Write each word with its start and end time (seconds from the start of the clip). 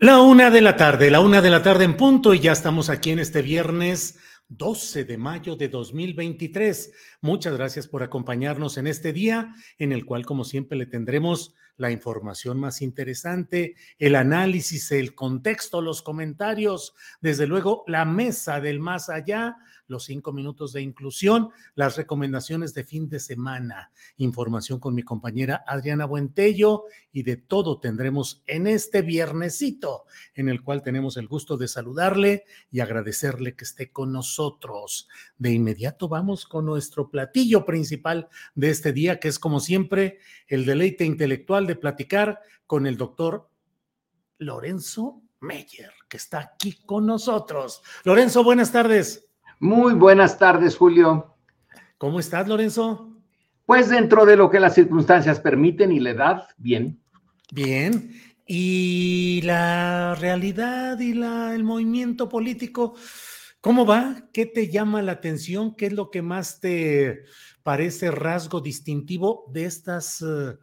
La 0.00 0.20
una 0.20 0.48
de 0.48 0.60
la 0.60 0.76
tarde, 0.76 1.10
la 1.10 1.18
una 1.18 1.42
de 1.42 1.50
la 1.50 1.60
tarde 1.60 1.82
en 1.82 1.96
punto 1.96 2.32
y 2.32 2.38
ya 2.38 2.52
estamos 2.52 2.88
aquí 2.88 3.10
en 3.10 3.18
este 3.18 3.42
viernes 3.42 4.16
12 4.46 5.04
de 5.04 5.18
mayo 5.18 5.56
de 5.56 5.68
2023. 5.68 6.92
Muchas 7.20 7.56
gracias 7.56 7.88
por 7.88 8.04
acompañarnos 8.04 8.78
en 8.78 8.86
este 8.86 9.12
día 9.12 9.52
en 9.76 9.90
el 9.90 10.06
cual, 10.06 10.24
como 10.24 10.44
siempre, 10.44 10.78
le 10.78 10.86
tendremos 10.86 11.56
la 11.76 11.90
información 11.90 12.60
más 12.60 12.80
interesante, 12.80 13.74
el 13.98 14.14
análisis, 14.14 14.92
el 14.92 15.16
contexto, 15.16 15.82
los 15.82 16.02
comentarios, 16.02 16.94
desde 17.20 17.48
luego 17.48 17.82
la 17.88 18.04
mesa 18.04 18.60
del 18.60 18.78
más 18.78 19.10
allá 19.10 19.56
los 19.88 20.04
cinco 20.04 20.32
minutos 20.32 20.72
de 20.72 20.82
inclusión, 20.82 21.50
las 21.74 21.96
recomendaciones 21.96 22.74
de 22.74 22.84
fin 22.84 23.08
de 23.08 23.18
semana, 23.18 23.90
información 24.18 24.78
con 24.78 24.94
mi 24.94 25.02
compañera 25.02 25.64
Adriana 25.66 26.04
Buentello 26.04 26.84
y 27.10 27.24
de 27.24 27.36
todo 27.36 27.80
tendremos 27.80 28.42
en 28.46 28.66
este 28.66 29.02
viernesito, 29.02 30.04
en 30.34 30.48
el 30.48 30.62
cual 30.62 30.82
tenemos 30.82 31.16
el 31.16 31.26
gusto 31.26 31.56
de 31.56 31.68
saludarle 31.68 32.44
y 32.70 32.80
agradecerle 32.80 33.56
que 33.56 33.64
esté 33.64 33.90
con 33.90 34.12
nosotros. 34.12 35.08
De 35.36 35.50
inmediato 35.50 36.08
vamos 36.08 36.46
con 36.46 36.66
nuestro 36.66 37.10
platillo 37.10 37.64
principal 37.64 38.28
de 38.54 38.70
este 38.70 38.92
día, 38.92 39.18
que 39.18 39.28
es 39.28 39.38
como 39.38 39.58
siempre 39.58 40.18
el 40.46 40.64
deleite 40.64 41.04
intelectual 41.04 41.66
de 41.66 41.76
platicar 41.76 42.40
con 42.66 42.86
el 42.86 42.96
doctor 42.96 43.50
Lorenzo 44.38 45.22
Meyer, 45.40 45.92
que 46.08 46.16
está 46.16 46.40
aquí 46.40 46.80
con 46.84 47.06
nosotros. 47.06 47.82
Lorenzo, 48.04 48.44
buenas 48.44 48.72
tardes. 48.72 49.27
Muy 49.60 49.94
buenas 49.94 50.38
tardes, 50.38 50.76
Julio. 50.76 51.34
¿Cómo 51.98 52.20
estás, 52.20 52.46
Lorenzo? 52.46 53.12
Pues 53.66 53.88
dentro 53.88 54.24
de 54.24 54.36
lo 54.36 54.50
que 54.50 54.60
las 54.60 54.74
circunstancias 54.74 55.40
permiten 55.40 55.90
y 55.90 55.98
la 55.98 56.10
edad, 56.10 56.48
bien. 56.56 57.02
Bien. 57.50 58.12
¿Y 58.46 59.42
la 59.42 60.14
realidad 60.14 61.00
y 61.00 61.12
la, 61.12 61.54
el 61.54 61.64
movimiento 61.64 62.28
político? 62.28 62.94
¿Cómo 63.60 63.84
va? 63.84 64.28
¿Qué 64.32 64.46
te 64.46 64.68
llama 64.68 65.02
la 65.02 65.12
atención? 65.12 65.74
¿Qué 65.74 65.86
es 65.86 65.92
lo 65.92 66.10
que 66.10 66.22
más 66.22 66.60
te 66.60 67.24
parece 67.64 68.10
rasgo 68.10 68.60
distintivo 68.60 69.50
de 69.52 69.64
estas... 69.64 70.22
Eh, 70.22 70.56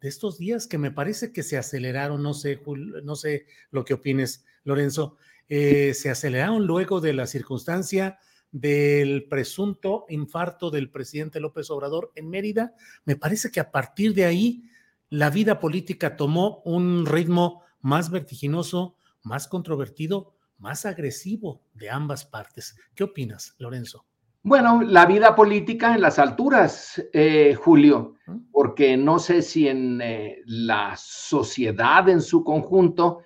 de 0.00 0.08
estos 0.08 0.38
días 0.38 0.68
que 0.68 0.78
me 0.78 0.92
parece 0.92 1.32
que 1.32 1.42
se 1.42 1.58
aceleraron, 1.58 2.22
no 2.22 2.32
sé, 2.32 2.62
no 3.02 3.16
sé 3.16 3.46
lo 3.72 3.84
que 3.84 3.94
opines, 3.94 4.44
Lorenzo, 4.62 5.16
eh, 5.48 5.92
se 5.92 6.08
aceleraron 6.08 6.68
luego 6.68 7.00
de 7.00 7.14
la 7.14 7.26
circunstancia 7.26 8.18
del 8.50 9.26
presunto 9.28 10.06
infarto 10.08 10.70
del 10.70 10.90
presidente 10.90 11.40
López 11.40 11.70
Obrador 11.70 12.12
en 12.14 12.30
Mérida, 12.30 12.74
me 13.04 13.16
parece 13.16 13.50
que 13.50 13.60
a 13.60 13.70
partir 13.70 14.14
de 14.14 14.24
ahí 14.24 14.64
la 15.10 15.30
vida 15.30 15.58
política 15.60 16.16
tomó 16.16 16.62
un 16.64 17.06
ritmo 17.06 17.62
más 17.80 18.10
vertiginoso, 18.10 18.96
más 19.22 19.48
controvertido, 19.48 20.34
más 20.58 20.86
agresivo 20.86 21.62
de 21.74 21.90
ambas 21.90 22.24
partes. 22.24 22.76
¿Qué 22.94 23.04
opinas, 23.04 23.54
Lorenzo? 23.58 24.04
Bueno, 24.42 24.82
la 24.82 25.04
vida 25.04 25.34
política 25.34 25.94
en 25.94 26.00
las 26.00 26.18
alturas, 26.18 27.02
eh, 27.12 27.54
Julio, 27.54 28.14
porque 28.52 28.96
no 28.96 29.18
sé 29.18 29.42
si 29.42 29.68
en 29.68 30.00
eh, 30.00 30.42
la 30.46 30.94
sociedad 30.96 32.08
en 32.08 32.22
su 32.22 32.44
conjunto 32.44 33.20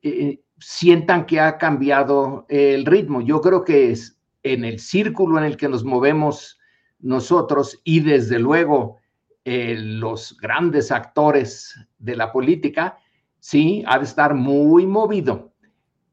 eh, 0.00 0.40
sientan 0.58 1.26
que 1.26 1.40
ha 1.40 1.58
cambiado 1.58 2.46
el 2.48 2.86
ritmo. 2.86 3.20
Yo 3.20 3.40
creo 3.40 3.64
que 3.64 3.90
es, 3.90 4.18
en 4.44 4.64
el 4.64 4.78
círculo 4.78 5.38
en 5.38 5.44
el 5.44 5.56
que 5.56 5.68
nos 5.68 5.82
movemos 5.82 6.60
nosotros 7.00 7.80
y 7.82 8.00
desde 8.00 8.38
luego 8.38 8.98
eh, 9.44 9.74
los 9.76 10.36
grandes 10.40 10.92
actores 10.92 11.74
de 11.98 12.16
la 12.16 12.30
política, 12.30 12.98
sí, 13.40 13.82
ha 13.86 13.98
de 13.98 14.04
estar 14.04 14.34
muy 14.34 14.86
movido. 14.86 15.52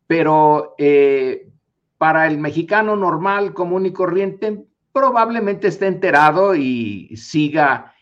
Pero 0.07 0.75
eh, 0.77 1.49
para 1.97 2.27
el 2.27 2.37
mexicano 2.39 2.95
normal, 2.95 3.53
común 3.53 3.85
y 3.85 3.93
corriente, 3.93 4.65
probablemente 4.91 5.67
esté 5.67 5.87
enterado 5.87 6.55
y 6.55 7.15
siga 7.15 7.93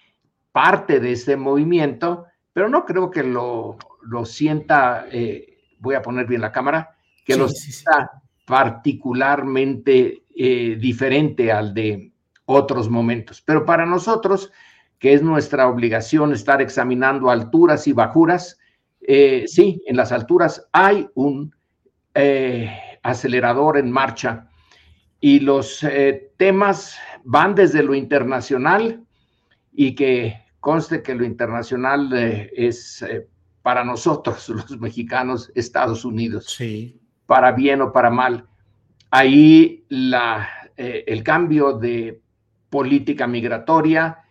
parte 0.51 1.00
de 1.00 1.12
este 1.12 1.38
movimiento, 1.38 2.25
pero 2.53 2.69
no 2.69 2.85
creo 2.85 3.12
que 3.12 3.23
lo, 3.23 3.78
lo 4.01 4.25
sienta, 4.25 5.06
eh, 5.12 5.59
voy 5.79 5.95
a 5.95 6.01
poner 6.01 6.25
bien 6.25 6.41
la 6.41 6.51
cámara, 6.51 6.95
que 7.23 7.35
lo 7.35 7.47
sienta 7.47 8.23
particularmente 8.50 10.24
eh, 10.36 10.76
diferente 10.80 11.52
al 11.52 11.72
de 11.72 12.12
otros 12.46 12.90
momentos. 12.90 13.44
Pero 13.44 13.64
para 13.64 13.86
nosotros, 13.86 14.52
que 14.98 15.14
es 15.14 15.22
nuestra 15.22 15.68
obligación 15.68 16.34
estar 16.34 16.60
examinando 16.60 17.30
alturas 17.30 17.86
y 17.86 17.94
bajuras, 17.94 18.58
eh, 19.02 19.44
sí, 19.46 19.84
en 19.86 19.96
las 19.96 20.12
alturas 20.12 20.68
hay 20.72 21.08
un 21.14 21.54
eh, 22.16 22.76
acelerador 23.04 23.78
en 23.78 23.92
marcha 23.92 24.50
y 25.22 25.42
los 25.42 25.86
temas 26.38 26.98
van 27.24 27.54
desde 27.54 27.84
lo 27.84 27.94
internacional 27.94 29.06
y 29.74 29.94
que 29.94 30.42
conste 30.60 31.04
que 31.04 31.13
lo 31.13 31.24
internacional 31.24 32.12
es 32.13 33.06
para 33.62 33.84
nosotros, 33.84 34.50
los 34.50 34.80
mexicanos, 34.80 35.52
Estados 35.54 36.04
Unidos. 36.04 36.45
Sí 36.57 37.00
para 37.30 37.52
bien 37.52 37.80
o 37.84 37.94
para 37.94 38.10
mal. 38.10 38.48
Ahí 39.12 39.86
la, 39.90 40.50
eh, 40.76 41.04
el 41.06 41.22
cambio 41.22 41.74
de 41.74 42.24
política 42.72 43.28
migratoria, 43.28 44.24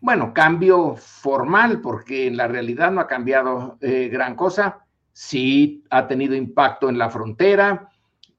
bueno, 0.00 0.34
cambio 0.34 0.96
formal, 0.96 1.80
porque 1.80 2.26
en 2.26 2.36
la 2.36 2.48
realidad 2.48 2.90
no 2.90 3.02
ha 3.02 3.06
cambiado 3.06 3.78
eh, 3.80 4.08
gran 4.08 4.34
cosa, 4.34 4.84
sí 5.12 5.84
ha 5.90 6.08
tenido 6.08 6.34
impacto 6.34 6.88
en 6.88 6.98
la 6.98 7.08
frontera, 7.08 7.88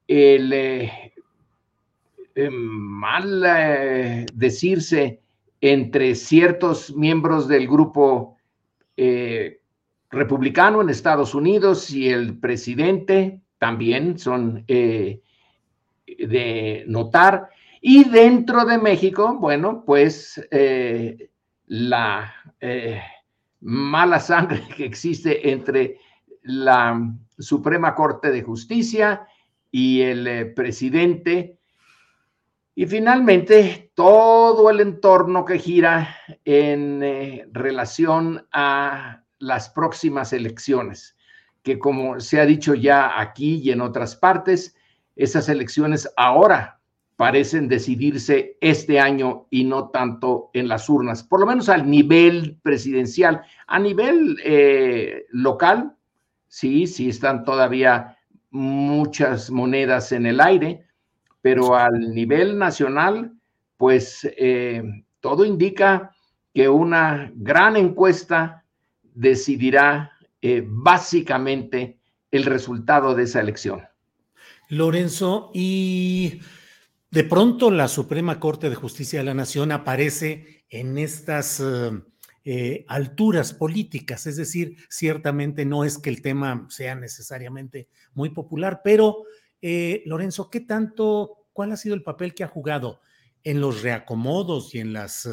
el 0.05 0.51
eh, 0.51 1.13
mal 2.51 4.27
decirse 4.33 5.21
entre 5.61 6.15
ciertos 6.15 6.93
miembros 6.97 7.47
del 7.47 7.65
grupo 7.65 8.35
republicano 10.09 10.81
en 10.81 10.89
Estados 10.89 11.33
Unidos 11.33 11.89
y 11.91 12.09
el 12.09 12.37
presidente 12.37 13.40
también 13.61 14.17
son 14.17 14.63
eh, 14.67 15.21
de 16.07 16.83
notar. 16.87 17.49
Y 17.79 18.05
dentro 18.05 18.65
de 18.65 18.79
México, 18.79 19.37
bueno, 19.39 19.83
pues 19.85 20.43
eh, 20.49 21.29
la 21.67 22.33
eh, 22.59 23.03
mala 23.59 24.19
sangre 24.19 24.63
que 24.75 24.83
existe 24.83 25.51
entre 25.51 25.99
la 26.41 27.13
Suprema 27.37 27.93
Corte 27.93 28.31
de 28.31 28.41
Justicia 28.41 29.27
y 29.69 30.01
el 30.01 30.55
presidente. 30.55 31.59
Y 32.73 32.87
finalmente, 32.87 33.91
todo 33.93 34.71
el 34.71 34.79
entorno 34.79 35.45
que 35.45 35.59
gira 35.59 36.17
en 36.45 37.53
relación 37.53 38.47
a 38.51 39.21
las 39.37 39.69
próximas 39.69 40.33
elecciones, 40.33 41.15
que 41.63 41.79
como 41.79 42.19
se 42.19 42.39
ha 42.39 42.45
dicho 42.45 42.73
ya 42.73 43.19
aquí 43.19 43.61
y 43.63 43.71
en 43.71 43.81
otras 43.81 44.15
partes, 44.15 44.75
esas 45.15 45.49
elecciones 45.49 46.11
ahora 46.17 46.79
parecen 47.15 47.67
decidirse 47.67 48.57
este 48.61 48.99
año 48.99 49.45
y 49.51 49.63
no 49.63 49.89
tanto 49.89 50.49
en 50.53 50.67
las 50.67 50.89
urnas, 50.89 51.23
por 51.23 51.39
lo 51.39 51.45
menos 51.45 51.69
al 51.69 51.87
nivel 51.87 52.57
presidencial. 52.63 53.43
A 53.67 53.77
nivel 53.77 54.37
eh, 54.43 55.25
local, 55.29 55.95
sí, 56.47 56.87
sí 56.87 57.09
están 57.09 57.43
todavía 57.43 58.17
muchas 58.49 59.51
monedas 59.51 60.11
en 60.11 60.25
el 60.25 60.41
aire, 60.41 60.83
pero 61.41 61.75
al 61.75 62.13
nivel 62.13 62.57
nacional, 62.57 63.33
pues 63.77 64.27
eh, 64.37 64.81
todo 65.19 65.45
indica 65.45 66.15
que 66.55 66.69
una 66.69 67.31
gran 67.35 67.77
encuesta 67.77 68.65
decidirá 69.13 70.11
eh, 70.43 70.63
básicamente 70.65 71.99
el 72.31 72.45
resultado 72.45 73.13
de 73.13 73.23
esa 73.23 73.41
elección. 73.41 73.81
Lorenzo, 74.69 75.51
y 75.53 76.41
de 77.11 77.23
pronto 77.25 77.69
la 77.69 77.87
Suprema 77.87 78.39
Corte 78.39 78.69
de 78.69 78.75
Justicia 78.75 79.19
de 79.19 79.25
la 79.25 79.35
Nación 79.35 79.71
aparece 79.71 80.65
en 80.69 80.97
estas 80.97 81.59
eh, 81.59 81.91
eh, 82.43 82.85
alturas 82.87 83.53
políticas, 83.53 84.25
es 84.25 84.35
decir, 84.35 84.77
ciertamente 84.89 85.63
no 85.63 85.83
es 85.83 85.99
que 85.99 86.09
el 86.09 86.23
tema 86.23 86.65
sea 86.69 86.95
necesariamente 86.95 87.87
muy 88.13 88.29
popular, 88.29 88.81
pero 88.83 89.23
Lorenzo, 90.05 90.49
¿qué 90.49 90.61
tanto, 90.61 91.45
cuál 91.53 91.71
ha 91.71 91.77
sido 91.77 91.93
el 91.93 92.01
papel 92.01 92.33
que 92.33 92.43
ha 92.43 92.47
jugado 92.47 92.99
en 93.43 93.61
los 93.61 93.83
reacomodos 93.83 94.73
y 94.73 94.79
en, 94.79 94.91
las, 94.91 95.29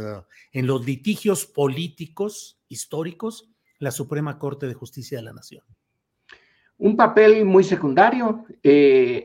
en 0.52 0.66
los 0.66 0.84
litigios 0.84 1.46
políticos 1.46 2.60
históricos 2.68 3.48
la 3.78 3.90
Suprema 3.90 4.38
Corte 4.38 4.66
de 4.66 4.74
Justicia 4.74 5.18
de 5.18 5.24
la 5.24 5.32
Nación? 5.32 5.64
Un 6.78 6.96
papel 6.96 7.44
muy 7.44 7.64
secundario, 7.64 8.44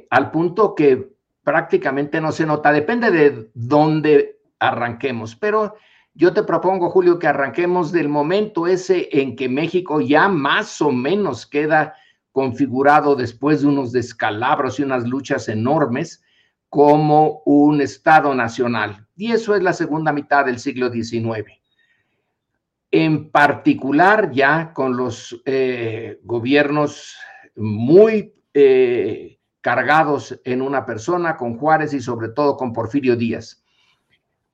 al 0.10 0.32
punto 0.32 0.74
que 0.74 1.14
prácticamente 1.44 2.20
no 2.20 2.32
se 2.32 2.46
nota, 2.46 2.72
depende 2.72 3.12
de 3.12 3.52
dónde 3.54 4.40
arranquemos, 4.60 5.36
pero 5.36 5.76
yo 6.16 6.32
te 6.32 6.44
propongo, 6.44 6.90
Julio, 6.92 7.18
que 7.18 7.28
arranquemos 7.28 7.92
del 7.92 8.08
momento 8.08 8.68
ese 8.68 9.10
en 9.12 9.36
que 9.36 9.50
México 9.50 10.00
ya 10.00 10.28
más 10.30 10.80
o 10.82 10.92
menos 10.92 11.48
queda 11.48 11.96
configurado 12.32 13.16
después 13.16 13.62
de 13.62 13.68
unos 13.68 13.92
descalabros 13.92 14.80
y 14.80 14.84
unas 14.84 15.08
luchas 15.08 15.50
enormes 15.50 16.24
como 16.70 17.42
un 17.46 17.82
Estado 17.82 18.34
nacional. 18.36 19.08
Y 19.16 19.32
eso 19.32 19.56
es 19.56 19.64
la 19.64 19.74
segunda 19.74 20.14
mitad 20.14 20.46
del 20.46 20.60
siglo 20.60 20.92
XIX. 20.92 21.62
En 22.95 23.31
particular 23.31 24.30
ya 24.31 24.72
con 24.72 24.95
los 24.95 25.42
eh, 25.45 26.19
gobiernos 26.22 27.18
muy 27.56 28.36
eh, 28.54 29.40
cargados 29.62 30.40
en 30.44 30.62
una 30.62 30.86
persona, 30.86 31.36
con 31.36 31.57
Juárez 31.57 31.95
y 31.95 32.01
sobre 32.01 32.30
todo 32.30 32.56
con 32.56 32.72
Porfirio 32.72 33.16
Díaz. 33.16 33.63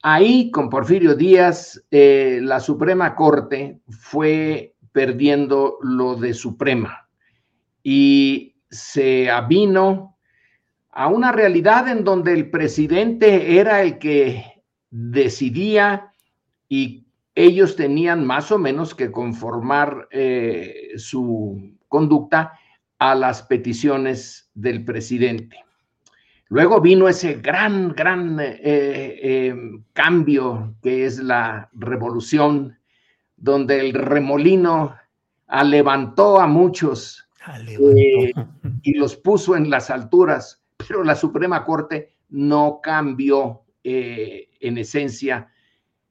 Ahí, 0.01 0.51
con 0.51 0.69
Porfirio 0.69 1.15
Díaz, 1.15 1.83
eh, 1.91 2.39
la 2.41 2.62
Suprema 2.62 3.13
Corte 3.13 3.81
fue 3.89 4.74
perdiendo 4.94 5.77
lo 5.81 6.15
de 6.15 6.33
Suprema 6.33 7.09
y 7.83 8.56
se 8.69 9.30
avino 9.30 10.18
a 10.91 11.09
una 11.09 11.33
realidad 11.33 11.89
en 11.89 12.06
donde 12.06 12.31
el 12.31 12.50
presidente 12.50 13.59
era 13.59 13.81
el 13.81 14.00
que 14.00 14.63
decidía 14.89 16.13
y 16.69 17.08
ellos 17.39 17.77
tenían 17.77 18.25
más 18.25 18.51
o 18.51 18.57
menos 18.57 18.94
que 18.94 19.12
conformar 19.12 20.09
eh, 20.12 20.89
su 20.97 21.74
conducta 21.88 22.51
a 22.97 23.15
las 23.15 23.44
peticiones 23.44 24.51
del 24.56 24.83
presidente. 24.83 25.56
Luego 26.50 26.81
vino 26.81 27.07
ese 27.07 27.36
gran, 27.36 27.94
gran 27.95 28.41
eh, 28.41 28.59
eh, 28.62 29.56
cambio 29.94 30.75
que 30.83 31.06
es 31.06 31.19
la 31.19 31.69
revolución, 31.71 32.77
donde 33.38 33.80
el 33.80 33.94
remolino 33.94 34.97
levantó 35.63 36.41
a 36.41 36.47
muchos 36.47 37.25
y 38.83 38.94
los 38.95 39.15
puso 39.15 39.56
en 39.56 39.69
las 39.69 39.89
alturas, 39.89 40.62
pero 40.75 41.06
la 41.06 41.15
Suprema 41.15 41.63
Corte 41.63 42.15
no 42.27 42.81
cambió 42.83 43.62
en 43.81 44.77
esencia, 44.77 45.50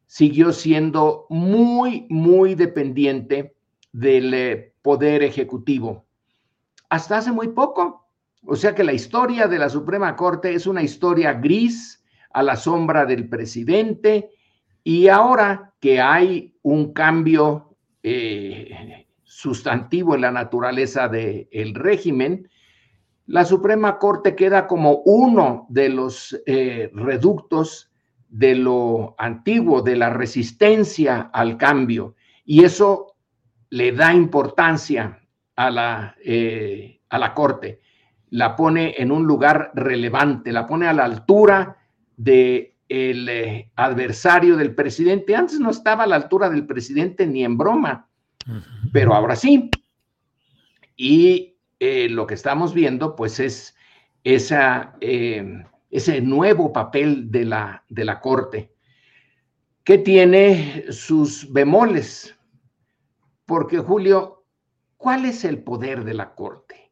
siguió 0.08 0.52
siendo 0.52 1.26
muy, 1.30 2.08
muy 2.10 2.56
dependiente 2.56 3.54
del 3.92 4.72
poder 4.82 5.22
ejecutivo 5.22 6.08
hasta 6.88 7.18
hace 7.18 7.32
muy 7.32 7.48
poco. 7.48 8.06
O 8.46 8.56
sea 8.56 8.74
que 8.74 8.84
la 8.84 8.92
historia 8.92 9.48
de 9.48 9.58
la 9.58 9.68
Suprema 9.68 10.16
Corte 10.16 10.54
es 10.54 10.66
una 10.66 10.82
historia 10.82 11.34
gris 11.34 12.02
a 12.32 12.42
la 12.42 12.56
sombra 12.56 13.04
del 13.04 13.28
presidente 13.28 14.30
y 14.84 15.08
ahora 15.08 15.74
que 15.80 16.00
hay 16.00 16.56
un 16.62 16.92
cambio 16.92 17.76
eh, 18.02 19.06
sustantivo 19.24 20.14
en 20.14 20.22
la 20.22 20.30
naturaleza 20.30 21.08
del 21.08 21.74
régimen, 21.74 22.48
la 23.26 23.44
Suprema 23.44 23.98
Corte 23.98 24.34
queda 24.34 24.66
como 24.66 25.02
uno 25.04 25.66
de 25.68 25.90
los 25.90 26.40
eh, 26.46 26.90
reductos 26.94 27.87
de 28.28 28.54
lo 28.54 29.14
antiguo, 29.18 29.82
de 29.82 29.96
la 29.96 30.10
resistencia 30.10 31.30
al 31.32 31.56
cambio, 31.56 32.14
y 32.44 32.64
eso 32.64 33.16
le 33.70 33.92
da 33.92 34.14
importancia 34.14 35.20
a 35.56 35.70
la, 35.70 36.16
eh, 36.24 37.00
a 37.08 37.18
la 37.18 37.34
Corte, 37.34 37.80
la 38.30 38.54
pone 38.56 38.94
en 38.98 39.10
un 39.10 39.24
lugar 39.26 39.72
relevante, 39.74 40.52
la 40.52 40.66
pone 40.66 40.86
a 40.86 40.92
la 40.92 41.04
altura 41.04 41.76
del 42.16 42.74
el 42.88 43.28
eh, 43.28 43.70
adversario 43.76 44.56
del 44.56 44.74
presidente. 44.74 45.34
Antes 45.34 45.60
no 45.60 45.70
estaba 45.70 46.04
a 46.04 46.06
la 46.06 46.16
altura 46.16 46.48
del 46.48 46.66
presidente 46.66 47.26
ni 47.26 47.44
en 47.44 47.58
broma, 47.58 48.08
pero 48.92 49.14
ahora 49.14 49.36
sí. 49.36 49.70
Y 50.96 51.56
eh, 51.78 52.08
lo 52.08 52.26
que 52.26 52.34
estamos 52.34 52.74
viendo, 52.74 53.14
pues, 53.14 53.40
es 53.40 53.76
esa, 54.24 54.94
ese 55.90 56.20
nuevo 56.20 56.72
papel 56.72 57.30
de 57.30 57.44
la, 57.44 57.84
de 57.88 58.04
la 58.04 58.20
Corte, 58.20 58.72
que 59.84 59.98
tiene 59.98 60.84
sus 60.90 61.50
bemoles, 61.52 62.34
porque 63.46 63.78
Julio, 63.78 64.38
¿Cuál 64.98 65.26
es 65.26 65.44
el 65.44 65.62
poder 65.62 66.04
de 66.04 66.12
la 66.12 66.34
Corte? 66.34 66.90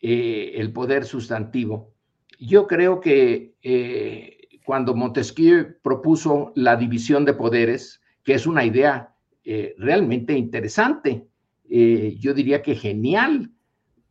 Eh, 0.00 0.52
el 0.54 0.72
poder 0.72 1.04
sustantivo. 1.04 1.92
Yo 2.40 2.66
creo 2.66 2.98
que 2.98 3.54
eh, 3.62 4.38
cuando 4.64 4.94
Montesquieu 4.94 5.76
propuso 5.82 6.52
la 6.56 6.76
división 6.76 7.26
de 7.26 7.34
poderes, 7.34 8.00
que 8.24 8.32
es 8.32 8.46
una 8.46 8.64
idea 8.64 9.14
eh, 9.44 9.74
realmente 9.78 10.32
interesante, 10.32 11.28
yo 11.64 12.34
diría 12.34 12.60
que 12.60 12.74
genial, 12.74 13.50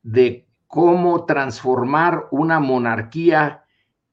de 0.02 0.48
cómo 0.66 1.26
transformar 1.26 2.28
una 2.32 2.60
monarquía 2.60 3.61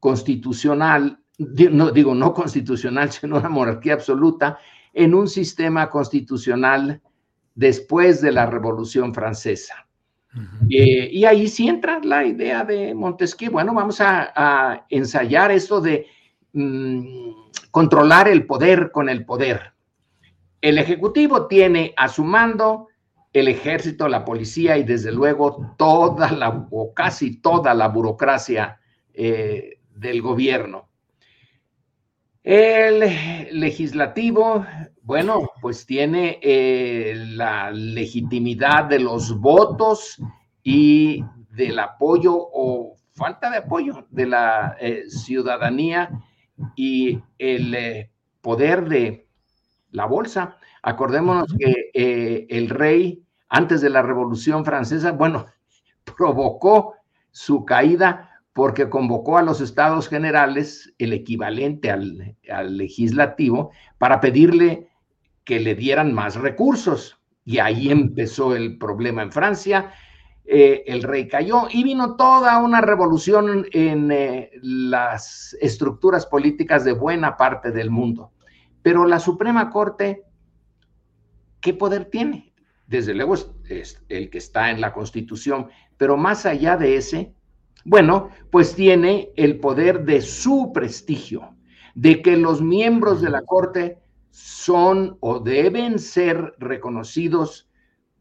constitucional, 0.00 1.20
no 1.38 1.90
digo 1.90 2.14
no 2.14 2.32
constitucional, 2.34 3.10
sino 3.12 3.36
una 3.38 3.48
monarquía 3.48 3.94
absoluta, 3.94 4.58
en 4.92 5.14
un 5.14 5.28
sistema 5.28 5.90
constitucional 5.90 7.00
después 7.54 8.20
de 8.20 8.32
la 8.32 8.46
Revolución 8.46 9.14
Francesa. 9.14 9.86
Eh, 10.70 11.08
y 11.10 11.24
ahí 11.24 11.48
sí 11.48 11.68
entra 11.68 12.00
la 12.02 12.24
idea 12.24 12.64
de 12.64 12.94
Montesquieu. 12.94 13.50
Bueno, 13.50 13.74
vamos 13.74 14.00
a, 14.00 14.86
ensayar 14.88 15.50
esto 15.50 15.80
de 15.80 16.06
mm, 16.52 17.32
controlar 17.70 18.28
el 18.28 18.46
poder 18.46 18.90
con 18.92 19.08
el 19.08 19.24
poder. 19.24 19.72
El 20.60 20.78
Ejecutivo 20.78 21.46
tiene 21.46 21.94
a 21.96 22.08
su 22.08 22.24
mando 22.24 22.88
el 23.32 23.48
ejército, 23.48 24.08
la 24.08 24.24
policía 24.24 24.76
y 24.78 24.84
desde 24.84 25.12
luego 25.12 25.74
toda 25.76 26.32
la 26.32 26.66
o 26.70 26.94
casi 26.94 27.40
toda 27.40 27.74
la 27.74 27.88
burocracia 27.88 28.80
eh, 29.12 29.77
del 29.98 30.22
gobierno. 30.22 30.88
El 32.42 33.00
legislativo 33.60 34.64
bueno, 35.08 35.52
pues 35.62 35.86
tiene 35.86 36.38
eh, 36.42 37.14
la 37.16 37.70
legitimidad 37.70 38.84
de 38.84 38.98
los 38.98 39.40
votos 39.40 40.20
y 40.62 41.24
del 41.48 41.78
apoyo 41.78 42.34
o 42.36 42.94
falta 43.14 43.48
de 43.48 43.56
apoyo 43.56 44.06
de 44.10 44.26
la 44.26 44.76
eh, 44.78 45.04
ciudadanía 45.08 46.10
y 46.76 47.22
el 47.38 47.74
eh, 47.74 48.10
poder 48.42 48.86
de 48.86 49.26
la 49.92 50.04
bolsa. 50.04 50.58
Acordémonos 50.82 51.54
que 51.58 52.46
el 52.46 52.68
rey, 52.68 53.24
antes 53.48 53.80
de 53.80 53.88
la 53.88 54.02
Revolución 54.02 54.62
Francesa, 54.62 55.12
bueno, 55.12 55.46
provocó 56.18 56.96
su 57.30 57.64
caída 57.64 58.27
porque 58.58 58.90
convocó 58.90 59.38
a 59.38 59.42
los 59.42 59.60
estados 59.60 60.08
generales, 60.08 60.92
el 60.98 61.12
equivalente 61.12 61.92
al, 61.92 62.76
legislativo, 62.76 63.70
para 63.98 64.20
pedirle 64.20 64.88
que 65.44 65.60
le 65.60 65.76
dieran 65.76 66.12
más 66.12 66.34
recursos. 66.34 67.20
Y 67.44 67.58
ahí 67.58 67.88
empezó 67.88 68.56
el 68.56 68.76
problema 68.76 69.22
en 69.22 69.30
Francia. 69.30 69.92
Eh, 70.44 70.82
el 70.88 71.04
rey 71.04 71.28
cayó 71.28 71.68
y 71.70 71.84
vino 71.84 72.16
toda 72.16 72.58
una 72.58 72.80
revolución 72.80 73.64
en 73.70 74.10
eh, 74.10 74.50
las 74.60 75.56
estructuras 75.60 76.26
políticas 76.26 76.84
de 76.84 76.94
buena 76.94 77.36
parte 77.36 77.70
del 77.70 77.92
mundo. 77.92 78.32
Pero 78.82 79.06
la 79.06 79.20
Suprema 79.20 79.70
Corte, 79.70 80.24
¿qué 81.60 81.74
poder 81.74 82.06
tiene? 82.06 82.52
Desde 82.88 83.14
luego 83.14 83.36
es 83.68 84.04
el 84.08 84.30
que 84.30 84.38
está 84.38 84.72
en 84.72 84.80
la 84.80 84.92
Constitución, 84.92 85.68
pero 85.96 86.16
más 86.16 86.44
allá 86.44 86.76
de 86.76 86.96
ese, 86.96 87.37
bueno, 87.88 88.28
pues 88.50 88.74
tiene 88.74 89.30
el 89.36 89.58
poder 89.60 90.04
de 90.04 90.20
su 90.20 90.72
prestigio, 90.74 91.54
de 91.94 92.20
que 92.20 92.36
los 92.36 92.60
miembros 92.60 93.22
de 93.22 93.30
la 93.30 93.42
Corte 93.42 93.98
son 94.30 95.16
o 95.20 95.40
deben 95.40 95.98
ser 95.98 96.54
reconocidos 96.58 97.70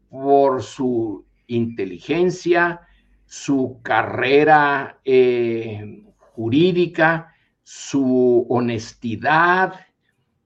por 0.08 0.62
su 0.62 1.26
inteligencia, 1.48 2.80
su 3.26 3.80
carrera 3.82 5.00
eh, 5.04 6.02
jurídica, 6.32 7.34
su 7.62 8.46
honestidad, 8.48 9.74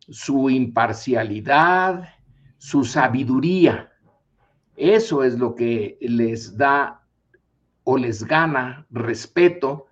su 0.09 0.51
imparcialidad, 0.51 2.09
su 2.59 2.83
sabiduría. 2.83 3.93
Eso 4.75 5.23
es 5.23 5.39
lo 5.39 5.55
que 5.55 5.97
les 6.01 6.57
da 6.57 7.02
o 7.85 7.97
les 7.97 8.25
gana 8.25 8.87
respeto 8.91 9.87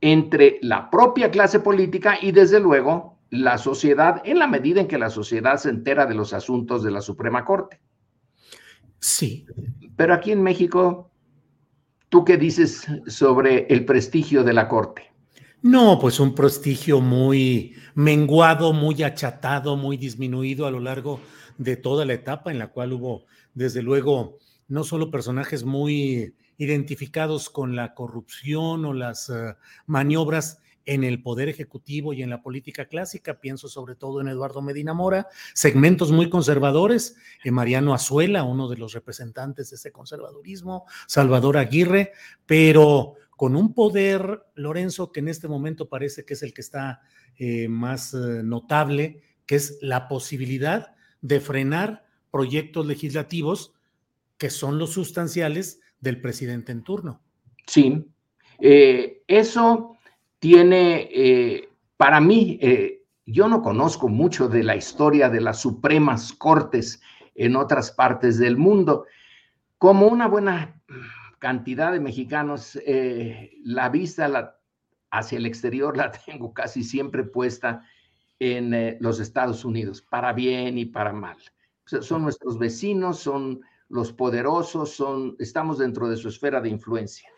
entre 0.00 0.58
la 0.62 0.90
propia 0.90 1.30
clase 1.30 1.60
política 1.60 2.18
y 2.20 2.32
desde 2.32 2.60
luego 2.60 3.18
la 3.30 3.58
sociedad 3.58 4.22
en 4.24 4.38
la 4.38 4.46
medida 4.46 4.80
en 4.80 4.88
que 4.88 4.98
la 4.98 5.10
sociedad 5.10 5.56
se 5.56 5.70
entera 5.70 6.06
de 6.06 6.14
los 6.14 6.32
asuntos 6.32 6.82
de 6.82 6.90
la 6.90 7.00
Suprema 7.00 7.44
Corte. 7.44 7.80
Sí. 9.00 9.46
Pero 9.96 10.14
aquí 10.14 10.32
en 10.32 10.42
México, 10.42 11.10
¿tú 12.08 12.24
qué 12.24 12.36
dices 12.36 12.86
sobre 13.06 13.66
el 13.68 13.84
prestigio 13.84 14.44
de 14.44 14.52
la 14.52 14.68
Corte? 14.68 15.12
No, 15.62 15.98
pues 15.98 16.20
un 16.20 16.34
prestigio 16.34 17.00
muy 17.00 17.74
menguado, 17.94 18.72
muy 18.72 19.02
achatado, 19.02 19.76
muy 19.76 19.96
disminuido 19.96 20.66
a 20.66 20.70
lo 20.70 20.80
largo 20.80 21.20
de 21.56 21.76
toda 21.76 22.04
la 22.04 22.12
etapa 22.12 22.50
en 22.50 22.58
la 22.58 22.68
cual 22.68 22.92
hubo, 22.92 23.24
desde 23.54 23.82
luego, 23.82 24.38
no 24.68 24.84
solo 24.84 25.10
personajes 25.10 25.64
muy 25.64 26.34
identificados 26.58 27.50
con 27.50 27.76
la 27.76 27.94
corrupción 27.94 28.84
o 28.84 28.92
las 28.92 29.28
uh, 29.28 29.54
maniobras 29.86 30.60
en 30.86 31.04
el 31.04 31.22
poder 31.22 31.48
ejecutivo 31.48 32.12
y 32.12 32.22
en 32.22 32.30
la 32.30 32.42
política 32.42 32.86
clásica, 32.86 33.40
pienso 33.40 33.68
sobre 33.68 33.94
todo 33.94 34.20
en 34.20 34.28
Eduardo 34.28 34.60
Medina 34.62 34.92
Mora, 34.92 35.28
segmentos 35.54 36.12
muy 36.12 36.28
conservadores, 36.28 37.16
en 37.42 37.48
eh, 37.48 37.52
Mariano 37.52 37.94
Azuela, 37.94 38.44
uno 38.44 38.68
de 38.68 38.76
los 38.76 38.92
representantes 38.92 39.70
de 39.70 39.76
ese 39.76 39.92
conservadurismo, 39.92 40.86
Salvador 41.06 41.56
Aguirre, 41.56 42.12
pero 42.46 43.14
con 43.36 43.56
un 43.56 43.74
poder, 43.74 44.44
Lorenzo, 44.54 45.10
que 45.10 45.20
en 45.20 45.28
este 45.28 45.48
momento 45.48 45.88
parece 45.88 46.24
que 46.24 46.34
es 46.34 46.42
el 46.42 46.52
que 46.52 46.60
está 46.60 47.00
eh, 47.36 47.68
más 47.68 48.14
eh, 48.14 48.42
notable, 48.44 49.22
que 49.46 49.56
es 49.56 49.78
la 49.80 50.08
posibilidad 50.08 50.94
de 51.20 51.40
frenar 51.40 52.06
proyectos 52.30 52.86
legislativos 52.86 53.72
que 54.36 54.50
son 54.50 54.78
los 54.78 54.92
sustanciales 54.92 55.80
del 56.04 56.20
presidente 56.20 56.70
en 56.70 56.84
turno. 56.84 57.20
Sí, 57.66 58.06
eh, 58.60 59.22
eso 59.26 59.96
tiene, 60.38 61.08
eh, 61.10 61.68
para 61.96 62.20
mí, 62.20 62.58
eh, 62.60 63.02
yo 63.26 63.48
no 63.48 63.62
conozco 63.62 64.08
mucho 64.08 64.48
de 64.48 64.62
la 64.62 64.76
historia 64.76 65.30
de 65.30 65.40
las 65.40 65.62
Supremas 65.62 66.32
Cortes 66.34 67.00
en 67.34 67.56
otras 67.56 67.90
partes 67.90 68.38
del 68.38 68.56
mundo. 68.56 69.06
Como 69.78 70.06
una 70.06 70.28
buena 70.28 70.80
cantidad 71.38 71.90
de 71.92 72.00
mexicanos, 72.00 72.78
la 73.64 73.88
vista 73.88 74.60
hacia 75.10 75.38
el 75.38 75.46
exterior 75.46 75.96
la 75.96 76.12
tengo 76.26 76.52
casi 76.52 76.84
siempre 76.84 77.24
puesta 77.24 77.82
en 78.38 78.98
los 79.00 79.20
Estados 79.20 79.64
Unidos, 79.64 80.02
para 80.02 80.34
bien 80.34 80.76
y 80.76 80.84
para 80.84 81.12
mal. 81.14 81.38
son 81.86 82.22
nuestros 82.22 82.58
vecinos, 82.58 83.20
son 83.20 83.62
los 83.94 84.12
poderosos 84.12 84.90
son, 84.90 85.36
estamos 85.38 85.78
dentro 85.78 86.08
de 86.08 86.16
su 86.16 86.26
esfera 86.26 86.60
de 86.60 86.68
influencia. 86.68 87.28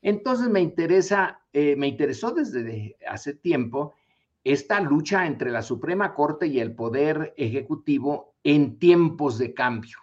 Entonces 0.00 0.48
me 0.48 0.62
interesa, 0.62 1.42
eh, 1.52 1.76
me 1.76 1.86
interesó 1.86 2.30
desde 2.30 2.96
hace 3.06 3.34
tiempo 3.34 3.94
esta 4.42 4.80
lucha 4.80 5.26
entre 5.26 5.50
la 5.50 5.60
Suprema 5.60 6.14
Corte 6.14 6.46
y 6.46 6.60
el 6.60 6.74
Poder 6.74 7.34
Ejecutivo 7.36 8.36
en 8.42 8.78
tiempos 8.78 9.36
de 9.36 9.52
cambio, 9.52 9.98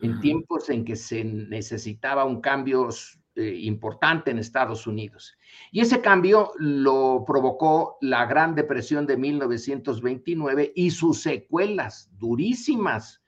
en 0.00 0.20
tiempos 0.20 0.70
en 0.70 0.86
que 0.86 0.96
se 0.96 1.22
necesitaba 1.22 2.24
un 2.24 2.40
cambio 2.40 2.88
eh, 3.34 3.58
importante 3.60 4.30
en 4.30 4.38
Estados 4.38 4.86
Unidos. 4.86 5.36
Y 5.70 5.80
ese 5.80 6.00
cambio 6.00 6.52
lo 6.56 7.24
provocó 7.26 7.98
la 8.00 8.24
Gran 8.24 8.54
Depresión 8.54 9.06
de 9.06 9.18
1929 9.18 10.72
y 10.74 10.90
sus 10.92 11.20
secuelas 11.20 12.08
durísimas 12.16 13.20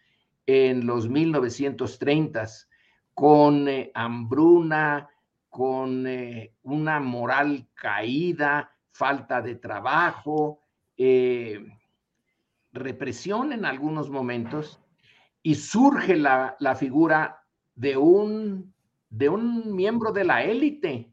en 0.48 0.86
los 0.86 1.10
1930s, 1.10 2.68
con 3.12 3.68
eh, 3.68 3.92
hambruna, 3.94 5.10
con 5.50 6.06
eh, 6.06 6.54
una 6.62 7.00
moral 7.00 7.68
caída, 7.74 8.74
falta 8.90 9.42
de 9.42 9.56
trabajo, 9.56 10.62
eh, 10.96 11.62
represión 12.72 13.52
en 13.52 13.66
algunos 13.66 14.08
momentos, 14.08 14.80
y 15.42 15.54
surge 15.54 16.16
la, 16.16 16.56
figura 16.78 17.44
de 17.74 17.98
un, 17.98 18.72
de 19.10 19.28
un 19.28 19.76
miembro 19.76 20.12
de 20.12 20.24
la 20.24 20.42
élite, 20.42 21.12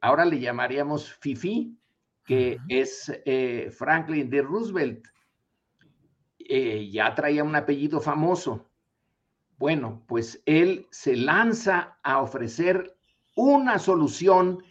ahora 0.00 0.24
le 0.24 0.40
llamaríamos 0.40 1.14
FIFI, 1.14 1.78
que 2.24 2.58
es 2.68 3.10
Franklin 3.78 4.28
D. 4.28 4.42
Roosevelt, 4.42 5.06
eh, 6.48 6.88
ya 6.90 7.14
traía 7.14 7.44
un 7.44 7.54
apellido 7.54 8.00
famoso. 8.00 8.66
Bueno, 9.58 10.02
pues 10.06 10.42
él 10.46 10.86
se 10.90 11.14
lanza 11.14 11.98
a 12.02 12.22
ofrecer 12.22 12.96
una 13.36 13.78
solución 13.78 14.64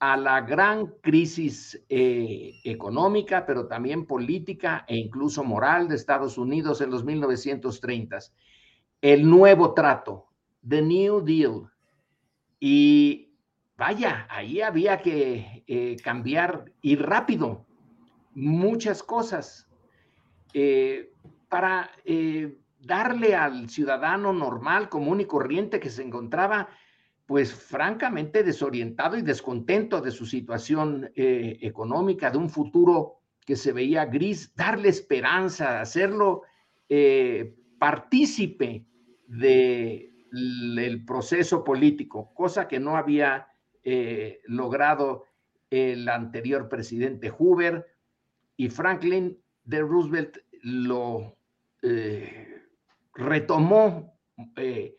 a 0.00 0.16
la 0.16 0.40
gran 0.40 0.88
crisis 1.00 1.80
eh, 1.88 2.60
económica, 2.64 3.46
pero 3.46 3.68
también 3.68 4.04
política 4.04 4.84
e 4.88 4.96
incluso 4.96 5.44
moral 5.44 5.86
de 5.86 5.94
Estados 5.94 6.38
Unidos 6.38 6.80
en 6.80 6.90
los 6.90 7.06
1930s. 7.06 8.32
El 9.00 9.30
nuevo 9.30 9.74
trato, 9.74 10.26
The 10.66 10.82
New 10.82 11.20
Deal. 11.20 11.70
Y 12.58 13.32
vaya, 13.76 14.26
ahí 14.28 14.60
había 14.60 15.00
que 15.00 15.62
eh, 15.68 15.96
cambiar 16.02 16.72
y 16.80 16.96
rápido 16.96 17.64
muchas 18.34 19.02
cosas. 19.02 19.68
Eh, 20.52 21.12
para 21.48 21.90
eh, 22.04 22.58
darle 22.78 23.34
al 23.34 23.68
ciudadano 23.68 24.32
normal, 24.32 24.88
común 24.88 25.20
y 25.20 25.26
corriente 25.26 25.80
que 25.80 25.90
se 25.90 26.02
encontraba, 26.02 26.68
pues 27.26 27.54
francamente 27.54 28.42
desorientado 28.42 29.16
y 29.16 29.22
descontento 29.22 30.00
de 30.00 30.10
su 30.10 30.26
situación 30.26 31.10
eh, 31.14 31.58
económica, 31.60 32.30
de 32.30 32.38
un 32.38 32.50
futuro 32.50 33.20
que 33.44 33.56
se 33.56 33.72
veía 33.72 34.06
gris, 34.06 34.54
darle 34.54 34.88
esperanza, 34.88 35.80
hacerlo 35.80 36.42
partícipe 37.78 38.84
del 39.26 41.04
proceso 41.06 41.64
político, 41.64 42.34
cosa 42.34 42.68
que 42.68 42.78
no 42.78 42.98
había 42.98 43.48
logrado 44.44 45.24
el 45.70 46.06
anterior 46.10 46.68
presidente 46.68 47.30
Hoover 47.30 47.86
y 48.58 48.68
Franklin 48.68 49.41
de 49.64 49.80
Roosevelt 49.80 50.38
lo 50.62 51.36
eh, 51.82 52.62
retomó 53.14 54.18
eh, 54.56 54.96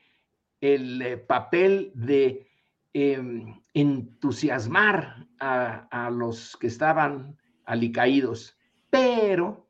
el 0.61 1.01
eh, 1.01 1.17
papel 1.17 1.91
de 1.95 2.47
em, 2.93 3.61
entusiasmar 3.73 5.27
a, 5.39 5.87
a, 5.89 6.09
los 6.09 6.55
que 6.57 6.67
estaban 6.67 7.37
alicaídos, 7.65 8.57
pero 8.89 9.67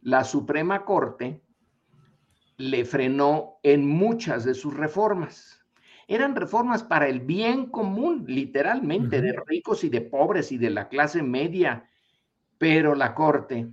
la 0.00 0.24
Suprema 0.24 0.84
Corte 0.84 1.42
le 2.56 2.84
frenó 2.84 3.58
en 3.62 3.86
muchas 3.86 4.44
de 4.44 4.54
sus 4.54 4.74
reformas. 4.74 5.58
Eran 6.08 6.34
reformas 6.34 6.82
para 6.82 7.08
el 7.08 7.20
bien 7.20 7.66
común, 7.66 8.24
literalmente, 8.26 9.20
de 9.20 9.34
ricos 9.46 9.84
y 9.84 9.88
de 9.88 10.00
pobres 10.00 10.52
y 10.52 10.58
de 10.58 10.70
la 10.70 10.88
clase 10.88 11.22
media 11.22 11.88
pero 12.62 12.94
la 12.94 13.12
Corte 13.12 13.72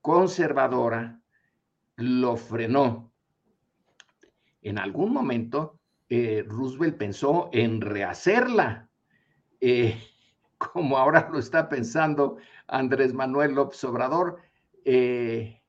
conservadora 0.00 1.20
lo 1.96 2.36
frenó. 2.36 3.12
En 4.62 4.78
algún 4.78 5.12
momento, 5.12 5.78
eh, 6.08 6.44
Roosevelt 6.46 6.96
pensó 6.96 7.50
en 7.52 7.80
rehacerla, 7.80 8.88
eh, 9.60 9.98
como 10.58 10.98
ahora 10.98 11.28
lo 11.32 11.38
está 11.38 11.68
pensando 11.68 12.36
Andrés 12.66 13.14
Manuel 13.14 13.54
López 13.54 13.82
Obrador. 13.84 14.38
Eh, 14.84 15.62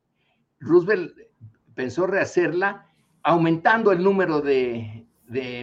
Roosevelt 0.60 1.16
pensó 1.76 2.08
rehacerla 2.08 2.88
aumentando 3.24 3.92
el 3.92 4.04
número 4.04 4.42
de, 4.42 5.08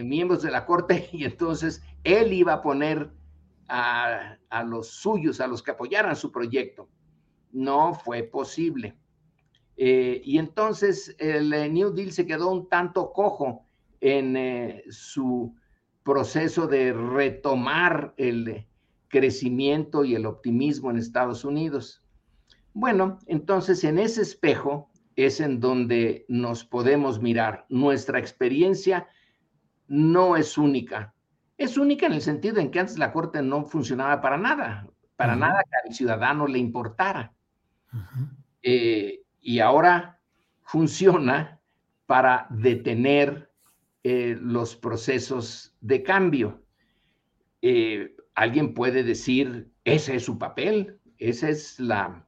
miembros 0.03 0.41
de 0.41 0.51
la 0.51 0.65
Corte 0.65 1.09
y 1.13 1.25
entonces 1.25 1.83
él 2.03 2.33
iba 2.33 2.53
a 2.53 2.61
poner 2.61 3.11
a 3.71 4.63
los 4.65 4.87
suyos, 4.87 5.39
a 5.39 5.45
los 5.45 5.61
que 5.61 5.69
apoyaran 5.69 6.15
su 6.15 6.31
proyecto. 6.31 6.89
No 7.51 7.93
fue 7.93 8.23
posible. 8.23 8.97
Eh, 9.81 10.21
y 10.25 10.37
entonces 10.37 11.15
el 11.19 11.53
eh, 11.53 11.69
New 11.69 11.91
Deal 11.91 12.11
se 12.11 12.25
quedó 12.25 12.51
un 12.51 12.67
tanto 12.67 13.13
cojo 13.13 13.65
en 14.01 14.35
eh, 14.35 14.83
su 14.89 15.55
proceso 16.03 16.67
de 16.67 16.91
retomar 16.91 18.13
el 18.17 18.67
crecimiento 19.07 20.03
y 20.03 20.15
el 20.15 20.25
optimismo 20.25 20.91
en 20.91 20.97
Estados 20.97 21.45
Unidos. 21.45 22.03
Bueno, 22.73 23.19
entonces 23.25 23.83
en 23.83 23.99
ese 23.99 24.21
espejo 24.21 24.89
es 25.15 25.39
en 25.39 25.59
donde 25.59 26.25
nos 26.27 26.63
podemos 26.65 27.21
mirar. 27.21 27.65
Nuestra 27.69 28.19
experiencia 28.19 29.07
no 29.87 30.37
es 30.37 30.57
única. 30.57 31.13
Es 31.57 31.77
única 31.77 32.05
en 32.05 32.13
el 32.13 32.21
sentido 32.21 32.59
en 32.59 32.71
que 32.71 32.79
antes 32.79 32.97
la 32.97 33.11
Corte 33.11 33.41
no 33.41 33.65
funcionaba 33.65 34.21
para 34.21 34.37
nada, 34.37 34.87
para 35.15 35.35
nada 35.35 35.61
que 35.63 35.89
al 35.89 35.93
ciudadano 35.93 36.47
le 36.47 36.59
importara. 36.59 37.33
Eh, 38.61 39.23
y 39.41 39.59
ahora 39.59 40.19
funciona 40.63 41.59
para 42.05 42.47
detener 42.49 43.51
eh, 44.03 44.37
los 44.39 44.75
procesos 44.75 45.75
de 45.81 46.03
cambio. 46.03 46.63
Eh, 47.61 48.15
alguien 48.35 48.73
puede 48.73 49.03
decir, 49.03 49.71
ese 49.83 50.15
es 50.15 50.25
su 50.25 50.37
papel, 50.37 50.99
esa 51.17 51.49
es 51.49 51.79
la 51.79 52.25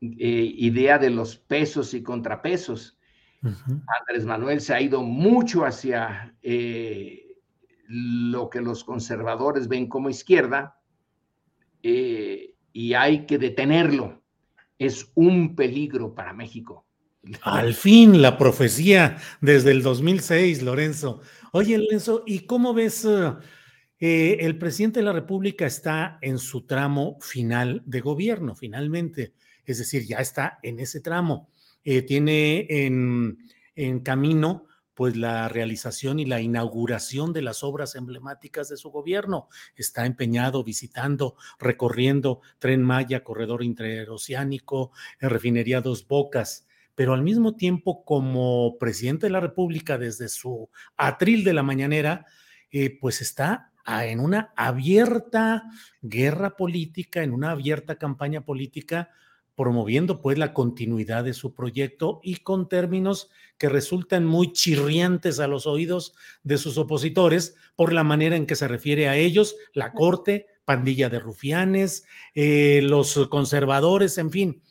idea 0.00 0.98
de 0.98 1.08
los 1.08 1.36
pesos 1.36 1.94
y 1.94 2.02
contrapesos. 2.02 2.98
Andrés 3.42 4.26
Manuel 4.26 4.60
se 4.60 4.74
ha 4.74 4.80
ido 4.80 5.02
mucho 5.02 5.64
hacia 5.64 6.34
lo 7.86 8.50
que 8.50 8.60
los 8.60 8.84
conservadores 8.84 9.66
ven 9.66 9.88
como 9.88 10.10
izquierda 10.10 10.78
y 11.82 12.92
hay 12.92 13.24
que 13.24 13.38
detenerlo 13.38 14.23
es 14.78 15.10
un 15.14 15.54
peligro 15.54 16.14
para 16.14 16.32
México. 16.32 16.86
Al 17.42 17.74
fin, 17.74 18.20
la 18.20 18.36
profecía 18.36 19.16
desde 19.40 19.70
el 19.70 19.82
2006, 19.82 20.62
Lorenzo. 20.62 21.20
Oye, 21.52 21.78
Lorenzo, 21.78 22.22
¿y 22.26 22.40
cómo 22.40 22.74
ves? 22.74 23.06
Eh, 23.98 24.36
el 24.40 24.58
presidente 24.58 25.00
de 25.00 25.06
la 25.06 25.12
República 25.12 25.64
está 25.66 26.18
en 26.20 26.38
su 26.38 26.66
tramo 26.66 27.16
final 27.20 27.82
de 27.86 28.00
gobierno, 28.00 28.54
finalmente. 28.54 29.32
Es 29.64 29.78
decir, 29.78 30.04
ya 30.06 30.18
está 30.18 30.58
en 30.62 30.80
ese 30.80 31.00
tramo. 31.00 31.48
Eh, 31.84 32.02
tiene 32.02 32.66
en, 32.68 33.38
en 33.74 34.00
camino 34.00 34.66
pues 34.94 35.16
la 35.16 35.48
realización 35.48 36.18
y 36.18 36.24
la 36.24 36.40
inauguración 36.40 37.32
de 37.32 37.42
las 37.42 37.62
obras 37.62 37.94
emblemáticas 37.94 38.68
de 38.68 38.76
su 38.76 38.90
gobierno. 38.90 39.48
Está 39.76 40.06
empeñado 40.06 40.64
visitando, 40.64 41.36
recorriendo 41.58 42.40
Tren 42.58 42.82
Maya, 42.82 43.24
corredor 43.24 43.62
interoceánico, 43.62 44.92
refinería 45.20 45.80
Dos 45.80 46.06
Bocas, 46.06 46.66
pero 46.94 47.12
al 47.12 47.22
mismo 47.22 47.56
tiempo 47.56 48.04
como 48.04 48.78
presidente 48.78 49.26
de 49.26 49.32
la 49.32 49.40
República 49.40 49.98
desde 49.98 50.28
su 50.28 50.70
atril 50.96 51.44
de 51.44 51.54
la 51.54 51.62
mañanera, 51.62 52.26
eh, 52.70 52.96
pues 53.00 53.20
está 53.20 53.72
en 53.86 54.20
una 54.20 54.52
abierta 54.56 55.64
guerra 56.00 56.56
política, 56.56 57.22
en 57.22 57.32
una 57.32 57.50
abierta 57.50 57.96
campaña 57.96 58.42
política 58.42 59.10
promoviendo 59.56 60.20
pues 60.20 60.38
la 60.38 60.52
continuidad 60.52 61.24
de 61.24 61.34
su 61.34 61.54
proyecto 61.54 62.20
y 62.22 62.36
con 62.36 62.68
términos 62.68 63.30
que 63.58 63.68
resultan 63.68 64.24
muy 64.24 64.52
chirriantes 64.52 65.38
a 65.38 65.46
los 65.46 65.66
oídos 65.66 66.14
de 66.42 66.58
sus 66.58 66.76
opositores 66.76 67.56
por 67.76 67.92
la 67.92 68.04
manera 68.04 68.36
en 68.36 68.46
que 68.46 68.56
se 68.56 68.68
refiere 68.68 69.08
a 69.08 69.16
ellos, 69.16 69.56
la 69.72 69.92
corte, 69.92 70.46
pandilla 70.64 71.08
de 71.08 71.20
rufianes, 71.20 72.06
eh, 72.34 72.80
los 72.82 73.28
conservadores, 73.28 74.18
en 74.18 74.30
fin. 74.30 74.62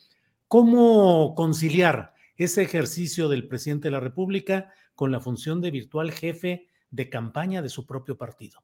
¿Cómo 0.48 1.34
conciliar 1.34 2.12
ese 2.36 2.62
ejercicio 2.62 3.28
del 3.28 3.48
presidente 3.48 3.88
de 3.88 3.92
la 3.92 4.00
República 4.00 4.72
con 4.94 5.12
la 5.12 5.20
función 5.20 5.60
de 5.60 5.70
virtual 5.70 6.12
jefe 6.12 6.68
de 6.90 7.08
campaña 7.08 7.62
de 7.62 7.68
su 7.68 7.86
propio 7.86 8.18
partido? 8.18 8.62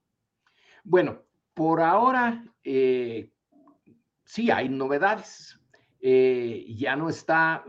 Bueno, 0.84 1.22
por 1.54 1.80
ahora 1.80 2.44
eh, 2.62 3.30
sí 4.24 4.50
hay 4.50 4.68
novedades 4.68 5.59
eh, 6.00 6.64
ya 6.76 6.96
no 6.96 7.08
está 7.10 7.64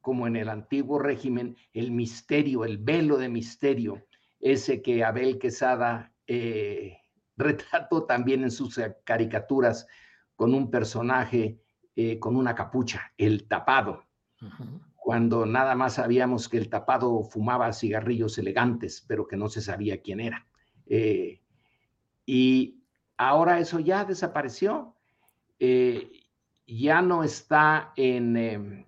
como 0.00 0.26
en 0.26 0.36
el 0.36 0.48
antiguo 0.48 0.98
régimen 0.98 1.56
el 1.72 1.92
misterio, 1.92 2.64
el 2.64 2.78
velo 2.78 3.16
de 3.16 3.28
misterio, 3.28 4.02
ese 4.40 4.82
que 4.82 5.04
Abel 5.04 5.38
Quesada 5.38 6.12
eh, 6.26 6.98
retrató 7.36 8.04
también 8.04 8.42
en 8.42 8.50
sus 8.50 8.76
eh, 8.78 8.96
caricaturas 9.04 9.86
con 10.34 10.54
un 10.54 10.70
personaje 10.70 11.60
con 12.18 12.34
una 12.34 12.54
capucha, 12.54 13.12
el 13.18 13.46
tapado, 13.46 14.06
cuando 14.96 15.44
nada 15.44 15.74
más 15.74 15.96
sabíamos 15.96 16.48
que 16.48 16.56
el 16.56 16.70
tapado 16.70 17.22
fumaba 17.24 17.74
cigarrillos 17.74 18.38
elegantes, 18.38 19.04
pero 19.06 19.26
que 19.28 19.36
no 19.36 19.50
se 19.50 19.60
sabía 19.60 20.00
quién 20.00 20.20
era. 20.20 20.46
y 22.24 22.82
ahora 23.18 23.58
eso 23.58 23.80
ya 23.80 24.06
desapareció 24.06 24.96
ya 26.78 27.02
no 27.02 27.24
está 27.24 27.92
en, 27.96 28.36
em, 28.36 28.86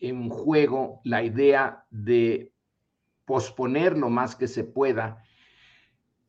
en 0.00 0.28
juego 0.28 1.00
la 1.04 1.22
idea 1.22 1.84
de 1.90 2.52
posponer 3.24 3.98
lo 3.98 4.08
más 4.08 4.36
que 4.36 4.48
se 4.48 4.64
pueda 4.64 5.22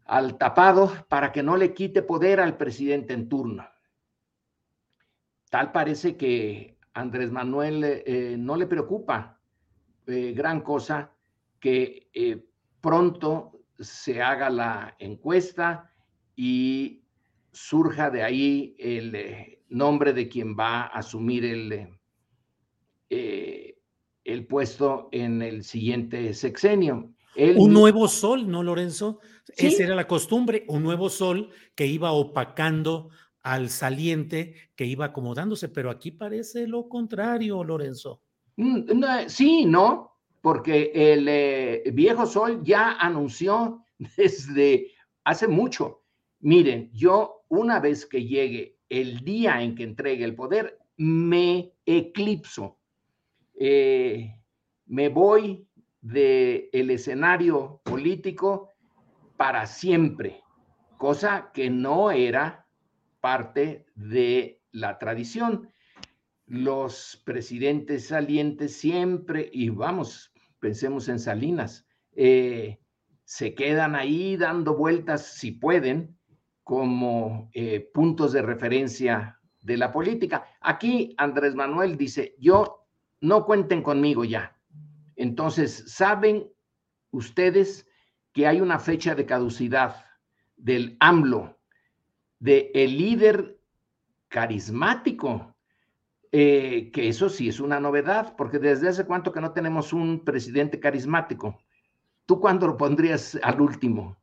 al 0.05 0.37
tapado 0.37 0.91
para 1.09 1.31
que 1.31 1.43
no 1.43 1.57
le 1.57 1.73
quite 1.73 2.01
poder 2.01 2.39
al 2.39 2.57
presidente 2.57 3.13
en 3.13 3.29
turno. 3.29 3.67
Tal 5.49 5.71
parece 5.71 6.17
que 6.17 6.77
Andrés 6.93 7.31
Manuel 7.31 7.83
eh, 7.83 8.35
no 8.37 8.55
le 8.55 8.67
preocupa 8.67 9.39
eh, 10.07 10.33
gran 10.35 10.61
cosa 10.61 11.11
que 11.59 12.09
eh, 12.13 12.45
pronto 12.81 13.61
se 13.79 14.21
haga 14.21 14.49
la 14.49 14.95
encuesta 14.97 15.91
y 16.35 17.03
surja 17.51 18.09
de 18.09 18.23
ahí 18.23 18.75
el, 18.79 19.56
nombre 19.69 20.13
de 20.13 20.27
quien 20.27 20.55
va 20.57 20.81
a 20.81 20.99
asumir 20.99 21.45
el, 21.45 21.89
eh, 23.09 23.77
el 24.23 24.45
puesto 24.45 25.09
en 25.11 25.41
el 25.41 25.63
siguiente 25.63 26.33
sexenio. 26.33 27.11
un 27.35 27.73
nuevo 27.73 28.07
sol, 28.07 28.49
¿no, 28.49 28.63
Lorenzo? 28.63 29.19
Esa 29.55 29.83
era 29.83 29.95
la 29.95 30.07
costumbre, 30.07 30.65
un 30.67 30.83
nuevo 30.83 31.09
sol 31.09 31.49
que 31.75 31.85
iba 31.85 32.11
opacando 32.11 33.09
al 33.41 33.69
saliente, 33.69 34.55
que 34.75 34.85
iba 34.85 35.05
acomodándose, 35.05 35.69
pero 35.69 35.89
aquí 35.89 36.11
parece 36.11 36.67
lo 36.67 36.89
contrario, 36.89 37.63
Lorenzo. 37.63 38.21
Mm, 38.57 38.81
sí, 39.27 39.65
¿no? 39.65 40.17
Porque 40.41 40.91
el 40.93 41.27
eh, 41.29 41.83
viejo 41.93 42.25
sol 42.25 42.61
ya 42.63 42.97
anunció 42.99 43.85
desde 44.17 44.91
hace 45.23 45.47
mucho. 45.47 46.03
Miren, 46.41 46.91
yo 46.93 47.36
una 47.49 47.79
vez 47.79 48.05
que 48.05 48.25
llegue 48.25 48.77
el 48.89 49.19
día 49.23 49.61
en 49.61 49.75
que 49.75 49.83
entregue 49.83 50.23
el 50.23 50.35
poder, 50.35 50.79
me 50.97 51.73
eclipso. 51.85 52.77
Eh, 53.59 54.35
me 54.85 55.09
voy 55.09 55.67
del 56.01 56.69
el 56.71 56.89
escenario 56.91 57.81
político 57.83 58.71
para 59.35 59.65
siempre, 59.67 60.41
cosa 60.97 61.51
que 61.53 61.69
no 61.69 62.11
era 62.11 62.65
parte 63.19 63.85
de 63.95 64.61
la 64.71 64.97
tradición. 64.97 65.69
Los 66.45 67.21
presidentes 67.25 68.07
salientes 68.07 68.77
siempre, 68.77 69.49
y 69.51 69.69
vamos, 69.69 70.31
pensemos 70.59 71.09
en 71.09 71.19
Salinas, 71.19 71.85
eh, 72.15 72.79
se 73.25 73.53
quedan 73.53 73.95
ahí 73.95 74.37
dando 74.37 74.75
vueltas 74.75 75.25
si 75.35 75.51
pueden, 75.51 76.16
como 76.67 77.49
eh, 77.53 77.89
puntos 77.93 78.33
de 78.33 78.41
referencia 78.41 79.39
de 79.61 79.77
la 79.77 79.89
política. 79.89 80.43
Aquí 80.59 81.15
Andrés 81.17 81.55
Manuel 81.55 81.95
dice, 81.95 82.35
yo 82.39 82.85
no 83.21 83.45
cuenten 83.45 83.81
conmigo 83.81 84.25
ya. 84.25 84.53
Entonces, 85.15 85.85
¿saben 85.87 86.51
ustedes 87.11 87.87
que 88.33 88.47
hay 88.47 88.59
una 88.59 88.79
fecha 88.79 89.15
de 89.15 89.25
caducidad 89.25 90.03
del 90.57 90.97
AMLO, 90.99 91.57
de 92.39 92.69
el 92.75 92.97
líder 92.97 93.61
carismático 94.27 95.55
eh, 96.33 96.91
que 96.91 97.07
eso 97.07 97.29
sí 97.29 97.47
es 97.47 97.61
una 97.61 97.79
novedad, 97.79 98.35
porque 98.35 98.59
desde 98.59 98.89
hace 98.89 99.05
cuánto 99.05 99.31
que 99.31 99.39
no 99.39 99.53
tenemos 99.53 99.93
un 99.93 100.25
presidente 100.25 100.81
carismático. 100.81 101.57
¿Tú 102.25 102.41
cuándo 102.41 102.67
lo 102.67 102.75
pondrías 102.75 103.39
al 103.41 103.61
último? 103.61 104.17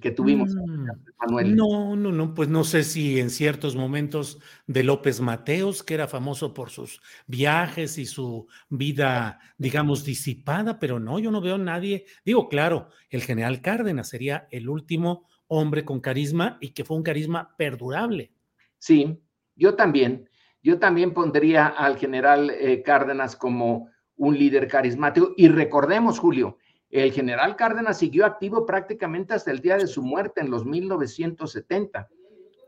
Que 0.00 0.10
tuvimos, 0.10 0.54
mm, 0.54 0.86
Manuel. 1.18 1.56
No, 1.56 1.96
no, 1.96 2.12
no, 2.12 2.34
pues 2.34 2.48
no 2.48 2.64
sé 2.64 2.84
si 2.84 3.20
en 3.20 3.30
ciertos 3.30 3.76
momentos 3.76 4.40
de 4.66 4.82
López 4.82 5.20
Mateos, 5.20 5.82
que 5.82 5.94
era 5.94 6.08
famoso 6.08 6.54
por 6.54 6.70
sus 6.70 7.00
viajes 7.26 7.98
y 7.98 8.06
su 8.06 8.46
vida, 8.68 9.40
digamos, 9.58 10.04
disipada, 10.04 10.78
pero 10.78 11.00
no, 11.00 11.18
yo 11.18 11.30
no 11.30 11.40
veo 11.40 11.56
a 11.56 11.58
nadie. 11.58 12.06
Digo, 12.24 12.48
claro, 12.48 12.88
el 13.10 13.22
general 13.22 13.60
Cárdenas 13.60 14.08
sería 14.08 14.48
el 14.50 14.68
último 14.68 15.28
hombre 15.46 15.84
con 15.84 16.00
carisma 16.00 16.58
y 16.60 16.70
que 16.70 16.84
fue 16.84 16.96
un 16.96 17.02
carisma 17.02 17.54
perdurable. 17.56 18.32
Sí, 18.78 19.20
yo 19.56 19.74
también. 19.74 20.28
Yo 20.62 20.78
también 20.78 21.12
pondría 21.12 21.66
al 21.66 21.98
general 21.98 22.50
eh, 22.50 22.82
Cárdenas 22.82 23.36
como 23.36 23.90
un 24.16 24.38
líder 24.38 24.68
carismático. 24.68 25.34
Y 25.36 25.48
recordemos, 25.48 26.18
Julio, 26.18 26.58
el 26.94 27.10
general 27.10 27.56
Cárdenas 27.56 27.98
siguió 27.98 28.24
activo 28.24 28.64
prácticamente 28.64 29.34
hasta 29.34 29.50
el 29.50 29.60
día 29.60 29.76
de 29.76 29.88
su 29.88 30.00
muerte 30.00 30.40
en 30.40 30.48
los 30.48 30.64
1970. 30.64 32.08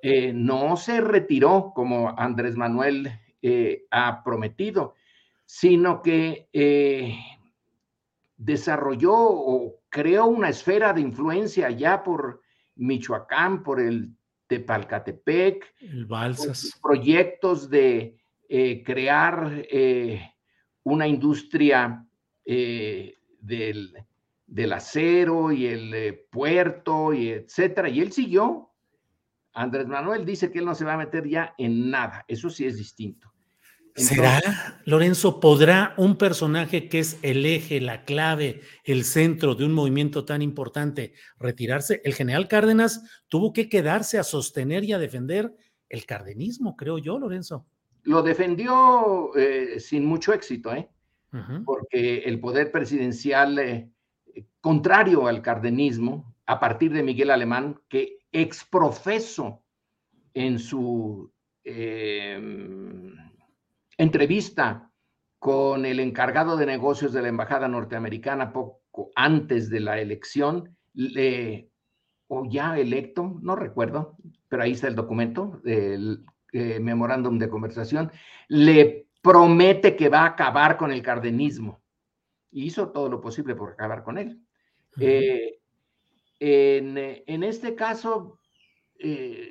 Eh, 0.03 0.33
no 0.33 0.77
se 0.77 1.01
retiró 1.01 1.71
como 1.73 2.13
Andrés 2.19 2.57
Manuel 2.57 3.09
eh, 3.41 3.85
ha 3.93 4.25
prometido, 4.25 4.95
sino 5.45 6.03
que 6.03 6.49
eh, 6.53 7.17
desarrolló 8.37 9.15
o 9.17 9.77
creó 9.89 10.27
una 10.27 10.49
esfera 10.49 10.93
de 10.93 11.03
influencia 11.03 11.71
ya 11.71 12.03
por 12.03 12.43
Michoacán, 12.75 13.63
por 13.63 13.79
el 13.79 14.11
Tepalcatepec, 14.49 15.73
el 15.83 16.05
Balsas. 16.07 16.81
proyectos 16.83 17.71
de 17.71 18.19
crear 18.85 19.67
una 20.83 21.07
industria 21.07 22.05
del 22.45 24.07
del 24.47 24.73
acero 24.73 25.53
y 25.53 25.67
el 25.67 25.95
eh, 25.95 26.27
puerto 26.31 27.13
y 27.13 27.31
etcétera. 27.31 27.89
Y 27.89 28.01
él 28.01 28.13
siguió. 28.13 28.71
Andrés 29.53 29.87
Manuel 29.87 30.25
dice 30.25 30.51
que 30.51 30.59
él 30.59 30.65
no 30.67 30.75
se 30.75 30.85
va 30.85 30.95
a 30.95 30.99
meter 30.99 31.27
ya 31.27 31.55
en 31.59 31.91
nada. 31.91 32.25
Eso 32.29 32.51
sí 32.51 32.67
es 32.67 32.77
distinto. 32.77 33.33
¿Será, 33.97 34.43
Lorenzo, 34.85 35.41
podrá 35.41 35.95
un 35.97 36.17
personaje 36.17 36.87
que 36.89 36.99
es 36.99 37.19
el 37.23 37.47
eje, 37.47 37.81
la 37.81 38.05
clave, 38.05 38.61
el 38.85 39.05
centro 39.05 39.55
de 39.55 39.65
un 39.65 39.73
movimiento 39.73 40.27
tan 40.27 40.43
importante 40.43 41.15
retirarse? 41.39 42.03
El 42.05 42.13
general 42.13 42.47
Cárdenas 42.47 43.03
tuvo 43.29 43.55
que 43.55 43.71
quedarse 43.71 44.19
a 44.19 44.23
sostener 44.23 44.85
y 44.85 44.93
a 44.93 44.99
defender 44.99 45.55
el 45.89 46.05
cardenismo, 46.05 46.77
creo 46.77 46.99
yo, 46.99 47.19
Lorenzo. 47.19 47.67
Lo 48.03 48.23
defendió 48.23 49.35
eh, 49.35 49.81
sin 49.81 50.05
mucho 50.05 50.35
éxito, 50.35 50.75
¿eh? 50.75 50.89
porque 51.65 52.19
el 52.21 52.41
poder 52.41 52.71
presidencial 52.71 53.59
eh, 53.59 53.91
contrario 54.67 55.29
al 55.29 55.43
cardenismo, 55.43 56.35
a 56.45 56.59
partir 56.59 56.93
de 56.93 57.05
Miguel 57.05 57.31
Alemán, 57.31 57.81
que 57.89 58.19
exprofeso 58.33 59.63
en 60.35 60.59
su 60.59 61.33
em, 61.63 63.15
entrevista 63.97 64.91
con 65.39 65.87
el 65.87 66.01
encargado 66.01 66.57
de 66.57 66.67
negocios 66.67 67.13
de 67.13 67.23
la 67.23 67.29
Embajada 67.29 67.69
Norteamericana 67.69 68.53
poco 68.53 69.13
antes 69.15 69.71
de 69.71 69.79
la 69.79 70.01
elección, 70.01 70.77
le, 70.95 71.71
o 72.27 72.45
ya 72.51 72.77
electo, 72.77 73.39
no 73.43 73.55
recuerdo, 73.55 74.17
pero 74.49 74.65
ahí 74.65 74.73
está 74.73 74.89
el 74.89 74.97
documento 74.97 75.61
del 75.63 76.25
eh, 76.53 76.81
memorándum 76.81 77.39
de 77.39 77.49
conversación, 77.49 78.11
le 78.49 79.07
promete 79.23 79.95
que 79.95 80.09
va 80.09 80.23
a 80.23 80.31
acabar 80.31 80.77
con 80.77 80.91
el 80.91 81.03
cardenismo 81.03 81.85
y 82.51 82.65
hizo 82.65 82.89
todo 82.89 83.09
lo 83.09 83.21
posible 83.21 83.55
por 83.55 83.71
acabar 83.71 84.03
con 84.03 84.19
él. 84.19 84.43
Eh, 84.99 85.59
en, 86.39 87.43
este 87.43 87.75
caso, 87.75 88.39
eh, 88.99 89.51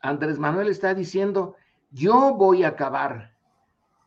Andrés 0.00 0.38
Manuel 0.38 0.68
está 0.68 0.94
diciendo, 0.94 1.56
yo 1.90 2.34
voy 2.34 2.64
a 2.64 2.68
acabar 2.68 3.36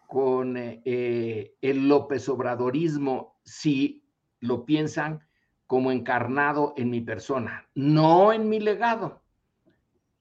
con 0.07 0.55
eh, 0.57 1.55
el 1.61 1.87
López 1.87 2.27
Obradorismo 2.29 3.39
si 3.43 4.03
lo 4.39 4.65
piensan 4.65 5.25
como 5.67 5.91
encarnado 5.91 6.73
en 6.77 6.89
mi 6.89 7.01
persona, 7.01 7.67
no 7.73 8.31
en 8.31 8.49
mi 8.49 8.59
legado. 8.59 9.21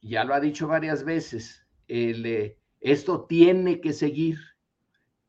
Ya 0.01 0.25
lo 0.25 0.35
ha 0.35 0.41
dicho 0.41 0.67
varias 0.67 1.05
veces, 1.05 1.67
esto 1.87 3.25
tiene 3.25 3.81
que 3.81 3.93
seguir, 3.93 4.39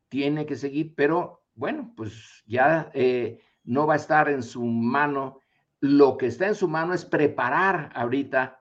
tiene 0.10 0.46
que 0.46 0.56
seguir, 0.56 0.94
pero 0.96 1.46
bueno, 1.56 1.94
pues 1.96 2.44
ya 2.46 2.92
eh, 2.94 3.42
no 3.66 3.88
va 3.88 3.94
a 3.94 3.98
estar 3.98 4.30
en 4.30 4.44
su 4.44 4.64
mano. 4.64 5.42
Lo 5.80 6.18
que 6.18 6.28
está 6.28 6.48
en 6.48 6.56
su 6.56 6.68
mano 6.68 6.94
es 6.94 7.06
preparar 7.06 7.92
ahorita 7.94 8.60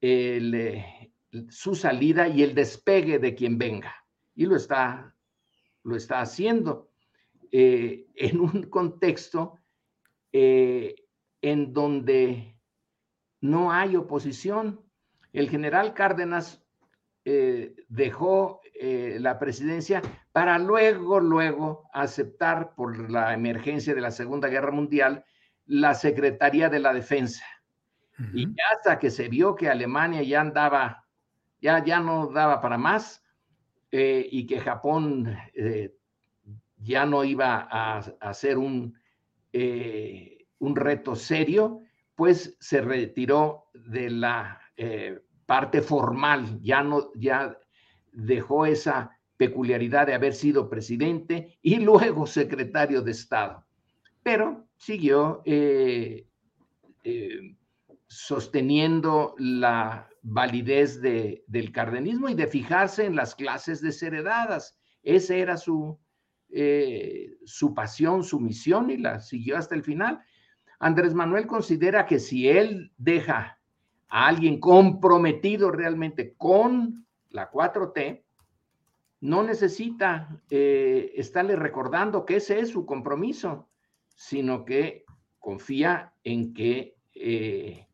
eh, 0.00 1.12
su 1.48 1.74
salida 1.74 2.28
y 2.28 2.42
el 2.42 2.54
despegue 2.54 3.18
de 3.18 3.34
quien 3.34 3.58
venga. 3.58 3.94
Y 4.34 4.46
lo 4.46 4.56
está, 4.56 5.14
lo 5.84 5.96
está 5.96 6.20
haciendo 6.20 6.90
eh, 7.52 8.06
en 8.14 8.40
un 8.40 8.64
contexto 8.64 9.58
en 10.30 11.72
donde 11.72 12.58
no 13.40 13.72
hay 13.72 13.96
oposición. 13.96 14.80
El 15.32 15.48
general 15.48 15.94
Cárdenas 15.94 16.62
dejó 17.24 18.60
la 18.80 19.38
presidencia 19.38 20.02
para 20.38 20.56
luego, 20.56 21.18
luego 21.18 21.90
aceptar 21.92 22.76
por 22.76 23.10
la 23.10 23.34
emergencia 23.34 23.92
de 23.92 24.00
la 24.00 24.12
Segunda 24.12 24.46
Guerra 24.46 24.70
Mundial 24.70 25.24
la 25.66 25.94
Secretaría 25.94 26.68
de 26.68 26.78
la 26.78 26.94
Defensa. 26.94 27.44
Y 28.32 28.46
hasta 28.70 29.00
que 29.00 29.10
se 29.10 29.28
vio 29.28 29.56
que 29.56 29.68
Alemania 29.68 30.22
ya 30.22 30.40
andaba, 30.40 31.04
ya, 31.60 31.84
ya 31.84 31.98
no 31.98 32.28
daba 32.28 32.60
para 32.60 32.78
más 32.78 33.24
eh, 33.90 34.28
y 34.30 34.46
que 34.46 34.60
Japón 34.60 35.36
eh, 35.54 35.96
ya 36.76 37.04
no 37.04 37.24
iba 37.24 37.66
a, 37.68 37.98
hacer 38.20 38.58
un, 38.58 38.96
eh, 39.52 40.46
un 40.60 40.76
reto 40.76 41.16
serio, 41.16 41.80
pues 42.14 42.56
se 42.60 42.80
retiró 42.80 43.70
de 43.74 44.08
la 44.10 44.60
parte 45.46 45.82
formal, 45.82 46.60
ya 46.62 46.84
no, 46.84 47.10
ya 47.16 47.58
dejó 48.12 48.66
esa 48.66 49.17
peculiaridad 49.38 50.06
de 50.06 50.14
haber 50.14 50.34
sido 50.34 50.68
presidente 50.68 51.58
y 51.62 51.76
luego 51.76 52.26
secretario 52.26 53.00
de 53.00 53.12
Estado. 53.12 53.64
Pero 54.22 54.68
siguió 54.76 55.40
eh, 55.46 56.26
eh, 57.04 57.56
sosteniendo 58.08 59.34
la 59.38 60.08
validez 60.22 61.00
del 61.00 61.72
cardenismo 61.72 62.28
y 62.28 62.34
de 62.34 62.48
fijarse 62.48 63.06
en 63.06 63.16
las 63.16 63.34
clases 63.34 63.80
desheredadas. 63.80 64.76
Esa 65.02 65.36
era 65.36 65.56
su, 65.56 65.98
eh, 66.50 67.36
su 67.44 67.72
pasión, 67.72 68.24
su 68.24 68.40
misión 68.40 68.90
y 68.90 68.98
la 68.98 69.20
siguió 69.20 69.56
hasta 69.56 69.76
el 69.76 69.84
final. 69.84 70.20
Andrés 70.80 71.14
Manuel 71.14 71.46
considera 71.46 72.06
que 72.06 72.18
si 72.18 72.48
él 72.48 72.92
deja 72.98 73.58
a 74.08 74.26
alguien 74.26 74.58
comprometido 74.58 75.70
realmente 75.70 76.34
con 76.36 77.06
la 77.30 77.50
4T, 77.50 78.24
no 79.20 79.42
necesita 79.42 80.40
eh, 80.50 81.12
estarle 81.16 81.56
recordando 81.56 82.24
que 82.24 82.36
ese 82.36 82.60
es 82.60 82.70
su 82.70 82.86
compromiso, 82.86 83.68
sino 84.14 84.64
que 84.64 85.04
confía 85.38 86.12
en 86.24 86.52
que 86.54 86.96
eh, 87.14 87.88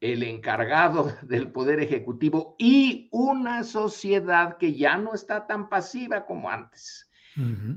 el 0.00 0.22
encargado 0.22 1.12
del 1.22 1.50
Poder 1.50 1.80
Ejecutivo 1.80 2.54
y 2.58 3.08
una 3.12 3.64
sociedad 3.64 4.56
que 4.58 4.74
ya 4.74 4.96
no 4.98 5.14
está 5.14 5.46
tan 5.46 5.68
pasiva 5.68 6.26
como 6.26 6.50
antes, 6.50 7.10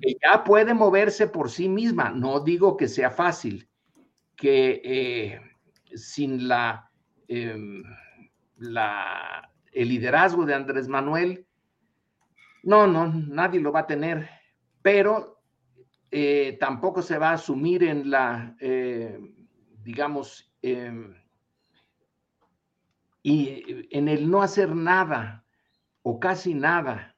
que 0.02 0.16
ya 0.24 0.42
puede 0.46 0.74
moverse 0.74 1.28
por 1.28 1.50
sí 1.50 1.68
misma, 1.68 2.12
no 2.12 2.40
digo 2.40 2.78
que 2.78 2.88
sea 2.88 3.12
fácil, 3.12 3.68
que 4.38 4.82
eh, 4.86 5.42
sin 5.96 6.48
la, 6.48 6.90
em, 7.28 7.84
la, 8.56 9.52
el 9.74 9.90
liderazgo 9.90 10.46
de 10.46 10.54
Andrés 10.54 10.88
Manuel, 10.88 11.46
no, 12.64 12.88
no, 12.88 13.08
nadie 13.08 13.60
lo 13.60 13.72
va 13.72 13.82
a 13.82 13.88
tener, 13.88 14.30
pero 14.82 15.42
eh, 16.12 16.58
tampoco 16.60 17.02
se 17.02 17.18
va 17.18 17.30
a 17.30 17.34
asumir 17.34 17.84
en 17.84 18.10
la, 18.10 18.56
eh, 18.60 19.20
digamos, 19.84 20.52
em, 20.62 21.16
y 23.22 23.88
en 23.92 24.08
el 24.08 24.30
no 24.30 24.42
hacer 24.42 24.76
nada 24.76 25.46
o 26.02 26.20
casi 26.20 26.54
nada 26.54 27.16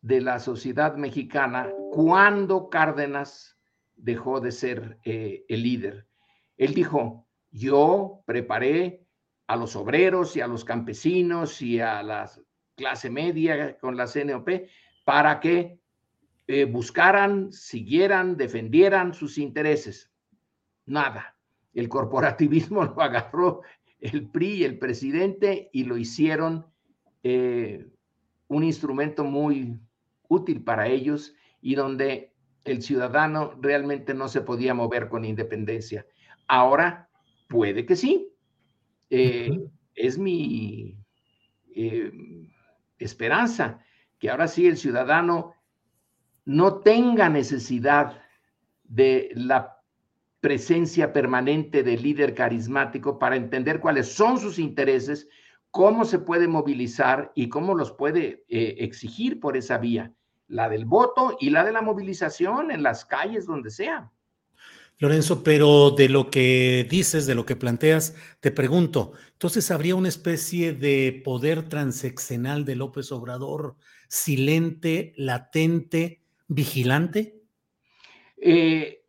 de 0.00 0.20
la 0.20 0.38
sociedad 0.38 0.96
mexicana 0.96 1.70
cuando 1.90 2.68
Cárdenas 2.70 3.58
dejó 3.96 4.40
de 4.40 4.52
ser 4.52 4.98
eh, 5.04 5.44
el 5.48 5.62
líder. 5.62 6.06
Él 6.56 6.74
dijo, 6.74 7.26
yo 7.50 8.22
preparé 8.26 9.06
a 9.46 9.56
los 9.56 9.76
obreros 9.76 10.36
y 10.36 10.40
a 10.40 10.46
los 10.46 10.64
campesinos 10.64 11.60
y 11.62 11.80
a 11.80 12.02
las 12.02 12.40
clase 12.74 13.10
media 13.10 13.78
con 13.78 13.96
la 13.96 14.06
CNOP 14.06 14.48
para 15.04 15.40
que 15.40 15.78
eh, 16.46 16.64
buscaran, 16.64 17.52
siguieran, 17.52 18.36
defendieran 18.36 19.14
sus 19.14 19.38
intereses. 19.38 20.10
Nada. 20.86 21.36
El 21.72 21.88
corporativismo 21.88 22.84
lo 22.84 23.00
agarró 23.00 23.62
el 24.00 24.28
PRI 24.28 24.54
y 24.54 24.64
el 24.64 24.78
presidente 24.78 25.70
y 25.72 25.84
lo 25.84 25.96
hicieron 25.96 26.66
eh, 27.22 27.86
un 28.48 28.64
instrumento 28.64 29.24
muy 29.24 29.80
útil 30.28 30.62
para 30.62 30.88
ellos 30.88 31.34
y 31.62 31.74
donde 31.74 32.32
el 32.64 32.82
ciudadano 32.82 33.54
realmente 33.60 34.12
no 34.14 34.28
se 34.28 34.42
podía 34.42 34.74
mover 34.74 35.08
con 35.08 35.24
independencia. 35.24 36.06
Ahora 36.46 37.08
puede 37.48 37.86
que 37.86 37.96
sí. 37.96 38.30
Eh, 39.10 39.50
es 39.94 40.18
mi 40.18 40.98
esperanza 42.98 43.80
que 44.18 44.30
ahora 44.30 44.48
sí 44.48 44.66
el 44.66 44.76
ciudadano 44.76 45.54
no 46.44 46.80
tenga 46.80 47.28
necesidad 47.28 48.20
de 48.84 49.30
la 49.34 49.80
presencia 50.40 51.12
permanente 51.12 51.82
del 51.82 52.02
líder 52.02 52.34
carismático 52.34 53.18
para 53.18 53.36
entender 53.36 53.80
cuáles 53.80 54.12
son 54.12 54.38
sus 54.38 54.58
intereses, 54.58 55.28
cómo 55.70 56.04
se 56.04 56.18
puede 56.18 56.48
movilizar 56.48 57.32
y 57.34 57.48
cómo 57.48 57.74
los 57.74 57.92
puede 57.92 58.44
eh, 58.48 58.76
exigir 58.78 59.40
por 59.40 59.56
esa 59.56 59.78
vía, 59.78 60.12
la 60.46 60.68
del 60.68 60.84
voto 60.84 61.36
y 61.40 61.50
la 61.50 61.64
de 61.64 61.72
la 61.72 61.80
movilización 61.80 62.70
en 62.70 62.82
las 62.82 63.06
calles, 63.06 63.46
donde 63.46 63.70
sea. 63.70 64.12
Lorenzo, 64.98 65.42
pero 65.42 65.90
de 65.90 66.08
lo 66.08 66.30
que 66.30 66.86
dices, 66.88 67.26
de 67.26 67.34
lo 67.34 67.44
que 67.44 67.56
planteas, 67.56 68.14
te 68.40 68.52
pregunto, 68.52 69.12
entonces 69.32 69.70
habría 69.70 69.96
una 69.96 70.08
especie 70.08 70.72
de 70.72 71.20
poder 71.24 71.68
transeccional 71.68 72.64
de 72.64 72.76
López 72.76 73.10
Obrador, 73.10 73.76
silente, 74.08 75.12
latente, 75.16 76.22
vigilante? 76.46 77.42
Eh, 78.36 79.04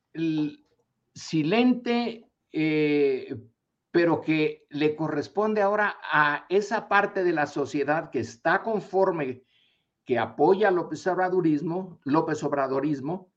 silente, 1.13 2.31
eh, 2.51 3.35
pero 3.91 4.21
que 4.21 4.65
le 4.69 4.95
corresponde 4.95 5.61
ahora 5.61 5.97
a 6.01 6.45
esa 6.49 6.87
parte 6.87 7.23
de 7.23 7.31
la 7.31 7.45
sociedad 7.45 8.09
que 8.09 8.19
está 8.19 8.63
conforme, 8.63 9.43
que 10.03 10.17
apoya 10.17 10.71
López 10.71 11.05
Obradorismo, 11.07 11.99
López 12.03 12.43
Obradorismo, 12.43 13.31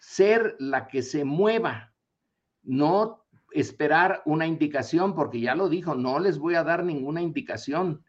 ser 0.00 0.56
la 0.58 0.88
que 0.88 1.02
se 1.02 1.24
mueva, 1.24 1.94
no 2.62 3.24
esperar 3.52 4.22
una 4.24 4.46
indicación, 4.46 5.14
porque 5.14 5.40
ya 5.40 5.54
lo 5.54 5.68
dijo, 5.68 5.94
no 5.94 6.18
les 6.18 6.38
voy 6.38 6.56
a 6.56 6.64
dar 6.64 6.84
ninguna 6.84 7.22
indicación. 7.22 8.04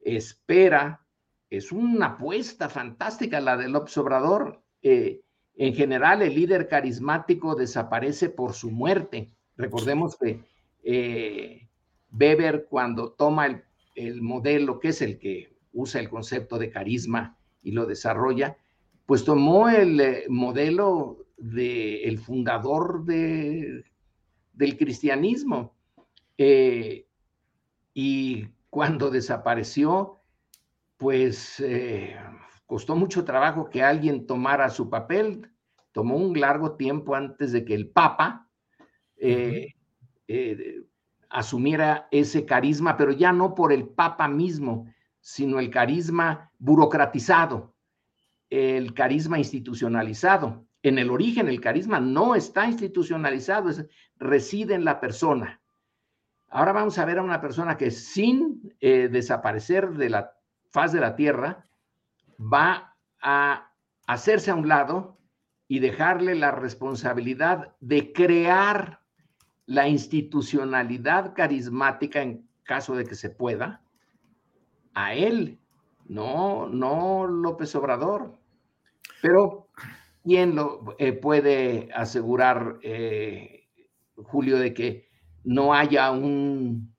Espera 0.00 1.06
es 1.52 1.70
una 1.70 2.06
apuesta 2.06 2.70
fantástica 2.70 3.38
la 3.38 3.58
de 3.58 3.68
López 3.68 3.96
Obrador. 3.98 4.62
Eh, 4.80 5.20
en 5.54 5.74
general, 5.74 6.22
el 6.22 6.34
líder 6.34 6.66
carismático 6.66 7.54
desaparece 7.54 8.30
por 8.30 8.54
su 8.54 8.70
muerte. 8.70 9.36
Recordemos 9.58 10.16
que 10.16 10.40
eh, 10.82 11.68
Weber, 12.10 12.68
cuando 12.70 13.12
toma 13.12 13.62
el, 13.94 14.22
modelo, 14.22 14.80
que 14.80 14.88
es 14.88 15.02
el 15.02 15.18
que 15.18 15.58
usa 15.74 16.00
el 16.00 16.08
concepto 16.08 16.58
de 16.58 16.70
carisma 16.70 17.38
y 17.62 17.72
lo 17.72 17.84
desarrolla, 17.84 18.56
pues 19.12 19.26
tomó 19.26 19.68
el 19.68 20.00
eh, 20.00 20.24
modelo 20.30 21.26
del 21.36 22.18
fundador 22.18 23.04
de, 23.04 23.84
del 24.54 24.78
cristianismo. 24.78 25.76
y 27.92 28.46
cuando 28.70 29.10
desapareció, 29.10 30.22
pues 30.96 31.60
eh, 31.60 32.16
costó 32.64 32.96
mucho 32.96 33.22
trabajo 33.22 33.68
que 33.68 33.82
alguien 33.82 34.26
tomara 34.26 34.70
su 34.70 34.88
papel. 34.88 35.46
Tomó 35.92 36.16
un 36.16 36.40
largo 36.40 36.76
tiempo 36.76 37.14
antes 37.14 37.52
de 37.52 37.66
que 37.66 37.74
el 37.74 37.90
Papa 37.90 38.48
eh, 39.18 39.74
eh, 40.26 40.86
asumiera 41.28 42.08
ese 42.10 42.46
carisma, 42.46 42.96
pero 42.96 43.12
ya 43.12 43.30
no 43.30 43.54
por 43.54 43.74
el 43.74 43.90
Papa 43.90 44.26
mismo, 44.26 44.86
sino 45.20 45.58
el 45.60 45.68
carisma 45.68 46.50
burocratizado, 46.58 47.74
el 48.52 48.92
carisma 48.92 49.38
institucionalizado. 49.38 50.66
En 50.82 50.98
el 50.98 51.10
origen 51.10 51.48
el 51.48 51.60
carisma 51.60 52.00
no 52.00 52.34
está 52.34 52.66
institucionalizado, 52.66 53.70
reside 54.18 54.74
en 54.74 54.84
la 54.84 55.00
persona. 55.00 55.60
Ahora 56.48 56.72
vamos 56.72 56.98
a 56.98 57.04
ver 57.06 57.18
a 57.18 57.22
una 57.22 57.40
persona 57.40 57.78
que 57.78 57.90
sin 57.90 58.74
desaparecer 58.80 59.92
de 59.92 60.10
la 60.10 60.32
faz 60.72 60.92
de 60.92 61.00
la 61.00 61.14
tierra, 61.14 61.66
va 62.38 62.96
a 63.20 63.70
hacerse 64.06 64.50
a 64.50 64.54
un 64.54 64.68
lado 64.68 65.18
y 65.68 65.78
dejarle 65.78 66.34
la 66.34 66.50
responsabilidad 66.50 67.76
de 67.80 68.12
crear 68.12 69.00
la 69.66 69.88
institucionalidad 69.88 71.34
carismática 71.34 72.22
en 72.22 72.48
caso 72.64 72.96
de 72.96 73.04
que 73.04 73.14
se 73.14 73.30
pueda 73.30 73.82
a 74.94 75.14
él, 75.14 75.58
no, 76.06 76.68
no 76.68 77.26
López 77.26 77.74
Obrador. 77.74 78.38
Pero, 79.22 79.68
¿quién 80.24 80.56
lo 80.56 80.96
eh, 80.98 81.12
puede 81.12 81.88
asegurar, 81.94 82.78
eh, 82.82 83.68
Julio, 84.16 84.58
de 84.58 84.74
que 84.74 85.08
no 85.44 85.72
haya 85.72 86.10
un, 86.10 86.92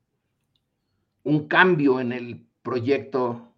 un 1.23 1.47
cambio 1.49 1.99
en 1.99 2.13
el 2.13 2.47
proyecto 2.62 3.53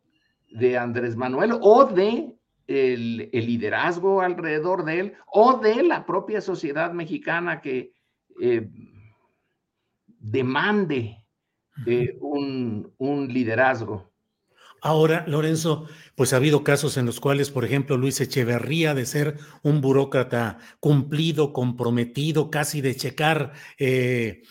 de 0.49 0.79
Andrés 0.79 1.15
Manuel 1.15 1.51
o 1.61 1.85
de 1.85 2.35
el, 2.67 3.29
liderazgo 3.31 4.21
alrededor 4.21 4.83
de 4.83 4.99
él 4.99 5.13
o 5.27 5.59
de 5.59 5.83
la 5.83 6.03
propia 6.03 6.41
sociedad 6.41 6.91
mexicana 6.91 7.61
que 7.61 7.93
eh, 8.41 8.67
demande 10.07 11.23
eh, 11.85 12.17
un, 12.19 12.91
un 12.97 13.27
liderazgo. 13.27 14.11
Ahora, 14.87 15.25
Lorenzo, 15.27 15.87
pues 16.13 16.31
ha 16.31 16.35
habido 16.35 16.63
casos 16.63 16.95
en 16.97 17.07
los 17.07 17.19
cuales, 17.19 17.49
por 17.49 17.65
ejemplo, 17.65 17.97
Luis 17.97 18.21
Echeverría, 18.21 18.93
de 18.93 19.07
ser 19.07 19.39
un 19.63 19.81
burócrata 19.81 20.59
cumplido, 20.79 21.53
comprometido, 21.53 22.51
casi 22.51 22.81
de 22.81 22.95
checar 22.95 23.53
eh, 23.79 24.43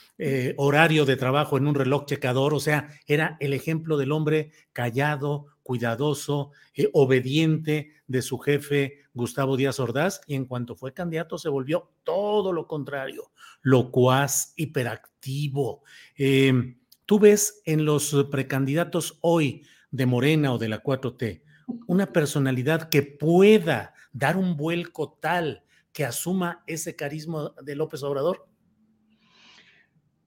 horario 0.56 1.04
de 1.04 1.14
trabajo 1.14 1.56
en 1.56 1.68
un 1.68 1.76
reloj 1.76 2.06
checador, 2.06 2.52
o 2.52 2.58
sea, 2.58 2.88
era 3.06 3.36
el 3.38 3.52
ejemplo 3.52 3.96
del 3.96 4.10
hombre 4.10 4.50
callado, 4.72 5.46
cuidadoso, 5.62 6.50
eh, 6.74 6.90
obediente 6.94 7.92
de 8.08 8.20
su 8.20 8.38
jefe 8.40 9.04
Gustavo 9.14 9.56
Díaz 9.56 9.78
Ordaz, 9.78 10.20
y 10.26 10.34
en 10.34 10.46
cuanto 10.46 10.74
fue 10.74 10.92
candidato 10.92 11.38
se 11.38 11.48
volvió 11.48 11.92
todo 12.02 12.52
lo 12.52 12.66
contrario, 12.66 13.30
locuaz, 13.62 14.52
hiperactivo. 14.56 15.84
Em, 16.16 16.76
Tú 17.06 17.18
ves 17.18 17.60
en 17.66 17.84
los 17.84 18.14
precandidatos 18.30 19.18
hoy 19.20 19.62
de 19.94 20.06
Morena 20.06 20.52
o 20.52 20.58
de 20.58 20.68
la 20.68 20.82
4T 20.82 21.42
una 21.86 22.12
personalidad 22.12 22.88
que 22.88 23.02
pueda 23.02 23.94
dar 24.12 24.36
un 24.36 24.56
vuelco 24.56 25.18
tal 25.20 25.64
que 25.92 26.04
asuma 26.04 26.62
ese 26.66 26.96
carisma 26.96 27.54
de 27.62 27.76
López 27.76 28.02
Obrador? 28.02 28.46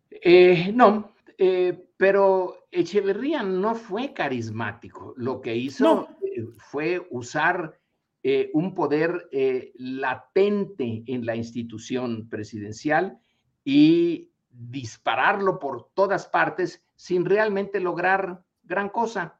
Eh, 0.09 0.71
no, 0.73 1.13
eh, 1.37 1.89
pero 1.97 2.67
Echeverría 2.71 3.43
no 3.43 3.75
fue 3.75 4.13
carismático. 4.13 5.13
Lo 5.17 5.41
que 5.41 5.55
hizo 5.55 6.09
eh, 6.21 6.45
fue 6.57 7.05
usar 7.11 7.79
eh, 8.23 8.49
un 8.53 8.73
poder 8.73 9.29
latente 9.75 11.03
en 11.05 11.25
la 11.25 11.35
institución 11.35 12.27
presidencial 12.29 13.19
y 13.63 14.31
dispararlo 14.49 15.59
por 15.59 15.89
todas 15.93 16.27
partes 16.27 16.83
sin 16.95 17.25
realmente 17.25 17.79
lograr 17.79 18.43
gran 18.63 18.89
cosa. 18.89 19.36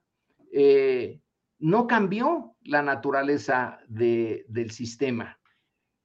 No 1.59 1.87
cambió 1.87 2.55
la 2.61 2.81
naturaleza 2.81 3.79
del 3.87 4.71
sistema, 4.71 5.39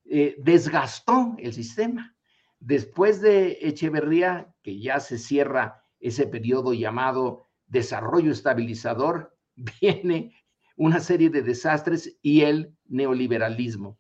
desgastó 0.05 1.35
el 1.39 1.53
sistema. 1.53 2.17
Después 2.59 3.21
de 3.21 3.59
Echeverría, 3.61 4.55
que 4.63 4.79
ya 4.79 5.01
se 5.01 5.19
cierra 5.19 5.83
ese 5.99 6.27
periodo 6.27 6.73
llamado 6.75 7.47
desarrollo 7.67 8.31
estabilizador, 8.31 9.37
viene 9.81 10.35
una 10.77 11.01
serie 11.01 11.31
de 11.31 11.43
desastres 11.43 12.19
y 12.23 12.43
el 12.43 12.77
neoliberalismo. 12.87 13.99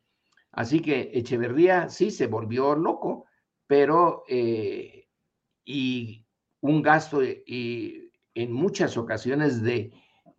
Así 0.52 0.80
que 0.80 1.10
Echeverría 1.14 1.88
sí 1.88 2.10
se 2.10 2.26
volvió 2.26 2.74
loco, 2.74 3.26
pero 3.66 4.24
eh, 4.28 5.08
y 5.64 6.26
un 6.60 6.82
gasto 6.82 7.22
y 7.24 8.12
en 8.34 8.52
muchas 8.52 8.96
ocasiones 8.96 9.62
de 9.62 9.92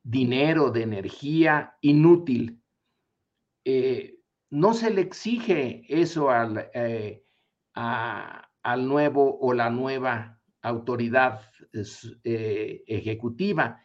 dinero, 0.04 0.70
de 0.70 0.84
energía 0.84 1.78
inútil. 1.82 2.62
Eh, 3.64 4.20
no 4.50 4.74
se 4.74 4.92
le 4.92 5.02
exige 5.02 5.86
eso 5.88 6.30
al, 6.30 6.70
eh, 6.74 7.24
al 7.74 8.88
nuevo 8.88 9.40
o 9.40 9.54
la 9.54 9.70
nueva 9.70 10.40
autoridad 10.62 11.42
eh, 12.24 12.84
ejecutiva, 12.86 13.82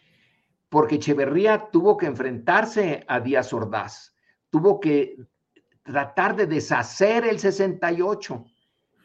porque 0.68 0.96
Echeverría 0.96 1.70
tuvo 1.70 1.96
que 1.96 2.06
enfrentarse 2.06 3.04
a 3.08 3.20
Díaz 3.20 3.52
Ordaz, 3.52 4.14
tuvo 4.50 4.78
que 4.78 5.16
tratar 5.82 6.36
de 6.36 6.46
deshacer 6.46 7.24
el 7.24 7.38
68 7.38 8.44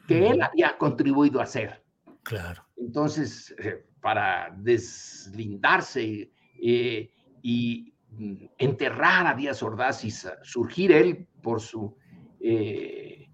que 0.06 0.28
él 0.28 0.42
había 0.42 0.76
contribuido 0.76 1.40
a 1.40 1.44
hacer. 1.44 1.82
Claro. 2.22 2.66
Entonces, 2.76 3.54
para 4.02 4.54
deslindarse 4.58 6.30
eh, 6.60 7.10
y 7.42 7.94
mm, 8.10 8.44
enterrar 8.58 9.26
a 9.26 9.34
Díaz 9.34 9.62
Ordaz 9.62 10.04
y 10.04 10.10
surgir 10.42 10.92
él 10.92 11.26
por 11.42 11.60
su, 11.60 11.96
eh, 12.40 13.28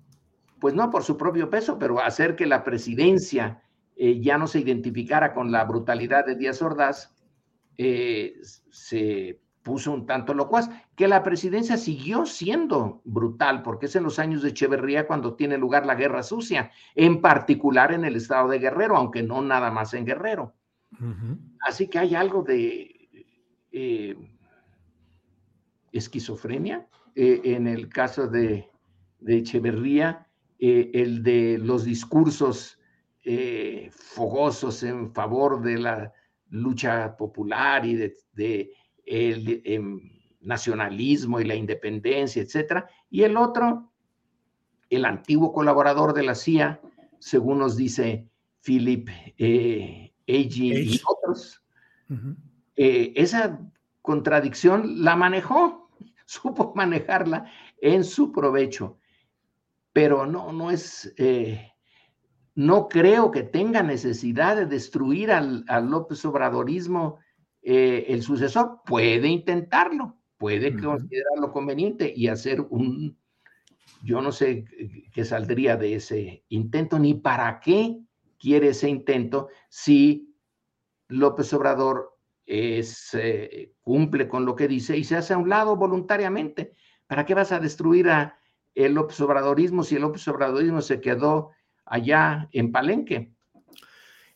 pues 0.58 0.74
no 0.74 0.90
por 0.90 1.04
su 1.04 1.16
propio 1.16 1.48
peso, 1.48 1.78
pero 1.78 2.00
hacer 2.00 2.36
que 2.36 2.46
la 2.46 2.64
presidencia 2.64 3.62
ya 3.96 4.38
no 4.38 4.46
se 4.46 4.60
identificara 4.60 5.34
con 5.34 5.52
la 5.52 5.62
brutalidad 5.64 6.24
de 6.24 6.34
Díaz 6.34 6.62
Ordaz, 6.62 7.14
se 7.76 9.40
puso 9.62 9.92
un 9.92 10.06
tanto 10.06 10.34
locuaz, 10.34 10.70
que 10.96 11.08
la 11.08 11.22
presidencia 11.22 11.76
siguió 11.76 12.26
siendo 12.26 13.02
brutal, 13.04 13.62
porque 13.62 13.86
es 13.86 13.96
en 13.96 14.04
los 14.04 14.18
años 14.18 14.42
de 14.42 14.50
Echeverría 14.50 15.06
cuando 15.06 15.34
tiene 15.34 15.58
lugar 15.58 15.86
la 15.86 15.94
guerra 15.94 16.22
sucia, 16.22 16.70
en 16.94 17.20
particular 17.20 17.92
en 17.92 18.04
el 18.04 18.16
estado 18.16 18.48
de 18.48 18.58
Guerrero, 18.58 18.96
aunque 18.96 19.22
no 19.22 19.42
nada 19.42 19.70
más 19.70 19.94
en 19.94 20.06
Guerrero. 20.06 20.54
Así 21.66 21.88
que 21.88 21.98
hay 21.98 22.14
algo 22.14 22.42
de 22.42 22.89
eh, 23.72 24.16
esquizofrenia 25.92 26.88
eh, 27.14 27.40
en 27.44 27.66
el 27.66 27.88
caso 27.88 28.28
de, 28.28 28.68
Echeverría, 29.26 30.26
eh, 30.58 30.90
el 30.94 31.22
de 31.22 31.58
los 31.58 31.84
discursos 31.84 32.76
fogosos 33.90 34.82
en 34.82 35.12
favor 35.12 35.60
de 35.60 35.78
la 35.78 36.12
lucha 36.48 37.16
popular 37.16 37.84
y 37.84 37.94
de 37.94 38.72
el 39.04 39.62
em, 39.64 40.00
nacionalismo 40.40 41.40
y 41.40 41.44
la 41.44 41.54
independencia, 41.54 42.42
etcétera, 42.42 42.88
y 43.10 43.22
el 43.22 43.36
otro, 43.36 43.92
el 44.88 45.04
antiguo 45.04 45.52
colaborador 45.52 46.14
de 46.14 46.22
la 46.22 46.34
CIA, 46.34 46.80
según 47.18 47.58
nos 47.58 47.76
dice 47.76 48.26
Philip 48.62 49.08
eh, 49.38 50.12
y 50.26 51.00
otros, 51.06 51.62
eh, 52.82 53.12
esa 53.14 53.60
contradicción 54.00 55.04
la 55.04 55.14
manejó, 55.14 55.90
supo 56.24 56.72
manejarla 56.74 57.44
en 57.78 58.04
su 58.04 58.32
provecho, 58.32 58.96
pero 59.92 60.24
no, 60.24 60.50
no 60.50 60.70
es, 60.70 61.12
eh, 61.18 61.72
no 62.54 62.88
creo 62.88 63.30
que 63.32 63.42
tenga 63.42 63.82
necesidad 63.82 64.56
de 64.56 64.64
destruir 64.64 65.30
al, 65.30 65.62
al 65.68 65.90
López 65.90 66.24
Obradorismo 66.24 67.18
eh, 67.60 68.06
el 68.08 68.22
sucesor. 68.22 68.80
Puede 68.86 69.28
intentarlo, 69.28 70.16
puede 70.38 70.74
considerarlo 70.74 71.52
conveniente 71.52 72.10
y 72.16 72.28
hacer 72.28 72.62
un, 72.62 73.18
yo 74.02 74.22
no 74.22 74.32
sé 74.32 74.64
qué 75.12 75.26
saldría 75.26 75.76
de 75.76 75.96
ese 75.96 76.46
intento, 76.48 76.98
ni 76.98 77.12
para 77.12 77.60
qué 77.60 78.00
quiere 78.38 78.68
ese 78.68 78.88
intento 78.88 79.48
si 79.68 80.34
López 81.08 81.52
Obrador 81.52 82.09
es, 82.50 83.10
eh, 83.14 83.72
cumple 83.80 84.26
con 84.26 84.44
lo 84.44 84.56
que 84.56 84.66
dice 84.66 84.96
y 84.96 85.04
se 85.04 85.16
hace 85.16 85.34
a 85.34 85.38
un 85.38 85.48
lado 85.48 85.76
voluntariamente. 85.76 86.74
¿Para 87.06 87.24
qué 87.24 87.32
vas 87.32 87.52
a 87.52 87.60
destruir 87.60 88.08
a 88.08 88.38
el 88.74 88.94
López 88.94 89.20
Obradorismo 89.20 89.84
si 89.84 89.94
el 89.94 90.02
López 90.02 90.26
Obradorismo 90.26 90.82
se 90.82 91.00
quedó 91.00 91.52
allá 91.84 92.48
en 92.50 92.72
Palenque? 92.72 93.32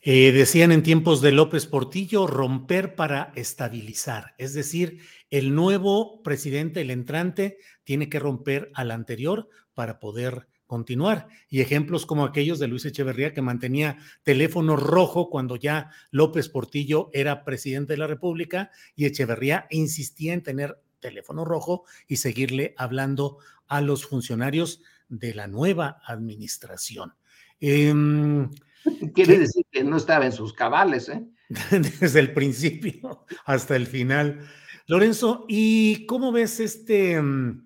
Eh, 0.01 0.31
decían 0.31 0.71
en 0.71 0.81
tiempos 0.81 1.19
de 1.19 1.33
López 1.33 1.65
Portillo, 1.65 2.25
romper 2.25 2.95
para 2.95 3.33
estabilizar, 3.35 4.35
es 4.37 4.53
decir, 4.53 4.99
el 5.29 5.53
nuevo 5.53 6.21
presidente, 6.21 6.81
el 6.81 6.91
entrante, 6.91 7.57
tiene 7.83 8.07
que 8.07 8.19
romper 8.19 8.71
al 8.75 8.91
anterior 8.91 9.49
para 9.73 9.99
poder 9.99 10.47
continuar. 10.67 11.27
Y 11.49 11.61
ejemplos 11.61 12.05
como 12.05 12.25
aquellos 12.25 12.59
de 12.59 12.67
Luis 12.67 12.85
Echeverría 12.85 13.33
que 13.33 13.41
mantenía 13.41 13.97
teléfono 14.23 14.75
rojo 14.75 15.29
cuando 15.29 15.55
ya 15.55 15.91
López 16.11 16.49
Portillo 16.49 17.09
era 17.13 17.43
presidente 17.43 17.93
de 17.93 17.97
la 17.97 18.07
República 18.07 18.71
y 18.95 19.05
Echeverría 19.05 19.67
insistía 19.69 20.33
en 20.33 20.43
tener 20.43 20.79
teléfono 20.99 21.45
rojo 21.45 21.83
y 22.07 22.17
seguirle 22.17 22.73
hablando 22.77 23.37
a 23.67 23.81
los 23.81 24.05
funcionarios 24.05 24.81
de 25.07 25.33
la 25.33 25.47
nueva 25.47 26.01
administración. 26.05 27.13
Em, 27.59 28.49
Quiere 29.13 29.39
decir 29.39 29.65
que 29.71 29.83
no 29.83 29.97
estaba 29.97 30.25
en 30.25 30.31
sus 30.31 30.53
cabales, 30.53 31.09
¿eh? 31.09 31.23
Desde 31.99 32.19
el 32.19 32.33
principio 32.33 33.25
hasta 33.45 33.75
el 33.75 33.87
final. 33.87 34.47
Lorenzo, 34.87 35.45
¿y 35.47 36.05
cómo 36.05 36.31
ves 36.31 36.59
este, 36.59 37.21
mm, 37.21 37.65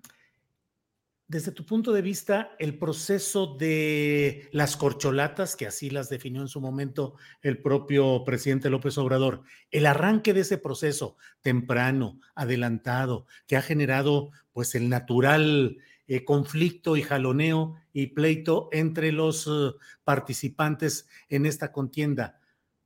desde 1.30 1.52
tu 1.52 1.64
punto 1.64 1.92
de 1.92 2.02
vista, 2.02 2.56
el 2.58 2.76
proceso 2.76 3.54
de 3.54 4.48
las 4.50 4.76
corcholatas, 4.76 5.54
que 5.54 5.68
así 5.68 5.88
las 5.88 6.08
definió 6.08 6.42
en 6.42 6.48
su 6.48 6.60
momento 6.60 7.14
el 7.40 7.62
propio 7.62 8.24
presidente 8.24 8.68
López 8.68 8.98
Obrador, 8.98 9.44
el 9.70 9.86
arranque 9.86 10.34
de 10.34 10.40
ese 10.40 10.58
proceso 10.58 11.16
temprano, 11.40 12.18
adelantado, 12.34 13.26
que 13.46 13.56
ha 13.56 13.62
generado 13.62 14.32
pues 14.52 14.74
el 14.74 14.88
natural 14.88 15.78
eh, 16.08 16.24
conflicto 16.24 16.96
y 16.96 17.02
jaloneo 17.02 17.76
y 17.92 18.08
pleito 18.08 18.68
entre 18.72 19.12
los 19.12 19.46
eh, 19.46 19.70
participantes 20.02 21.06
en 21.28 21.46
esta 21.46 21.70
contienda. 21.70 22.40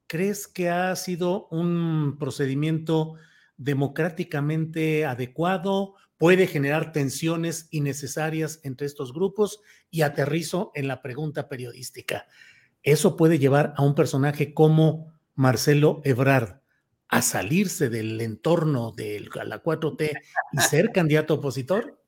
¿Crees 0.06 0.48
que 0.48 0.68
ha 0.68 0.94
sido 0.96 1.48
un 1.50 2.18
procedimiento 2.18 3.14
democráticamente 3.56 5.06
adecuado? 5.06 5.94
¿Puede 6.24 6.46
generar 6.46 6.90
tensiones 6.90 7.68
innecesarias 7.70 8.58
entre 8.62 8.86
estos 8.86 9.12
grupos? 9.12 9.60
Y 9.90 10.00
aterrizo 10.00 10.72
en 10.74 10.88
la 10.88 11.02
pregunta 11.02 11.50
periodística. 11.50 12.26
¿Eso 12.82 13.14
puede 13.14 13.38
llevar 13.38 13.74
a 13.76 13.82
un 13.82 13.94
personaje 13.94 14.54
como 14.54 15.12
Marcelo 15.34 16.00
Ebrard 16.02 16.62
a 17.08 17.20
salirse 17.20 17.90
del 17.90 18.18
entorno 18.22 18.92
de 18.92 19.28
la 19.44 19.62
4T 19.62 20.12
y 20.52 20.60
ser 20.60 20.92
candidato 20.92 21.34
opositor? 21.34 22.00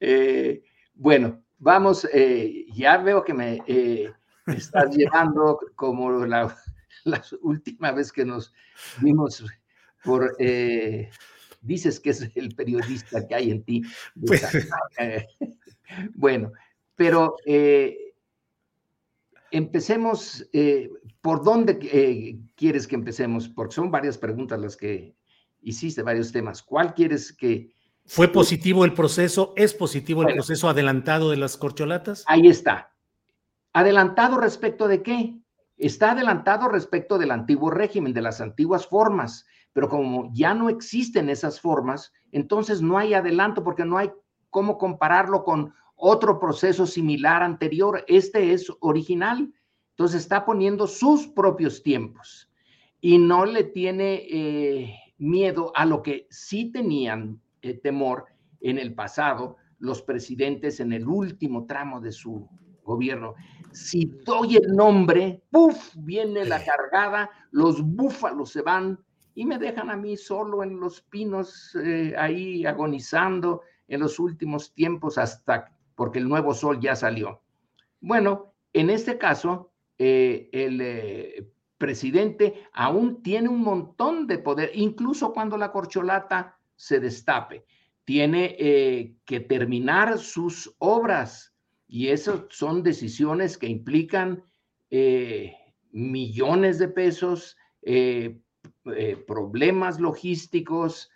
Eh, 0.00 0.62
bueno, 0.94 1.42
vamos, 1.58 2.08
eh, 2.14 2.64
ya 2.72 2.96
veo 2.96 3.22
que 3.22 3.34
me 3.34 3.58
eh, 3.66 4.10
estás 4.46 4.96
llevando 4.96 5.60
como 5.74 6.24
la, 6.24 6.56
última 7.42 7.92
vez 7.92 8.10
que 8.10 8.24
nos 8.24 8.54
vimos 9.02 9.44
por... 10.02 10.34
dices 11.60 12.00
que 12.00 12.10
es 12.10 12.30
el 12.34 12.54
periodista 12.54 13.26
que 13.26 13.34
hay 13.34 13.50
en 13.50 13.62
ti. 13.62 13.82
Pues 14.26 14.42
bueno, 16.14 16.52
pero 16.94 17.36
empecemos, 19.50 20.48
¿por 21.20 21.44
dónde 21.44 22.38
quieres 22.54 22.86
que 22.86 22.94
empecemos? 22.94 23.48
Porque 23.48 23.74
son 23.74 23.90
varias 23.90 24.18
preguntas 24.18 24.60
las 24.60 24.76
que 24.76 25.14
hiciste, 25.62 26.02
varios 26.02 26.32
temas. 26.32 26.62
¿Cuál 26.62 26.94
quieres 26.94 27.32
que 27.32 27.74
¿Fue 28.10 28.26
positivo 28.26 28.84
el 28.84 28.92
proceso? 28.92 29.52
¿Es 29.56 29.72
positivo 29.72 30.22
el 30.22 30.34
proceso 30.34 30.68
adelantado 30.68 31.30
de 31.30 31.36
las 31.36 31.56
corcholatas? 31.56 32.24
Ahí 32.26 32.48
está. 32.48 32.92
¿Adelantado 33.72 34.38
respecto 34.38 34.88
de 34.88 35.00
qué? 35.00 35.36
Está 35.78 36.10
adelantado 36.10 36.68
respecto 36.68 37.18
del 37.18 37.30
antiguo 37.30 37.70
régimen, 37.70 38.12
de 38.12 38.22
las 38.22 38.40
antiguas 38.40 38.88
formas, 38.88 39.46
pero 39.72 39.88
como 39.88 40.30
ya 40.32 40.54
no 40.54 40.68
existen 40.68 41.28
esas 41.28 41.60
formas, 41.60 42.12
entonces 42.32 42.82
no 42.82 42.98
hay 42.98 43.14
adelanto 43.14 43.62
porque 43.62 43.84
no 43.84 43.98
hay 43.98 44.10
cómo 44.50 44.78
compararlo 44.78 45.44
con 45.44 45.72
otro 45.94 46.40
proceso 46.40 46.86
similar 46.86 47.42
anterior. 47.42 48.04
Este 48.08 48.52
es 48.52 48.70
original. 48.80 49.52
Entonces 49.90 50.22
está 50.22 50.44
poniendo 50.44 50.86
sus 50.86 51.26
propios 51.28 51.82
tiempos 51.82 52.50
y 53.00 53.18
no 53.18 53.44
le 53.44 53.64
tiene 53.64 54.26
eh, 54.30 54.94
miedo 55.18 55.72
a 55.74 55.84
lo 55.84 56.02
que 56.02 56.26
sí 56.30 56.72
tenían 56.72 57.40
eh, 57.62 57.74
temor 57.74 58.26
en 58.60 58.78
el 58.78 58.94
pasado 58.94 59.56
los 59.78 60.02
presidentes 60.02 60.80
en 60.80 60.92
el 60.92 61.06
último 61.06 61.66
tramo 61.66 62.00
de 62.00 62.12
su 62.12 62.48
gobierno. 62.82 63.34
Si 63.72 64.06
doy 64.24 64.56
el 64.56 64.74
nombre, 64.74 65.42
¡puf! 65.50 65.94
viene 65.96 66.44
la 66.44 66.62
cargada, 66.64 67.30
los 67.50 67.82
búfalos 67.82 68.50
se 68.50 68.62
van 68.62 68.98
y 69.40 69.46
me 69.46 69.56
dejan 69.56 69.88
a 69.88 69.96
mí 69.96 70.18
solo 70.18 70.62
en 70.62 70.78
los 70.78 71.00
pinos, 71.00 71.74
eh, 71.74 72.14
ahí 72.18 72.66
agonizando 72.66 73.62
en 73.88 74.00
los 74.00 74.18
últimos 74.18 74.74
tiempos 74.74 75.16
hasta 75.16 75.72
porque 75.94 76.18
el 76.18 76.28
nuevo 76.28 76.52
sol 76.52 76.78
ya 76.78 76.94
salió. 76.94 77.40
Bueno, 78.02 78.52
en 78.74 78.90
este 78.90 79.16
caso, 79.16 79.72
eh, 79.96 80.50
el 80.52 81.50
presidente 81.78 82.64
aún 82.74 83.22
tiene 83.22 83.48
un 83.48 83.62
montón 83.62 84.26
de 84.26 84.36
poder, 84.36 84.72
incluso 84.74 85.32
cuando 85.32 85.56
la 85.56 85.72
corcholata 85.72 86.58
se 86.76 87.00
destape. 87.00 87.64
Tiene 88.04 88.56
eh, 88.58 89.16
que 89.24 89.40
terminar 89.40 90.18
sus 90.18 90.76
obras 90.76 91.54
y 91.86 92.08
esas 92.08 92.42
son 92.50 92.82
decisiones 92.82 93.56
que 93.56 93.68
implican 93.68 94.44
eh, 94.90 95.56
millones 95.92 96.78
de 96.78 96.88
pesos, 96.88 97.56
eh, 97.80 98.38
problemas 99.26 100.00
logísticos, 100.00 101.10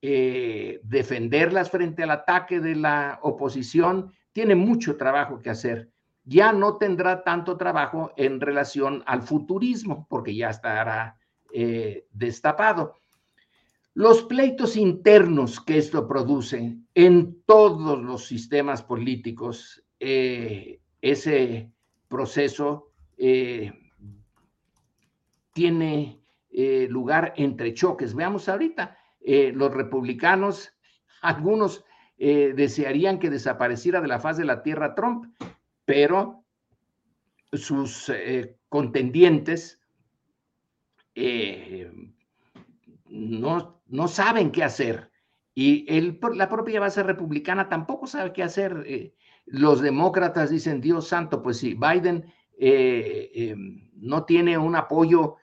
defenderlas 0.00 1.70
frente 1.70 2.02
al 2.02 2.10
ataque 2.10 2.60
de 2.60 2.76
la 2.76 3.18
oposición, 3.22 4.12
tiene 4.32 4.54
mucho 4.54 4.96
trabajo 4.96 5.40
que 5.40 5.50
hacer. 5.50 5.90
Ya 6.24 6.52
no 6.52 6.76
tendrá 6.76 7.24
tanto 7.24 7.56
trabajo 7.56 8.12
en 8.16 8.40
relación 8.40 9.02
al 9.06 9.22
futurismo, 9.22 10.06
porque 10.08 10.34
ya 10.34 10.50
estará 10.50 11.16
destapado. 12.12 12.94
Los 13.98 14.22
pleitos 14.22 14.76
internos 14.76 15.60
que 15.60 15.76
esto 15.76 16.06
produce 16.06 16.76
en 16.94 17.42
todos 17.44 18.00
los 18.00 18.26
sistemas 18.26 18.80
políticos, 18.80 19.82
eh, 19.98 20.78
ese 21.02 21.72
proceso 22.06 22.92
eh, 23.16 23.72
tiene 25.52 26.17
eh, 26.58 26.88
lugar 26.90 27.34
entre 27.36 27.74
choques. 27.74 28.14
Veamos 28.14 28.48
ahorita, 28.48 28.98
los 29.54 29.72
republicanos, 29.72 30.72
algunos 31.22 31.84
desearían 32.18 33.18
que 33.18 33.30
desapareciera 33.30 34.00
de 34.00 34.08
la 34.08 34.18
faz 34.18 34.36
de 34.36 34.44
la 34.44 34.62
tierra 34.62 34.94
Trump, 34.94 35.32
pero 35.84 36.44
sus 37.52 38.10
contendientes 38.68 39.80
no, 43.08 43.80
no 43.86 44.08
saben 44.08 44.50
qué 44.50 44.64
hacer. 44.64 45.10
Y 45.60 45.86
la 46.34 46.48
propia 46.48 46.78
base 46.78 47.02
republicana 47.02 47.68
tampoco 47.68 48.06
sabe 48.06 48.32
qué 48.32 48.44
hacer. 48.44 48.84
Eh, 48.86 49.16
los 49.44 49.80
demócratas 49.80 50.50
dicen, 50.50 50.80
Dios 50.80 51.08
santo, 51.08 51.42
pues 51.42 51.58
si 51.58 51.74
Biden 51.74 52.32
eh, 52.58 53.28
eh, 53.34 53.56
no 53.94 54.24
tiene 54.24 54.56
un 54.56 54.76
apoyo 54.76 55.34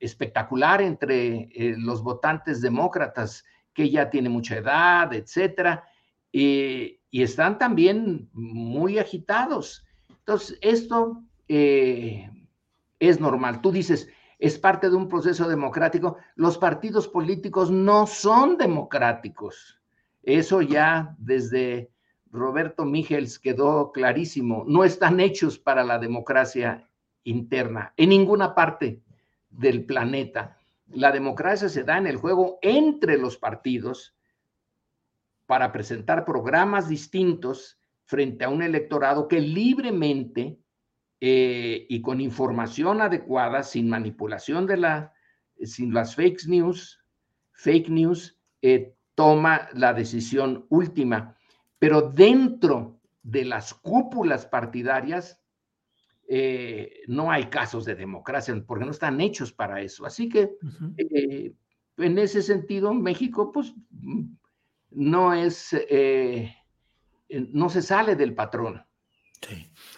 espectacular 0.00 0.80
entre 0.80 1.48
los 1.78 2.02
votantes 2.02 2.60
demócratas, 2.60 3.44
que 3.74 3.90
ya 3.90 4.08
tiene 4.10 4.28
mucha 4.28 4.56
edad, 4.56 5.12
etcétera, 5.12 5.84
y 6.30 6.98
están 7.10 7.58
también 7.58 8.28
muy 8.32 8.98
agitados. 8.98 9.84
Entonces, 10.08 10.58
esto 10.62 11.22
es 11.48 13.20
normal. 13.20 13.60
Tú 13.60 13.70
dices, 13.72 14.08
es 14.38 14.58
parte 14.58 14.88
de 14.88 14.96
un 14.96 15.08
proceso 15.08 15.48
democrático. 15.48 16.16
Los 16.34 16.56
partidos 16.58 17.06
políticos 17.06 17.70
no 17.70 18.06
son 18.06 18.56
democráticos. 18.56 19.80
Eso 20.22 20.62
ya 20.62 21.14
desde 21.18 21.90
Roberto 22.30 22.84
Migels 22.84 23.38
quedó 23.38 23.92
clarísimo. 23.92 24.64
No 24.66 24.84
están 24.84 25.20
hechos 25.20 25.58
para 25.58 25.84
la 25.84 25.98
democracia 25.98 26.88
interna 27.24 27.92
en 27.96 28.10
ninguna 28.10 28.54
parte 28.54 29.02
del 29.50 29.84
planeta. 29.84 30.56
La 30.88 31.12
democracia 31.12 31.68
se 31.68 31.84
da 31.84 31.98
en 31.98 32.06
el 32.06 32.16
juego 32.16 32.58
entre 32.62 33.18
los 33.18 33.36
partidos 33.36 34.14
para 35.46 35.72
presentar 35.72 36.24
programas 36.24 36.88
distintos 36.88 37.78
frente 38.04 38.44
a 38.44 38.48
un 38.48 38.62
electorado 38.62 39.28
que 39.28 39.40
libremente 39.40 40.58
eh, 41.20 41.86
y 41.88 42.02
con 42.02 42.20
información 42.20 43.00
adecuada, 43.00 43.62
sin 43.62 43.88
manipulación 43.88 44.66
de 44.66 44.76
la, 44.76 45.12
sin 45.62 45.94
las 45.94 46.16
fake 46.16 46.46
news, 46.46 46.98
fake 47.52 47.88
news, 47.88 48.38
eh, 48.60 48.94
toma 49.14 49.68
la 49.72 49.92
decisión 49.92 50.66
última. 50.68 51.36
Pero 51.78 52.02
dentro 52.02 53.00
de 53.22 53.44
las 53.44 53.72
cúpulas 53.74 54.46
partidarias, 54.46 55.41
eh, 56.28 57.00
no 57.08 57.30
hay 57.30 57.44
casos 57.46 57.84
de 57.84 57.94
democracia, 57.94 58.54
porque 58.66 58.84
no 58.84 58.90
están 58.90 59.20
hechos 59.20 59.52
para 59.52 59.80
eso. 59.80 60.06
Así 60.06 60.28
que, 60.28 60.50
en 61.96 62.18
ese 62.18 62.42
sentido, 62.42 62.94
México, 62.94 63.52
pues, 63.52 63.74
no 64.90 65.34
es, 65.34 65.76
no 67.28 67.68
se 67.68 67.82
sale 67.82 68.16
del 68.16 68.34
patrón. 68.34 68.84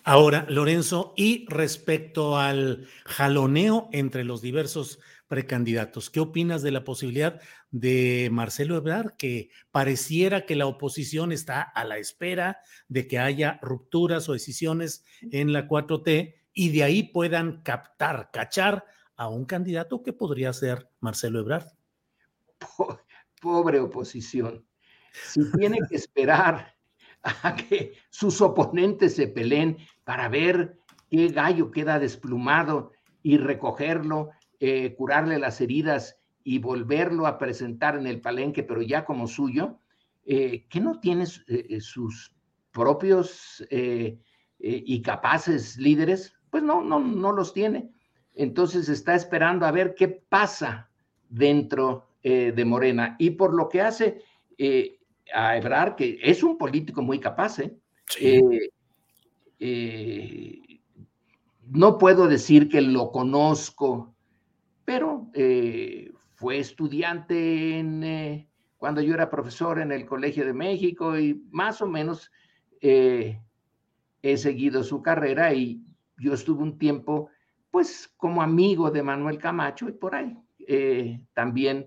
Ahora, 0.05 0.47
Lorenzo, 0.49 1.15
y 1.17 1.47
respecto 1.49 2.39
al 2.39 2.87
jaloneo 3.05 3.89
entre 3.93 4.25
los 4.25 4.43
diversos 4.43 5.01
precandidatos, 5.35 6.11
¿qué 6.11 6.21
opinas 6.21 6.63
de 6.63 6.71
la 6.71 6.85
posibilidad 6.85 7.41
de 7.73 8.29
Marcelo 8.31 8.77
Ebrard, 8.77 9.17
que 9.17 9.51
pareciera 9.73 10.47
que 10.47 10.55
la 10.55 10.67
oposición 10.67 11.33
está 11.33 11.61
a 11.61 11.83
la 11.83 11.99
espera 11.99 12.61
de 12.87 13.09
que 13.09 13.19
haya 13.19 13.59
rupturas 13.61 14.29
o 14.29 14.33
decisiones 14.33 15.05
en 15.33 15.53
la 15.53 15.67
4T 15.67 16.37
y 16.53 16.69
de 16.71 16.85
ahí 16.85 17.03
puedan 17.03 17.63
captar, 17.63 18.31
cachar 18.33 18.85
a 19.17 19.29
un 19.29 19.45
candidato 19.45 20.05
que 20.05 20.13
podría 20.13 20.53
ser 20.53 20.89
Marcelo 21.01 21.41
Ebrard? 21.41 21.67
Pobre 23.43 23.81
oposición. 23.81 24.65
Si 25.33 25.51
tiene 25.51 25.81
que 25.91 25.97
esperar 25.97 26.77
a 27.43 27.57
que 27.57 27.95
sus 28.09 28.41
oponentes 28.41 29.17
se 29.17 29.27
peleen 29.27 29.79
para 30.05 30.29
ver 30.29 30.79
qué 31.11 31.27
gallo 31.27 31.73
queda 31.73 31.99
desplumado 31.99 32.93
y 33.21 33.37
recogerlo, 33.37 34.31
eh, 34.67 34.95
curarle 34.95 35.39
las 35.39 35.61
heridas 35.61 36.19
y 36.43 36.59
volverlo 36.59 37.27
a 37.27 37.39
presentar 37.39 37.97
en 37.97 38.07
el 38.07 38.21
palenque, 38.21 38.63
pero 38.63 38.83
ya 38.83 39.05
como 39.05 39.27
suyo, 39.27 39.79
eh, 40.25 40.67
que 40.69 40.81
no 40.81 41.01
tiene 41.01 41.25
eh, 41.49 41.81
sus 41.81 42.35
propios 42.73 43.65
y 44.59 45.03
capaces 45.03 45.77
líderes, 45.77 46.35
pues 46.51 46.63
no, 46.63 46.83
no, 46.83 46.99
no 46.99 47.33
los 47.33 47.53
tiene. 47.53 47.91
Entonces 48.35 48.89
está 48.89 49.15
esperando 49.15 49.67
a 49.67 49.71
ver 49.71 49.95
qué 49.95 50.09
pasa 50.09 50.91
dentro 51.29 52.09
de 52.23 52.65
Morena. 52.65 53.15
Y 53.21 53.31
por 53.31 53.55
lo 53.55 53.69
que 53.69 53.81
hace, 53.81 54.23
a 55.33 55.57
Ebrard, 55.57 55.95
que 55.95 56.19
es 56.23 56.43
un 56.43 56.59
político 56.59 57.03
muy 57.03 57.21
capaz, 57.21 57.61
¿eh? 57.61 57.77
Eh, 58.21 58.71
¿eh? 59.59 60.81
no 61.71 61.99
puedo 61.99 62.29
decir 62.29 62.69
que 62.69 62.81
lo 62.81 63.11
conozco, 63.11 64.14
pero 64.85 65.31
eh, 65.35 66.13
fue 66.35 66.59
estudiante 66.59 67.79
en, 67.79 68.49
cuando 68.77 69.01
yo 69.01 69.15
era 69.15 69.31
profesor 69.31 69.81
en 69.81 69.93
el 69.93 70.07
Colegio 70.07 70.45
de 70.45 70.53
México 70.53 71.19
y 71.19 71.43
más 71.51 71.81
o 71.81 71.87
menos 71.87 72.31
he 72.81 73.39
seguido 74.37 74.83
su 74.83 75.01
carrera 75.01 75.55
y 75.55 75.83
yo 76.19 76.35
estuve 76.35 76.63
un 76.63 76.79
tiempo, 76.79 77.31
pues, 77.71 78.13
como 78.19 78.43
amigo 78.43 78.91
de 78.91 79.03
Manuel 79.03 79.39
Camacho 79.39 79.89
y 79.89 79.93
por 79.93 80.15
ahí 80.15 80.37
también 81.33 81.87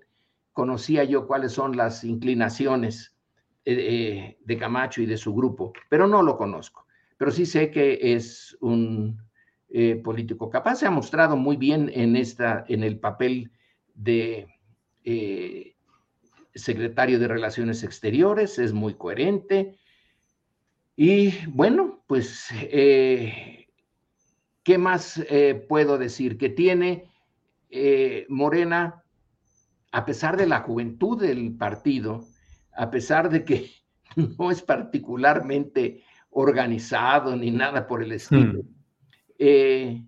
conocía 0.57 1.03
yo 1.03 1.27
cuáles 1.27 1.51
son 1.51 1.77
las 1.77 2.03
inclinaciones 2.03 3.15
eh, 3.63 4.37
de 4.43 4.57
Camacho 4.57 5.01
y 5.01 5.05
de 5.05 5.17
su 5.17 5.35
grupo, 5.35 5.73
pero 5.87 6.07
no 6.07 6.23
lo 6.23 6.35
conozco. 6.35 6.87
Pero 7.17 7.29
sí 7.29 7.45
sé 7.45 7.69
que 7.69 7.99
es 8.01 8.57
un 8.61 9.21
eh, 9.69 9.95
político 10.03 10.49
capaz, 10.49 10.77
se 10.77 10.85
ha 10.85 10.91
mostrado 10.91 11.35
muy 11.35 11.57
bien 11.57 11.91
en, 11.93 12.15
esta, 12.15 12.65
en 12.67 12.83
el 12.83 12.99
papel 12.99 13.51
de 13.93 14.47
eh, 15.03 15.75
secretario 16.55 17.19
de 17.19 17.27
Relaciones 17.27 17.83
Exteriores, 17.83 18.59
es 18.59 18.73
muy 18.73 18.93
coherente. 18.93 19.77
Y 20.95 21.33
bueno, 21.47 22.03
pues, 22.07 22.49
¿qué 22.59 23.67
más 24.77 25.21
puedo 25.67 25.97
decir? 25.99 26.37
Que 26.39 26.49
tiene 26.49 27.11
Morena, 28.29 29.03
a 29.91 30.05
pesar 30.05 30.37
de 30.37 30.47
la 30.47 30.61
juventud 30.61 31.21
del 31.21 31.55
partido, 31.55 32.25
a 32.77 32.89
pesar 32.89 33.29
de 33.29 33.43
que 33.43 33.69
no 34.39 34.49
es 34.49 34.61
particularmente 34.61 36.03
organizado 36.29 37.35
ni 37.35 37.51
nada 37.51 37.87
por 37.87 38.03
el 38.03 38.11
estilo, 38.11 38.61
hmm. 38.61 38.76
Eh, 39.37 40.03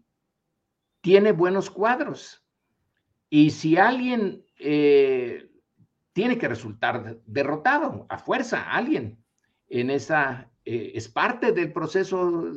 tiene 1.01 1.31
buenos 1.31 1.69
cuadros. 1.69 2.43
Y 3.29 3.51
si 3.51 3.77
alguien 3.77 4.43
eh, 4.57 5.49
tiene 6.13 6.37
que 6.37 6.47
resultar 6.47 7.19
derrotado 7.25 8.05
a 8.09 8.17
fuerza, 8.17 8.71
alguien 8.71 9.23
en 9.67 9.91
esa, 9.91 10.51
eh, 10.65 10.91
es 10.95 11.07
parte 11.07 11.51
del 11.51 11.71
proceso 11.71 12.51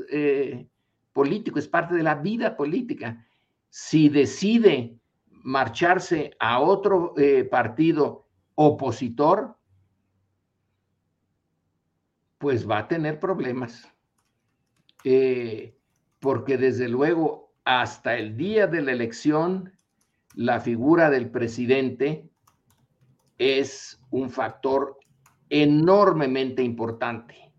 político, 1.13 1.59
es 1.59 1.69
parte 1.69 1.95
de 1.95 2.03
la 2.03 2.15
vida 2.15 2.57
política. 2.57 3.27
Si 3.69 4.09
decide 4.09 4.99
marcharse 5.29 6.35
a 6.39 6.61
otro 6.61 7.15
partido 7.51 8.27
opositor, 8.55 9.57
pues 12.39 12.69
va 12.69 12.79
a 12.79 12.89
tener 12.89 13.21
problemas. 13.21 13.89
Porque 16.23 16.57
desde 16.57 16.89
luego 16.89 17.53
hasta 17.65 18.17
el 18.17 18.37
día 18.37 18.69
de 18.69 18.81
la 18.81 18.93
elección, 18.93 19.73
la 20.37 20.61
figura 20.61 21.11
del 21.11 21.29
presidente 21.33 22.31
es 23.39 24.01
un 24.11 24.31
factor 24.31 25.01
enormemente 25.51 26.63
importante. 26.63 27.53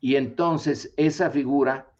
Y 0.00 0.16
entonces 0.16 0.94
esa 0.96 1.30
figura 1.30 1.92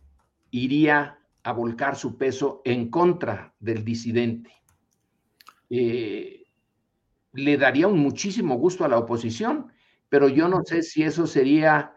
iría 0.50 1.18
a 1.42 1.52
volcar 1.52 1.96
su 1.96 2.16
peso 2.16 2.62
en 2.64 2.90
contra 2.90 3.54
del 3.60 3.84
disidente. 3.84 4.50
eh, 5.68 6.46
le 7.32 7.56
daría 7.58 7.86
un 7.86 8.00
muchísimo 8.00 8.56
gusto 8.56 8.84
a 8.84 8.88
la 8.88 8.98
oposición, 8.98 9.70
pero 10.08 10.28
yo 10.28 10.48
no 10.48 10.64
sé 10.64 10.82
si 10.82 11.04
eso 11.04 11.28
sería 11.28 11.94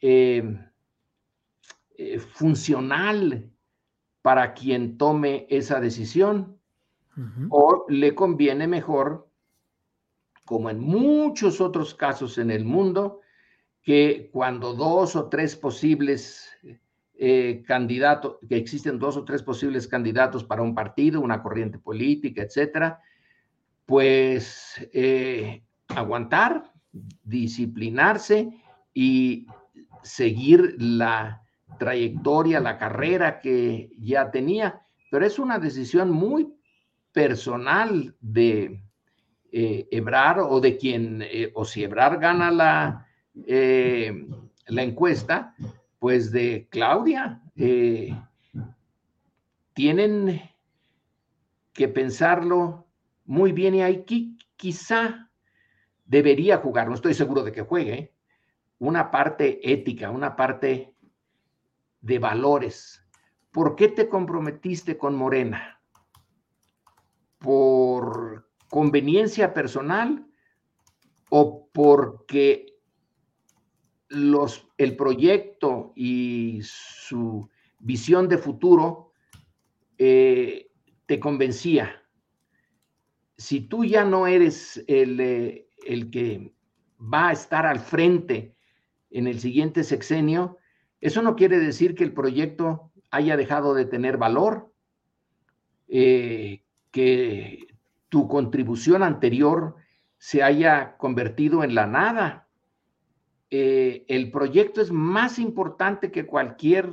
eh, 0.00 0.44
eh, 1.98 2.18
funcional 2.18 3.50
para 4.22 4.54
quien 4.54 4.98
tome 4.98 5.46
esa 5.48 5.80
decisión 5.80 6.58
o 7.48 7.86
le 7.88 8.14
conviene 8.14 8.66
mejor, 8.66 9.30
como 10.44 10.68
en 10.68 10.78
muchos 10.80 11.62
otros 11.62 11.94
casos 11.94 12.36
en 12.36 12.50
el 12.50 12.66
mundo, 12.66 13.20
que 13.80 14.28
cuando 14.32 14.74
dos 14.74 15.16
o 15.16 15.30
tres 15.30 15.56
posibles 15.56 16.50
eh, 17.14 17.64
candidatos, 17.66 18.36
que 18.46 18.56
existen 18.56 18.98
dos 18.98 19.16
o 19.16 19.24
tres 19.24 19.42
posibles 19.42 19.88
candidatos 19.88 20.44
para 20.44 20.60
un 20.60 20.74
partido, 20.74 21.22
una 21.22 21.42
corriente 21.42 21.78
política, 21.78 22.42
etcétera, 22.42 23.00
pues 23.86 24.86
eh, 24.92 25.62
aguantar, 25.88 26.72
disciplinarse 27.22 28.50
y 28.92 29.46
seguir 30.02 30.76
la 30.78 31.45
trayectoria, 31.78 32.60
la 32.60 32.78
carrera 32.78 33.40
que 33.40 33.90
ya 33.98 34.30
tenía. 34.30 34.82
Pero 35.10 35.26
es 35.26 35.38
una 35.38 35.58
decisión 35.58 36.10
muy 36.10 36.54
personal 37.12 38.14
de 38.20 38.82
eh, 39.52 39.88
Ebrar 39.90 40.40
o 40.40 40.60
de 40.60 40.76
quien, 40.76 41.22
eh, 41.22 41.50
o 41.54 41.64
si 41.64 41.84
Ebrar 41.84 42.18
gana 42.18 42.50
la, 42.50 43.06
la 44.66 44.82
encuesta, 44.82 45.54
pues 45.98 46.30
de 46.32 46.68
Claudia. 46.70 47.42
tienen 49.74 50.40
que 51.72 51.88
pensarlo 51.88 52.86
muy 53.26 53.52
bien 53.52 53.74
y 53.74 53.82
aquí 53.82 54.38
quizá 54.56 55.30
debería 56.06 56.58
jugar, 56.58 56.88
no 56.88 56.94
estoy 56.94 57.14
seguro 57.14 57.42
de 57.42 57.52
que 57.52 57.62
juegue, 57.62 58.12
una 58.78 59.10
parte 59.10 59.60
ética, 59.72 60.10
una 60.10 60.36
parte 60.36 60.94
de 62.00 62.18
valores. 62.18 63.02
¿Por 63.50 63.76
qué 63.76 63.88
te 63.88 64.08
comprometiste 64.08 64.98
con 64.98 65.14
Morena? 65.14 65.80
¿Por 67.38 68.48
conveniencia 68.68 69.54
personal 69.54 70.26
o 71.30 71.68
porque 71.72 72.78
los, 74.08 74.68
el 74.78 74.96
proyecto 74.96 75.92
y 75.96 76.60
su 76.62 77.48
visión 77.78 78.28
de 78.28 78.38
futuro 78.38 79.12
eh, 79.98 80.70
te 81.06 81.18
convencía? 81.18 82.02
si 83.36 83.60
tú 83.60 83.84
ya 83.84 84.04
no 84.04 84.26
eres 84.26 84.82
eh, 84.88 85.68
el, 85.86 86.10
que 86.10 86.52
va 87.00 87.28
a 87.28 87.32
estar 87.32 87.66
al 87.66 87.80
frente 87.80 88.54
en 89.10 89.26
el 89.26 89.40
siguiente 89.40 89.84
sexenio, 89.84 90.58
eso 91.00 91.22
no 91.22 91.36
quiere 91.36 91.58
decir 91.58 91.94
que 91.94 92.04
el 92.04 92.12
proyecto 92.12 92.92
haya 93.10 93.36
dejado 93.36 93.74
de 93.74 93.84
tener 93.84 94.16
valor, 94.16 94.72
eh, 95.88 96.62
que 96.90 97.66
tu 98.08 98.28
contribución 98.28 99.02
anterior 99.02 99.76
se 100.18 100.42
haya 100.42 100.96
convertido 100.96 101.62
en 101.62 101.74
la 101.74 101.86
nada. 101.86 102.48
Eh, 103.50 104.04
el 104.08 104.30
proyecto 104.30 104.80
es 104.80 104.90
más 104.90 105.38
importante 105.38 106.10
que 106.10 106.26
cualquier 106.26 106.90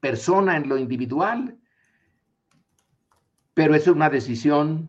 persona 0.00 0.56
en 0.56 0.66
lo 0.70 0.78
individual 0.78 1.60
pero 3.60 3.74
es 3.74 3.86
una 3.88 4.08
decisión 4.08 4.88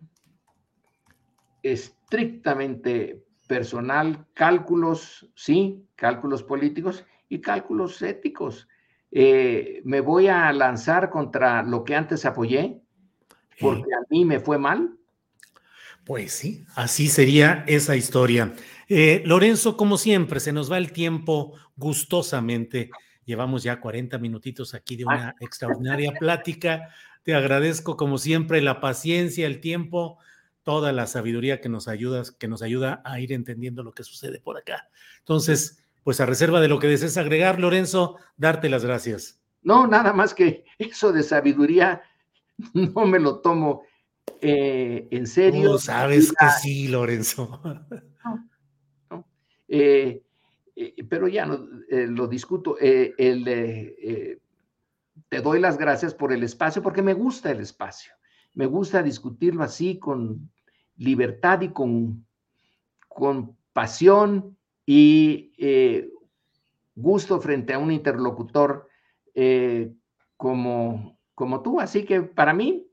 estrictamente 1.61 3.21
personal, 3.45 4.25
cálculos, 4.33 5.29
sí, 5.35 5.85
cálculos 5.97 6.41
políticos 6.41 7.05
y 7.31 7.39
cálculos 7.39 8.01
éticos. 8.01 8.67
Eh, 9.09 9.81
me 9.85 10.01
voy 10.01 10.27
a 10.27 10.51
lanzar 10.51 11.09
contra 11.09 11.63
lo 11.63 11.85
que 11.85 11.95
antes 11.95 12.25
apoyé, 12.25 12.81
porque 13.57 13.93
a 13.93 14.05
mí 14.09 14.25
me 14.25 14.41
fue 14.41 14.57
mal. 14.57 14.97
Pues 16.03 16.33
sí, 16.33 16.65
así 16.75 17.07
sería 17.07 17.63
esa 17.67 17.95
historia. 17.95 18.53
Eh, 18.89 19.23
Lorenzo, 19.25 19.77
como 19.77 19.97
siempre, 19.97 20.41
se 20.41 20.51
nos 20.51 20.69
va 20.69 20.77
el 20.77 20.91
tiempo 20.91 21.53
gustosamente. 21.77 22.89
Llevamos 23.23 23.63
ya 23.63 23.79
40 23.79 24.17
minutitos 24.17 24.73
aquí 24.73 24.97
de 24.97 25.05
una 25.05 25.33
extraordinaria 25.39 26.11
plática. 26.19 26.89
Te 27.23 27.33
agradezco 27.33 27.95
como 27.95 28.17
siempre 28.17 28.61
la 28.61 28.81
paciencia, 28.81 29.47
el 29.47 29.61
tiempo, 29.61 30.17
toda 30.63 30.91
la 30.91 31.07
sabiduría 31.07 31.61
que 31.61 31.69
nos 31.69 31.87
ayuda, 31.87 32.23
que 32.37 32.49
nos 32.49 32.61
ayuda 32.61 33.01
a 33.05 33.21
ir 33.21 33.31
entendiendo 33.31 33.83
lo 33.83 33.93
que 33.93 34.03
sucede 34.03 34.41
por 34.41 34.57
acá. 34.57 34.89
Entonces, 35.19 35.80
pues 36.03 36.19
a 36.19 36.25
reserva 36.25 36.59
de 36.59 36.67
lo 36.67 36.79
que 36.79 36.87
desees 36.87 37.17
agregar, 37.17 37.59
Lorenzo, 37.59 38.17
darte 38.37 38.69
las 38.69 38.83
gracias. 38.83 39.39
No, 39.61 39.87
nada 39.87 40.13
más 40.13 40.33
que 40.33 40.65
eso 40.77 41.11
de 41.11 41.23
sabiduría 41.23 42.01
no 42.73 43.05
me 43.05 43.19
lo 43.19 43.39
tomo 43.39 43.83
eh, 44.39 45.07
en 45.11 45.27
serio. 45.27 45.73
Tú 45.73 45.79
sabes 45.79 46.31
que 46.31 46.47
sí, 46.61 46.87
Lorenzo. 46.87 47.61
Eh, 49.73 50.21
eh, 50.75 50.95
pero 51.07 51.29
ya 51.29 51.45
no, 51.45 51.65
lo 51.89 52.27
discuto. 52.27 52.75
el 52.77 53.45
te 55.29 55.39
doy 55.39 55.61
las 55.61 55.77
gracias 55.77 56.13
por 56.13 56.33
el 56.33 56.43
espacio, 56.43 56.83
porque 56.83 57.01
me 57.01 57.13
gusta 57.13 57.51
el 57.51 57.61
espacio. 57.61 58.11
Me 58.53 58.65
gusta 58.65 59.01
discutirlo 59.01 59.63
así, 59.63 59.97
con 59.97 60.51
libertad 60.97 61.61
y 61.61 61.69
con, 61.69 62.25
con 63.07 63.55
pasión 63.71 64.57
y 64.85 65.53
eh, 65.57 66.09
gusto 66.95 67.39
frente 67.39 67.73
a 67.73 67.79
un 67.79 67.91
interlocutor 67.91 68.87
eh, 69.33 69.93
como, 70.37 71.19
como 71.35 71.61
tú. 71.61 71.79
Así 71.79 72.03
que 72.03 72.21
para 72.21 72.53
mí 72.53 72.87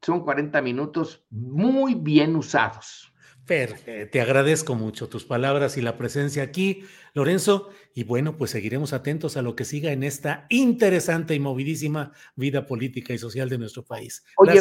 son 0.00 0.24
40 0.24 0.60
minutos 0.62 1.24
muy 1.30 1.94
bien 1.94 2.36
usados. 2.36 3.12
Perfecto, 3.46 4.10
te 4.12 4.20
agradezco 4.20 4.76
mucho 4.76 5.08
tus 5.08 5.24
palabras 5.24 5.76
y 5.76 5.82
la 5.82 5.96
presencia 5.96 6.44
aquí, 6.44 6.84
Lorenzo. 7.12 7.70
Y 7.92 8.04
bueno, 8.04 8.36
pues 8.36 8.52
seguiremos 8.52 8.92
atentos 8.92 9.36
a 9.36 9.42
lo 9.42 9.56
que 9.56 9.64
siga 9.64 9.90
en 9.90 10.04
esta 10.04 10.46
interesante 10.48 11.34
y 11.34 11.40
movidísima 11.40 12.12
vida 12.36 12.66
política 12.66 13.12
y 13.12 13.18
social 13.18 13.48
de 13.48 13.58
nuestro 13.58 13.84
país. 13.84 14.24
Oye, 14.36 14.60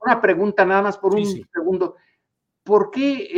una, 0.00 0.20
pregunta 0.20 0.64
nada 0.64 0.82
más 0.82 0.98
por 0.98 1.14
un 1.14 1.24
segundo. 1.52 1.94
¿Por 2.64 2.90
qué 2.90 3.28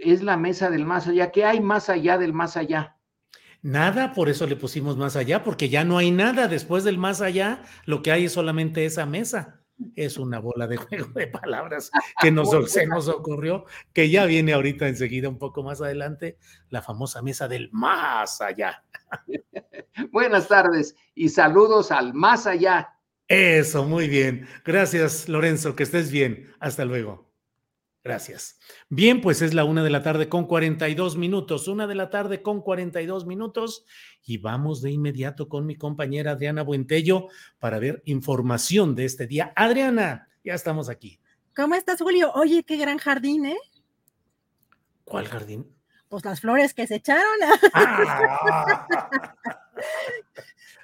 es 0.00 0.22
la 0.22 0.36
mesa 0.36 0.70
del 0.70 0.84
más 0.84 1.06
allá? 1.06 1.30
¿Qué 1.30 1.44
hay 1.44 1.60
más 1.60 1.88
allá 1.88 2.18
del 2.18 2.32
más 2.32 2.56
allá? 2.56 2.96
Nada, 3.62 4.12
por 4.14 4.28
eso 4.28 4.46
le 4.46 4.56
pusimos 4.56 4.96
más 4.96 5.16
allá, 5.16 5.44
porque 5.44 5.68
ya 5.68 5.84
no 5.84 5.98
hay 5.98 6.10
nada 6.10 6.48
después 6.48 6.82
del 6.84 6.96
más 6.96 7.20
allá, 7.20 7.62
lo 7.84 8.00
que 8.02 8.10
hay 8.10 8.24
es 8.24 8.32
solamente 8.32 8.86
esa 8.86 9.04
mesa 9.04 9.60
es 9.96 10.18
una 10.18 10.38
bola 10.38 10.66
de 10.66 10.76
juego 10.76 11.08
de 11.14 11.26
palabras 11.26 11.90
que 12.20 12.30
nos, 12.30 12.50
se 12.70 12.86
nos 12.86 13.08
ocurrió, 13.08 13.64
que 13.92 14.10
ya 14.10 14.26
viene 14.26 14.52
ahorita 14.52 14.88
enseguida, 14.88 15.28
un 15.28 15.38
poco 15.38 15.62
más 15.62 15.80
adelante, 15.80 16.38
la 16.68 16.82
famosa 16.82 17.22
mesa 17.22 17.48
del 17.48 17.70
más 17.72 18.40
allá. 18.40 18.84
Buenas 20.12 20.48
tardes 20.48 20.96
y 21.14 21.28
saludos 21.28 21.90
al 21.90 22.14
más 22.14 22.46
allá. 22.46 22.94
Eso, 23.28 23.84
muy 23.84 24.08
bien. 24.08 24.48
Gracias, 24.64 25.28
Lorenzo, 25.28 25.76
que 25.76 25.84
estés 25.84 26.10
bien. 26.10 26.52
Hasta 26.58 26.84
luego. 26.84 27.29
Gracias. 28.02 28.58
Bien, 28.88 29.20
pues 29.20 29.42
es 29.42 29.52
la 29.52 29.64
una 29.64 29.82
de 29.82 29.90
la 29.90 30.02
tarde 30.02 30.30
con 30.30 30.46
42 30.46 31.18
minutos, 31.18 31.68
una 31.68 31.86
de 31.86 31.94
la 31.94 32.08
tarde 32.08 32.40
con 32.40 32.62
42 32.62 33.26
minutos 33.26 33.84
y 34.24 34.38
vamos 34.38 34.80
de 34.80 34.90
inmediato 34.90 35.48
con 35.48 35.66
mi 35.66 35.76
compañera 35.76 36.32
Adriana 36.32 36.62
Buentello 36.62 37.28
para 37.58 37.78
ver 37.78 38.02
información 38.06 38.94
de 38.94 39.04
este 39.04 39.26
día. 39.26 39.52
Adriana, 39.54 40.28
ya 40.42 40.54
estamos 40.54 40.88
aquí. 40.88 41.20
¿Cómo 41.54 41.74
estás, 41.74 42.00
Julio? 42.00 42.32
Oye, 42.32 42.62
qué 42.62 42.78
gran 42.78 42.96
jardín, 42.96 43.44
¿eh? 43.44 43.58
¿Cuál 45.04 45.26
jardín? 45.26 45.66
Pues 46.08 46.24
las 46.24 46.40
flores 46.40 46.72
que 46.72 46.86
se 46.86 46.96
echaron. 46.96 47.24
Ah. 47.74 48.86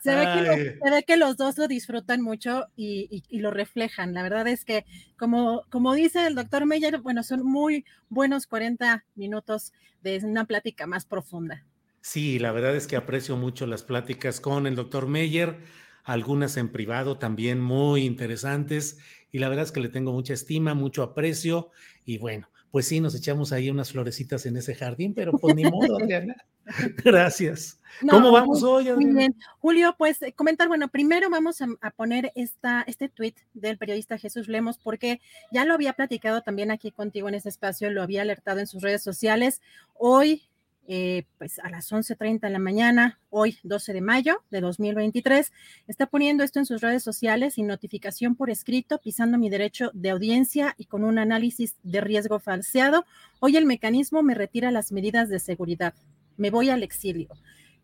Se 0.07 0.90
ve, 0.90 1.04
que 1.04 1.16
los, 1.16 1.36
dos 1.36 1.59
lo 1.59 1.66
disfrutan 1.66 2.22
mucho 2.22 2.66
y, 2.76 3.22
lo 3.30 3.50
reflejan. 3.50 4.14
La 4.14 4.22
verdad 4.22 4.46
es 4.46 4.64
que, 4.64 4.84
como, 5.18 5.62
como 5.70 5.94
dice 5.94 6.26
el 6.26 6.34
doctor 6.34 6.64
Meyer, 6.64 6.98
bueno, 7.00 7.22
son 7.22 7.44
muy 7.44 7.84
buenos 8.09 8.46
40 8.46 9.04
minutos 9.16 9.72
de 10.02 10.20
una 10.24 10.44
plática 10.44 10.86
más 10.86 11.07
profunda. 11.07 11.64
Sí, 12.00 12.38
la 12.38 12.52
verdad 12.52 12.76
es 12.76 12.86
que 12.86 12.94
aprecio 12.94 13.36
mucho 13.36 13.66
las 13.66 13.82
pláticas 13.82 14.40
con 14.40 14.68
el 14.68 14.76
doctor 14.76 15.09
Meyer, 15.09 15.59
algunas 16.04 16.57
en 16.57 16.70
privado 16.70 17.18
también 17.18 17.61
muy 17.61 18.04
interesantes 18.04 18.98
y 19.32 19.40
la 19.40 19.48
verdad 19.48 19.64
es 19.64 19.72
que 19.72 19.80
le 19.80 19.88
tengo 19.88 20.12
mucha 20.12 20.32
estima, 20.32 20.74
mucho 20.74 21.02
aprecio 21.02 21.72
y 22.04 22.18
bueno, 22.18 22.48
pues 22.77 22.89
sí, 22.89 23.01
nos 23.01 23.14
echamos 23.14 23.53
ahí 23.53 23.70
unas 23.70 23.91
florecitas 23.91 24.45
en 24.45 24.55
ese 24.59 24.74
jardín, 24.74 25.14
pero 25.14 25.33
pues 25.33 25.57
ni 25.57 25.64
modo, 25.70 25.97
Adriana. 25.97 26.37
Gracias. 27.03 27.81
¿Cómo 28.07 28.31
vamos 28.31 28.62
hoy, 28.62 28.91
Adriana? 28.91 29.12
Muy 29.14 29.18
bien. 29.18 29.35
Julio, 29.61 29.95
pues 29.97 30.20
eh, 30.20 30.35
comentar, 30.35 30.68
bueno, 30.68 30.89
primero 30.89 31.31
vamos 31.31 31.62
a, 31.62 31.68
a, 31.81 31.91
poner 31.91 32.33
esta, 32.35 32.83
este 32.87 33.09
tweet 33.09 33.33
del 33.55 33.79
periodista 33.79 34.18
Jesús 34.18 34.47
Lemos, 34.49 34.77
porque 34.77 35.22
ya 35.51 35.64
lo 35.64 35.72
había 35.72 35.95
platicado 35.95 36.43
también 36.43 36.70
aquí 36.70 36.91
contigo 36.91 37.31
en 37.31 37.37
este 37.37 37.49
espacio, 37.49 37.89
lo 37.89 38.03
había 38.03 38.20
alertado 38.20 38.61
en 38.61 38.66
sus 38.66 38.83
redes 38.83 39.03
sociales. 39.03 39.62
Hoy 39.95 40.43
eh, 40.89 41.24
pues 41.39 41.59
a 41.59 41.68
las 41.68 41.91
11.30 41.93 42.41
de 42.41 42.51
la 42.51 42.59
mañana, 42.59 43.18
hoy 43.30 43.59
12 43.62 43.93
de 43.93 44.01
mayo 44.01 44.43
de 44.51 44.61
2023, 44.61 45.53
está 45.87 46.07
poniendo 46.07 46.45
esto 46.45 46.59
en 46.59 46.66
sus 46.66 46.80
redes 46.80 47.03
sociales 47.03 47.55
sin 47.55 47.66
notificación 47.66 48.34
por 48.34 48.51
escrito, 48.51 48.99
pisando 48.99 49.39
mi 49.39 49.51
derecho 49.51 49.91
de 49.95 50.11
audiencia 50.11 50.74
y 50.78 50.87
con 50.87 51.05
un 51.05 51.18
análisis 51.18 51.76
de 51.82 52.01
riesgo 52.01 52.39
falseado. 52.39 53.05
Hoy 53.41 53.57
el 53.57 53.66
mecanismo 53.66 54.22
me 54.22 54.34
retira 54.34 54.70
las 54.70 54.93
medidas 54.93 55.28
de 55.28 55.39
seguridad. 55.39 55.95
Me 56.37 56.51
voy 56.51 56.70
al 56.70 56.82
exilio 56.82 57.28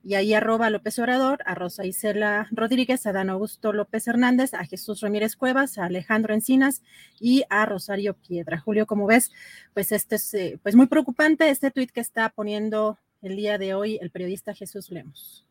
y 0.04 0.14
ahí 0.14 0.34
arroba 0.34 0.66
a 0.66 0.70
López 0.70 0.98
Obrador, 0.98 1.40
a 1.46 1.54
Rosa 1.54 1.86
Isela 1.86 2.48
Rodríguez, 2.50 3.06
a 3.06 3.12
Dan 3.12 3.30
Augusto 3.30 3.72
López 3.72 4.06
Hernández, 4.08 4.54
a 4.54 4.64
Jesús 4.64 5.00
Ramírez 5.00 5.36
Cuevas, 5.36 5.78
a 5.78 5.84
Alejandro 5.84 6.34
Encinas 6.34 6.82
y 7.20 7.44
a 7.50 7.66
Rosario 7.66 8.14
Piedra. 8.14 8.58
Julio, 8.58 8.86
como 8.86 9.06
ves, 9.06 9.30
pues 9.74 9.92
este 9.92 10.16
es 10.16 10.34
eh, 10.34 10.58
pues 10.62 10.74
muy 10.74 10.86
preocupante 10.86 11.48
este 11.50 11.70
tuit 11.70 11.90
que 11.90 12.00
está 12.00 12.28
poniendo 12.30 12.98
el 13.22 13.36
día 13.36 13.58
de 13.58 13.74
hoy 13.74 13.98
el 14.00 14.10
periodista 14.10 14.54
Jesús 14.54 14.90
Lemos. 14.90 15.46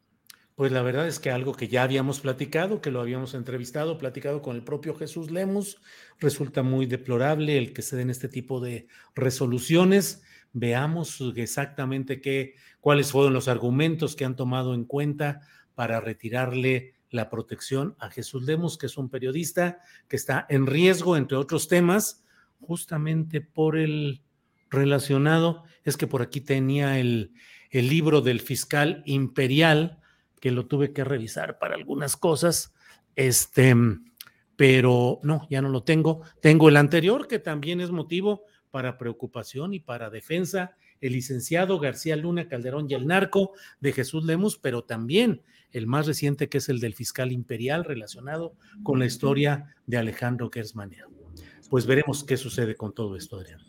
Pues 0.56 0.72
la 0.72 0.82
verdad 0.82 1.08
es 1.08 1.20
que 1.20 1.32
algo 1.32 1.54
que 1.54 1.70
ya 1.70 1.84
habíamos 1.84 2.20
platicado, 2.20 2.82
que 2.82 2.92
lo 2.92 3.02
habíamos 3.02 3.34
entrevistado, 3.34 3.98
platicado 3.98 4.42
con 4.42 4.56
el 4.56 4.64
propio 4.64 4.94
Jesús 4.96 5.32
Lemos, 5.32 5.78
resulta 6.20 6.62
muy 6.62 6.86
deplorable 6.86 7.58
el 7.58 7.74
que 7.74 7.82
se 7.82 7.96
den 7.96 8.10
este 8.10 8.28
tipo 8.28 8.60
de 8.60 8.88
resoluciones 9.16 10.24
veamos 10.54 11.22
exactamente 11.36 12.22
qué, 12.22 12.56
cuáles 12.80 13.12
fueron 13.12 13.34
los 13.34 13.48
argumentos 13.48 14.16
que 14.16 14.26
han 14.26 14.36
tomado 14.36 14.74
en 14.74 14.86
cuenta 14.86 15.42
para 15.76 16.02
retirarle 16.02 16.96
la 17.10 17.30
protección 17.30 17.96
a 18.00 18.10
Jesús 18.10 18.44
Lemos, 18.44 18.78
que 18.78 18.86
es 18.86 18.98
un 18.98 19.10
periodista 19.10 19.80
que 20.08 20.16
está 20.16 20.46
en 20.50 20.66
riesgo, 20.66 21.18
entre 21.18 21.38
otros 21.38 21.68
temas, 21.68 22.24
justamente 22.60 23.42
por 23.42 23.78
el 23.78 24.22
relacionado, 24.70 25.64
es 25.84 25.98
que 25.98 26.08
por 26.08 26.22
aquí 26.22 26.40
tenía 26.40 27.00
el, 27.00 27.34
el 27.70 27.90
libro 27.90 28.22
del 28.22 28.40
fiscal 28.40 29.04
imperial, 29.06 30.00
que 30.40 30.52
lo 30.52 30.68
tuve 30.68 30.94
que 30.94 31.04
revisar 31.04 31.60
para 31.60 31.76
algunas 31.76 32.16
cosas, 32.16 32.74
este, 33.16 33.76
pero 34.56 35.20
no, 35.24 35.48
ya 35.50 35.62
no 35.62 35.70
lo 35.70 35.84
tengo. 35.84 36.22
Tengo 36.42 36.70
el 36.70 36.78
anterior, 36.78 37.28
que 37.28 37.40
también 37.40 37.82
es 37.82 37.92
motivo 37.92 38.44
para 38.72 38.98
preocupación 38.98 39.74
y 39.74 39.80
para 39.80 40.10
defensa, 40.10 40.76
el 41.02 41.14
licenciado 41.14 41.80
García 41.80 42.16
Luna 42.16 42.48
Calderón 42.48 42.88
y 42.90 42.94
el 42.94 43.08
narco 43.08 43.52
de 43.80 43.92
Jesús 43.92 44.26
Lemus, 44.26 44.58
pero 44.58 44.84
también 44.84 45.42
el 45.72 45.88
más 45.88 46.08
reciente 46.08 46.50
que 46.50 46.58
es 46.60 46.70
el 46.70 46.80
del 46.80 46.96
fiscal 46.96 47.32
imperial 47.32 47.86
relacionado 47.86 48.56
con 48.84 49.00
la 49.00 49.06
historia 49.06 49.76
de 49.86 49.98
Alejandro 49.98 50.50
Gersmanero. 50.52 51.10
Pues 51.70 51.86
veremos 51.86 52.24
qué 52.24 52.38
sucede 52.38 52.76
con 52.76 52.94
todo 52.94 53.16
esto, 53.16 53.38
Adrián. 53.38 53.62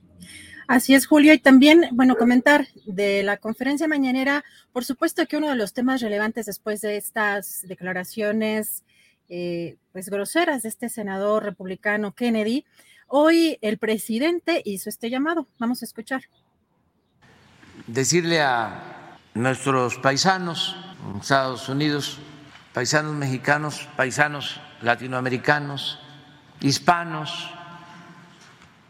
Así 0.68 0.94
es, 0.94 1.07
Julio. 1.07 1.32
Y 1.34 1.38
también, 1.38 1.88
bueno, 1.92 2.16
comentar 2.16 2.66
de 2.86 3.22
la 3.22 3.36
conferencia 3.36 3.88
mañanera, 3.88 4.44
por 4.72 4.84
supuesto 4.84 5.26
que 5.26 5.36
uno 5.36 5.50
de 5.50 5.57
los 5.57 5.72
temas 5.72 6.00
relevantes 6.00 6.46
después 6.46 6.80
de 6.80 6.96
estas 6.96 7.62
declaraciones, 7.68 8.84
eh, 9.28 9.76
pues 9.92 10.09
groseras 10.09 10.62
de 10.62 10.68
este 10.68 10.88
senador 10.88 11.44
republicano 11.44 12.14
Kennedy, 12.14 12.64
Hoy 13.14 13.58
el 13.60 13.76
presidente 13.76 14.62
hizo 14.64 14.88
este 14.88 15.10
llamado. 15.10 15.46
Vamos 15.58 15.82
a 15.82 15.84
escuchar. 15.84 16.22
Decirle 17.86 18.40
a 18.40 19.18
nuestros 19.34 19.98
paisanos 19.98 20.74
en 21.10 21.20
Estados 21.20 21.68
Unidos, 21.68 22.20
paisanos 22.72 23.12
mexicanos, 23.14 23.86
paisanos 23.98 24.62
latinoamericanos, 24.80 25.98
hispanos 26.62 27.50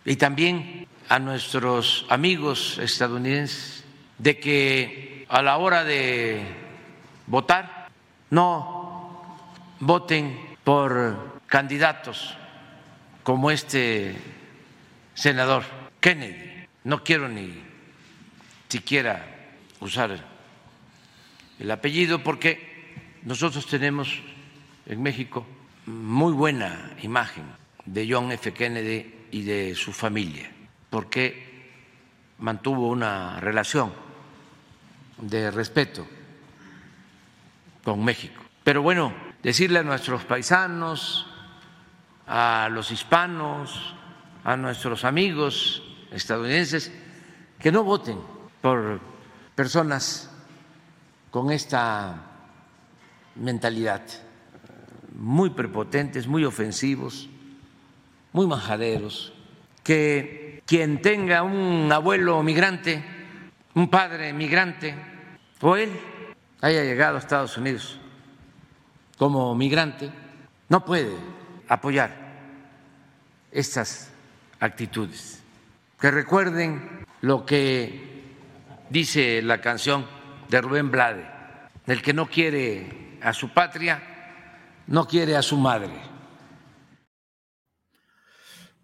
y 0.05 0.15
también 0.15 0.87
a 1.09 1.19
nuestros 1.19 2.07
amigos 2.09 2.79
estadounidenses 2.79 3.83
de 4.19 4.39
que 4.39 5.27
a 5.31 5.43
la 5.43 5.57
hora 5.57 5.83
de 5.83 6.47
votar 7.27 7.89
no 8.31 9.27
voten 9.81 10.39
por 10.63 11.41
candidatos 11.49 12.37
como 13.23 13.51
este 13.51 14.15
senador 15.15 15.65
Kennedy. 16.01 16.67
No 16.85 17.05
quiero 17.05 17.29
ni 17.29 17.53
siquiera 18.69 19.25
usar 19.81 20.19
el 21.59 21.71
apellido 21.71 22.23
porque 22.23 23.19
nosotros 23.23 23.67
tenemos 23.67 24.21
en 24.87 25.03
México 25.03 25.47
muy 25.87 26.33
buena 26.33 26.91
imagen 27.03 27.45
de 27.85 28.09
John 28.11 28.33
F. 28.33 28.53
Kennedy 28.53 29.15
y 29.31 29.43
de 29.43 29.75
su 29.75 29.93
familia, 29.93 30.51
porque 30.91 31.71
mantuvo 32.39 32.89
una 32.89 33.41
relación 33.41 33.93
de 35.19 35.51
respeto 35.51 36.07
con 37.85 38.05
México. 38.05 38.43
Pero 38.65 38.83
bueno, 38.83 39.13
decirle 39.43 39.81
a 39.81 39.83
nuestros 39.83 40.25
paisanos, 40.25 41.32
a 42.35 42.71
los 42.71 42.91
hispanos, 42.91 43.95
a 44.43 44.57
nuestros 44.57 45.05
amigos 45.05 45.83
estadounidenses, 46.11 46.91
que 47.59 47.71
no 47.71 47.85
voten 47.85 48.19
por 48.63 49.01
personas 49.55 50.31
con 51.31 51.53
esta 51.53 52.23
mentalidad, 53.35 54.01
muy 55.15 55.51
prepotentes, 55.51 56.27
muy 56.27 56.47
ofensivos, 56.47 57.29
muy 58.33 58.47
majaderos, 58.47 59.35
que 59.83 60.63
quien 60.65 61.03
tenga 61.03 61.43
un 61.43 61.93
abuelo 61.93 62.43
migrante, 62.43 63.05
un 63.75 63.91
padre 63.91 64.33
migrante, 64.33 64.95
o 65.61 65.77
él 65.77 65.91
haya 66.63 66.83
llegado 66.83 67.17
a 67.17 67.19
Estados 67.19 67.59
Unidos 67.59 68.01
como 69.19 69.55
migrante, 69.55 70.11
no 70.71 70.83
puede 70.83 71.15
apoyar 71.69 72.22
estas 73.53 74.11
actitudes. 74.59 75.43
Que 76.01 76.11
recuerden 76.11 77.07
lo 77.21 77.47
que 77.47 78.25
dice 78.91 79.43
la 79.43 79.61
canción 79.61 80.07
de 80.49 80.61
Rubén 80.61 80.91
Blade, 80.91 81.25
el 81.87 82.03
que 82.03 82.13
no 82.13 82.29
quiere 82.29 83.19
a 83.23 83.33
su 83.33 83.51
patria, 83.51 84.03
no 84.87 85.07
quiere 85.07 85.37
a 85.37 85.43
su 85.43 85.57
madre. 85.57 85.93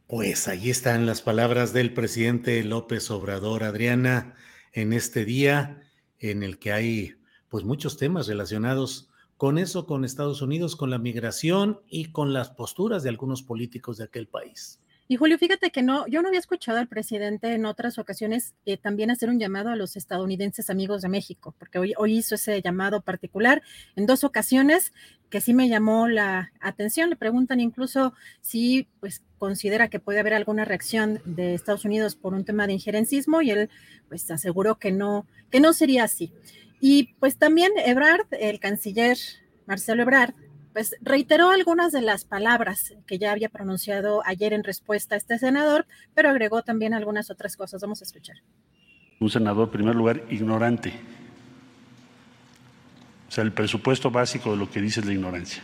Pues 0.07 0.49
ahí 0.49 0.71
están 0.71 1.05
las 1.05 1.21
palabras 1.21 1.73
del 1.73 1.93
presidente 1.93 2.63
López 2.65 3.11
Obrador, 3.11 3.65
Adriana, 3.65 4.35
en 4.73 4.93
este 4.93 5.25
día 5.25 5.83
en 6.19 6.43
el 6.43 6.59
que 6.59 6.73
hay 6.73 7.21
pues 7.49 7.65
muchos 7.65 7.97
temas 7.97 8.27
relacionados 8.27 9.08
con 9.39 9.57
eso, 9.57 9.87
con 9.87 10.05
Estados 10.05 10.43
Unidos, 10.43 10.75
con 10.75 10.91
la 10.91 10.99
migración 10.99 11.81
y 11.89 12.07
con 12.07 12.33
las 12.33 12.51
posturas 12.51 13.05
de 13.05 13.09
algunos 13.09 13.43
políticos 13.43 13.97
de 13.97 14.05
aquel 14.05 14.27
país. 14.27 14.81
Y 15.11 15.17
Julio, 15.17 15.39
fíjate 15.39 15.71
que 15.71 15.81
no, 15.81 16.07
yo 16.09 16.21
no 16.21 16.29
había 16.29 16.41
escuchado 16.41 16.79
al 16.79 16.89
presidente 16.89 17.55
en 17.55 17.65
otras 17.65 17.99
ocasiones 17.99 18.55
eh, 18.67 18.77
también 18.77 19.11
hacer 19.11 19.31
un 19.31 19.39
llamado 19.39 19.71
a 19.71 19.77
los 19.77 19.97
estadounidenses 19.97 20.69
amigos 20.69 21.01
de 21.01 21.09
México, 21.09 21.55
porque 21.57 21.79
hoy, 21.79 21.95
hoy 21.97 22.19
hizo 22.19 22.35
ese 22.35 22.61
llamado 22.61 23.01
particular 23.01 23.63
en 23.97 24.05
dos 24.05 24.23
ocasiones 24.23 24.93
que 25.31 25.41
sí 25.41 25.55
me 25.55 25.69
llamó 25.69 26.09
la 26.09 26.53
atención. 26.61 27.09
Le 27.09 27.17
preguntan 27.17 27.61
incluso 27.61 28.13
si 28.43 28.89
pues 29.01 29.23
considera 29.39 29.89
que 29.89 30.01
puede 30.01 30.19
haber 30.19 30.35
alguna 30.35 30.65
reacción 30.65 31.23
de 31.25 31.55
Estados 31.55 31.85
Unidos 31.85 32.17
por 32.17 32.35
un 32.35 32.45
tema 32.45 32.67
de 32.67 32.75
injerencismo 32.75 33.41
y 33.41 33.53
él 33.53 33.71
pues 34.09 34.31
aseguró 34.31 34.79
que 34.79 34.91
no, 34.91 35.27
que 35.51 35.61
no 35.61 35.73
sería 35.73 36.05
así. 36.05 36.33
Y 36.81 37.15
pues 37.15 37.37
también 37.39 37.73
Ebrard, 37.85 38.27
el 38.33 38.61
canciller 38.61 39.17
Marcelo 39.67 40.03
Ebrard, 40.03 40.35
pues 40.73 40.95
reiteró 41.01 41.51
algunas 41.51 41.93
de 41.93 42.03
las 42.03 42.25
palabras 42.25 42.95
que 43.07 43.19
ya 43.19 43.33
había 43.33 43.49
pronunciado 43.49 44.23
ayer 44.25 44.53
en 44.53 44.63
respuesta 44.63 45.15
a 45.15 45.19
este 45.19 45.39
senador, 45.39 45.87
pero 46.15 46.29
agregó 46.29 46.63
también 46.63 46.95
algunas 46.95 47.31
otras 47.31 47.57
cosas. 47.57 47.83
Vamos 47.83 48.01
a 48.01 48.05
escuchar. 48.05 48.37
Un 49.19 49.31
senador, 49.31 49.67
en 49.69 49.73
primer 49.73 49.97
lugar, 49.97 50.23
ignorante. 50.31 50.93
O 53.29 53.31
sea, 53.33 53.43
el 53.43 53.53
presupuesto 53.53 54.11
básico 54.11 54.53
de 54.53 54.57
lo 54.57 54.71
que 54.71 54.81
dice 54.81 55.01
es 55.01 55.07
la 55.07 55.13
ignorancia. 55.13 55.63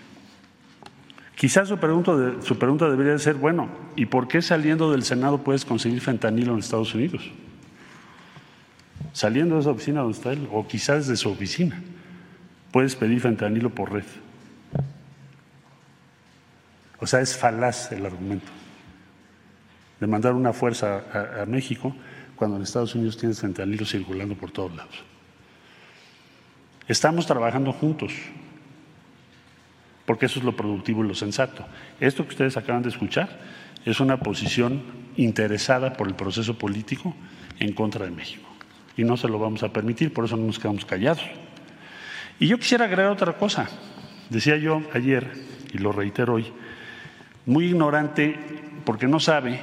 Quizás 1.36 1.68
su 1.68 1.78
pregunta, 1.78 2.12
su 2.42 2.58
pregunta 2.58 2.88
debería 2.88 3.18
ser, 3.18 3.34
bueno, 3.34 3.68
¿y 3.96 4.06
por 4.06 4.28
qué 4.28 4.42
saliendo 4.42 4.90
del 4.90 5.02
Senado 5.02 5.38
puedes 5.42 5.64
conseguir 5.64 6.00
fentanilo 6.00 6.52
en 6.52 6.58
Estados 6.58 6.94
Unidos? 6.94 7.30
Saliendo 9.14 9.54
de 9.54 9.62
esa 9.62 9.70
oficina 9.70 10.00
donde 10.00 10.18
está 10.18 10.32
él, 10.32 10.46
o 10.52 10.66
quizás 10.66 11.06
de 11.06 11.16
su 11.16 11.30
oficina, 11.30 11.80
puedes 12.72 12.96
pedir 12.96 13.20
fentanilo 13.20 13.70
por 13.70 13.92
red. 13.92 14.04
O 16.98 17.06
sea, 17.06 17.20
es 17.20 17.36
falaz 17.36 17.92
el 17.92 18.04
argumento 18.04 18.50
de 20.00 20.06
mandar 20.08 20.32
una 20.32 20.52
fuerza 20.52 21.04
a, 21.40 21.46
México 21.46 21.94
cuando 22.34 22.56
en 22.56 22.62
Estados 22.62 22.94
Unidos 22.96 23.16
tienes 23.16 23.40
fentanilo 23.40 23.86
circulando 23.86 24.34
por 24.34 24.50
todos 24.50 24.74
lados. 24.74 24.96
Estamos 26.88 27.24
trabajando 27.26 27.72
juntos, 27.72 28.12
porque 30.06 30.26
eso 30.26 30.40
es 30.40 30.44
lo 30.44 30.56
productivo 30.56 31.04
y 31.04 31.08
lo 31.08 31.14
sensato. 31.14 31.64
Esto 32.00 32.24
que 32.24 32.30
ustedes 32.30 32.56
acaban 32.56 32.82
de 32.82 32.88
escuchar 32.88 33.38
es 33.84 34.00
una 34.00 34.18
posición 34.18 34.82
interesada 35.16 35.92
por 35.92 36.08
el 36.08 36.14
proceso 36.14 36.58
político 36.58 37.14
en 37.60 37.72
contra 37.72 38.04
de 38.04 38.10
México. 38.10 38.53
Y 38.96 39.04
no 39.04 39.16
se 39.16 39.28
lo 39.28 39.38
vamos 39.38 39.62
a 39.62 39.72
permitir, 39.72 40.12
por 40.12 40.24
eso 40.24 40.36
no 40.36 40.46
nos 40.46 40.58
quedamos 40.58 40.84
callados. 40.84 41.24
Y 42.38 42.48
yo 42.48 42.58
quisiera 42.58 42.84
agregar 42.84 43.10
otra 43.10 43.32
cosa. 43.34 43.68
Decía 44.30 44.56
yo 44.56 44.82
ayer, 44.92 45.32
y 45.72 45.78
lo 45.78 45.92
reitero 45.92 46.34
hoy, 46.34 46.46
muy 47.46 47.66
ignorante 47.66 48.38
porque 48.84 49.06
no 49.06 49.20
sabe 49.20 49.60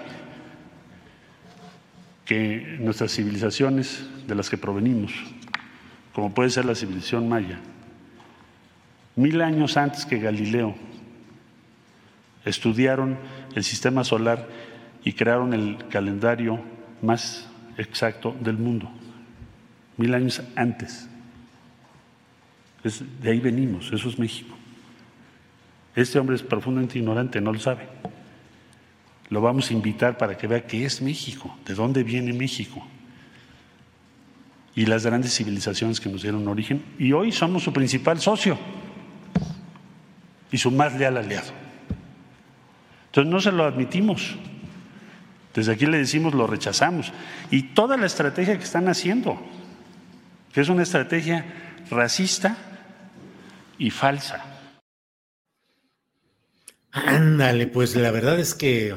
que 2.25 2.77
nuestras 2.79 3.13
civilizaciones 3.13 4.07
de 4.27 4.35
las 4.35 4.49
que 4.49 4.57
provenimos, 4.57 5.11
como 6.13 6.33
puede 6.33 6.49
ser 6.49 6.65
la 6.65 6.75
civilización 6.75 7.27
maya, 7.27 7.59
mil 9.15 9.41
años 9.41 9.77
antes 9.77 10.05
que 10.05 10.19
Galileo, 10.19 10.75
estudiaron 12.45 13.17
el 13.55 13.63
sistema 13.63 14.03
solar 14.03 14.47
y 15.03 15.13
crearon 15.13 15.53
el 15.53 15.77
calendario 15.89 16.59
más 17.01 17.47
exacto 17.77 18.35
del 18.39 18.57
mundo, 18.57 18.91
mil 20.01 20.13
años 20.13 20.41
antes. 20.55 21.07
de 22.83 23.31
ahí 23.31 23.39
venimos, 23.39 23.91
eso 23.93 24.09
es 24.09 24.17
México. 24.17 24.55
Este 25.95 26.17
hombre 26.19 26.35
es 26.35 26.41
profundamente 26.41 26.97
ignorante, 26.97 27.39
no 27.39 27.53
lo 27.53 27.59
sabe. 27.59 27.87
Lo 29.29 29.41
vamos 29.41 29.69
a 29.69 29.73
invitar 29.73 30.17
para 30.17 30.37
que 30.37 30.47
vea 30.47 30.65
qué 30.65 30.85
es 30.85 31.01
México, 31.01 31.55
de 31.65 31.73
dónde 31.73 32.03
viene 32.03 32.33
México 32.33 32.85
y 34.75 34.85
las 34.85 35.05
grandes 35.05 35.35
civilizaciones 35.35 35.99
que 35.99 36.09
nos 36.09 36.21
dieron 36.21 36.47
origen. 36.47 36.83
Y 36.97 37.11
hoy 37.11 37.31
somos 37.31 37.63
su 37.63 37.73
principal 37.73 38.19
socio 38.19 38.57
y 40.51 40.57
su 40.57 40.71
más 40.71 40.93
leal 40.95 41.17
aliado. 41.17 41.51
Entonces 43.07 43.31
no 43.31 43.41
se 43.41 43.51
lo 43.51 43.65
admitimos. 43.65 44.35
Desde 45.53 45.73
aquí 45.73 45.85
le 45.85 45.97
decimos 45.97 46.33
lo 46.33 46.47
rechazamos. 46.47 47.11
Y 47.51 47.63
toda 47.73 47.97
la 47.97 48.05
estrategia 48.05 48.57
que 48.57 48.63
están 48.63 48.87
haciendo, 48.87 49.41
que 50.53 50.61
es 50.61 50.69
una 50.69 50.83
estrategia 50.83 51.45
racista 51.89 52.57
y 53.77 53.89
falsa. 53.89 54.45
Ándale, 56.91 57.67
pues 57.67 57.95
la 57.95 58.11
verdad 58.11 58.39
es 58.39 58.53
que 58.53 58.95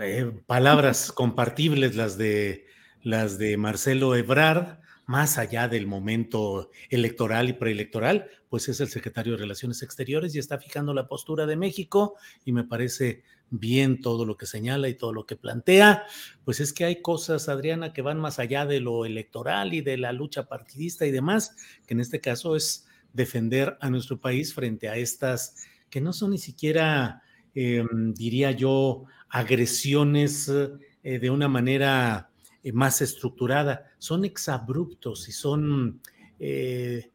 eh, 0.00 0.32
palabras 0.46 1.12
compartibles 1.12 1.94
las 1.94 2.18
de 2.18 2.66
las 3.02 3.38
de 3.38 3.56
Marcelo 3.56 4.16
Ebrard, 4.16 4.78
más 5.06 5.36
allá 5.38 5.68
del 5.68 5.86
momento 5.86 6.70
electoral 6.88 7.50
y 7.50 7.52
preelectoral, 7.52 8.28
pues 8.48 8.68
es 8.68 8.80
el 8.80 8.88
secretario 8.88 9.32
de 9.34 9.40
Relaciones 9.40 9.82
Exteriores 9.82 10.34
y 10.34 10.38
está 10.38 10.58
fijando 10.58 10.94
la 10.94 11.06
postura 11.06 11.44
de 11.44 11.56
México 11.56 12.16
y 12.44 12.52
me 12.52 12.64
parece 12.64 13.22
bien 13.58 14.00
todo 14.00 14.24
lo 14.24 14.36
que 14.36 14.46
señala 14.46 14.88
y 14.88 14.94
todo 14.94 15.12
lo 15.12 15.26
que 15.26 15.36
plantea. 15.36 16.04
Pues 16.44 16.60
es 16.60 16.72
que 16.72 16.84
hay 16.84 17.02
cosas, 17.02 17.48
Adriana, 17.48 17.92
que 17.92 18.02
van 18.02 18.20
más 18.20 18.38
allá 18.38 18.66
de 18.66 18.80
lo 18.80 19.04
electoral 19.04 19.74
y 19.74 19.80
de 19.80 19.96
la 19.96 20.12
lucha 20.12 20.46
partidista 20.48 21.06
y 21.06 21.10
demás, 21.10 21.56
que 21.86 21.94
en 21.94 22.00
este 22.00 22.20
caso 22.20 22.56
es 22.56 22.86
defender 23.12 23.78
a 23.80 23.90
nuestro 23.90 24.20
país 24.20 24.54
frente 24.54 24.88
a 24.88 24.96
estas 24.96 25.66
que 25.88 26.00
no 26.00 26.12
son 26.12 26.32
ni 26.32 26.38
siquiera, 26.38 27.22
em, 27.54 28.12
diría 28.14 28.50
yo, 28.50 29.04
agresiones 29.28 30.48
eh, 30.48 31.18
de 31.18 31.30
una 31.30 31.48
manera 31.48 32.30
eh, 32.62 32.72
más 32.72 33.00
estructurada, 33.00 33.92
son 33.98 34.24
exabruptos 34.24 35.28
y 35.28 35.32
son 35.32 36.00
eh, 36.40 37.10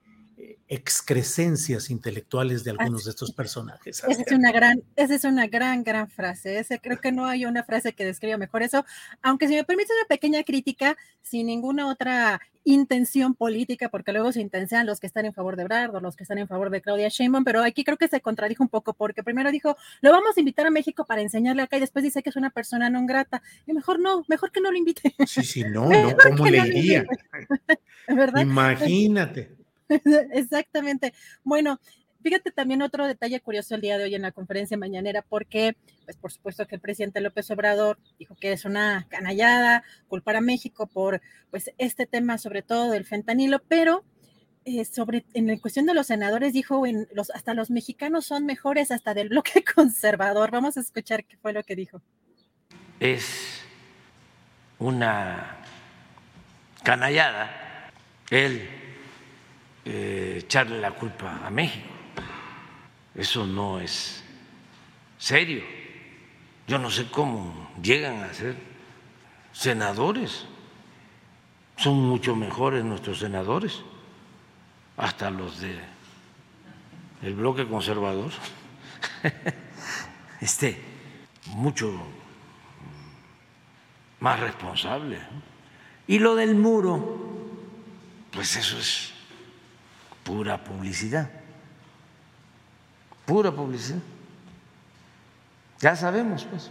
excrescencias 0.70 1.89
intelectuales 1.89 2.63
de 2.63 2.72
algunos 2.72 3.03
de 3.03 3.09
estos 3.09 3.32
personajes. 3.32 4.03
Esa 4.07 4.22
es 4.22 4.32
una 4.32 4.51
gran, 4.51 4.84
esa 4.95 5.15
es 5.15 5.24
una 5.24 5.47
gran, 5.47 5.84
gran 5.84 6.07
frase. 6.07 6.59
Ese, 6.59 6.80
creo 6.80 7.01
que 7.01 7.11
no 7.11 7.26
hay 7.26 7.45
una 7.45 7.63
frase 7.63 7.93
que 7.93 8.05
describa 8.05 8.38
mejor 8.38 8.61
eso. 8.61 8.86
Aunque 9.24 9.47
si 9.47 9.55
me 9.55 9.63
permite 9.63 9.91
una 9.99 10.07
pequeña 10.07 10.43
crítica, 10.43 10.95
sin 11.24 11.47
ninguna 11.47 11.88
otra 11.88 12.39
intención 12.65 13.34
política, 13.34 13.89
porque 13.89 14.11
luego 14.11 14.32
se 14.32 14.41
intensean 14.41 14.86
los 14.86 14.99
que 14.99 15.07
están 15.07 15.26
en 15.26 15.34
favor 15.34 15.55
de 15.55 15.63
Brad 15.63 15.95
o 15.95 16.01
los 16.01 16.15
que 16.15 16.24
están 16.24 16.38
en 16.38 16.47
favor 16.47 16.70
de 16.70 16.82
Claudia 16.82 17.07
Sheinbaum, 17.09 17.43
pero 17.43 17.63
aquí 17.63 17.84
creo 17.84 17.97
que 17.97 18.07
se 18.07 18.22
contradijo 18.22 18.61
un 18.61 18.70
poco, 18.70 18.93
porque 18.93 19.24
primero 19.24 19.51
dijo, 19.51 19.76
lo 20.01 20.11
vamos 20.11 20.38
a 20.38 20.39
invitar 20.39 20.67
a 20.67 20.70
México 20.70 21.03
para 21.05 21.22
enseñarle 21.22 21.63
acá, 21.63 21.78
y 21.78 21.80
después 21.80 22.03
dice 22.03 22.22
que 22.22 22.30
es 22.30 22.36
una 22.36 22.51
persona 22.51 22.91
no 22.91 23.03
grata, 23.07 23.41
y 23.65 23.74
mejor 23.74 23.99
no, 23.99 24.24
mejor 24.28 24.51
que 24.51 24.61
no 24.61 24.70
lo 24.70 24.78
invite. 24.78 25.15
Sí, 25.26 25.41
sí, 25.41 25.63
no, 25.74 25.89
no, 25.89 26.15
¿cómo 26.15 26.45
le 26.45 26.59
iría? 26.67 27.05
¿verdad? 28.07 28.41
Imagínate. 28.41 29.59
Exactamente. 30.34 31.14
Bueno, 31.44 31.80
fíjate 32.22 32.52
también 32.52 32.82
otro 32.82 33.08
detalle 33.08 33.40
curioso 33.40 33.76
el 33.76 33.82
día 33.82 33.98
de 33.98 34.06
hoy 34.06 34.16
en 34.16 34.22
la 34.22 34.32
conferencia 34.32 34.78
mañanera, 34.78 35.22
porque, 35.22 35.76
pues 36.06 36.18
por 36.18 36.32
supuesto 36.32 36.68
que 36.68 36.76
el 36.76 36.82
presidente 36.82 37.22
López 37.22 37.50
Obrador 37.52 37.98
dijo 38.18 38.36
que 38.36 38.52
es 38.52 38.66
una 38.66 39.08
canallada 39.10 39.84
culpar 40.08 40.36
a 40.36 40.42
México 40.42 40.88
por, 40.88 41.22
pues, 41.50 41.72
este 41.78 42.06
tema, 42.06 42.38
sobre 42.38 42.62
todo 42.62 42.92
del 42.92 43.06
fentanilo, 43.06 43.62
pero 43.68 44.04
eh, 44.66 44.86
sobre, 44.86 45.26
en 45.34 45.48
la 45.48 45.58
cuestión 45.58 45.86
de 45.86 45.94
los 45.94 46.08
senadores, 46.08 46.54
dijo, 46.54 46.86
en 46.86 47.08
hasta 47.34 47.54
los 47.54 47.72
mexicanos 47.72 48.26
son 48.26 48.46
mejores 48.46 48.92
hasta 48.92 49.14
del 49.14 49.30
bloque 49.30 49.64
conservador. 49.76 50.52
Vamos 50.52 50.78
a 50.78 50.82
escuchar 50.82 51.26
qué 51.26 51.38
fue 51.38 51.54
lo 51.54 51.64
que 51.64 51.76
dijo. 51.76 52.02
Es 53.00 53.62
una 54.78 55.58
canallada. 56.84 57.50
Él 58.30 58.68
eh, 59.86 60.39
echarle 60.39 60.80
la 60.80 60.91
culpa 60.91 61.45
a 61.45 61.49
México. 61.49 61.88
Eso 63.15 63.45
no 63.45 63.80
es 63.80 64.23
serio. 65.17 65.63
Yo 66.67 66.77
no 66.77 66.89
sé 66.89 67.09
cómo 67.09 67.71
llegan 67.82 68.23
a 68.23 68.34
ser 68.34 68.55
senadores. 69.51 70.45
Son 71.77 71.95
mucho 71.95 72.36
mejores 72.36 72.84
nuestros 72.84 73.19
senadores, 73.19 73.82
hasta 74.97 75.32
los 75.32 75.61
de 75.61 75.80
el 77.23 77.34
bloque 77.34 77.67
conservador. 77.67 78.32
este, 80.41 80.82
mucho 81.47 81.91
más 84.19 84.39
responsable. 84.39 85.19
Y 86.07 86.19
lo 86.19 86.36
del 86.36 86.55
muro, 86.55 87.47
pues 88.32 88.55
eso 88.55 88.77
es 88.77 89.13
pura 90.30 90.63
publicidad, 90.63 91.27
pura 93.25 93.51
publicidad. 93.51 93.97
Ya 95.80 95.95
sabemos, 95.95 96.45
pues. 96.45 96.69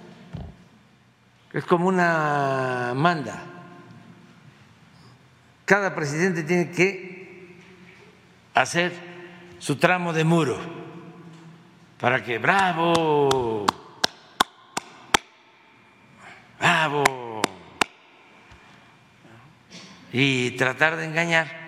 Es 1.53 1.65
como 1.65 1.89
una 1.89 2.93
manda. 2.95 3.43
Cada 5.65 5.93
presidente 5.93 6.45
tiene 6.45 6.71
que 6.71 7.57
hacer 8.55 8.93
su 9.59 9.75
tramo 9.75 10.13
de 10.13 10.23
muro 10.23 10.57
para 11.99 12.23
que, 12.23 12.39
bravo, 12.39 13.67
bravo, 16.61 17.43
y 20.13 20.53
tratar 20.53 20.95
de 20.97 21.07
engañar 21.07 21.68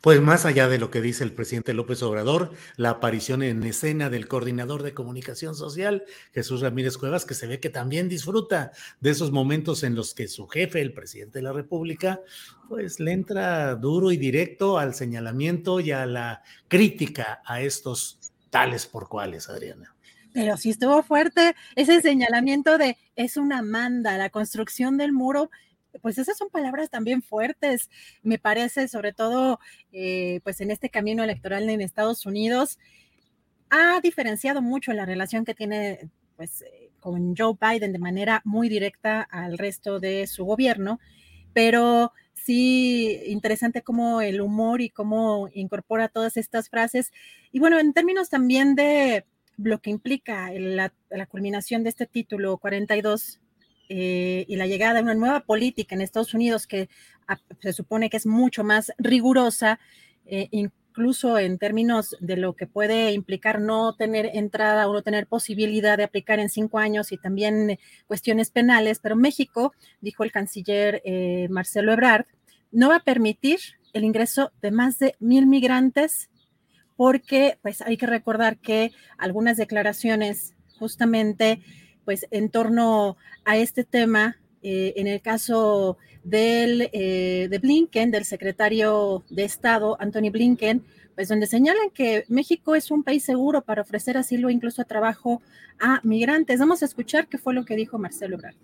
Pues 0.00 0.20
más 0.20 0.44
allá 0.44 0.68
de 0.68 0.78
lo 0.78 0.90
que 0.90 1.00
dice 1.00 1.24
el 1.24 1.32
presidente 1.32 1.74
López 1.74 2.02
Obrador, 2.04 2.52
la 2.76 2.90
aparición 2.90 3.42
en 3.42 3.64
escena 3.64 4.10
del 4.10 4.28
coordinador 4.28 4.84
de 4.84 4.94
comunicación 4.94 5.56
social, 5.56 6.04
Jesús 6.32 6.60
Ramírez 6.60 6.96
Cuevas, 6.98 7.24
que 7.24 7.34
se 7.34 7.48
ve 7.48 7.58
que 7.58 7.68
también 7.68 8.08
disfruta 8.08 8.70
de 9.00 9.10
esos 9.10 9.32
momentos 9.32 9.82
en 9.82 9.96
los 9.96 10.14
que 10.14 10.28
su 10.28 10.46
jefe, 10.46 10.80
el 10.80 10.92
presidente 10.92 11.40
de 11.40 11.42
la 11.42 11.52
República, 11.52 12.20
pues 12.68 13.00
le 13.00 13.10
entra 13.10 13.74
duro 13.74 14.12
y 14.12 14.16
directo 14.16 14.78
al 14.78 14.94
señalamiento 14.94 15.80
y 15.80 15.90
a 15.90 16.06
la 16.06 16.42
crítica 16.68 17.42
a 17.44 17.60
estos 17.60 18.18
tales 18.50 18.86
por 18.86 19.08
cuales, 19.08 19.48
Adriana. 19.48 19.96
Pero 20.32 20.56
sí 20.56 20.70
estuvo 20.70 21.02
fuerte 21.02 21.56
ese 21.74 22.00
señalamiento 22.00 22.78
de 22.78 22.96
es 23.16 23.36
una 23.36 23.62
manda, 23.62 24.16
la 24.16 24.30
construcción 24.30 24.96
del 24.96 25.12
muro 25.12 25.50
pues 25.98 26.18
esas 26.18 26.36
son 26.36 26.50
palabras 26.50 26.90
también 26.90 27.22
fuertes, 27.22 27.90
me 28.22 28.38
parece, 28.38 28.88
sobre 28.88 29.12
todo 29.12 29.58
eh, 29.92 30.40
pues 30.44 30.60
en 30.60 30.70
este 30.70 30.90
camino 30.90 31.24
electoral 31.24 31.68
en 31.68 31.80
Estados 31.80 32.26
Unidos, 32.26 32.78
ha 33.70 34.00
diferenciado 34.00 34.62
mucho 34.62 34.92
la 34.92 35.04
relación 35.04 35.44
que 35.44 35.54
tiene 35.54 36.10
pues 36.36 36.62
eh, 36.62 36.90
con 37.00 37.34
Joe 37.36 37.54
Biden 37.60 37.92
de 37.92 37.98
manera 37.98 38.42
muy 38.44 38.68
directa 38.68 39.22
al 39.22 39.58
resto 39.58 40.00
de 40.00 40.26
su 40.26 40.44
gobierno, 40.44 41.00
pero 41.52 42.12
sí 42.34 43.20
interesante 43.26 43.82
cómo 43.82 44.22
el 44.22 44.40
humor 44.40 44.80
y 44.80 44.90
cómo 44.90 45.48
incorpora 45.52 46.08
todas 46.08 46.36
estas 46.36 46.70
frases. 46.70 47.12
Y 47.52 47.58
bueno, 47.58 47.78
en 47.78 47.92
términos 47.92 48.30
también 48.30 48.74
de 48.74 49.24
lo 49.56 49.80
que 49.80 49.90
implica 49.90 50.50
la, 50.52 50.92
la 51.10 51.26
culminación 51.26 51.82
de 51.82 51.90
este 51.90 52.06
título 52.06 52.56
42 52.58 53.40
eh, 53.88 54.44
y 54.48 54.56
la 54.56 54.66
llegada 54.66 54.94
de 54.94 55.02
una 55.02 55.14
nueva 55.14 55.40
política 55.40 55.94
en 55.94 56.02
Estados 56.02 56.34
Unidos 56.34 56.66
que 56.66 56.88
se 57.60 57.72
supone 57.72 58.10
que 58.10 58.16
es 58.16 58.26
mucho 58.26 58.64
más 58.64 58.92
rigurosa, 58.98 59.80
eh, 60.26 60.48
incluso 60.50 61.38
en 61.38 61.58
términos 61.58 62.16
de 62.20 62.36
lo 62.36 62.54
que 62.54 62.66
puede 62.66 63.12
implicar 63.12 63.60
no 63.60 63.94
tener 63.94 64.30
entrada 64.34 64.88
o 64.88 64.92
no 64.92 65.02
tener 65.02 65.26
posibilidad 65.26 65.96
de 65.96 66.04
aplicar 66.04 66.38
en 66.38 66.48
cinco 66.48 66.78
años 66.78 67.12
y 67.12 67.18
también 67.18 67.78
cuestiones 68.06 68.50
penales, 68.50 68.98
pero 68.98 69.16
México, 69.16 69.72
dijo 70.00 70.24
el 70.24 70.32
canciller 70.32 71.00
eh, 71.04 71.46
Marcelo 71.50 71.92
Ebrard, 71.92 72.26
no 72.72 72.88
va 72.88 72.96
a 72.96 73.04
permitir 73.04 73.58
el 73.92 74.04
ingreso 74.04 74.52
de 74.60 74.70
más 74.70 74.98
de 74.98 75.14
mil 75.18 75.46
migrantes 75.46 76.28
porque 76.96 77.58
pues 77.62 77.80
hay 77.80 77.96
que 77.96 78.06
recordar 78.06 78.58
que 78.58 78.90
algunas 79.16 79.56
declaraciones 79.56 80.54
justamente 80.78 81.62
pues 82.08 82.26
en 82.30 82.48
torno 82.48 83.18
a 83.44 83.58
este 83.58 83.84
tema, 83.84 84.38
eh, 84.62 84.94
en 84.96 85.08
el 85.08 85.20
caso 85.20 85.98
del, 86.24 86.88
eh, 86.94 87.48
de 87.50 87.58
Blinken, 87.58 88.10
del 88.10 88.24
secretario 88.24 89.24
de 89.28 89.44
Estado, 89.44 89.94
Anthony 90.00 90.30
Blinken, 90.32 90.82
pues 91.14 91.28
donde 91.28 91.46
señalan 91.46 91.90
que 91.92 92.24
México 92.28 92.74
es 92.74 92.90
un 92.90 93.02
país 93.02 93.24
seguro 93.24 93.60
para 93.60 93.82
ofrecer 93.82 94.16
asilo, 94.16 94.48
incluso 94.48 94.80
a 94.80 94.86
trabajo 94.86 95.42
a 95.78 96.00
migrantes. 96.02 96.58
Vamos 96.60 96.80
a 96.82 96.86
escuchar 96.86 97.28
qué 97.28 97.36
fue 97.36 97.52
lo 97.52 97.66
que 97.66 97.76
dijo 97.76 97.98
Marcelo 97.98 98.36
Ebrard. 98.36 98.56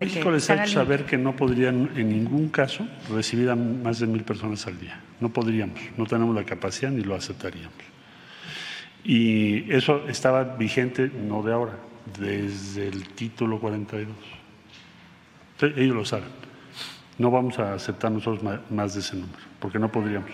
México 0.00 0.28
les 0.32 0.50
ha 0.50 0.64
hecho 0.64 0.72
saber 0.72 1.06
que 1.06 1.16
no 1.16 1.36
podrían 1.36 1.92
en 1.96 2.08
ningún 2.08 2.48
caso 2.48 2.88
recibir 3.08 3.50
a 3.50 3.54
más 3.54 4.00
de 4.00 4.08
mil 4.08 4.24
personas 4.24 4.66
al 4.66 4.80
día. 4.80 5.00
No 5.20 5.32
podríamos, 5.32 5.78
no 5.96 6.06
tenemos 6.06 6.34
la 6.34 6.42
capacidad 6.42 6.90
ni 6.90 7.02
lo 7.02 7.14
aceptaríamos. 7.14 7.84
Y 9.04 9.72
eso 9.72 10.08
estaba 10.08 10.56
vigente 10.56 11.08
no 11.08 11.44
de 11.44 11.52
ahora, 11.52 11.78
desde 12.18 12.88
el 12.88 13.08
título 13.08 13.58
42. 13.58 14.14
ellos 15.76 15.96
lo 15.96 16.04
saben. 16.04 16.28
No 17.18 17.30
vamos 17.30 17.58
a 17.58 17.74
aceptar 17.74 18.12
nosotros 18.12 18.42
más 18.70 18.94
de 18.94 19.00
ese 19.00 19.16
número, 19.16 19.38
porque 19.58 19.78
no 19.78 19.90
podríamos. 19.90 20.30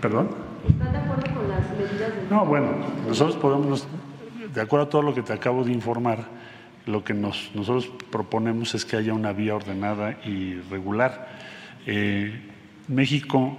¿Perdón? 0.00 0.28
¿Están 0.68 0.92
de 0.92 0.98
acuerdo 0.98 1.34
con 1.34 1.48
las 1.48 1.70
medidas? 1.70 2.12
No, 2.30 2.44
bueno, 2.44 2.72
nosotros 3.06 3.36
podemos, 3.36 3.86
de 4.52 4.60
acuerdo 4.60 4.86
a 4.86 4.90
todo 4.90 5.02
lo 5.02 5.14
que 5.14 5.22
te 5.22 5.32
acabo 5.32 5.64
de 5.64 5.72
informar, 5.72 6.24
lo 6.86 7.02
que 7.04 7.14
nos, 7.14 7.50
nosotros 7.54 7.90
proponemos 8.10 8.74
es 8.74 8.84
que 8.84 8.96
haya 8.96 9.14
una 9.14 9.32
vía 9.32 9.54
ordenada 9.54 10.18
y 10.24 10.54
regular. 10.70 11.28
Eh, 11.86 12.50
México 12.88 13.56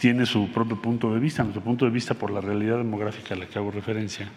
tiene 0.00 0.24
su 0.24 0.50
propio 0.50 0.80
punto 0.80 1.12
de 1.12 1.20
vista. 1.20 1.42
Nuestro 1.42 1.62
punto 1.62 1.84
de 1.84 1.90
vista 1.90 2.14
por 2.14 2.30
la 2.30 2.40
realidad 2.40 2.78
demográfica 2.78 3.34
a 3.34 3.36
la 3.38 3.46
que 3.46 3.58
hago 3.58 3.70
referencia 3.70 4.28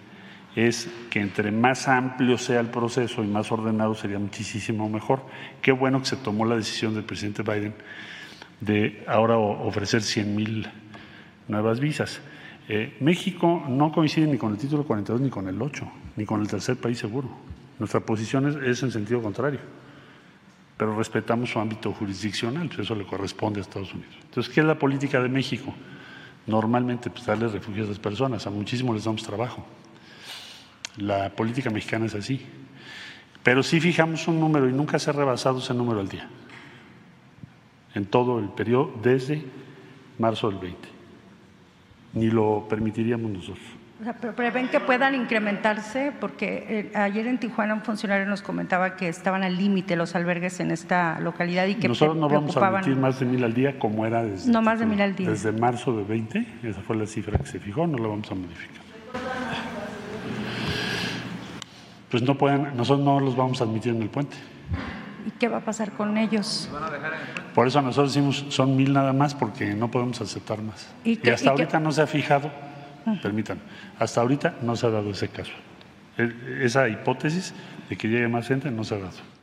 es 0.55 0.89
que 1.09 1.22
entre 1.22 1.51
más 1.51 1.88
amplio 1.88 2.38
sea 2.38 2.59
el 2.59 2.68
proceso 2.68 3.24
y 3.24 3.28
más 3.28 3.49
ordenado 3.51 3.95
sería 3.95 4.20
muchísimo 4.20 4.89
mejor. 4.89 5.22
Qué 5.61 5.72
bueno 5.72 5.99
que 5.99 6.05
se 6.05 6.18
tomó 6.18 6.45
la 6.45 6.57
decisión 6.57 6.93
del 6.93 7.05
presidente 7.05 7.43
Biden 7.43 7.74
de 8.59 9.03
ahora 9.07 9.38
ofrecer 9.38 10.03
100 10.03 10.36
mil 10.36 10.68
nuevas 11.47 11.80
visas. 11.80 12.20
Eh, 12.68 12.97
México 12.99 13.64
no 13.68 13.91
coincide 13.93 14.28
ni 14.28 14.38
con 14.38 14.51
el 14.51 14.57
título 14.57 14.84
42 14.84 15.22
ni 15.22 15.30
con 15.30 15.47
el 15.47 15.61
8, 15.61 15.91
ni 16.18 16.26
con 16.26 16.41
el 16.41 16.47
tercer 16.49 16.76
país 16.76 16.99
seguro. 16.99 17.30
Nuestra 17.80 18.01
posición 18.01 18.49
es, 18.49 18.55
es 18.55 18.84
en 18.84 18.91
sentido 18.91 19.22
contrario 19.22 19.59
pero 20.84 20.98
respetamos 20.98 21.50
su 21.50 21.60
ámbito 21.60 21.94
jurisdiccional, 21.94 22.68
pues 22.68 22.80
eso 22.80 22.94
le 22.94 23.06
corresponde 23.06 23.62
a 23.62 23.64
Estados 23.64 23.94
Unidos. 23.94 24.16
Entonces, 24.22 24.54
¿qué 24.54 24.60
es 24.60 24.66
la 24.66 24.78
política 24.78 25.22
de 25.22 25.30
México? 25.30 25.74
Normalmente, 26.46 27.10
pues 27.10 27.26
darle 27.26 27.48
refugio 27.48 27.84
a 27.84 27.86
esas 27.86 28.00
personas, 28.00 28.46
a 28.48 28.50
muchísimos 28.50 28.94
les 28.94 29.06
damos 29.06 29.24
trabajo. 29.24 29.66
La 30.98 31.30
política 31.30 31.70
mexicana 31.70 32.08
es 32.08 32.16
así. 32.16 32.46
Pero 33.44 33.64
sí 33.64 33.80
fijamos 33.80 34.28
un 34.28 34.42
número 34.42 34.68
y 34.68 34.74
nunca 34.74 35.00
se 35.00 35.10
ha 35.10 35.14
rebasado 35.14 35.60
ese 35.60 35.74
número 35.74 36.02
al 36.02 36.10
día, 36.10 36.28
en 37.96 38.04
todo 38.04 38.38
el 38.40 38.50
periodo 38.50 38.94
desde 39.02 39.42
marzo 40.20 40.50
del 40.50 40.60
20. 40.60 40.90
Ni 42.16 42.30
lo 42.30 42.68
permitiríamos 42.68 43.32
nosotros 43.32 43.83
pero 44.20 44.36
prevén 44.36 44.68
que 44.68 44.80
puedan 44.80 45.16
incrementarse, 45.16 46.12
porque 46.20 46.91
eh, 46.93 46.97
ayer 46.97 47.28
en 47.28 47.38
Tijuana 47.38 47.74
un 47.74 47.82
funcionario 47.82 48.26
nos 48.26 48.41
comentaba 48.41 48.95
que 48.95 49.08
estaban 49.08 49.43
al 49.43 49.58
límite 49.58 49.95
los 49.95 50.16
albergues 50.16 50.60
en 50.60 50.72
esta 50.72 51.20
localidad 51.20 51.68
y 51.68 51.76
que 51.76 51.88
nosotros 51.88 52.18
no 52.18 52.28
vamos 52.28 52.58
a 52.58 52.68
admitir 52.68 52.95
más 52.97 53.20
de 53.20 53.26
mil 53.26 53.43
al 53.43 53.54
día 53.54 53.80
como 53.80 54.06
era 54.06 54.24
desde 54.24 54.51
no 54.51 54.62
más 54.62 54.80
de 54.80 54.86
mil 54.86 55.01
al 55.01 55.16
día. 55.16 55.30
desde 55.30 55.51
marzo 55.51 55.95
de 55.95 56.04
20 56.04 56.45
esa 56.64 56.82
fue 56.82 56.95
la 56.97 57.06
cifra 57.06 57.38
que 57.38 57.45
se 57.45 57.60
fijó 57.60 57.88
no 57.88 57.97
la 57.97 58.08
vamos 58.08 58.30
a 58.32 58.36
modificar. 58.36 58.84
Pues 62.10 62.24
no 62.24 62.38
pueden 62.38 62.76
nosotros 62.76 63.06
no 63.06 63.20
los 63.20 63.36
vamos 63.36 63.62
a 63.62 63.64
admitir 63.64 63.95
en 63.95 64.01
el 64.01 64.10
puente. 64.10 64.36
¿Y 65.26 65.32
qué 65.32 65.47
va 65.47 65.58
a 65.58 65.62
pasar 65.62 65.93
con 65.93 66.18
ellos? 66.18 66.70
Por 67.56 67.68
eso 67.68 67.82
nosotros 67.82 68.14
decimos 68.14 68.45
son 68.49 68.76
mil 68.76 68.91
nada 68.91 69.14
más 69.14 69.34
porque 69.34 69.74
no 69.74 69.89
podemos 69.89 70.20
aceptar 70.20 70.62
más. 70.62 70.93
Y, 71.06 71.30
hasta 71.30 71.51
ahorita 71.51 71.80
no 71.80 71.91
se 71.91 72.01
ha 72.01 72.08
fijado 72.08 72.51
Permítanme, 73.22 73.62
hasta 73.99 74.22
ahorita 74.22 74.58
no 74.62 74.76
se 74.76 74.88
ha 74.88 74.89
dado 74.89 75.12
ese 75.12 75.30
caso. 75.30 75.54
E, 76.18 76.64
esa 76.64 76.88
hipótesis 76.89 77.54
de 77.89 77.97
que 77.97 78.08
llegue 78.08 78.28
más 78.28 78.47
gente 78.47 78.72
no 78.72 78.84
se 78.84 78.95
ha 78.95 78.99
dado. 78.99 79.34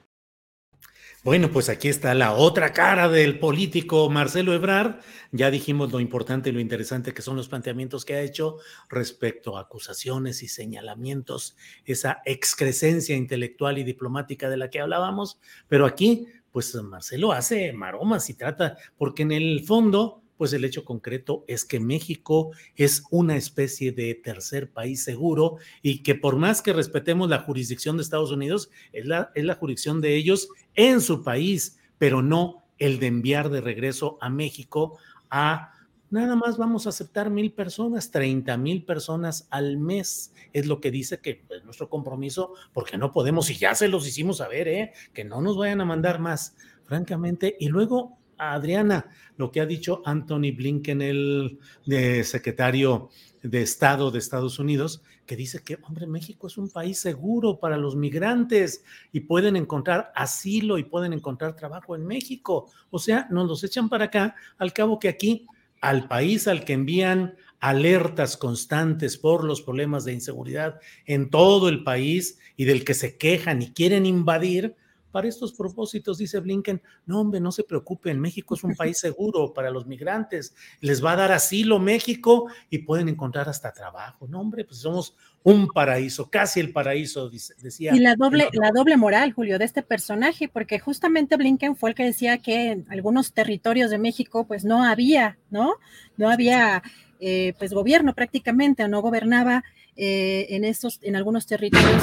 Bueno, 1.22 1.50
pues 1.50 1.68
aquí 1.68 1.88
está 1.88 2.14
la 2.14 2.32
otra 2.32 2.72
cara 2.72 3.10
del 3.10 3.38
político 3.38 4.08
Marcelo 4.08 4.54
Ebrard. 4.54 5.00
Ya 5.32 5.50
dijimos 5.50 5.92
lo 5.92 6.00
importante 6.00 6.48
y 6.48 6.52
lo 6.52 6.60
interesante 6.60 7.12
que 7.12 7.20
son 7.20 7.36
los 7.36 7.46
planteamientos 7.46 8.06
que 8.06 8.14
ha 8.14 8.22
hecho 8.22 8.56
respecto 8.88 9.58
a 9.58 9.60
acusaciones 9.60 10.42
y 10.42 10.48
señalamientos, 10.48 11.58
esa 11.84 12.22
excrescencia 12.24 13.16
intelectual 13.16 13.76
y 13.76 13.84
diplomática 13.84 14.48
de 14.48 14.56
la 14.56 14.70
que 14.70 14.80
hablábamos, 14.80 15.38
pero 15.68 15.84
aquí, 15.84 16.26
pues 16.52 16.74
Marcelo 16.76 17.32
hace 17.32 17.74
maromas 17.74 18.30
y 18.30 18.34
trata, 18.34 18.78
porque 18.96 19.22
en 19.22 19.32
el 19.32 19.62
fondo 19.66 20.19
pues 20.40 20.54
el 20.54 20.64
hecho 20.64 20.86
concreto 20.86 21.44
es 21.48 21.66
que 21.66 21.80
México 21.80 22.52
es 22.74 23.04
una 23.10 23.36
especie 23.36 23.92
de 23.92 24.14
tercer 24.14 24.70
país 24.70 25.04
seguro 25.04 25.56
y 25.82 26.02
que 26.02 26.14
por 26.14 26.36
más 26.36 26.62
que 26.62 26.72
respetemos 26.72 27.28
la 27.28 27.40
jurisdicción 27.40 27.98
de 27.98 28.02
Estados 28.04 28.30
Unidos, 28.30 28.70
es 28.94 29.04
la, 29.04 29.32
es 29.34 29.44
la 29.44 29.56
jurisdicción 29.56 30.00
de 30.00 30.16
ellos 30.16 30.48
en 30.76 31.02
su 31.02 31.22
país, 31.22 31.78
pero 31.98 32.22
no 32.22 32.64
el 32.78 33.00
de 33.00 33.08
enviar 33.08 33.50
de 33.50 33.60
regreso 33.60 34.16
a 34.22 34.30
México 34.30 34.96
a 35.28 35.74
nada 36.08 36.36
más 36.36 36.56
vamos 36.56 36.86
a 36.86 36.88
aceptar 36.88 37.28
mil 37.28 37.52
personas, 37.52 38.10
30 38.10 38.56
mil 38.56 38.86
personas 38.86 39.46
al 39.50 39.76
mes. 39.76 40.32
Es 40.54 40.64
lo 40.64 40.80
que 40.80 40.90
dice 40.90 41.20
que 41.20 41.44
es 41.50 41.64
nuestro 41.64 41.90
compromiso, 41.90 42.54
porque 42.72 42.96
no 42.96 43.12
podemos, 43.12 43.50
y 43.50 43.56
ya 43.56 43.74
se 43.74 43.88
los 43.88 44.08
hicimos 44.08 44.38
saber, 44.38 44.68
¿eh? 44.68 44.92
que 45.12 45.22
no 45.22 45.42
nos 45.42 45.58
vayan 45.58 45.82
a 45.82 45.84
mandar 45.84 46.18
más, 46.18 46.56
francamente. 46.86 47.58
Y 47.60 47.68
luego 47.68 48.19
Adriana, 48.40 49.06
lo 49.36 49.50
que 49.50 49.60
ha 49.60 49.66
dicho 49.66 50.02
Anthony 50.04 50.52
Blinken, 50.56 51.02
el 51.02 51.58
de 51.86 52.24
secretario 52.24 53.10
de 53.42 53.62
Estado 53.62 54.10
de 54.10 54.18
Estados 54.18 54.58
Unidos, 54.58 55.02
que 55.26 55.36
dice 55.36 55.62
que, 55.62 55.78
hombre, 55.82 56.06
México 56.06 56.46
es 56.46 56.58
un 56.58 56.68
país 56.68 56.98
seguro 56.98 57.60
para 57.60 57.76
los 57.76 57.96
migrantes 57.96 58.82
y 59.12 59.20
pueden 59.20 59.56
encontrar 59.56 60.12
asilo 60.14 60.78
y 60.78 60.84
pueden 60.84 61.12
encontrar 61.12 61.54
trabajo 61.54 61.94
en 61.94 62.06
México. 62.06 62.70
O 62.90 62.98
sea, 62.98 63.28
nos 63.30 63.48
los 63.48 63.62
echan 63.62 63.88
para 63.88 64.06
acá, 64.06 64.34
al 64.58 64.72
cabo 64.72 64.98
que 64.98 65.08
aquí, 65.08 65.46
al 65.80 66.08
país 66.08 66.46
al 66.48 66.64
que 66.64 66.74
envían 66.74 67.36
alertas 67.60 68.36
constantes 68.36 69.18
por 69.18 69.44
los 69.44 69.62
problemas 69.62 70.04
de 70.04 70.14
inseguridad 70.14 70.80
en 71.06 71.30
todo 71.30 71.68
el 71.68 71.84
país 71.84 72.38
y 72.56 72.64
del 72.64 72.84
que 72.84 72.94
se 72.94 73.16
quejan 73.16 73.62
y 73.62 73.72
quieren 73.72 74.06
invadir, 74.06 74.74
para 75.10 75.28
estos 75.28 75.52
propósitos, 75.52 76.18
dice 76.18 76.40
Blinken, 76.40 76.80
no 77.06 77.20
hombre, 77.20 77.40
no 77.40 77.52
se 77.52 77.64
preocupen, 77.64 78.20
México 78.20 78.54
es 78.54 78.64
un 78.64 78.74
país 78.74 78.98
seguro 79.00 79.52
para 79.52 79.70
los 79.70 79.86
migrantes, 79.86 80.54
les 80.80 81.04
va 81.04 81.12
a 81.12 81.16
dar 81.16 81.32
asilo 81.32 81.78
México 81.78 82.46
y 82.68 82.78
pueden 82.78 83.08
encontrar 83.08 83.48
hasta 83.48 83.72
trabajo. 83.72 84.26
No 84.28 84.40
hombre, 84.40 84.64
pues 84.64 84.80
somos 84.80 85.14
un 85.42 85.68
paraíso, 85.68 86.28
casi 86.28 86.60
el 86.60 86.72
paraíso, 86.72 87.30
decía. 87.30 87.94
Y 87.94 87.98
la 87.98 88.14
doble, 88.14 88.48
la 88.52 88.70
doble 88.72 88.96
moral, 88.96 89.32
Julio, 89.32 89.58
de 89.58 89.64
este 89.64 89.82
personaje, 89.82 90.48
porque 90.48 90.78
justamente 90.78 91.36
Blinken 91.36 91.76
fue 91.76 91.90
el 91.90 91.96
que 91.96 92.04
decía 92.04 92.38
que 92.38 92.72
en 92.72 92.86
algunos 92.90 93.32
territorios 93.32 93.90
de 93.90 93.98
México 93.98 94.46
pues 94.46 94.64
no 94.64 94.84
había, 94.84 95.38
¿no? 95.50 95.74
No 96.16 96.28
había 96.28 96.82
eh, 97.20 97.54
pues 97.58 97.72
gobierno 97.72 98.14
prácticamente, 98.14 98.84
o 98.84 98.88
no 98.88 99.00
gobernaba 99.00 99.64
eh, 99.96 100.46
en 100.50 100.64
estos, 100.64 100.98
en 101.02 101.16
algunos 101.16 101.46
territorios 101.46 102.02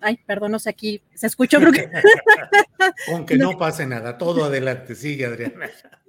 Ay, 0.00 0.18
perdón, 0.26 0.52
no 0.52 0.58
sé, 0.58 0.70
aquí 0.70 1.02
se 1.14 1.26
escuchó, 1.26 1.58
creo 1.58 1.72
que. 1.72 1.90
Aunque 3.12 3.36
no 3.36 3.56
pase 3.58 3.86
nada, 3.86 4.18
todo 4.18 4.44
adelante, 4.44 4.94
sigue 4.94 5.26
Adriana. 5.26 5.70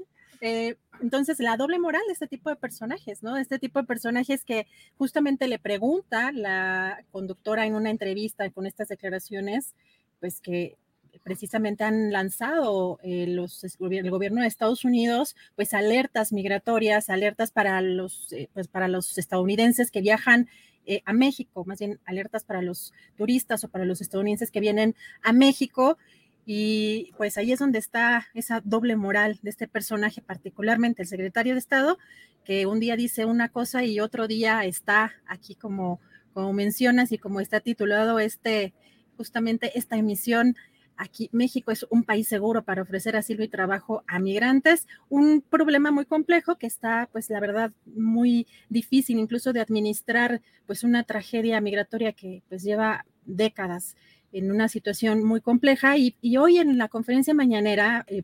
Eh, 0.43 0.75
entonces, 1.01 1.39
la 1.39 1.55
doble 1.55 1.77
moral 1.77 2.01
de 2.07 2.13
este 2.13 2.25
tipo 2.25 2.49
de 2.49 2.55
personajes, 2.55 3.21
¿no? 3.21 3.37
Este 3.37 3.59
tipo 3.59 3.79
de 3.79 3.85
personajes 3.85 4.43
que 4.43 4.65
justamente 4.97 5.47
le 5.47 5.59
pregunta 5.59 6.31
la 6.31 7.03
conductora 7.11 7.67
en 7.67 7.75
una 7.75 7.91
entrevista 7.91 8.49
con 8.49 8.65
estas 8.65 8.87
declaraciones, 8.87 9.75
pues 10.19 10.41
que 10.41 10.77
precisamente 11.24 11.84
han 11.84 12.12
lanzado 12.12 12.99
eh, 13.03 13.28
los, 13.28 13.64
el 13.64 14.09
gobierno 14.09 14.41
de 14.41 14.47
Estados 14.47 14.86
Unidos, 14.86 15.36
pues 15.55 15.74
alertas 15.74 16.34
migratorias, 16.34 17.09
alertas 17.09 17.51
para 17.51 17.82
los, 17.82 18.32
eh, 18.34 18.49
pues 18.53 18.68
para 18.68 18.88
los 18.88 19.18
estadounidenses 19.18 19.91
que 19.91 20.01
viajan 20.01 20.47
eh, 20.86 21.01
a 21.05 21.14
México, 21.14 21.64
más 21.66 21.80
bien 21.80 21.99
alertas 22.05 22.43
para 22.43 22.62
los 22.62 22.93
turistas 23.16 23.64
o 23.64 23.70
para 23.70 23.86
los 23.86 24.01
estadounidenses 24.01 24.51
que 24.51 24.59
vienen 24.59 24.95
a 25.22 25.34
México. 25.34 25.97
Y 26.45 27.12
pues 27.18 27.38
ahí 27.38 27.51
es 27.51 27.59
donde 27.59 27.78
está 27.78 28.28
esa 28.34 28.62
doble 28.64 28.95
moral 28.95 29.39
de 29.43 29.51
este 29.51 29.68
personaje, 29.68 30.22
particularmente 30.22 31.03
el 31.03 31.07
secretario 31.07 31.53
de 31.53 31.59
Estado, 31.59 31.99
que 32.43 32.66
un 32.66 32.80
día 32.80 32.95
dice 32.95 33.26
una 33.26 33.49
cosa 33.49 33.84
y 33.84 33.99
otro 33.99 34.28
día 34.28 34.66
está 34.66 35.14
aquí 35.28 35.53
como, 35.53 35.99
como 36.34 36.51
mencionas 36.51 37.12
y 37.12 37.20
como 37.20 37.41
está 37.41 37.59
titulado 37.59 38.20
este, 38.20 38.74
justamente 39.18 39.78
esta 39.78 39.97
emisión 39.97 40.55
Aquí 40.97 41.29
México 41.31 41.71
es 41.71 41.85
un 41.89 42.03
país 42.03 42.27
seguro 42.27 42.63
para 42.63 42.83
ofrecer 42.83 43.15
asilo 43.15 43.43
y 43.43 43.47
trabajo 43.47 44.03
a 44.07 44.19
migrantes, 44.19 44.87
un 45.09 45.41
problema 45.41 45.91
muy 45.91 46.05
complejo 46.05 46.57
que 46.57 46.67
está, 46.67 47.09
pues 47.11 47.29
la 47.29 47.39
verdad, 47.39 47.71
muy 47.85 48.47
difícil 48.69 49.17
incluso 49.17 49.53
de 49.53 49.61
administrar, 49.61 50.41
pues 50.67 50.83
una 50.83 51.03
tragedia 51.03 51.59
migratoria 51.61 52.13
que 52.13 52.43
pues 52.49 52.63
lleva 52.63 53.05
décadas 53.25 53.95
en 54.31 54.51
una 54.51 54.67
situación 54.67 55.23
muy 55.23 55.41
compleja. 55.41 55.97
Y, 55.97 56.15
hoy 56.37 56.57
en 56.57 56.77
la 56.77 56.87
conferencia 56.87 57.33
mañanera, 57.33 58.05
eh, 58.07 58.23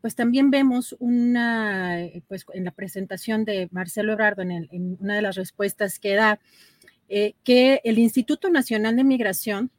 pues 0.00 0.14
también 0.14 0.50
vemos 0.50 0.96
una, 0.98 1.98
pues 2.28 2.44
en 2.54 2.64
la 2.64 2.72
presentación 2.72 3.44
de 3.44 3.68
Marcelo 3.70 4.12
Ebrardo, 4.12 4.42
en, 4.42 4.96
una 5.00 5.14
de 5.16 5.22
las 5.22 5.36
respuestas 5.36 5.98
que 5.98 6.14
da, 6.14 6.40
eh, 7.08 7.34
que 7.44 7.80
el 7.84 7.98
Instituto 7.98 8.50
Nacional 8.50 8.96
de 8.96 9.04
Migración 9.04 9.70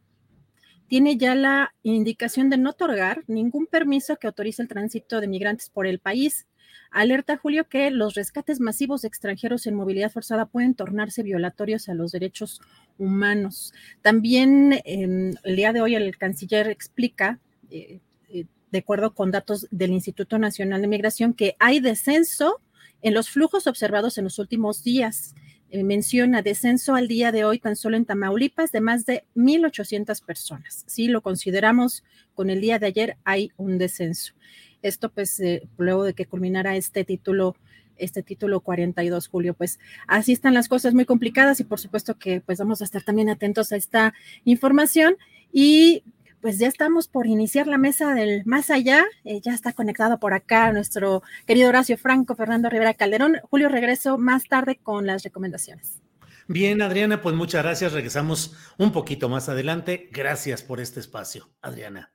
tiene 0.93 1.17
ya 1.17 1.33
la 1.33 1.73
indicación 1.81 2.51
de 2.51 2.57
no 2.59 2.69
otorgar 2.69 3.23
ningún 3.25 3.65
permiso 3.65 4.17
que 4.17 4.27
autorice 4.27 4.61
el 4.61 4.67
tránsito 4.67 5.21
de 5.21 5.27
migrantes 5.27 5.71
por 5.71 5.87
el 5.87 5.97
país. 5.97 6.45
Alerta 6.91 7.35
Julio 7.35 7.67
que 7.67 7.89
los 7.89 8.13
rescates 8.13 8.59
masivos 8.59 9.01
de 9.01 9.07
extranjeros 9.07 9.65
en 9.65 9.73
movilidad 9.73 10.11
forzada 10.11 10.45
pueden 10.45 10.75
tornarse 10.75 11.23
violatorios 11.23 11.89
a 11.89 11.95
los 11.95 12.11
derechos 12.11 12.61
humanos. 12.99 13.73
También 14.03 14.81
el 14.85 15.55
día 15.55 15.73
de 15.73 15.81
hoy 15.81 15.95
el 15.95 16.15
canciller 16.15 16.67
explica, 16.67 17.39
eh, 17.71 17.99
eh, 18.29 18.45
de 18.71 18.77
acuerdo 18.77 19.15
con 19.15 19.31
datos 19.31 19.67
del 19.71 19.93
Instituto 19.93 20.37
Nacional 20.37 20.79
de 20.79 20.89
Migración, 20.89 21.33
que 21.33 21.55
hay 21.57 21.79
descenso 21.79 22.61
en 23.01 23.15
los 23.15 23.31
flujos 23.31 23.65
observados 23.65 24.19
en 24.19 24.25
los 24.25 24.37
últimos 24.37 24.83
días. 24.83 25.33
Eh, 25.75 25.83
menciona 25.83 26.43
descenso 26.43 26.93
al 26.93 27.07
día 27.07 27.31
de 27.31 27.45
hoy 27.45 27.57
tan 27.57 27.75
solo 27.75 27.97
en 27.97 28.05
Tamaulipas 28.05 28.71
de 28.71 28.79
más 28.79 29.07
de 29.07 29.23
1.800 29.35 30.23
personas. 30.23 30.83
Si 30.85 31.07
lo 31.07 31.21
consideramos 31.21 32.03
con 32.35 32.51
el 32.51 32.61
día 32.61 32.77
de 32.77 32.85
ayer, 32.85 33.17
hay 33.23 33.51
un 33.57 33.79
descenso. 33.79 34.35
Esto 34.83 35.09
pues 35.09 35.39
eh, 35.39 35.67
luego 35.79 36.03
de 36.03 36.13
que 36.13 36.27
culminara 36.27 36.75
este 36.75 37.03
título 37.03 37.55
este 37.97 38.21
título 38.21 38.59
42, 38.59 39.27
Julio. 39.27 39.55
Pues 39.55 39.79
así 40.05 40.33
están 40.33 40.53
las 40.53 40.67
cosas 40.67 40.93
muy 40.93 41.05
complicadas 41.05 41.59
y 41.59 41.63
por 41.63 41.79
supuesto 41.79 42.19
que 42.19 42.39
pues 42.39 42.59
vamos 42.59 42.81
a 42.81 42.85
estar 42.85 43.01
también 43.01 43.29
atentos 43.29 43.71
a 43.71 43.75
esta 43.75 44.13
información 44.45 45.17
y 45.51 46.03
pues 46.43 46.59
ya 46.59 46.67
estamos 46.67 47.07
por 47.07 47.25
iniciar 47.25 47.67
la 47.67 47.77
mesa 47.77 48.13
del 48.13 48.43
más 48.45 48.69
allá. 48.69 49.05
Eh, 49.23 49.39
ya 49.39 49.53
está 49.53 49.71
conectado 49.71 50.19
por 50.19 50.33
acá 50.33 50.73
nuestro 50.73 51.23
querido 51.47 51.69
Horacio 51.69 51.97
Franco, 51.97 52.35
Fernando 52.35 52.69
Rivera 52.69 52.93
Calderón. 52.93 53.37
Julio, 53.49 53.69
regreso 53.69 54.17
más 54.17 54.49
tarde 54.49 54.77
con 54.83 55.07
las 55.07 55.23
recomendaciones. 55.23 56.01
Bien, 56.49 56.81
Adriana, 56.81 57.21
pues 57.21 57.33
muchas 57.33 57.63
gracias. 57.63 57.93
Regresamos 57.93 58.57
un 58.77 58.91
poquito 58.91 59.29
más 59.29 59.47
adelante. 59.47 60.09
Gracias 60.11 60.63
por 60.63 60.81
este 60.81 60.99
espacio, 60.99 61.49
Adriana. 61.61 62.11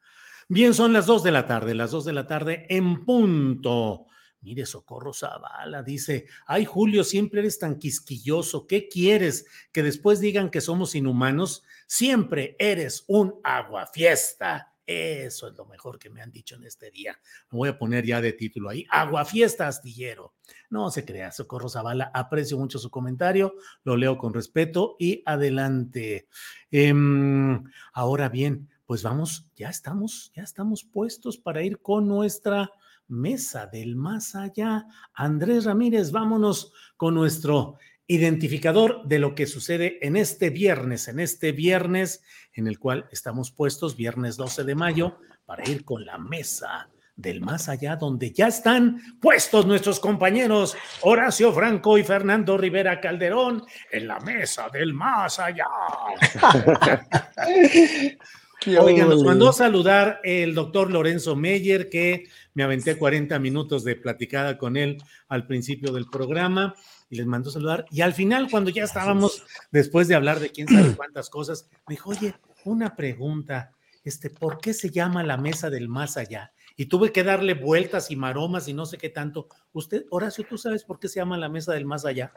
Bien, 0.47 0.75
son 0.75 0.93
las 0.93 1.07
dos 1.07 1.23
de 1.23 1.31
la 1.31 1.47
tarde, 1.47 1.75
las 1.75 1.91
dos 1.91 2.05
de 2.05 2.13
la 2.13 2.27
tarde 2.27 2.67
en 2.69 3.07
punto. 3.07 4.09
Mire, 4.49 4.65
Socorro 4.65 5.13
Zavala 5.13 5.83
dice, 5.83 6.25
ay 6.47 6.65
Julio, 6.65 7.05
siempre 7.05 7.41
eres 7.41 7.59
tan 7.59 7.79
quisquilloso, 7.79 8.67
¿qué 8.67 8.89
quieres? 8.89 9.45
Que 9.73 9.83
después 9.83 10.21
digan 10.21 10.49
que 10.49 10.63
somos 10.63 10.95
inhumanos, 10.95 11.65
siempre 11.87 12.57
eres 12.59 13.05
un 13.09 13.41
aguafiesta. 13.45 14.73
Eso 14.87 15.49
es 15.49 15.55
lo 15.55 15.67
mejor 15.67 15.99
que 15.99 16.09
me 16.09 16.23
han 16.23 16.33
dicho 16.33 16.57
en 16.57 16.65
este 16.65 16.91
día. 16.91 17.21
Me 17.51 17.59
voy 17.59 17.69
a 17.69 17.79
poner 17.79 18.07
ya 18.07 18.23
de 18.23 18.33
título 18.33 18.71
ahí, 18.71 18.87
aguafiesta 18.89 19.69
astillero. 19.69 20.33
No 20.71 20.91
se 20.91 21.05
crea, 21.05 21.31
Socorro 21.31 21.69
Zavala, 21.69 22.11
aprecio 22.15 22.57
mucho 22.57 22.79
su 22.79 22.91
comentario, 22.91 23.55
lo 23.85 23.99
leo 23.99 24.17
con 24.17 24.33
respeto 24.33 24.97
y 24.99 25.23
adelante. 25.27 26.27
Em, 26.71 27.65
ahora 27.93 28.31
bien, 28.31 28.71
pues 28.87 29.03
vamos, 29.03 29.47
ya 29.57 29.69
estamos, 29.69 30.33
ya 30.35 30.43
estamos 30.43 30.85
puestos 30.85 31.37
para 31.37 31.63
ir 31.63 31.83
con 31.83 32.09
nuestra 32.09 32.71
Mesa 33.09 33.67
del 33.67 33.97
Más 33.97 34.35
Allá. 34.35 34.87
Andrés 35.15 35.65
Ramírez, 35.65 36.13
vámonos 36.13 36.73
con 36.97 37.15
nuestro 37.15 37.77
identificador 38.07 39.07
de 39.07 39.19
lo 39.19 39.35
que 39.35 39.47
sucede 39.47 39.99
en 40.07 40.17
este 40.17 40.51
viernes, 40.51 41.09
en 41.09 41.21
este 41.21 41.53
viernes 41.53 42.23
en 42.55 42.67
el 42.67 42.79
cual 42.79 43.07
estamos 43.13 43.51
puestos, 43.51 43.97
viernes 43.97 44.37
12 44.37 44.65
de 44.65 44.75
mayo, 44.75 45.19
para 45.45 45.69
ir 45.69 45.85
con 45.85 46.05
la 46.05 46.19
Mesa 46.19 46.89
del 47.19 47.41
Más 47.41 47.69
Allá, 47.69 47.97
donde 47.97 48.33
ya 48.33 48.47
están 48.47 49.19
puestos 49.21 49.67
nuestros 49.67 50.01
compañeros 50.01 50.77
Horacio 51.03 51.53
Franco 51.53 51.99
y 51.99 52.05
Fernando 52.05 52.57
Rivera 52.57 53.01
Calderón 53.01 53.65
en 53.91 54.07
la 54.07 54.21
Mesa 54.21 54.69
del 54.73 54.95
Más 54.95 55.39
Allá. 55.39 55.67
Oigan, 58.67 59.09
nos 59.09 59.23
mandó 59.23 59.49
a 59.49 59.53
saludar 59.53 60.21
el 60.25 60.55
doctor 60.55 60.91
Lorenzo 60.91 61.37
Meyer, 61.37 61.89
que 61.89 62.29
me 62.55 62.65
aventé 62.65 62.99
40 62.99 63.39
minutos 63.39 63.85
de 63.85 63.95
platicada 63.95 64.59
con 64.59 64.77
él 64.77 64.99
al 65.29 65.47
principio 65.47 65.93
del 65.93 66.07
programa 66.11 66.75
y 67.09 67.17
les 67.17 67.27
mandó 67.27 67.51
a 67.51 67.53
saludar. 67.53 67.87
Y 67.91 68.01
al 68.01 68.15
final, 68.15 68.49
cuando 68.51 68.71
ya 68.71 68.85
estábamos, 68.85 69.45
después 69.71 70.09
de 70.09 70.17
hablar 70.17 70.41
de 70.41 70.51
quién 70.51 70.67
sabe 70.67 70.95
cuántas 70.97 71.31
cosas, 71.31 71.69
me 71.87 71.95
dijo, 71.95 72.11
oye, 72.11 72.35
una 72.65 72.97
pregunta, 72.97 73.73
este, 74.05 74.29
¿por 74.29 74.59
qué 74.59 74.75
se 74.75 74.91
llama 74.91 75.23
la 75.23 75.37
mesa 75.37 75.71
del 75.71 75.89
más 75.89 76.17
allá? 76.17 76.53
Y 76.77 76.87
tuve 76.87 77.13
que 77.13 77.25
darle 77.25 77.55
vueltas 77.55 78.11
y 78.11 78.17
maromas 78.17 78.69
y 78.69 78.73
no 78.73 78.87
sé 78.87 78.99
qué 78.99 79.09
tanto. 79.09 79.49
Usted, 79.73 80.05
Horacio, 80.11 80.45
¿tú 80.49 80.59
sabes 80.59 80.85
por 80.85 80.99
qué 80.99 81.09
se 81.09 81.21
llama 81.21 81.39
la 81.39 81.49
mesa 81.49 81.73
del 81.73 81.87
más 81.87 82.05
allá? 82.05 82.33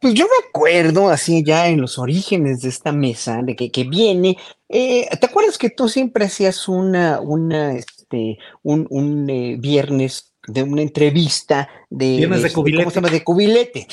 Pues 0.00 0.14
yo 0.14 0.24
me 0.26 0.48
acuerdo 0.48 1.08
así 1.08 1.42
ya 1.44 1.68
en 1.68 1.80
los 1.80 1.98
orígenes 1.98 2.60
de 2.60 2.68
esta 2.68 2.92
mesa, 2.92 3.40
de 3.42 3.56
que, 3.56 3.70
que 3.70 3.84
viene. 3.84 4.36
Eh, 4.68 5.08
¿Te 5.18 5.26
acuerdas 5.26 5.56
que 5.56 5.70
tú 5.70 5.88
siempre 5.88 6.26
hacías 6.26 6.68
una, 6.68 7.20
una, 7.20 7.72
este, 7.72 8.38
un, 8.62 8.86
un 8.90 9.30
eh, 9.30 9.56
viernes 9.58 10.34
de 10.46 10.62
una 10.62 10.82
entrevista 10.82 11.68
de, 11.90 12.16
viernes 12.16 12.42
de, 12.42 12.52
cubilete. 12.52 12.82
¿cómo 12.84 12.90
se 12.90 12.94
llama? 12.96 13.10
De 13.10 13.24
cubilete. 13.24 13.86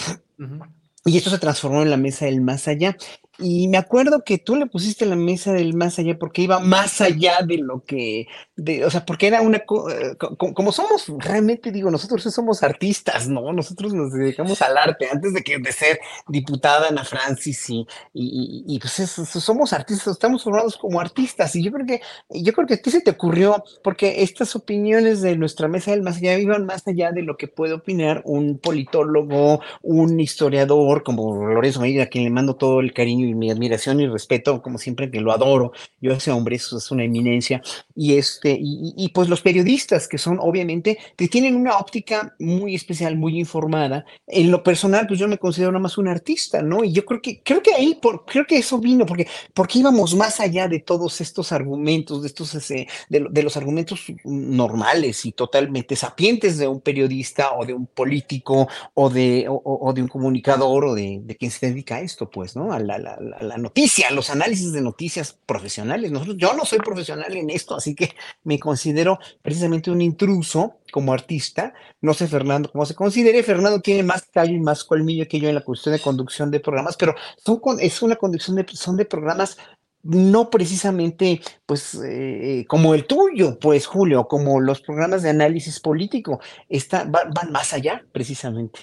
Y 1.06 1.18
esto 1.18 1.30
se 1.30 1.40
transformó 1.40 1.82
en 1.82 1.90
la 1.90 1.98
mesa 1.98 2.26
del 2.26 2.42
más 2.42 2.68
allá. 2.68 2.96
Y 3.42 3.68
me 3.68 3.78
acuerdo 3.78 4.24
que 4.24 4.38
tú 4.38 4.56
le 4.56 4.68
pusiste 4.68 5.06
la 5.06 5.16
mesa 5.16 5.52
del 5.52 5.74
más 5.74 5.98
allá 6.00 6.18
porque 6.18 6.44
iba 6.44 6.60
más 6.60 7.02
allá 7.02 7.40
de 7.46 7.58
lo 7.58 7.84
que, 7.84 8.28
de, 8.56 8.86
o 8.86 8.92
sea, 8.92 9.06
porque 9.06 9.28
era 9.28 9.42
una, 9.42 9.58
eh, 9.58 10.16
como, 10.38 10.72
somos 10.72 11.12
realmente, 11.18 11.72
digo, 11.72 11.90
nosotros 11.90 12.24
somos 12.24 12.64
artistas, 12.64 13.28
¿no? 13.28 13.52
Nosotros 13.52 13.94
nos 13.94 14.14
dedicamos 14.14 14.62
al 14.62 14.78
arte 14.78 15.08
antes 15.12 15.34
de 15.34 15.42
que 15.42 15.58
de 15.58 15.72
ser 15.72 16.00
diputada 16.28 16.90
Ana 16.90 17.04
Francis 17.04 17.70
y, 17.70 17.88
y, 18.14 18.80
pues 18.80 18.94
somos 18.94 19.74
artistas, 19.74 20.14
estamos 20.14 20.44
formados 20.44 20.78
como 20.78 21.00
artistas 21.00 21.56
y 21.56 21.64
yo 21.64 21.72
creo 21.72 21.86
que, 21.86 22.02
yo 22.30 22.54
creo 22.54 22.68
que 22.68 22.76
a 22.76 22.82
ti 22.82 22.92
se 22.92 23.02
te 23.02 23.12
ocurrió 23.12 23.64
porque 23.84 24.22
estas 24.24 24.56
opiniones 24.56 25.22
de 25.22 25.36
nuestra 25.36 25.68
mesa 25.68 25.92
del 25.92 26.04
más 26.04 26.18
allá 26.18 26.38
iban 26.38 26.66
más 26.66 26.88
allá 26.88 27.12
de 27.12 27.24
lo 27.24 27.38
que 27.38 27.48
puede 27.48 27.74
opinar 27.74 28.22
un 28.26 28.60
politólogo, 28.60 29.62
un 29.82 30.20
historiador 30.20 31.04
como 31.04 31.48
Lorenzo 31.48 31.82
Medina, 31.82 32.04
a 32.04 32.08
quien 32.08 32.24
le 32.26 32.30
mando 32.30 32.56
todo 32.56 32.80
el 32.80 32.94
cariño 32.94 33.31
mi 33.34 33.52
admiración 33.52 34.00
y 34.00 34.08
respeto, 34.08 34.62
como 34.62 34.78
siempre 34.78 35.10
que 35.10 35.22
lo 35.22 35.32
adoro. 35.32 35.72
Yo 36.00 36.12
ese 36.12 36.32
hombre 36.32 36.56
eso 36.56 36.78
es 36.78 36.92
una 36.92 37.04
eminencia. 37.04 37.62
Y 38.04 38.18
este, 38.18 38.58
y, 38.60 39.10
pues 39.10 39.30
los 39.30 39.42
periodistas 39.42 40.08
que 40.08 40.18
son 40.18 40.40
obviamente, 40.42 40.98
que 41.16 41.28
tienen 41.28 41.56
una 41.56 41.78
óptica 41.78 42.34
muy 42.40 42.74
especial, 42.74 43.16
muy 43.16 43.38
informada. 43.38 44.06
En 44.26 44.50
lo 44.50 44.64
personal, 44.64 45.06
pues 45.06 45.20
yo 45.20 45.28
me 45.28 45.38
considero 45.38 45.72
nada 45.72 45.84
más 45.84 46.00
un 46.00 46.08
artista, 46.08 46.64
¿no? 46.64 46.84
Y 46.84 46.94
yo 46.94 47.06
creo 47.06 47.22
que, 47.22 47.44
creo 47.44 47.62
que 47.62 47.76
ahí, 47.76 48.00
por, 48.02 48.26
creo 48.26 48.48
que 48.48 48.58
eso 48.58 48.80
vino, 48.80 49.06
porque, 49.06 49.28
porque 49.54 49.78
íbamos 49.78 50.16
más 50.16 50.40
allá 50.40 50.68
de 50.68 50.80
todos 50.80 51.22
estos 51.22 51.52
argumentos, 51.52 52.24
de 52.24 52.30
estos, 52.30 52.56
ese, 52.56 52.88
de, 53.08 53.28
de 53.30 53.44
los 53.44 53.56
argumentos 53.56 54.08
normales 54.24 55.24
y 55.28 55.32
totalmente 55.32 55.96
sapientes 55.96 56.58
de 56.58 56.68
un 56.68 56.82
periodista 56.82 57.52
o 57.52 57.68
de 57.68 57.76
un 57.76 57.86
político 57.86 58.68
o 58.96 59.12
de, 59.12 59.46
o, 59.48 59.94
de 59.94 60.02
un 60.02 60.08
comunicador 60.08 60.86
o 60.86 60.96
de, 60.96 61.20
de, 61.22 61.36
quien 61.36 61.52
se 61.52 61.68
dedica 61.68 61.98
a 61.98 62.02
esto, 62.02 62.32
pues, 62.32 62.56
¿no? 62.56 62.74
A 62.74 62.80
la, 62.80 62.98
la, 62.98 63.20
la, 63.20 63.58
noticia, 63.58 64.08
a 64.08 64.12
los 64.12 64.32
análisis 64.32 64.72
de 64.72 64.82
noticias 64.82 65.38
profesionales. 65.46 66.12
Nosotros, 66.12 66.38
yo 66.40 66.56
no 66.56 66.66
soy 66.66 66.80
profesional 66.80 67.38
en 67.38 67.52
esto, 67.52 67.76
así 67.76 67.91
que 67.96 68.16
me 68.44 68.60
considero 68.60 69.20
precisamente 69.42 69.92
un 69.92 70.02
intruso 70.02 70.78
como 70.92 71.14
artista. 71.14 71.74
No 72.02 72.14
sé, 72.14 72.28
Fernando, 72.28 72.72
cómo 72.72 72.86
se 72.86 72.96
considere. 72.96 73.44
Fernando 73.44 73.82
tiene 73.82 74.04
más 74.04 74.24
callo 74.24 74.54
y 74.54 74.60
más 74.60 74.84
colmillo 74.84 75.28
que 75.28 75.40
yo 75.40 75.50
en 75.50 75.56
la 75.56 75.64
cuestión 75.64 75.94
de 75.94 76.02
conducción 76.02 76.52
de 76.52 76.60
programas, 76.60 76.98
pero 76.98 77.16
son, 77.38 77.60
es 77.80 78.02
una 78.02 78.16
conducción 78.16 78.56
de, 78.56 78.66
son 78.74 78.98
de 78.98 79.06
programas 79.06 79.58
no 80.04 80.50
precisamente 80.50 81.42
pues 81.66 82.00
eh, 82.04 82.66
como 82.68 82.96
el 82.96 83.06
tuyo, 83.06 83.60
pues 83.60 83.86
Julio, 83.86 84.28
como 84.28 84.60
los 84.60 84.82
programas 84.82 85.22
de 85.22 85.30
análisis 85.30 85.80
político, 85.80 86.40
está, 86.70 87.04
van, 87.06 87.52
más 87.52 87.74
allá 87.74 88.04
precisamente. 88.12 88.80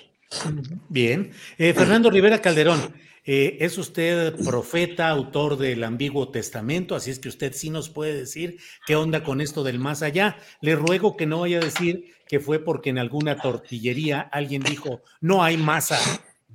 Bien. 0.89 1.31
Eh, 1.57 1.73
Fernando 1.73 2.11
Rivera 2.11 2.41
Calderón, 2.41 2.95
eh, 3.31 3.59
es 3.61 3.76
usted 3.76 4.35
profeta, 4.43 5.11
autor 5.11 5.59
del 5.59 5.85
Ambiguo 5.85 6.31
Testamento, 6.31 6.97
así 6.97 7.11
es 7.11 7.18
que 7.18 7.29
usted 7.29 7.53
sí 7.53 7.68
nos 7.68 7.91
puede 7.91 8.14
decir 8.14 8.57
qué 8.87 8.97
onda 8.97 9.22
con 9.22 9.43
esto 9.43 9.62
del 9.64 9.79
más 9.79 10.01
allá. 10.03 10.39
Le 10.62 10.74
ruego 10.76 11.14
que 11.14 11.26
no 11.26 11.41
vaya 11.41 11.59
a 11.59 11.64
decir 11.64 12.14
que 12.26 12.41
fue 12.41 12.59
porque 12.59 12.89
en 12.89 12.97
alguna 12.97 13.37
tortillería 13.37 14.20
alguien 14.33 14.62
dijo, 14.62 15.03
no 15.20 15.45
hay 15.45 15.59
masa, 15.59 15.99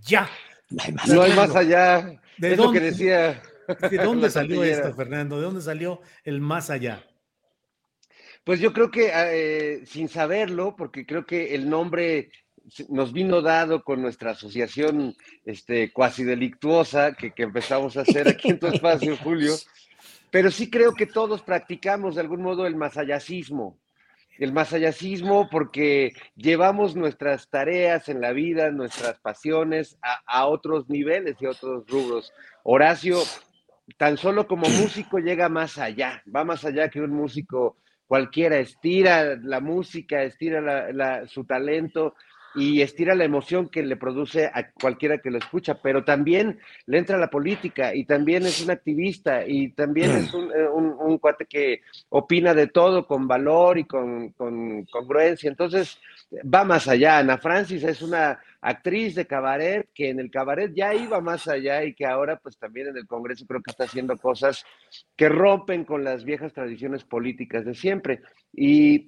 ya. 0.01 0.27
No 0.71 1.21
hay 1.21 1.33
más 1.33 1.55
allá. 1.55 2.19
¿De 2.39 2.53
es 2.53 2.57
lo 2.57 2.71
que 2.71 2.79
decía 2.79 3.39
¿De 3.91 3.97
dónde 4.03 4.31
salió 4.31 4.63
esto, 4.63 4.95
Fernando? 4.95 5.37
¿De 5.37 5.43
dónde 5.43 5.61
salió 5.61 6.01
el 6.23 6.41
más 6.41 6.71
allá? 6.71 7.05
Pues 8.43 8.59
yo 8.59 8.73
creo 8.73 8.89
que 8.89 9.11
eh, 9.13 9.85
sin 9.85 10.09
saberlo, 10.09 10.75
porque 10.75 11.05
creo 11.05 11.23
que 11.23 11.53
el 11.53 11.69
nombre 11.69 12.31
nos 12.89 13.11
vino 13.13 13.41
dado 13.41 13.83
con 13.83 14.01
nuestra 14.01 14.31
asociación 14.31 15.15
este, 15.45 15.91
cuasi 15.91 16.23
delictuosa 16.23 17.13
que, 17.13 17.31
que 17.31 17.43
empezamos 17.43 17.97
a 17.97 18.01
hacer 18.01 18.27
aquí 18.27 18.49
en 18.49 18.59
tu 18.59 18.67
espacio, 18.67 19.17
Julio, 19.17 19.53
pero 20.31 20.49
sí 20.49 20.69
creo 20.69 20.93
que 20.93 21.05
todos 21.05 21.41
practicamos 21.41 22.15
de 22.15 22.21
algún 22.21 22.41
modo 22.41 22.65
el 22.65 22.75
masayacismo. 22.75 23.77
El 24.39 24.51
masayacismo 24.51 25.47
porque 25.49 26.13
llevamos 26.35 26.95
nuestras 26.95 27.49
tareas 27.49 28.09
en 28.09 28.19
la 28.19 28.31
vida, 28.31 28.71
nuestras 28.71 29.19
pasiones 29.19 29.97
a, 30.01 30.47
otros 30.47 30.89
niveles 30.89 31.35
y 31.39 31.45
otros 31.45 31.85
rubros. 31.87 32.33
Horacio 32.63 33.19
tan 33.97 34.17
solo 34.17 34.47
como 34.47 34.67
músico 34.69 35.19
llega 35.19 35.49
más 35.49 35.77
allá, 35.77 36.23
va 36.35 36.43
más 36.43 36.65
allá 36.65 36.89
que 36.89 37.01
un 37.01 37.11
músico 37.11 37.77
cualquiera, 38.07 38.57
estira 38.57 39.35
la 39.35 39.59
música, 39.59 40.23
estira 40.23 41.27
su 41.27 41.45
talento 41.45 42.15
y 42.55 42.81
estira 42.81 43.15
la 43.15 43.23
emoción 43.23 43.69
que 43.69 43.83
le 43.83 43.97
produce 43.97 44.45
a 44.45 44.71
cualquiera 44.71 45.17
que 45.17 45.31
lo 45.31 45.37
escucha, 45.37 45.79
pero 45.81 46.03
también 46.03 46.59
le 46.85 46.97
entra 46.97 47.17
a 47.17 47.19
la 47.19 47.29
política 47.29 47.95
y 47.95 48.05
también 48.05 48.43
es 48.43 48.61
un 48.61 48.71
activista 48.71 49.45
y 49.47 49.69
también 49.69 50.11
es 50.11 50.33
un, 50.33 50.51
eh, 50.51 51.17
cuate 51.19 51.45
que 51.45 51.81
opina 52.09 52.53
de 52.53 52.67
todo 52.67 53.07
con 53.07 53.27
valor 53.27 53.77
y 53.77 53.85
con, 53.85 54.29
con 54.31 54.85
congruencia. 54.85 55.49
Entonces, 55.49 55.99
va 56.41 56.63
más 56.63 56.87
allá. 56.87 57.19
Ana 57.19 57.37
Francis 57.37 57.83
es 57.83 58.01
una 58.01 58.39
actriz 58.61 59.15
de 59.15 59.27
cabaret 59.27 59.89
que 59.93 60.09
en 60.09 60.19
el 60.19 60.31
cabaret 60.31 60.71
ya 60.73 60.93
iba 60.95 61.19
más 61.21 61.47
allá 61.47 61.83
y 61.83 61.93
que 61.93 62.05
ahora 62.05 62.37
pues 62.37 62.57
también 62.57 62.87
en 62.87 62.97
el 62.97 63.07
Congreso 63.07 63.45
creo 63.45 63.61
que 63.61 63.71
está 63.71 63.83
haciendo 63.83 64.17
cosas 64.17 64.65
que 65.15 65.27
rompen 65.27 65.83
con 65.83 66.03
las 66.03 66.23
viejas 66.23 66.53
tradiciones 66.53 67.03
políticas 67.03 67.65
de 67.65 67.73
siempre. 67.73 68.21
Y 68.53 69.07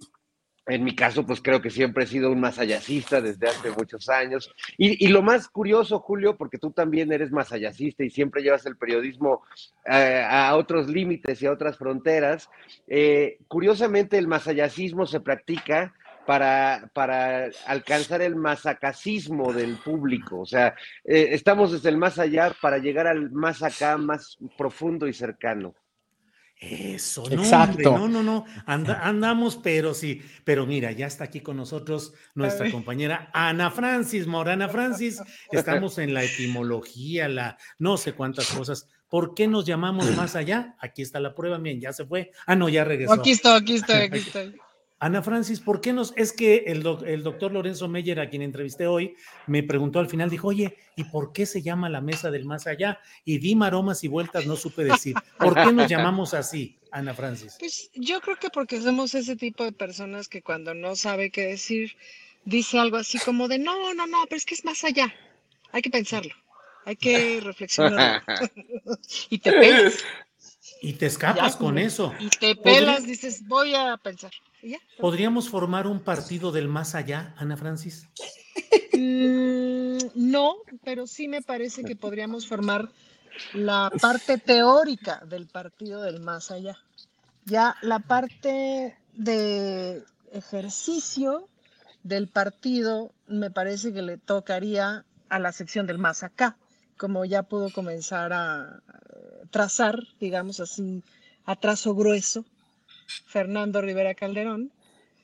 en 0.68 0.84
mi 0.84 0.96
caso, 0.96 1.26
pues 1.26 1.42
creo 1.42 1.62
que 1.62 1.70
siempre 1.70 2.06
he 2.06 2.08
sido 2.08 2.32
un 2.32 2.40
masayacista 2.40 3.22
desde 3.22 3.48
hace 3.48 3.70
muchos 3.72 4.10
años. 4.10 4.52
Y, 4.78 5.08
lo 5.10 5.22
más 5.22 5.48
curioso, 5.48 6.00
Julio, 6.00 6.38
porque 6.38 6.58
tú 6.58 6.72
también 6.72 7.12
eres 7.12 7.32
masayacista 7.32 8.04
y 8.04 8.10
siempre 8.10 8.42
llevas 8.42 8.66
el 8.66 8.76
periodismo 8.76 9.44
eh, 9.86 10.26
a 10.28 10.56
otros 10.56 10.88
límites 10.90 11.42
y 11.42 11.46
a 11.46 11.52
otras 11.52 11.78
fronteras, 11.78 12.50
eh, 12.88 13.38
curiosamente 13.48 14.18
el 14.18 14.28
masayacismo 14.28 15.06
se 15.06 15.20
practica 15.20 15.94
para, 16.26 16.90
para 16.94 17.50
alcanzar 17.68 18.22
el 18.24 18.36
masacacismo 18.36 19.54
del 19.54 19.78
público. 19.78 20.40
O 20.40 20.46
sea, 20.46 20.76
eh, 21.04 21.28
estamos 21.32 21.72
desde 21.72 21.90
el 21.90 21.98
más 21.98 22.18
allá 22.18 22.56
para 22.60 22.80
llegar 22.80 23.06
al 23.06 23.32
más 23.32 23.62
acá, 23.62 23.98
más 23.98 24.38
profundo 24.58 25.08
y 25.08 25.14
cercano. 25.14 25.76
Eso, 26.58 27.24
no, 27.30 27.44
Exacto. 27.44 27.98
no, 27.98 28.08
no, 28.08 28.24
no, 28.24 28.46
andamos, 28.66 29.58
pero 29.58 29.94
sí, 29.94 30.22
pero 30.46 30.66
mira, 30.66 30.94
ya 30.94 31.06
está 31.06 31.26
aquí 31.26 31.42
con 31.42 31.58
nosotros 31.58 32.14
nuestra 32.34 32.72
compañera 32.72 33.30
Ana 33.34 33.70
Francis 33.72 34.26
Morana 34.26 34.70
Francis, 34.70 35.22
estamos 35.52 35.98
en 35.98 36.14
la 36.14 36.24
etimología, 36.24 37.28
la 37.28 37.58
no 37.78 37.98
sé 37.98 38.14
cuántas 38.14 38.48
cosas. 38.48 38.88
¿Por 39.10 39.36
qué 39.36 39.48
nos 39.48 39.66
llamamos 39.66 40.16
más 40.16 40.36
allá? 40.36 40.76
Aquí 40.80 41.02
está 41.02 41.20
la 41.20 41.36
prueba, 41.36 41.58
bien, 41.58 41.80
ya 41.80 41.94
se 41.94 42.06
fue. 42.06 42.32
Ah, 42.48 42.56
no, 42.56 42.70
ya 42.70 42.84
regresó. 42.84 43.14
Aquí 43.14 43.32
estoy, 43.32 43.62
aquí 43.62 43.76
estoy, 43.76 43.96
aquí 43.96 44.18
estoy. 44.26 44.56
Ana 45.06 45.22
Francis, 45.22 45.60
¿por 45.60 45.82
qué 45.82 45.94
nos.? 45.94 46.14
Es 46.16 46.32
que 46.32 46.64
el, 46.66 46.82
doctor 46.82 47.52
Lorenzo 47.52 47.88
Meyer, 47.88 48.20
a 48.20 48.28
quien 48.28 48.42
entrevisté 48.42 48.88
hoy, 48.88 49.16
me 49.46 49.62
preguntó 49.62 50.00
al 50.00 50.10
final, 50.10 50.32
dijo, 50.32 50.48
oye, 50.48 50.78
¿y 50.96 51.04
por 51.04 51.32
qué 51.32 51.46
se 51.46 51.62
llama 51.62 51.90
la 51.90 52.02
mesa 52.02 52.32
del 52.32 52.44
más 52.44 52.66
allá? 52.66 53.00
Y 53.24 53.38
di 53.38 53.54
maromas 53.54 54.04
y 54.04 54.08
vueltas, 54.08 54.48
no 54.48 54.56
supe 54.56 54.84
decir. 54.84 55.14
¿Por 55.38 55.54
qué 55.54 55.72
nos 55.72 55.88
llamamos 55.88 56.34
así, 56.34 56.80
Ana 56.90 57.14
Francis? 57.14 57.56
Pues 57.60 57.92
yo 57.94 58.20
creo 58.20 58.38
que 58.38 58.50
porque 58.50 58.82
somos 58.82 59.14
ese 59.14 59.36
tipo 59.36 59.64
de 59.64 59.74
personas 59.74 60.28
que 60.28 60.42
cuando 60.42 60.74
no 60.74 60.96
sabe 60.96 61.30
qué 61.30 61.50
decir, 61.50 61.96
dice 62.44 62.80
algo 62.80 62.98
así 62.98 63.20
como 63.20 63.48
de, 63.48 63.60
no, 63.60 63.94
no, 63.94 64.08
no, 64.08 64.24
pero 64.28 64.38
es 64.38 64.46
que 64.46 64.56
es 64.56 64.66
más 64.66 64.84
allá. 64.84 65.14
Hay 65.72 65.84
que 65.84 65.92
pensarlo, 65.92 66.34
hay 66.84 66.96
que 66.96 67.42
reflexionar. 67.42 68.24
y 69.30 69.38
te 69.38 69.52
pelas. 69.52 70.04
Y 70.82 70.94
te 70.94 71.06
escapas 71.06 71.56
con 71.58 71.78
eso. 71.78 72.12
Y 72.20 72.30
te 72.30 72.56
pelas, 72.56 73.06
dices, 73.06 73.48
voy 73.48 73.76
a 73.76 73.98
pensar. 73.98 74.32
¿Podríamos 75.00 75.50
formar 75.50 75.88
un 75.88 76.00
partido 76.00 76.52
del 76.52 76.68
más 76.68 76.96
allá, 76.96 77.34
Ana 77.38 77.58
Francis? 77.58 78.08
Mm, 78.94 79.98
no, 80.16 80.56
pero 80.84 81.06
sí 81.06 81.28
me 81.28 81.42
parece 81.42 81.84
que 81.84 81.96
podríamos 81.96 82.48
formar 82.48 82.90
la 83.54 83.92
parte 84.02 84.38
teórica 84.38 85.22
del 85.26 85.48
partido 85.48 86.02
del 86.02 86.22
más 86.22 86.52
allá. 86.52 86.78
Ya 87.46 87.76
la 87.82 88.00
parte 88.00 88.98
de 89.14 90.04
ejercicio 90.32 91.48
del 92.04 92.28
partido 92.28 93.12
me 93.28 93.52
parece 93.52 93.94
que 93.94 94.02
le 94.02 94.18
tocaría 94.18 95.06
a 95.30 95.40
la 95.40 95.52
sección 95.52 95.88
del 95.88 95.98
más 95.98 96.24
acá, 96.24 96.58
como 96.98 97.26
ya 97.26 97.44
pudo 97.44 97.72
comenzar 97.72 98.32
a 98.32 98.82
trazar, 99.52 100.00
digamos 100.20 100.60
así, 100.60 101.04
a 101.46 101.56
trazo 101.56 101.96
grueso, 101.96 102.46
Fernando 103.06 103.82
Rivera 103.82 104.14
Calderón. 104.14 104.72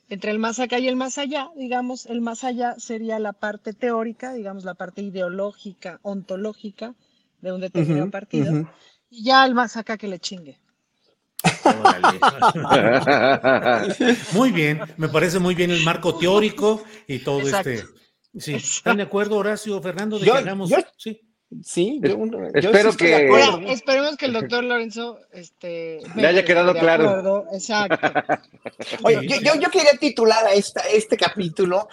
Entre 0.10 0.32
el 0.32 0.40
más 0.40 0.60
acá 0.60 0.78
y 0.78 0.90
el 0.90 0.98
más 0.98 1.18
allá, 1.18 1.52
digamos, 1.56 2.06
el 2.06 2.20
más 2.20 2.44
allá 2.44 2.76
sería 2.78 3.18
la 3.18 3.32
parte 3.32 3.72
teórica, 3.72 4.34
digamos, 4.34 4.66
la 4.66 4.74
parte 4.74 5.02
ideológica, 5.02 6.02
ontológica 6.02 6.96
de 7.40 7.54
un 7.54 7.62
determinado 7.62 8.12
partido, 8.12 8.70
y 9.10 9.24
ya 9.24 9.46
el 9.46 9.56
más 9.56 9.78
acá 9.78 9.98
que 9.98 10.10
le 10.10 10.20
chingue. 10.20 10.60
muy 14.34 14.52
bien, 14.52 14.82
me 14.98 15.08
parece 15.08 15.40
muy 15.40 15.56
bien 15.56 15.72
el 15.72 15.82
marco 15.84 16.16
teórico 16.16 16.84
y 17.08 17.20
todo 17.20 17.40
este. 17.40 17.86
Sí, 18.38 18.56
¿están 18.56 18.98
de 18.98 19.04
acuerdo, 19.04 19.38
Horacio, 19.38 19.82
Fernando? 19.82 20.20
De 20.20 20.26
yo, 20.26 20.36
sí. 20.98 21.22
Sí, 21.64 22.00
yo, 22.02 22.18
yo 22.26 22.48
espero 22.54 22.92
sí 22.94 22.98
que 23.00 23.28
Ahora, 23.28 23.72
esperemos 23.72 24.16
que 24.16 24.26
el 24.26 24.34
doctor 24.34 24.64
Lorenzo 24.64 25.20
este, 25.34 26.00
Le 26.16 26.28
haya 26.28 26.46
quedado 26.46 26.74
claro. 26.74 27.46
Exacto. 27.52 28.08
Oye, 29.04 29.28
yo, 29.28 29.36
yo, 29.42 29.56
yo 29.60 29.70
quería 29.70 29.92
titular 30.00 30.46
a 30.46 30.54
esta, 30.54 30.82
este 30.82 31.18
capítulo, 31.18 31.90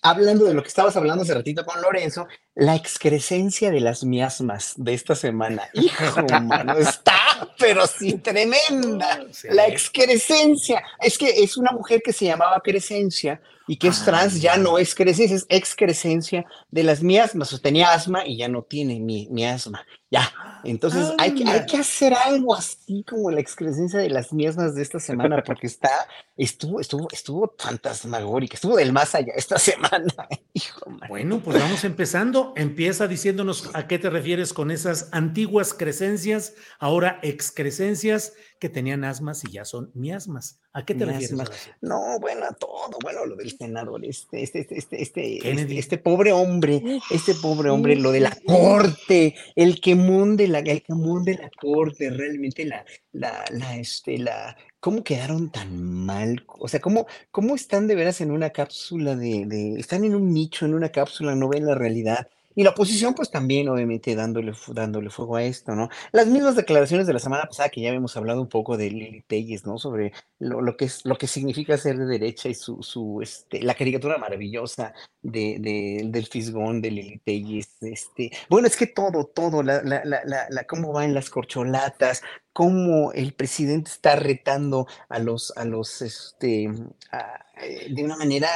hablando 0.00 0.44
de 0.44 0.54
lo 0.54 0.62
que 0.62 0.68
estabas 0.68 0.96
hablando 0.96 1.24
hace 1.24 1.34
ratito 1.34 1.64
con 1.64 1.82
Lorenzo, 1.82 2.28
la 2.54 2.76
excrescencia 2.76 3.72
de 3.72 3.80
las 3.80 4.04
miasmas 4.04 4.74
de 4.76 4.94
esta 4.94 5.16
semana. 5.16 5.68
Hijo, 5.74 6.22
mano, 6.42 6.78
está, 6.78 7.18
pero 7.58 7.88
sí, 7.88 8.18
tremenda. 8.18 9.26
La 9.50 9.66
excrescencia. 9.66 10.84
Es 11.00 11.18
que 11.18 11.42
es 11.42 11.56
una 11.56 11.72
mujer 11.72 12.00
que 12.00 12.12
se 12.12 12.26
llamaba 12.26 12.60
Crescencia 12.62 13.40
y 13.66 13.76
que 13.76 13.88
es 13.88 14.04
trans, 14.04 14.40
ya 14.40 14.56
no 14.56 14.78
es 14.78 14.94
Crescencia, 14.94 15.36
es 15.36 15.46
excrescencia 15.48 16.44
de 16.70 16.82
las 16.82 17.02
miasmas. 17.02 17.48
O 17.48 17.50
sea, 17.50 17.62
tenía 17.62 17.92
asma 17.92 18.26
y 18.26 18.36
ya 18.36 18.48
no 18.48 18.62
tiene 18.62 19.00
mi, 19.00 19.28
miasma. 19.30 19.86
Ya. 20.14 20.32
Entonces 20.62 21.12
hay, 21.18 21.34
que, 21.34 21.44
hay 21.44 21.66
que 21.66 21.76
hacer 21.76 22.14
algo 22.14 22.54
así 22.54 23.04
como 23.04 23.30
la 23.30 23.40
excrescencia 23.40 23.98
de 23.98 24.08
las 24.08 24.32
miasmas 24.32 24.74
de 24.74 24.82
esta 24.82 24.98
semana, 24.98 25.42
porque 25.44 25.66
está, 25.66 25.90
estuvo, 26.36 26.80
estuvo, 26.80 27.08
estuvo 27.12 27.54
fantasmagórica, 27.58 28.54
estuvo 28.54 28.76
del 28.76 28.92
más 28.92 29.14
allá 29.14 29.32
esta 29.36 29.58
semana. 29.58 30.14
Hijo. 30.52 30.80
Bueno, 31.08 31.40
pues 31.40 31.60
vamos 31.60 31.84
empezando. 31.84 32.54
Empieza 32.56 33.08
diciéndonos 33.08 33.70
a 33.74 33.86
qué 33.86 33.98
te 33.98 34.08
refieres 34.08 34.52
con 34.52 34.70
esas 34.70 35.08
antiguas 35.12 35.74
crecencias, 35.74 36.54
ahora 36.78 37.18
excrescencias 37.22 38.32
que 38.58 38.68
tenían 38.68 39.04
asmas 39.04 39.44
y 39.44 39.52
ya 39.52 39.64
son 39.64 39.90
miasmas. 39.94 40.60
¿A 40.72 40.84
qué 40.84 40.94
te 40.94 41.04
refieres? 41.04 41.32
Miasmas. 41.32 41.70
No, 41.82 42.18
bueno, 42.20 42.46
a 42.46 42.54
todo, 42.54 42.98
bueno, 43.02 43.26
lo 43.26 43.36
del 43.36 43.56
senador, 43.56 44.04
este, 44.04 44.42
este, 44.42 44.60
este, 44.60 44.78
este, 44.78 45.02
este, 45.02 45.50
este, 45.50 45.78
este 45.78 45.98
pobre 45.98 46.32
hombre, 46.32 46.82
este 47.10 47.34
pobre 47.34 47.70
hombre, 47.70 47.94
lo 47.96 48.10
de 48.10 48.20
la 48.20 48.36
corte, 48.46 49.36
el 49.54 49.80
quemón 50.04 50.36
de 50.36 50.48
la, 50.48 50.58
el 50.58 50.82
quemón 50.82 51.24
de 51.24 51.34
la 51.34 51.50
corte, 51.60 52.10
realmente 52.10 52.64
la, 52.64 52.84
la, 53.12 53.44
la, 53.50 53.76
este, 53.76 54.18
la, 54.18 54.56
¿cómo 54.80 55.02
quedaron 55.02 55.50
tan 55.50 55.82
mal? 55.82 56.44
O 56.46 56.68
sea, 56.68 56.80
¿cómo, 56.80 57.06
cómo 57.30 57.54
están 57.54 57.86
de 57.86 57.94
veras 57.94 58.20
en 58.20 58.30
una 58.30 58.50
cápsula 58.50 59.16
de, 59.16 59.46
de, 59.46 59.74
están 59.78 60.04
en 60.04 60.14
un 60.14 60.32
nicho, 60.32 60.66
en 60.66 60.74
una 60.74 60.90
cápsula, 60.90 61.34
no 61.34 61.48
ven 61.48 61.66
la 61.66 61.74
realidad? 61.74 62.28
Y 62.56 62.62
la 62.62 62.70
oposición, 62.70 63.14
pues 63.14 63.30
también, 63.30 63.68
obviamente, 63.68 64.14
dándole, 64.14 64.52
dándole 64.68 65.10
fuego 65.10 65.36
a 65.36 65.42
esto, 65.42 65.74
¿no? 65.74 65.88
Las 66.12 66.28
mismas 66.28 66.54
declaraciones 66.54 67.06
de 67.08 67.12
la 67.12 67.18
semana 67.18 67.44
pasada 67.46 67.68
que 67.68 67.80
ya 67.80 67.88
habíamos 67.88 68.16
hablado 68.16 68.40
un 68.40 68.48
poco 68.48 68.76
de 68.76 68.90
Lili 68.90 69.22
Telles, 69.22 69.66
¿no? 69.66 69.76
Sobre 69.78 70.12
lo, 70.38 70.60
lo 70.60 70.76
que 70.76 70.84
es, 70.84 71.04
lo 71.04 71.16
que 71.16 71.26
significa 71.26 71.76
ser 71.76 71.98
de 71.98 72.06
derecha 72.06 72.48
y 72.48 72.54
su, 72.54 72.80
su, 72.82 73.20
este, 73.22 73.60
la 73.60 73.74
caricatura 73.74 74.18
maravillosa 74.18 74.94
de, 75.24 75.56
de- 75.58 76.02
del 76.10 76.26
fisgón 76.26 76.80
de 76.80 76.90
Lili 76.92 77.18
Telles, 77.18 77.76
este, 77.82 78.30
bueno, 78.48 78.66
es 78.68 78.76
que 78.76 78.86
todo, 78.86 79.24
todo, 79.26 79.62
la, 79.62 79.82
la, 79.82 80.04
la, 80.04 80.46
la, 80.48 80.64
cómo 80.64 80.92
van 80.92 81.14
las 81.14 81.30
corcholatas, 81.30 82.22
cómo 82.52 83.10
el 83.12 83.32
presidente 83.34 83.90
está 83.90 84.16
retando 84.16 84.86
a 85.08 85.18
los, 85.18 85.52
a 85.56 85.64
los, 85.64 86.02
este, 86.02 86.68
a- 87.10 87.40
eh, 87.62 87.88
de 87.92 88.04
una 88.04 88.16
manera 88.16 88.48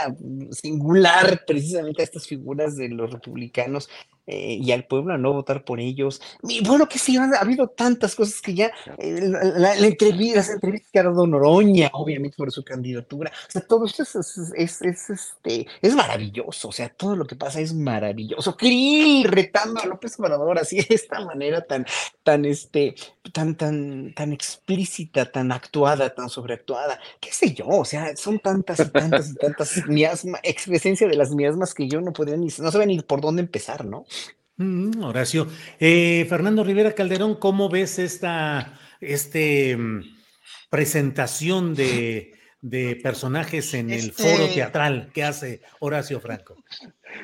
singular 0.50 1.44
precisamente 1.46 2.02
a 2.02 2.04
estas 2.04 2.26
figuras 2.26 2.76
de 2.76 2.88
los 2.88 3.10
republicanos 3.12 3.88
eh, 4.28 4.58
y 4.60 4.72
al 4.72 4.84
pueblo 4.86 5.14
a 5.14 5.18
no 5.18 5.32
votar 5.32 5.64
por 5.64 5.80
ellos. 5.80 6.20
Y 6.44 6.64
bueno, 6.64 6.88
que 6.88 6.98
sí, 7.00 7.16
ha 7.16 7.24
habido 7.40 7.68
tantas 7.68 8.14
cosas 8.14 8.40
que 8.42 8.54
ya, 8.54 8.70
eh, 8.98 9.20
la, 9.22 9.42
la- 9.44 9.74
la 9.76 9.86
entrevista, 9.86 10.36
las 10.36 10.50
entrevistas 10.50 10.90
que 10.92 10.98
ha 11.00 11.04
dado 11.04 11.26
Noroña, 11.26 11.90
obviamente 11.94 12.36
por 12.36 12.52
su 12.52 12.62
candidatura, 12.64 13.32
o 13.48 13.50
sea, 13.50 13.62
todo 13.62 13.86
esto 13.86 14.02
es, 14.04 14.14
es, 14.16 14.38
es, 14.56 14.82
es, 14.82 15.10
este, 15.10 15.66
es 15.82 15.94
maravilloso, 15.94 16.68
o 16.68 16.72
sea, 16.72 16.88
todo 16.90 17.16
lo 17.16 17.26
que 17.26 17.36
pasa 17.36 17.60
es 17.60 17.74
maravilloso. 17.74 18.56
Krill 18.56 19.24
retando 19.24 19.80
a 19.82 19.86
López 19.86 20.18
Obrador 20.20 20.58
así 20.58 20.76
de 20.76 20.94
esta 20.94 21.20
manera 21.24 21.62
tan, 21.62 21.86
tan, 22.22 22.44
este, 22.44 22.94
tan, 23.32 23.56
tan, 23.56 24.14
tan 24.14 24.32
explícita, 24.32 25.30
tan 25.32 25.52
actuada, 25.52 26.14
tan 26.14 26.28
sobreactuada, 26.28 27.00
qué 27.20 27.32
sé 27.32 27.54
yo, 27.54 27.66
o 27.68 27.84
sea, 27.84 28.16
son 28.16 28.38
tantas 28.40 28.84
y 28.84 28.90
tantas 28.90 29.30
y 29.30 29.34
tantas 29.36 29.86
miasmas, 29.88 30.40
excrescencia 30.44 31.08
de 31.08 31.16
las 31.16 31.30
miasmas 31.34 31.74
que 31.74 31.88
yo 31.88 32.00
no 32.00 32.12
podría 32.12 32.36
ni, 32.36 32.48
no 32.58 32.70
sabía 32.70 32.86
ni 32.86 33.00
por 33.00 33.20
dónde 33.20 33.42
empezar, 33.42 33.84
¿no? 33.84 34.04
Mm, 34.58 35.02
Horacio. 35.04 35.46
Eh, 35.78 36.26
Fernando 36.28 36.64
Rivera 36.64 36.92
Calderón, 36.94 37.36
¿cómo 37.36 37.68
ves 37.68 37.98
esta 37.98 38.78
este, 39.00 39.76
mm, 39.76 40.02
presentación 40.68 41.74
de, 41.74 42.32
de 42.60 42.96
personajes 42.96 43.72
en 43.74 43.90
el 43.90 44.10
Este- 44.10 44.22
foro 44.36 44.48
teatral 44.52 45.10
que 45.14 45.22
hace 45.24 45.62
Horacio 45.80 46.20
Franco? 46.20 46.56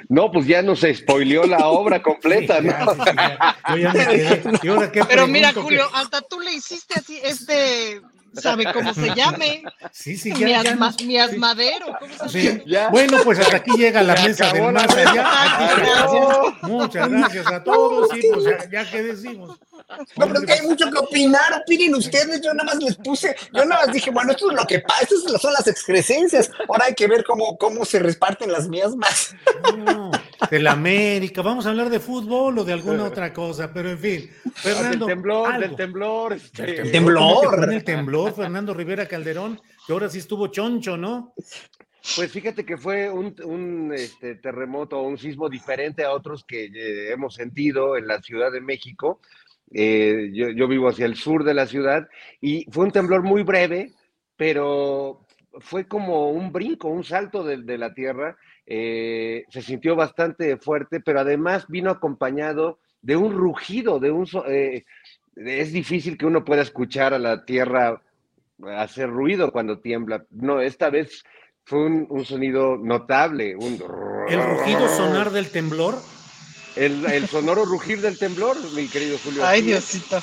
No, 0.08 0.30
pues 0.30 0.46
ya 0.46 0.62
nos 0.62 0.80
spoileó 0.80 1.44
la 1.44 1.66
obra 1.68 2.02
completa, 2.02 2.58
Sí, 2.60 2.66
¿no? 2.68 2.96
ya, 3.04 3.12
sí, 3.12 3.18
sí, 3.72 3.72
ya. 3.74 3.74
Yo 3.74 3.76
ya 3.76 3.92
me 3.92 4.06
quedé. 4.06 4.58
¿Y 4.62 4.68
ahora 4.68 4.92
qué 4.92 5.04
Pero 5.04 5.26
mira? 5.26 5.52
Julio, 5.52 5.88
¿Qué- 5.92 5.98
hasta 5.98 6.22
tú 6.22 6.40
le 6.40 6.52
hiciste 6.54 6.94
así, 6.98 7.18
este, 7.22 8.00
¿sabe 8.40 8.72
cómo 8.72 8.92
se 8.94 9.12
llame? 9.14 9.62
Sí, 9.92 10.16
sí, 10.16 10.30
ya, 10.32 10.38
ya 10.48 10.62
Miasma- 10.62 10.86
nos- 10.90 11.02
miasmadero, 11.04 11.86
¿cómo 11.98 12.14
se 12.18 12.28
Sí. 12.28 12.48
llama? 12.48 12.62
Ya. 12.66 12.88
Bueno, 12.90 13.18
pues 13.24 13.38
hasta 13.38 13.56
aquí 13.56 13.70
llega 13.76 14.02
la 14.02 14.16
Se 14.16 14.28
mesa 14.28 14.52
del 14.52 14.62
la 14.64 14.72
más 14.72 14.96
allá. 14.96 15.74
Gracias. 15.76 16.62
Muchas 16.62 17.08
gracias 17.10 17.46
a 17.46 17.62
todos. 17.64 18.08
Sí, 18.12 18.20
pues 18.32 18.44
ya, 18.44 18.70
ya 18.70 18.90
que 18.90 19.02
decimos. 19.02 19.58
No, 20.16 20.26
pero 20.26 20.40
es 20.40 20.46
que 20.46 20.52
hay 20.54 20.62
mucho 20.62 20.90
que 20.90 20.98
opinar, 20.98 21.52
opinen 21.62 21.94
ustedes, 21.94 22.40
yo 22.40 22.52
nada 22.54 22.64
más 22.72 22.82
les 22.82 22.96
puse, 22.96 23.36
yo 23.52 23.64
nada 23.66 23.84
más 23.84 23.92
dije, 23.94 24.10
bueno, 24.10 24.32
esto 24.32 24.50
es 24.50 24.56
lo 24.56 24.64
que 24.66 24.80
pasa, 24.80 25.02
estas 25.02 25.40
son 25.40 25.52
las 25.52 25.66
excrescencias, 25.66 26.50
ahora 26.68 26.86
hay 26.86 26.94
que 26.94 27.06
ver 27.06 27.22
cómo, 27.22 27.58
cómo 27.58 27.84
se 27.84 27.98
reparten 27.98 28.50
las 28.50 28.66
miasmas. 28.68 29.34
No, 29.76 30.10
de 30.50 30.58
la 30.58 30.72
América. 30.72 31.42
Vamos 31.42 31.66
a 31.66 31.70
hablar 31.70 31.90
de 31.90 32.00
fútbol 32.00 32.58
o 32.58 32.64
de 32.64 32.72
alguna 32.72 33.04
otra 33.08 33.32
cosa, 33.32 33.72
pero 33.72 33.90
en 33.90 33.98
fin. 33.98 34.30
Fernando, 34.54 35.06
del 35.06 35.14
temblor, 35.14 35.52
algo. 35.52 35.60
del 35.60 35.76
temblor. 35.76 36.32
este, 36.32 36.62
Del 36.66 36.92
temblor. 36.92 37.22
¿Cómo 37.22 37.40
que 37.40 37.56
fue 37.56 37.64
en 37.64 37.72
el 37.72 37.84
temblor, 37.84 38.34
Fernando 38.34 38.74
Rivera 38.74 39.06
Calderón, 39.06 39.60
que 39.86 39.92
ahora 39.92 40.08
sí 40.08 40.18
estuvo 40.18 40.48
choncho, 40.48 40.96
¿no? 40.96 41.34
Pues 42.16 42.30
fíjate 42.30 42.66
que 42.66 42.76
fue 42.76 43.10
un, 43.10 43.34
un, 43.44 43.92
este, 43.94 44.34
terremoto 44.34 44.98
o 44.98 45.08
un 45.08 45.16
sismo 45.16 45.48
diferente 45.48 46.04
a 46.04 46.12
otros 46.12 46.44
que 46.44 46.66
eh, 46.66 47.12
hemos 47.12 47.34
sentido 47.34 47.96
en 47.96 48.06
la 48.06 48.20
Ciudad 48.20 48.52
de 48.52 48.60
México. 48.60 49.20
Eh, 49.72 50.30
yo, 50.34 50.50
yo 50.50 50.68
vivo 50.68 50.88
hacia 50.88 51.06
el 51.06 51.16
sur 51.16 51.44
de 51.44 51.54
la 51.54 51.66
ciudad 51.66 52.06
y 52.40 52.66
fue 52.70 52.84
un 52.84 52.92
temblor 52.92 53.22
muy 53.22 53.42
breve, 53.42 53.92
pero 54.36 55.26
fue 55.60 55.88
como 55.88 56.30
un 56.30 56.52
brinco, 56.52 56.88
un 56.88 57.04
salto 57.04 57.42
de, 57.42 57.58
de 57.62 57.78
la 57.78 57.94
tierra. 57.94 58.36
Eh, 58.66 59.44
se 59.50 59.62
sintió 59.62 59.94
bastante 59.96 60.56
fuerte, 60.56 61.00
pero 61.00 61.20
además 61.20 61.66
vino 61.68 61.90
acompañado 61.90 62.78
de 63.02 63.16
un 63.16 63.34
rugido, 63.34 64.00
de 64.00 64.10
un... 64.10 64.26
eh, 64.46 64.84
es 65.36 65.72
difícil 65.72 66.16
que 66.16 66.26
uno 66.26 66.44
pueda 66.44 66.62
escuchar 66.62 67.12
a 67.12 67.18
la 67.18 67.44
tierra 67.44 68.00
hacer 68.76 69.10
ruido 69.10 69.52
cuando 69.52 69.78
tiembla. 69.78 70.24
No, 70.30 70.60
esta 70.60 70.90
vez 70.90 71.24
fue 71.64 71.84
un, 71.86 72.06
un 72.08 72.24
sonido 72.24 72.76
notable. 72.76 73.56
Un... 73.56 73.82
El 74.28 74.42
rugido 74.42 74.88
sonar 74.88 75.30
del 75.30 75.50
temblor. 75.50 75.96
El, 76.76 77.04
el 77.06 77.28
sonoro 77.28 77.64
rugir 77.64 78.00
del 78.00 78.18
temblor, 78.18 78.56
mi 78.74 78.88
querido 78.88 79.18
Julio. 79.24 79.44
Ay. 79.44 79.62
Diosito. 79.62 80.20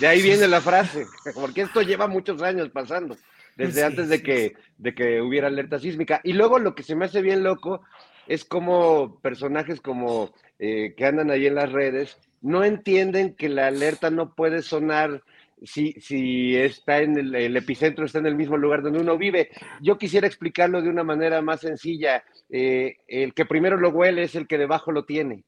De 0.00 0.06
ahí 0.06 0.22
viene 0.22 0.46
la 0.46 0.60
frase, 0.60 1.06
porque 1.34 1.62
esto 1.62 1.82
lleva 1.82 2.06
muchos 2.06 2.40
años 2.42 2.68
pasando, 2.70 3.16
desde 3.58 3.80
Sí, 3.80 3.86
antes 3.86 4.08
de 4.08 4.22
que, 4.22 4.54
de 4.78 4.94
que 4.94 5.20
hubiera 5.20 5.48
alerta 5.48 5.78
sísmica. 5.78 6.22
Y 6.24 6.32
luego 6.32 6.58
lo 6.58 6.74
que 6.74 6.82
se 6.82 6.94
me 6.96 7.04
hace 7.04 7.20
bien 7.20 7.42
loco 7.42 7.82
es 8.26 8.46
como 8.46 9.20
personajes 9.20 9.82
como 9.82 10.32
eh, 10.58 10.94
que 10.96 11.04
andan 11.04 11.30
ahí 11.30 11.46
en 11.46 11.54
las 11.54 11.70
redes 11.70 12.18
no 12.40 12.64
entienden 12.64 13.34
que 13.34 13.48
la 13.48 13.66
alerta 13.66 14.10
no 14.10 14.34
puede 14.34 14.62
sonar 14.62 15.22
si, 15.64 15.92
si 16.00 16.56
está 16.56 17.00
en 17.00 17.18
el, 17.18 17.34
el 17.34 17.56
epicentro, 17.56 18.04
está 18.04 18.18
en 18.18 18.26
el 18.26 18.36
mismo 18.36 18.56
lugar 18.56 18.82
donde 18.82 19.00
uno 19.00 19.18
vive. 19.18 19.50
Yo 19.80 19.98
quisiera 19.98 20.26
explicarlo 20.26 20.80
de 20.80 20.88
una 20.88 21.02
manera 21.02 21.42
más 21.42 21.60
sencilla. 21.60 22.22
Eh, 22.48 22.96
el 23.08 23.34
que 23.34 23.44
primero 23.44 23.76
lo 23.76 23.90
huele 23.90 24.22
es 24.22 24.36
el 24.36 24.46
que 24.46 24.58
debajo 24.58 24.92
lo 24.92 25.04
tiene. 25.04 25.44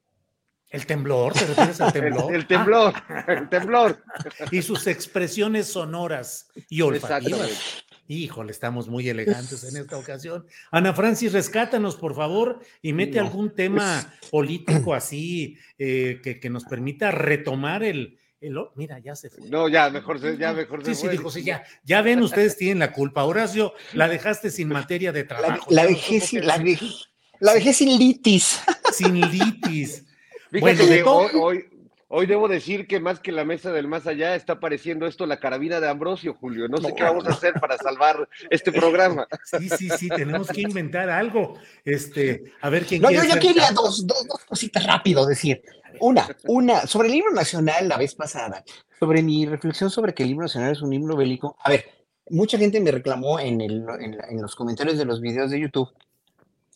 El 0.69 0.85
temblor, 0.85 1.33
¿te 1.33 1.45
refieres 1.45 1.81
al 1.81 1.87
El, 1.95 2.01
temblor? 2.01 2.35
el 2.35 2.47
temblor, 2.47 2.93
el 3.27 3.49
temblor. 3.49 4.03
y 4.51 4.61
sus 4.61 4.87
expresiones 4.87 5.67
sonoras 5.67 6.49
y 6.69 6.81
olfativas. 6.81 7.85
Híjole, 8.15 8.51
estamos 8.51 8.89
muy 8.89 9.07
elegantes 9.07 9.63
en 9.63 9.77
esta 9.77 9.97
ocasión. 9.97 10.45
Ana 10.69 10.93
Francis, 10.93 11.31
rescátanos, 11.31 11.95
por 11.95 12.13
favor, 12.13 12.59
y 12.81 12.91
mete 12.91 13.19
No. 13.19 13.23
algún 13.25 13.55
tema 13.55 14.13
político 14.29 14.93
así 14.93 15.57
eh, 15.77 16.19
que, 16.21 16.37
que 16.37 16.49
nos 16.49 16.65
permita 16.65 17.09
retomar 17.11 17.83
el, 17.83 18.17
el- 18.41 18.57
Mira, 18.75 18.99
ya 18.99 19.15
se 19.15 19.29
fue. 19.29 19.47
No, 19.49 19.69
ya 19.69 19.89
mejor 19.89 20.19
se, 20.19 20.37
ya 20.37 20.51
mejor 20.51 20.83
se 20.83 20.93
Sí, 20.93 20.95
sí, 20.95 21.07
fue. 21.07 21.11
dijo, 21.11 21.31
sí, 21.31 21.43
ya, 21.45 21.63
ya 21.85 22.01
ven, 22.01 22.21
ustedes 22.21 22.57
tienen 22.57 22.79
la 22.79 22.91
culpa. 22.91 23.23
Horacio, 23.23 23.73
la 23.93 24.09
dejaste 24.09 24.51
sin 24.51 24.67
materia 24.67 25.13
de 25.13 25.21
La, 25.21 25.27
trabajo. 25.29 25.67
la 25.71 25.87
sin, 25.87 25.95
qué 26.41 26.45
la 26.45 26.57
dejé, 26.57 26.85
la 27.39 27.53
dejé 27.53 27.71
sin 27.71 27.97
litis. 27.97 28.59
sin 28.91 29.21
litis. 29.21 30.05
Fíjate 30.51 30.59
Bueno, 30.59 30.83
que 30.83 31.03
hoy, 31.39 31.69
hoy 32.11 32.25
debo 32.25 32.47
decir 32.47 32.87
que 32.87 32.99
más 32.99 33.19
que 33.19 33.31
la 33.31 33.45
mesa 33.45 33.71
del 33.71 33.87
más 33.87 34.05
allá 34.05 34.35
está 34.35 34.59
pareciendo 34.59 35.07
esto 35.07 35.25
la 35.25 35.39
carabina 35.39 35.79
de 35.79 35.89
Ambrosio, 35.89 36.35
Julio. 36.35 36.67
No 36.67 36.77
sé 36.77 36.93
qué 36.95 37.03
vamos 37.03 37.25
a 37.25 37.31
hacer 37.31 37.53
para 37.53 37.77
salvar 37.77 38.27
este 38.49 38.71
programa. 38.71 39.27
Sí, 39.43 39.69
sí, 39.69 39.89
sí, 39.97 40.09
tenemos 40.09 40.47
que 40.49 40.61
inventar 40.61 41.09
algo. 41.09 41.55
Este, 41.83 42.53
a 42.61 42.69
ver 42.69 42.85
quién 42.85 43.01
No, 43.01 43.09
yo, 43.09 43.21
quiere 43.21 43.35
yo 43.35 43.39
quería 43.39 43.71
dos, 43.71 44.05
dos, 44.05 44.27
dos 44.27 44.45
cositas 44.45 44.85
rápido 44.85 45.25
decir. 45.25 45.61
una, 45.99 46.27
una, 46.47 46.85
sobre 46.85 47.07
el 47.07 47.13
libro 47.13 47.31
nacional 47.31 47.87
la 47.87 47.97
vez 47.97 48.13
pasada, 48.13 48.63
sobre 48.99 49.23
mi 49.23 49.45
reflexión 49.45 49.89
sobre 49.89 50.13
que 50.13 50.23
el 50.23 50.29
libro 50.29 50.45
nacional 50.45 50.73
es 50.73 50.81
un 50.81 50.91
libro 50.91 51.15
bélico. 51.15 51.57
A 51.63 51.69
ver, 51.69 51.85
mucha 52.29 52.57
gente 52.57 52.79
me 52.81 52.91
reclamó 52.91 53.39
en, 53.39 53.61
el, 53.61 53.85
en, 53.99 54.17
en 54.29 54.41
los 54.41 54.55
comentarios 54.55 54.97
de 54.97 55.05
los 55.05 55.21
videos 55.21 55.49
de 55.51 55.59
YouTube. 55.59 55.89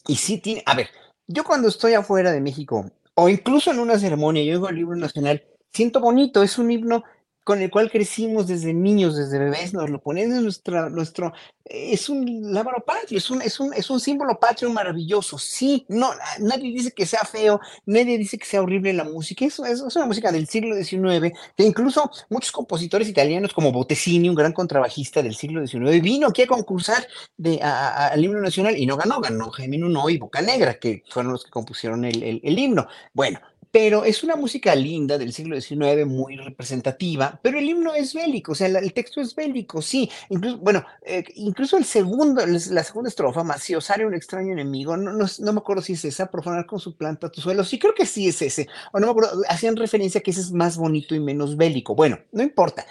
Y 0.08 0.16
sí 0.16 0.38
tiene, 0.38 0.64
a 0.66 0.76
ver, 0.76 0.90
yo 1.28 1.44
cuando 1.44 1.68
estoy 1.68 1.94
afuera 1.94 2.32
de 2.32 2.40
México, 2.40 2.90
o 3.16 3.30
incluso 3.30 3.72
en 3.72 3.80
una 3.80 3.98
ceremonia, 3.98 4.44
yo 4.44 4.54
digo 4.54 4.70
el 4.70 4.76
libro 4.76 4.96
nacional, 4.96 5.44
siento 5.74 6.00
bonito, 6.00 6.44
es 6.44 6.58
un 6.58 6.72
himno 6.72 7.04
con 7.46 7.62
el 7.62 7.70
cual 7.70 7.92
crecimos 7.92 8.48
desde 8.48 8.74
niños, 8.74 9.16
desde 9.16 9.38
bebés, 9.38 9.72
nos 9.72 9.88
lo 9.92 10.02
ponen 10.02 10.36
en 10.36 10.44
nuestra, 10.44 10.90
nuestro, 10.90 11.32
es 11.64 12.10
un 12.10 12.52
lábaro 12.52 12.84
patrio, 12.84 13.20
es 13.20 13.30
un, 13.30 13.40
es 13.44 13.60
un, 13.60 13.72
es 13.72 13.88
un 13.92 14.00
símbolo 14.00 14.40
patrio 14.40 14.72
maravilloso, 14.72 15.38
sí, 15.38 15.86
no, 15.88 16.10
nadie 16.40 16.74
dice 16.74 16.92
que 16.92 17.06
sea 17.06 17.22
feo, 17.22 17.60
nadie 17.86 18.18
dice 18.18 18.40
que 18.40 18.48
sea 18.48 18.64
horrible 18.64 18.94
la 18.94 19.04
música, 19.04 19.46
eso, 19.46 19.64
es 19.64 19.96
una 19.96 20.08
música 20.08 20.32
del 20.32 20.48
siglo 20.48 20.76
XIX, 20.76 21.38
que 21.56 21.64
incluso 21.64 22.10
muchos 22.32 22.52
compositores 22.52 23.08
italianos 23.08 23.54
como 23.54 23.72
Bottesini, 23.72 24.28
un 24.28 24.36
gran 24.36 24.52
contrabajista 24.52 25.22
del 25.22 25.36
siglo 25.36 25.66
XIX, 25.66 26.02
vino 26.02 26.28
aquí 26.30 26.42
a 26.42 26.48
concursar 26.48 27.08
de, 27.38 27.62
al 27.62 28.24
himno 28.24 28.42
nacional 28.42 28.76
y 28.76 28.88
no 28.88 28.98
ganó, 28.98 29.22
ganó 29.22 29.52
Jaime 29.52 29.78
Nuno 29.78 30.10
y 30.10 30.18
Boca 30.18 30.42
Negra, 30.42 30.80
que 30.80 31.04
fueron 31.12 31.34
los 31.34 31.46
que 31.46 31.52
compusieron 31.52 32.06
el, 32.06 32.24
el, 32.24 32.42
el 32.44 32.58
himno. 32.58 32.88
Bueno, 33.14 33.40
pero 33.76 34.06
es 34.06 34.24
una 34.24 34.38
música 34.38 34.74
linda 34.74 35.18
del 35.18 35.34
siglo 35.34 35.60
XIX, 35.60 36.06
muy 36.06 36.38
representativa, 36.38 37.38
pero 37.44 37.60
el 37.60 37.68
himno 37.68 37.94
es 37.94 38.14
bélico, 38.14 38.54
o 38.54 38.56
sea, 38.56 38.68
el 38.68 38.94
texto 38.94 39.20
es 39.20 39.36
bélico, 39.36 39.82
sí, 39.82 40.10
incluso, 40.30 40.60
bueno, 40.60 40.86
eh, 41.02 41.26
incluso 41.36 41.76
el 41.76 41.84
segundo, 41.84 42.46
la 42.46 42.84
segunda 42.86 43.10
estrofa, 43.10 43.44
Macio, 43.44 43.82
sale 43.82 44.06
un 44.06 44.14
extraño 44.14 44.54
enemigo, 44.54 44.96
no, 44.96 45.26
me 45.26 45.60
acuerdo 45.60 45.82
si 45.82 45.92
es 45.92 46.06
esa, 46.06 46.32
profanar 46.32 46.66
con 46.66 46.80
su 46.80 46.96
planta 46.96 47.30
tu 47.30 47.42
suelo, 47.42 47.66
sí 47.66 47.78
creo 47.78 47.94
que 47.94 48.06
sí 48.06 48.30
es 48.30 48.42
ese, 48.42 48.70
o 48.94 49.00
no 49.02 49.08
me 49.08 49.12
acuerdo, 49.12 49.42
hacían 49.50 49.76
referencia 49.76 50.20
a 50.20 50.22
que 50.22 50.32
ese 50.32 50.40
es 50.40 50.54
más 50.54 50.78
bonito 50.78 51.14
y 51.14 51.20
menos 51.20 51.58
bélico, 51.58 51.96
bueno, 51.96 52.18
no 52.32 52.44
importa, 52.44 52.86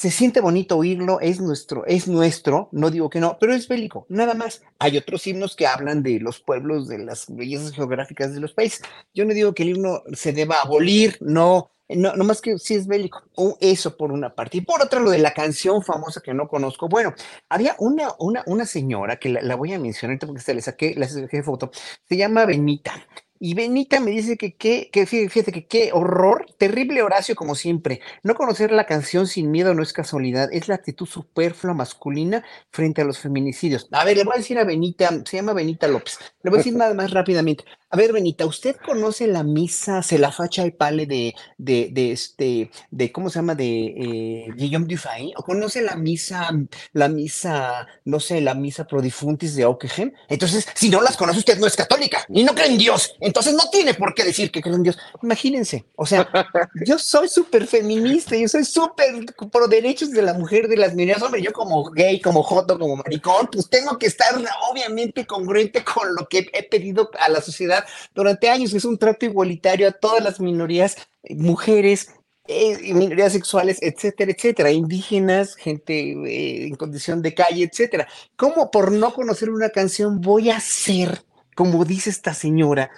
se 0.00 0.10
siente 0.10 0.40
bonito 0.40 0.78
oírlo, 0.78 1.20
es 1.20 1.42
nuestro, 1.42 1.84
es 1.84 2.08
nuestro, 2.08 2.70
no 2.72 2.90
digo 2.90 3.10
que 3.10 3.20
no, 3.20 3.36
pero 3.38 3.52
es 3.52 3.68
bélico, 3.68 4.06
nada 4.08 4.32
más. 4.32 4.62
Hay 4.78 4.96
otros 4.96 5.26
himnos 5.26 5.54
que 5.54 5.66
hablan 5.66 6.02
de 6.02 6.18
los 6.20 6.40
pueblos, 6.40 6.88
de 6.88 7.00
las 7.00 7.26
bellezas 7.28 7.72
geográficas 7.72 8.32
de 8.32 8.40
los 8.40 8.54
países. 8.54 8.80
Yo 9.12 9.26
no 9.26 9.34
digo 9.34 9.52
que 9.52 9.62
el 9.62 9.76
himno 9.76 10.02
se 10.14 10.32
deba 10.32 10.62
abolir, 10.62 11.18
no, 11.20 11.72
no, 11.90 12.16
no 12.16 12.24
más 12.24 12.40
que 12.40 12.56
si 12.56 12.76
es 12.76 12.86
bélico, 12.86 13.24
o 13.34 13.58
eso 13.60 13.98
por 13.98 14.10
una 14.10 14.34
parte. 14.34 14.56
Y 14.56 14.60
por 14.62 14.80
otra, 14.82 15.00
lo 15.00 15.10
de 15.10 15.18
la 15.18 15.34
canción 15.34 15.82
famosa 15.82 16.22
que 16.22 16.32
no 16.32 16.48
conozco. 16.48 16.88
Bueno, 16.88 17.12
había 17.50 17.76
una, 17.78 18.14
una, 18.20 18.42
una 18.46 18.64
señora 18.64 19.16
que 19.18 19.28
la, 19.28 19.42
la 19.42 19.54
voy 19.54 19.74
a 19.74 19.78
mencionar 19.78 20.18
porque 20.18 20.40
se 20.40 20.54
le 20.54 20.62
saqué, 20.62 20.94
la 20.96 21.08
saqué 21.08 21.42
foto, 21.42 21.70
se 22.08 22.16
llama 22.16 22.46
Benita. 22.46 23.06
Y 23.42 23.54
Benita 23.54 24.00
me 24.00 24.10
dice 24.10 24.36
que 24.36 24.54
qué, 24.54 24.90
que 24.92 25.06
fíjate 25.06 25.50
que 25.50 25.66
qué 25.66 25.92
horror, 25.94 26.44
terrible 26.58 27.02
Horacio 27.02 27.34
como 27.34 27.54
siempre. 27.54 28.02
No 28.22 28.34
conocer 28.34 28.70
la 28.70 28.84
canción 28.84 29.26
sin 29.26 29.50
miedo 29.50 29.72
no 29.72 29.82
es 29.82 29.94
casualidad, 29.94 30.50
es 30.52 30.68
la 30.68 30.74
actitud 30.74 31.06
superflua 31.06 31.72
masculina 31.72 32.44
frente 32.70 33.00
a 33.00 33.06
los 33.06 33.18
feminicidios. 33.18 33.88
A 33.92 34.04
ver, 34.04 34.18
le 34.18 34.24
voy 34.24 34.34
a 34.34 34.38
decir 34.38 34.58
a 34.58 34.64
Benita, 34.64 35.08
se 35.24 35.38
llama 35.38 35.54
Benita 35.54 35.88
López, 35.88 36.18
le 36.42 36.50
voy 36.50 36.58
a 36.58 36.60
decir 36.60 36.74
nada 36.76 36.92
más 36.92 37.12
rápidamente. 37.12 37.64
A 37.92 37.96
ver, 37.96 38.12
Benita, 38.12 38.46
¿usted 38.46 38.76
conoce 38.76 39.26
la 39.26 39.42
misa, 39.42 40.00
se 40.04 40.16
la 40.16 40.30
facha 40.30 40.64
y 40.64 40.70
pale 40.70 41.06
de, 41.06 41.34
de, 41.58 41.88
de 41.90 42.12
este, 42.12 42.70
de, 42.88 43.10
¿cómo 43.10 43.30
se 43.30 43.40
llama? 43.40 43.56
De 43.56 43.64
eh, 43.66 44.46
Guillaume 44.54 44.86
Dufay? 44.86 45.32
¿O 45.36 45.42
conoce 45.42 45.82
la 45.82 45.96
misa, 45.96 46.50
la 46.92 47.08
misa, 47.08 47.88
no 48.04 48.20
sé, 48.20 48.40
la 48.42 48.54
misa 48.54 48.86
prodifuntis 48.86 49.56
de 49.56 49.64
Ockeghem? 49.64 50.12
Entonces, 50.28 50.68
si 50.72 50.88
no 50.88 51.00
las 51.00 51.16
conoce, 51.16 51.40
usted 51.40 51.58
no 51.58 51.66
es 51.66 51.74
católica 51.74 52.24
y 52.28 52.44
no 52.44 52.54
cree 52.54 52.68
en 52.68 52.78
Dios. 52.78 53.16
Entonces 53.18 53.54
no 53.54 53.68
tiene 53.70 53.94
por 53.94 54.14
qué 54.14 54.22
decir 54.22 54.52
que 54.52 54.62
cree 54.62 54.76
en 54.76 54.84
Dios. 54.84 54.96
Imagínense, 55.24 55.84
o 55.96 56.06
sea, 56.06 56.28
yo 56.86 56.96
soy 56.96 57.28
súper 57.28 57.66
feminista, 57.66 58.36
yo 58.36 58.46
soy 58.46 58.64
súper 58.64 59.26
pro 59.50 59.66
derechos 59.66 60.12
de 60.12 60.22
la 60.22 60.34
mujer, 60.34 60.68
de 60.68 60.76
las 60.76 60.94
minorías. 60.94 61.22
Hombre, 61.22 61.42
yo 61.42 61.52
como 61.52 61.90
gay, 61.90 62.20
como 62.20 62.44
joto, 62.44 62.78
como 62.78 62.94
maricón, 62.94 63.48
pues 63.50 63.68
tengo 63.68 63.98
que 63.98 64.06
estar 64.06 64.40
obviamente 64.70 65.26
congruente 65.26 65.82
con 65.82 66.14
lo 66.14 66.28
que 66.28 66.48
he 66.52 66.62
pedido 66.62 67.10
a 67.18 67.28
la 67.28 67.40
sociedad 67.40 67.79
durante 68.14 68.48
años. 68.48 68.72
Es 68.72 68.84
un 68.84 68.98
trato 68.98 69.26
igualitario 69.26 69.88
a 69.88 69.92
todas 69.92 70.22
las 70.22 70.40
minorías, 70.40 70.96
eh, 71.22 71.34
mujeres, 71.34 72.14
eh, 72.46 72.92
minorías 72.94 73.32
sexuales, 73.32 73.78
etcétera, 73.80 74.32
etcétera, 74.32 74.72
indígenas, 74.72 75.54
gente 75.54 76.12
eh, 76.12 76.66
en 76.66 76.74
condición 76.74 77.22
de 77.22 77.34
calle, 77.34 77.64
etcétera. 77.64 78.08
¿Cómo 78.36 78.70
por 78.70 78.90
no 78.90 79.12
conocer 79.14 79.50
una 79.50 79.70
canción 79.70 80.20
voy 80.20 80.50
a 80.50 80.56
hacer, 80.56 81.22
como 81.54 81.84
dice 81.84 82.10
esta 82.10 82.34
señora, 82.34 82.90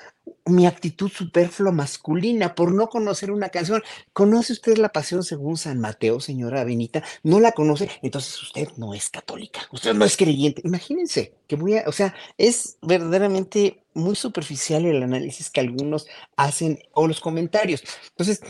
mi 0.44 0.66
actitud 0.66 1.10
superflua 1.10 1.72
masculina 1.72 2.54
por 2.54 2.72
no 2.72 2.88
conocer 2.88 3.30
una 3.30 3.48
canción. 3.48 3.82
¿Conoce 4.12 4.54
usted 4.54 4.76
la 4.78 4.90
pasión 4.90 5.22
según 5.22 5.56
San 5.56 5.78
Mateo, 5.78 6.20
señora 6.20 6.64
Benita? 6.64 7.02
¿No 7.22 7.40
la 7.40 7.52
conoce? 7.52 7.88
Entonces 8.02 8.42
usted 8.42 8.68
no 8.76 8.94
es 8.94 9.08
católica, 9.08 9.60
usted 9.70 9.94
no 9.94 10.04
es 10.04 10.16
creyente. 10.16 10.62
Imagínense 10.64 11.34
que 11.46 11.56
voy 11.56 11.76
a, 11.76 11.84
o 11.86 11.92
sea, 11.92 12.14
es 12.38 12.78
verdaderamente 12.82 13.84
muy 13.94 14.16
superficial 14.16 14.84
el 14.84 15.02
análisis 15.02 15.50
que 15.50 15.60
algunos 15.60 16.06
hacen 16.36 16.78
o 16.92 17.06
los 17.06 17.20
comentarios. 17.20 17.82
Entonces, 18.10 18.40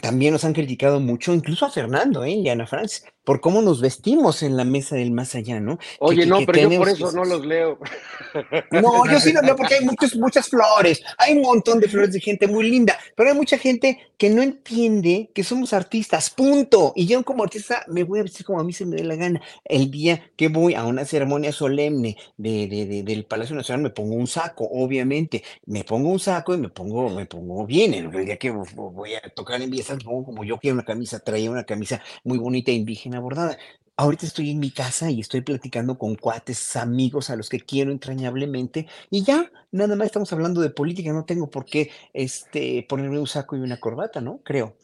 también 0.00 0.32
nos 0.32 0.44
han 0.44 0.52
criticado 0.52 1.00
mucho, 1.00 1.34
incluso 1.34 1.66
a 1.66 1.70
Fernando 1.70 2.24
¿eh? 2.24 2.30
y 2.30 2.48
a 2.48 2.52
Ana 2.52 2.66
Franz, 2.66 3.04
por 3.24 3.40
cómo 3.40 3.62
nos 3.62 3.80
vestimos 3.80 4.42
en 4.42 4.56
la 4.56 4.64
mesa 4.64 4.96
del 4.96 5.10
más 5.12 5.34
allá, 5.34 5.60
¿no? 5.60 5.78
Oye, 5.98 6.22
que, 6.22 6.26
no, 6.26 6.38
que 6.38 6.46
pero 6.46 6.70
yo 6.70 6.78
por 6.78 6.88
eso 6.88 7.12
no 7.12 7.24
los 7.24 7.44
leo. 7.46 7.78
No, 8.70 9.06
yo 9.10 9.20
sí 9.20 9.32
lo 9.32 9.42
leo 9.42 9.56
porque 9.56 9.74
hay 9.74 9.84
muchas, 9.84 10.16
muchas 10.16 10.48
flores, 10.48 11.02
hay 11.18 11.34
un 11.34 11.42
montón 11.42 11.80
de 11.80 11.88
flores 11.88 12.12
de 12.12 12.20
gente 12.20 12.46
muy 12.46 12.68
linda, 12.70 12.98
pero 13.16 13.30
hay 13.30 13.36
mucha 13.36 13.58
gente 13.58 13.98
que 14.16 14.30
no 14.30 14.42
entiende 14.42 15.30
que 15.34 15.44
somos 15.44 15.72
artistas, 15.72 16.30
punto. 16.30 16.92
Y 16.94 17.06
yo 17.06 17.22
como 17.24 17.42
artista 17.42 17.84
me 17.88 18.04
voy 18.04 18.20
a 18.20 18.22
vestir 18.22 18.44
como 18.44 18.60
a 18.60 18.64
mí 18.64 18.72
se 18.72 18.84
me 18.86 18.96
dé 18.96 19.04
la 19.04 19.16
gana. 19.16 19.40
El 19.64 19.90
día 19.90 20.30
que 20.36 20.48
voy 20.48 20.74
a 20.74 20.84
una 20.84 21.04
ceremonia 21.04 21.52
solemne 21.52 22.16
de, 22.36 22.66
de- 22.68 22.86
de- 22.86 23.02
del 23.02 23.24
Palacio 23.24 23.56
Nacional 23.56 23.82
me 23.82 23.90
pongo 23.90 24.14
un 24.14 24.26
saco, 24.26 24.64
obviamente. 24.70 25.42
Me 25.66 25.84
pongo 25.84 26.08
un 26.10 26.18
saco 26.20 26.54
y 26.54 26.58
me 26.58 26.68
pongo, 26.68 27.08
me 27.10 27.26
pongo 27.26 27.66
bien. 27.66 27.94
El 27.94 28.10
día 28.26 28.36
que 28.36 28.52
vo- 28.52 28.92
voy 28.92 29.14
a 29.14 29.20
tocar 29.34 29.60
en 29.62 29.70
Villas 29.70 29.90
me 29.90 29.96
pongo 29.98 30.24
como 30.24 30.44
yo 30.44 30.58
quiero 30.58 30.74
una 30.74 30.84
camisa, 30.84 31.20
traía 31.20 31.50
una 31.50 31.64
camisa 31.64 32.02
muy 32.24 32.38
bonita 32.38 32.70
indígena 32.70 33.19
bordada. 33.20 33.58
Ahorita 33.96 34.26
estoy 34.26 34.50
en 34.50 34.60
mi 34.60 34.70
casa 34.70 35.10
y 35.10 35.20
estoy 35.20 35.42
platicando 35.42 35.98
con 35.98 36.14
cuates, 36.14 36.76
amigos 36.76 37.28
a 37.28 37.36
los 37.36 37.48
que 37.50 37.60
quiero 37.60 37.92
entrañablemente 37.92 38.86
y 39.10 39.24
ya, 39.24 39.50
nada 39.72 39.94
más 39.94 40.06
estamos 40.06 40.32
hablando 40.32 40.62
de 40.62 40.70
política, 40.70 41.12
no 41.12 41.26
tengo 41.26 41.50
por 41.50 41.66
qué 41.66 41.90
este, 42.14 42.86
ponerme 42.88 43.18
un 43.18 43.26
saco 43.26 43.56
y 43.56 43.60
una 43.60 43.78
corbata, 43.78 44.22
¿no? 44.22 44.40
Creo. 44.42 44.74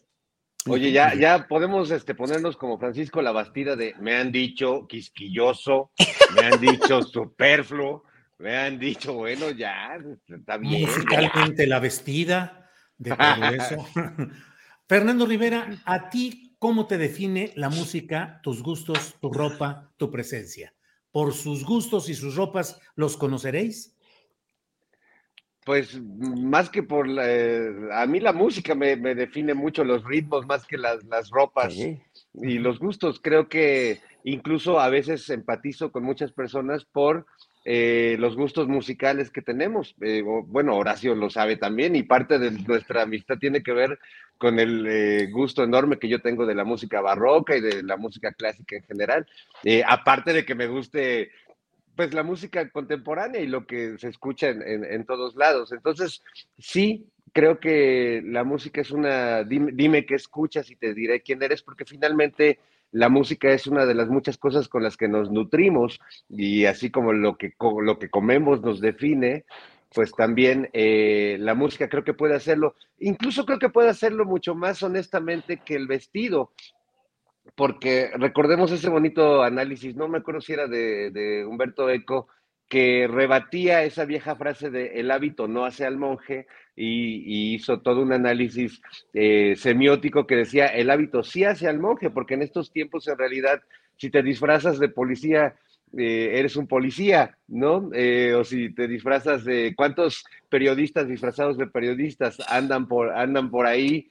Oye, 0.68 0.92
ya, 0.92 1.14
ya 1.14 1.46
podemos 1.48 1.90
este, 1.90 2.14
ponernos 2.14 2.56
como 2.56 2.78
Francisco 2.78 3.22
la 3.22 3.32
Bastida 3.32 3.76
de 3.76 3.94
me 4.00 4.16
han 4.16 4.32
dicho 4.32 4.86
quisquilloso, 4.88 5.92
me 6.34 6.46
han 6.46 6.60
dicho 6.60 7.02
superfluo, 7.02 8.04
me 8.38 8.56
han 8.56 8.78
dicho, 8.78 9.14
bueno, 9.14 9.50
ya, 9.50 9.96
está 10.28 10.58
bien. 10.58 10.82
Musicalmente 10.82 11.66
la 11.66 11.78
vestida, 11.78 12.68
de 12.98 13.10
todo 13.10 13.44
eso. 13.50 13.86
Fernando 14.88 15.26
Rivera, 15.26 15.82
¿a 15.84 16.10
ti 16.10 16.45
cómo 16.66 16.88
te 16.88 16.98
define 16.98 17.52
la 17.54 17.68
música, 17.70 18.40
tus 18.42 18.60
gustos, 18.60 19.14
tu 19.20 19.32
ropa, 19.32 19.92
tu 19.98 20.10
presencia? 20.10 20.74
¿Por 21.12 21.32
sus 21.32 21.64
gustos 21.64 22.08
y 22.08 22.14
sus 22.16 22.34
ropas 22.34 22.80
los 22.96 23.16
conoceréis? 23.16 23.96
Pues 25.64 25.96
más 26.02 26.68
que 26.68 26.82
por 26.82 27.06
la, 27.06 27.22
eh, 27.32 27.70
a 27.92 28.04
mí 28.06 28.18
la 28.18 28.32
música 28.32 28.74
me, 28.74 28.96
me 28.96 29.14
define 29.14 29.54
mucho 29.54 29.84
los 29.84 30.02
ritmos 30.04 30.44
más 30.44 30.66
que 30.66 30.76
las, 30.76 31.04
las 31.04 31.30
ropas 31.30 31.72
Sí. 31.72 32.00
y 32.34 32.58
los 32.58 32.80
gustos. 32.80 33.20
Creo 33.22 33.48
que 33.48 34.00
incluso 34.24 34.80
a 34.80 34.88
veces 34.88 35.30
empatizo 35.30 35.92
con 35.92 36.02
muchas 36.02 36.32
personas 36.32 36.84
por 36.84 37.26
eh, 37.68 38.16
los 38.20 38.36
gustos 38.36 38.68
musicales 38.68 39.30
que 39.30 39.42
tenemos. 39.42 39.94
Eh, 40.00 40.22
bueno, 40.22 40.76
Horacio 40.76 41.14
lo 41.16 41.28
sabe 41.30 41.56
también 41.56 41.96
y 41.96 42.04
parte 42.04 42.38
de 42.38 42.52
nuestra 42.52 43.02
amistad 43.02 43.38
tiene 43.38 43.62
que 43.62 43.72
ver 43.72 43.98
con 44.38 44.58
el 44.60 44.86
eh, 44.86 45.28
gusto 45.32 45.64
enorme 45.64 45.98
que 45.98 46.08
yo 46.08 46.20
tengo 46.20 46.46
de 46.46 46.54
la 46.54 46.64
música 46.64 47.00
barroca 47.00 47.56
y 47.56 47.60
de 47.60 47.82
la 47.82 47.96
música 47.96 48.32
clásica 48.32 48.76
en 48.76 48.84
general. 48.84 49.26
Aparte 49.86 50.32
de 50.32 50.44
que 50.44 50.54
me 50.54 50.68
guste 50.68 51.30
pues 51.96 52.12
la 52.14 52.22
música 52.22 52.68
contemporánea 52.70 53.40
y 53.40 53.46
lo 53.46 53.66
que 53.66 53.96
se 53.98 54.08
escucha 54.08 54.48
en, 54.50 54.62
en- 54.62 54.84
en 54.84 55.04
todos 55.06 55.34
lados. 55.34 55.72
Entonces, 55.72 56.22
sí, 56.58 57.06
creo 57.32 57.58
que 57.58 58.22
la 58.24 58.44
música 58.44 58.82
es 58.82 58.90
una, 58.90 59.42
dime, 59.44 59.72
dime 59.74 60.04
qué 60.04 60.14
escuchas 60.14 60.70
y 60.70 60.76
te 60.76 60.92
diré 60.94 61.22
quién 61.22 61.42
eres, 61.42 61.62
porque 61.62 61.86
finalmente 61.86 62.58
la 62.92 63.08
música 63.08 63.50
es 63.50 63.66
una 63.66 63.84
de 63.86 63.94
las 63.94 64.08
muchas 64.08 64.38
cosas 64.38 64.68
con 64.68 64.82
las 64.82 64.96
que 64.96 65.08
nos 65.08 65.30
nutrimos 65.30 66.00
y 66.28 66.64
así 66.64 66.90
como 66.90 67.12
lo 67.12 67.36
que, 67.36 67.54
lo 67.82 67.98
que 67.98 68.10
comemos 68.10 68.62
nos 68.62 68.80
define, 68.80 69.44
pues 69.94 70.12
también 70.12 70.70
eh, 70.72 71.36
la 71.40 71.54
música 71.54 71.88
creo 71.88 72.04
que 72.04 72.14
puede 72.14 72.34
hacerlo. 72.34 72.74
Incluso 72.98 73.44
creo 73.44 73.58
que 73.58 73.68
puede 73.68 73.90
hacerlo 73.90 74.24
mucho 74.24 74.54
más 74.54 74.82
honestamente 74.82 75.58
que 75.58 75.74
el 75.74 75.86
vestido 75.86 76.52
porque 77.54 78.10
recordemos 78.14 78.72
ese 78.72 78.88
bonito 78.88 79.42
análisis, 79.42 79.94
no 79.94 80.08
me 80.08 80.18
acuerdo 80.18 80.40
si 80.40 80.52
era 80.52 80.66
de, 80.66 81.10
de 81.10 81.46
Humberto 81.46 81.88
Eco, 81.88 82.28
que 82.68 83.06
rebatía 83.08 83.84
esa 83.84 84.04
vieja 84.04 84.34
frase 84.36 84.70
de 84.70 84.98
el 85.00 85.10
hábito 85.10 85.46
no 85.46 85.64
hace 85.64 85.84
al 85.86 85.96
monje 85.96 86.46
y, 86.74 87.54
hizo 87.54 87.80
todo 87.80 88.02
un 88.02 88.12
análisis 88.12 88.82
eh, 89.14 89.54
semiótico 89.56 90.26
que 90.26 90.36
decía 90.36 90.66
el 90.66 90.90
hábito 90.90 91.22
sí 91.22 91.44
hace 91.44 91.68
al 91.68 91.78
monje, 91.78 92.10
porque 92.10 92.34
en 92.34 92.42
estos 92.42 92.72
tiempos 92.72 93.06
en 93.08 93.18
realidad 93.18 93.62
si 93.96 94.10
te 94.10 94.22
disfrazas 94.22 94.78
de 94.78 94.88
policía, 94.88 95.54
eh, 95.96 96.32
eres 96.34 96.56
un 96.56 96.66
policía, 96.66 97.38
¿no? 97.48 97.88
Eh, 97.94 98.34
o 98.34 98.44
si 98.44 98.74
te 98.74 98.86
disfrazas 98.88 99.44
de 99.44 99.72
cuántos 99.74 100.24
periodistas 100.50 101.08
disfrazados 101.08 101.56
de 101.56 101.66
periodistas 101.66 102.38
andan 102.48 102.88
por, 102.88 103.10
andan 103.12 103.50
por 103.50 103.66
ahí 103.66 104.08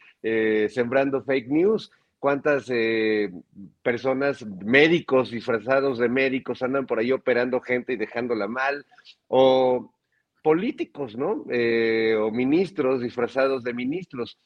sembrando 0.70 1.24
fake 1.24 1.50
news 1.50 1.92
cuántas 2.26 2.66
eh, 2.72 3.30
personas, 3.84 4.44
médicos 4.44 5.30
disfrazados 5.30 6.00
de 6.00 6.10
médicos, 6.10 6.64
andan 6.64 6.88
por 6.88 6.98
ahí 6.98 7.12
operando 7.12 7.62
gente 7.62 7.94
y 7.94 7.98
dejándola 7.98 8.48
mal, 8.48 8.84
o 9.28 9.94
políticos, 10.42 11.16
¿no? 11.16 11.46
Eh, 11.52 12.16
o 12.20 12.32
ministros 12.32 13.04
disfrazados 13.04 13.64
de 13.64 13.76
ministros. 13.76 14.40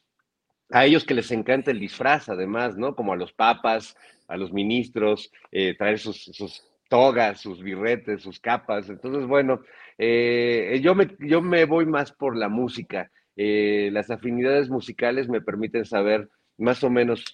A 0.70 0.84
ellos 0.84 1.06
que 1.06 1.14
les 1.14 1.30
encanta 1.30 1.70
el 1.70 1.80
disfraz, 1.80 2.28
además, 2.28 2.76
¿no? 2.76 2.94
Como 2.94 3.14
a 3.14 3.16
los 3.16 3.32
papas, 3.32 3.96
a 4.28 4.36
los 4.36 4.52
ministros, 4.52 5.32
eh, 5.50 5.74
traer 5.74 5.98
sus, 5.98 6.62
togas, 6.90 7.40
sus 7.40 7.62
birretes, 7.62 8.22
sus 8.22 8.38
capas. 8.40 8.90
Entonces, 8.90 9.26
bueno, 9.26 9.62
yo, 9.96 10.94
me, 10.94 11.16
yo 11.18 11.40
me 11.40 11.64
voy 11.64 11.86
más 11.86 12.12
por 12.12 12.36
la 12.36 12.50
música. 12.50 13.10
las 13.36 14.10
afinidades 14.10 14.68
musicales 14.68 15.30
me 15.30 15.40
permiten 15.40 15.86
saber 15.86 16.28
más 16.58 16.84
o 16.84 16.90
menos 16.90 17.24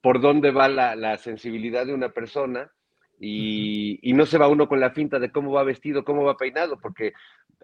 por 0.00 0.20
dónde 0.20 0.50
va 0.50 0.68
la, 0.68 1.18
sensibilidad 1.18 1.86
de 1.86 1.94
una 1.94 2.10
persona 2.10 2.70
y, 3.20 4.00
no 4.14 4.26
se 4.26 4.38
va 4.38 4.48
uno 4.48 4.68
con 4.68 4.80
la 4.80 4.90
finta 4.90 5.18
de 5.18 5.30
cómo 5.30 5.52
va 5.52 5.64
vestido, 5.64 6.04
cómo 6.04 6.24
va 6.24 6.36
peinado, 6.36 6.78
porque 6.80 7.12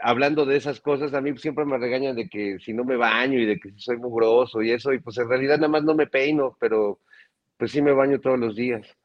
hablando 0.00 0.44
de 0.44 0.56
esas 0.56 0.80
cosas, 0.80 1.14
a 1.14 1.20
mí 1.20 1.36
siempre 1.38 1.64
me 1.64 1.78
regañan 1.78 2.16
de 2.16 2.28
que 2.28 2.58
si 2.58 2.72
no 2.72 2.84
me 2.84 2.96
baño 2.96 3.38
y 3.38 3.46
de 3.46 3.58
que 3.58 3.72
soy 3.76 3.96
mugroso 3.96 4.62
y 4.62 4.72
eso, 4.72 4.92
y 4.92 5.00
pues 5.00 5.18
en 5.18 5.28
realidad 5.28 5.56
nada 5.56 5.68
más 5.68 5.84
no 5.84 5.94
me 5.94 6.06
peino, 6.06 6.56
pero 6.58 7.00
pues 7.56 7.70
sí 7.70 7.82
me 7.82 7.92
baño 7.92 8.20
todos 8.20 8.38
los 8.38 8.56
días. 8.56 8.96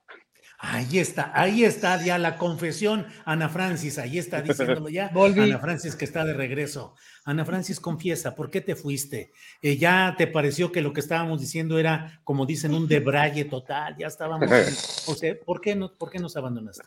Ahí 0.61 0.99
está, 0.99 1.31
ahí 1.34 1.64
está 1.64 2.03
ya 2.03 2.18
la 2.18 2.36
confesión, 2.36 3.07
Ana 3.23 3.48
Francis, 3.48 3.98
ahí 3.98 4.19
está 4.19 4.41
diciéndolo 4.41 4.90
ya. 4.90 5.10
Ana 5.15 5.57
Francis 5.57 5.95
que 5.95 6.03
está 6.03 6.26
de 6.26 6.34
regreso. 6.34 6.95
Ana 7.23 7.45
Francis, 7.45 7.80
confiesa, 7.80 8.36
¿por 8.36 8.49
qué 8.49 8.60
te 8.60 8.76
fuiste? 8.76 9.31
Eh, 9.61 9.77
¿Ya 9.77 10.15
te 10.18 10.27
pareció 10.27 10.69
que 10.73 10.81
lo 10.81 10.91
que 10.91 10.99
estábamos 10.99 11.40
diciendo 11.40 11.80
era, 11.80 12.19
como 12.26 12.45
dicen, 12.45 12.73
un 12.73 12.90
debraye 12.90 13.45
total? 13.45 13.95
Ya 13.98 14.07
estábamos. 14.07 14.49
o 15.07 15.15
sea, 15.15 15.34
¿por 15.45 15.61
qué, 15.61 15.76
no, 15.76 15.94
¿por 15.94 16.11
qué 16.11 16.19
nos 16.19 16.36
abandonaste? 16.36 16.84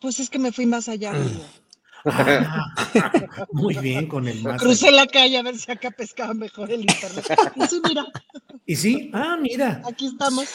Pues 0.00 0.18
es 0.18 0.30
que 0.30 0.38
me 0.38 0.50
fui 0.50 0.64
más 0.64 0.88
allá. 0.88 1.12
Ah, 2.06 2.66
muy 3.52 3.78
bien 3.78 4.06
con 4.06 4.28
el 4.28 4.42
más. 4.42 4.60
Crucé 4.60 4.90
la 4.90 5.06
calle 5.06 5.38
a 5.38 5.42
ver 5.42 5.56
si 5.56 5.72
acá 5.72 5.90
pescaba 5.90 6.34
mejor 6.34 6.70
el 6.70 6.82
internet. 6.82 7.24
Y 7.56 7.66
sí, 7.66 7.80
mira. 7.82 8.04
¿Y 8.66 8.76
sí? 8.76 9.10
Ah, 9.14 9.38
mira. 9.40 9.80
Aquí 9.86 10.08
estamos. 10.08 10.48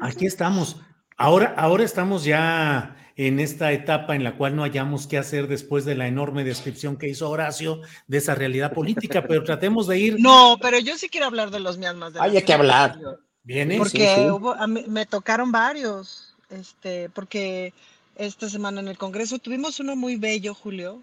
Aquí 0.00 0.24
estamos. 0.24 0.76
Ahora, 1.16 1.54
ahora 1.56 1.84
estamos 1.84 2.24
ya 2.24 2.96
en 3.16 3.40
esta 3.40 3.72
etapa 3.72 4.14
en 4.14 4.22
la 4.22 4.36
cual 4.36 4.54
no 4.54 4.62
hayamos 4.62 5.06
qué 5.06 5.16
hacer 5.16 5.48
después 5.48 5.86
de 5.86 5.94
la 5.94 6.06
enorme 6.06 6.44
descripción 6.44 6.96
que 6.96 7.08
hizo 7.08 7.30
Horacio 7.30 7.80
de 8.06 8.18
esa 8.18 8.34
realidad 8.34 8.74
política, 8.74 9.24
pero 9.26 9.42
tratemos 9.42 9.86
de 9.86 9.98
ir. 9.98 10.16
No, 10.20 10.58
pero 10.60 10.78
yo 10.78 10.98
sí 10.98 11.08
quiero 11.08 11.26
hablar 11.26 11.50
de 11.50 11.60
los 11.60 11.78
Myanmar. 11.78 12.12
Hay 12.20 12.42
que 12.42 12.52
hablar. 12.52 12.98
Viene. 13.42 13.78
Porque 13.78 14.30
me 14.88 15.06
tocaron 15.06 15.50
varios, 15.50 16.34
este, 16.50 17.08
porque 17.10 17.72
esta 18.16 18.50
semana 18.50 18.80
en 18.80 18.88
el 18.88 18.98
Congreso 18.98 19.38
tuvimos 19.38 19.80
uno 19.80 19.96
muy 19.96 20.16
bello, 20.16 20.52
Julio, 20.52 21.00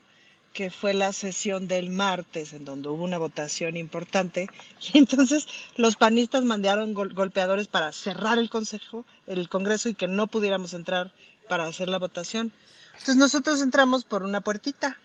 que 0.53 0.69
fue 0.69 0.93
la 0.93 1.11
sesión 1.11 1.67
del 1.67 1.89
martes, 1.89 2.53
en 2.53 2.63
donde 2.63 2.87
hubo 2.89 3.03
una 3.03 3.17
votación 3.17 3.75
importante, 3.75 4.47
y 4.93 4.99
entonces 4.99 5.47
los 5.75 5.95
panistas 5.95 6.43
mandaron 6.43 6.93
golpeadores 6.93 7.67
para 7.67 7.91
cerrar 7.91 8.37
el 8.37 8.49
consejo, 8.49 9.05
el 9.27 9.49
Congreso, 9.49 9.89
y 9.89 9.95
que 9.95 10.07
no 10.07 10.27
pudiéramos 10.27 10.73
entrar 10.73 11.11
para 11.49 11.65
hacer 11.65 11.89
la 11.89 11.99
votación. 11.99 12.53
Entonces 12.93 13.17
nosotros 13.17 13.61
entramos 13.61 14.05
por 14.05 14.23
una 14.23 14.41
puertita. 14.41 14.97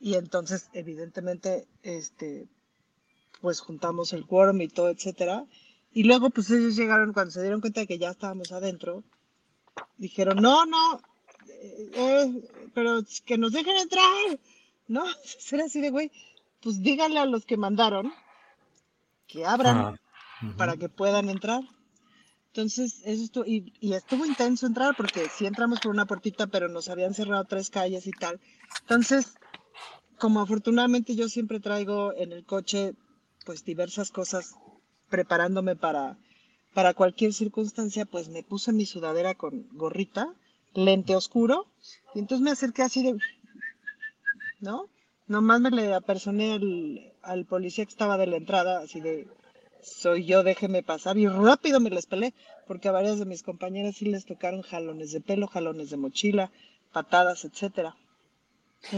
Y 0.00 0.14
entonces, 0.14 0.70
evidentemente, 0.72 1.68
este, 1.82 2.48
pues 3.42 3.60
juntamos 3.60 4.14
el 4.14 4.26
quórum 4.26 4.62
y 4.62 4.68
todo, 4.68 4.88
etcétera. 4.88 5.44
Y 5.92 6.04
luego, 6.04 6.30
pues 6.30 6.50
ellos 6.50 6.76
llegaron, 6.76 7.12
cuando 7.12 7.32
se 7.32 7.42
dieron 7.42 7.60
cuenta 7.60 7.80
de 7.80 7.86
que 7.86 7.98
ya 7.98 8.08
estábamos 8.08 8.52
adentro, 8.52 9.04
dijeron, 9.98 10.38
no, 10.40 10.64
no, 10.64 11.02
eh, 11.48 12.48
pero 12.74 13.02
que 13.24 13.38
nos 13.38 13.52
dejen 13.52 13.76
entrar. 13.76 14.38
No, 14.88 15.04
será 15.24 15.64
así 15.64 15.80
de 15.80 15.90
güey. 15.90 16.10
Pues 16.62 16.82
díganle 16.82 17.20
a 17.20 17.26
los 17.26 17.46
que 17.46 17.56
mandaron 17.56 18.12
que 19.26 19.46
abran 19.46 19.98
para 20.56 20.76
que 20.76 20.88
puedan 20.88 21.30
entrar. 21.30 21.62
Entonces, 22.48 23.00
eso 23.04 23.22
estuvo, 23.22 23.44
y, 23.46 23.72
estuvo 23.80 24.26
intenso 24.26 24.66
entrar 24.66 24.96
porque 24.96 25.28
sí 25.28 25.46
entramos 25.46 25.78
por 25.80 25.92
una 25.92 26.06
puertita, 26.06 26.48
pero 26.48 26.68
nos 26.68 26.88
habían 26.88 27.14
cerrado 27.14 27.44
tres 27.44 27.70
calles 27.70 28.06
y 28.08 28.10
tal. 28.10 28.40
Entonces, 28.80 29.34
como 30.18 30.40
afortunadamente 30.40 31.14
yo 31.14 31.28
siempre 31.28 31.60
traigo 31.60 32.12
en 32.16 32.32
el 32.32 32.44
coche, 32.44 32.94
pues 33.46 33.64
diversas 33.64 34.10
cosas 34.10 34.56
preparándome 35.08 35.76
para, 35.76 36.18
para 36.74 36.92
cualquier 36.92 37.32
circunstancia, 37.32 38.04
pues 38.04 38.28
me 38.28 38.42
puse 38.42 38.72
mi 38.72 38.84
sudadera 38.84 39.34
con 39.34 39.68
gorrita 39.72 40.34
lente 40.74 41.16
oscuro. 41.16 41.66
Y 42.14 42.18
entonces 42.18 42.42
me 42.42 42.50
acerqué 42.50 42.82
así 42.82 43.02
de, 43.02 43.16
¿no? 44.60 44.88
Nomás 45.26 45.60
me 45.60 45.70
le 45.70 45.94
apersoné 45.94 46.54
al, 46.54 47.12
al 47.22 47.46
policía 47.46 47.84
que 47.84 47.90
estaba 47.90 48.18
de 48.18 48.26
la 48.26 48.36
entrada, 48.36 48.80
así 48.80 49.00
de, 49.00 49.28
soy 49.82 50.24
yo, 50.24 50.42
déjeme 50.42 50.82
pasar. 50.82 51.18
Y 51.18 51.28
rápido 51.28 51.80
me 51.80 51.90
les 51.90 52.06
pelé, 52.06 52.34
porque 52.66 52.88
a 52.88 52.92
varias 52.92 53.18
de 53.18 53.26
mis 53.26 53.42
compañeras 53.42 53.96
sí 53.96 54.06
les 54.06 54.24
tocaron 54.24 54.62
jalones 54.62 55.12
de 55.12 55.20
pelo, 55.20 55.46
jalones 55.46 55.90
de 55.90 55.96
mochila, 55.96 56.50
patadas, 56.92 57.44
etcétera. 57.44 57.96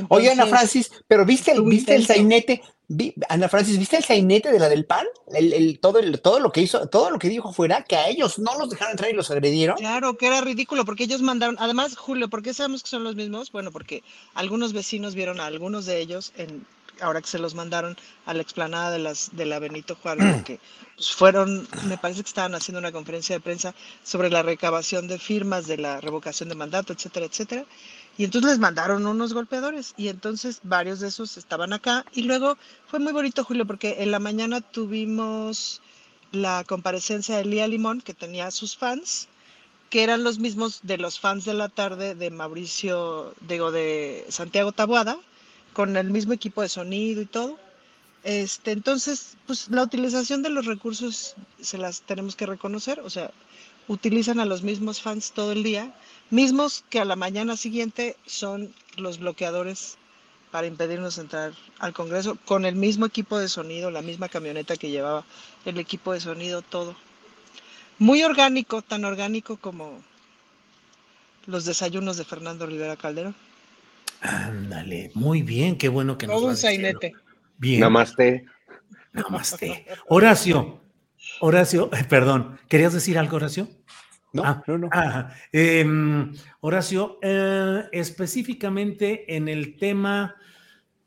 Oye, 0.08 0.30
Ana 0.30 0.46
Francis, 0.46 0.90
pero 1.08 1.26
¿viste, 1.26 1.58
¿viste 1.60 1.94
el 1.94 2.06
sainete? 2.06 2.62
Ana 3.28 3.48
Francis, 3.48 3.78
¿viste 3.78 3.96
el 3.96 4.04
sainete 4.04 4.50
de 4.50 4.58
la 4.58 4.68
del 4.68 4.84
PAN? 4.84 5.06
El, 5.32 5.78
todo, 5.80 5.98
el, 5.98 6.20
todo 6.20 6.40
lo 6.40 6.52
que 6.52 6.62
hizo, 6.62 6.86
todo 6.88 7.10
lo 7.10 7.18
que 7.18 7.28
dijo 7.28 7.52
fuera, 7.52 7.84
que 7.84 7.96
a 7.96 8.08
ellos 8.08 8.38
no 8.38 8.58
los 8.58 8.70
dejaron 8.70 8.92
entrar 8.92 9.10
y 9.10 9.14
los 9.14 9.30
agredieron. 9.30 9.76
Claro, 9.76 10.16
que 10.16 10.26
era 10.26 10.40
ridículo, 10.40 10.84
porque 10.84 11.04
ellos 11.04 11.22
mandaron, 11.22 11.56
además, 11.58 11.96
Julio, 11.96 12.28
¿por 12.28 12.42
qué 12.42 12.54
sabemos 12.54 12.82
que 12.82 12.90
son 12.90 13.04
los 13.04 13.14
mismos? 13.14 13.52
Bueno, 13.52 13.70
porque 13.70 14.02
algunos 14.34 14.72
vecinos 14.72 15.14
vieron 15.14 15.40
a 15.40 15.46
algunos 15.46 15.86
de 15.86 16.00
ellos 16.00 16.32
en 16.36 16.64
ahora 17.00 17.20
que 17.20 17.28
se 17.28 17.38
los 17.38 17.54
mandaron 17.54 17.96
a 18.26 18.34
la 18.34 18.42
explanada 18.42 18.90
de 18.90 18.98
las 18.98 19.34
de 19.34 19.46
la 19.46 19.58
Benito 19.58 19.96
Juárez, 19.96 20.42
que 20.44 20.60
pues, 20.96 21.10
fueron, 21.12 21.66
me 21.86 21.98
parece 21.98 22.22
que 22.22 22.28
estaban 22.28 22.54
haciendo 22.54 22.78
una 22.78 22.92
conferencia 22.92 23.36
de 23.36 23.40
prensa 23.40 23.74
sobre 24.04 24.30
la 24.30 24.42
recabación 24.42 25.08
de 25.08 25.18
firmas 25.18 25.66
de 25.66 25.78
la 25.78 26.00
revocación 26.00 26.48
de 26.48 26.54
mandato, 26.54 26.92
etcétera, 26.92 27.26
etcétera. 27.26 27.64
Y 28.18 28.24
entonces 28.24 28.50
les 28.50 28.58
mandaron 28.58 29.06
unos 29.06 29.32
golpeadores 29.32 29.94
y 29.96 30.08
entonces 30.08 30.60
varios 30.62 31.00
de 31.00 31.08
esos 31.08 31.36
estaban 31.38 31.72
acá. 31.72 32.04
Y 32.12 32.22
luego 32.22 32.58
fue 32.86 32.98
muy 32.98 33.12
bonito, 33.12 33.44
Julio, 33.44 33.66
porque 33.66 34.02
en 34.02 34.10
la 34.10 34.18
mañana 34.18 34.60
tuvimos 34.60 35.80
la 36.30 36.64
comparecencia 36.64 37.36
de 37.36 37.44
Lía 37.44 37.66
Limón, 37.66 38.00
que 38.00 38.14
tenía 38.14 38.50
sus 38.50 38.76
fans, 38.76 39.28
que 39.90 40.02
eran 40.02 40.24
los 40.24 40.38
mismos 40.38 40.80
de 40.82 40.98
los 40.98 41.20
fans 41.20 41.44
de 41.44 41.54
la 41.54 41.68
tarde 41.68 42.14
de 42.14 42.30
Mauricio, 42.30 43.34
digo, 43.46 43.70
de 43.70 44.26
Santiago 44.28 44.72
Tabuada, 44.72 45.18
con 45.72 45.96
el 45.96 46.10
mismo 46.10 46.32
equipo 46.32 46.62
de 46.62 46.68
sonido 46.68 47.22
y 47.22 47.26
todo. 47.26 47.58
Este, 48.24 48.72
entonces, 48.72 49.36
pues 49.46 49.68
la 49.70 49.82
utilización 49.82 50.42
de 50.42 50.50
los 50.50 50.66
recursos 50.66 51.34
se 51.60 51.78
las 51.78 52.02
tenemos 52.02 52.36
que 52.36 52.46
reconocer, 52.46 53.00
o 53.00 53.10
sea, 53.10 53.30
utilizan 53.88 54.38
a 54.38 54.44
los 54.44 54.62
mismos 54.62 55.00
fans 55.00 55.32
todo 55.32 55.52
el 55.52 55.62
día 55.62 55.92
mismos 56.32 56.84
que 56.88 56.98
a 56.98 57.04
la 57.04 57.14
mañana 57.14 57.56
siguiente 57.56 58.16
son 58.26 58.74
los 58.96 59.18
bloqueadores 59.18 59.98
para 60.50 60.66
impedirnos 60.66 61.18
entrar 61.18 61.52
al 61.78 61.92
Congreso 61.92 62.36
con 62.46 62.64
el 62.64 62.74
mismo 62.74 63.06
equipo 63.06 63.38
de 63.38 63.48
sonido, 63.48 63.90
la 63.90 64.02
misma 64.02 64.28
camioneta 64.28 64.76
que 64.76 64.90
llevaba 64.90 65.24
el 65.64 65.78
equipo 65.78 66.12
de 66.12 66.20
sonido, 66.20 66.62
todo. 66.62 66.96
Muy 67.98 68.22
orgánico, 68.22 68.82
tan 68.82 69.04
orgánico 69.04 69.58
como 69.58 70.02
los 71.46 71.64
desayunos 71.64 72.16
de 72.16 72.24
Fernando 72.24 72.66
Rivera 72.66 72.96
Calderón. 72.96 73.34
Ándale, 74.22 75.10
muy 75.14 75.42
bien, 75.42 75.76
qué 75.76 75.88
bueno 75.88 76.16
que 76.16 76.26
nos 76.26 76.36
Todo 76.36 76.48
un 76.48 76.56
sainete. 76.56 77.12
Bien. 77.58 77.80
Namaste. 77.80 78.46
Namaste. 79.12 79.86
Horacio, 80.08 80.80
Horacio, 81.40 81.90
perdón, 82.08 82.58
¿querías 82.68 82.92
decir 82.92 83.18
algo, 83.18 83.36
Horacio? 83.36 83.68
No, 84.32 84.44
ah, 84.44 84.62
no, 84.66 84.78
no. 84.78 84.88
Em, 85.52 86.32
Horacio, 86.60 87.18
eh, 87.20 87.84
específicamente 87.92 89.36
en 89.36 89.48
el 89.48 89.76
tema 89.76 90.36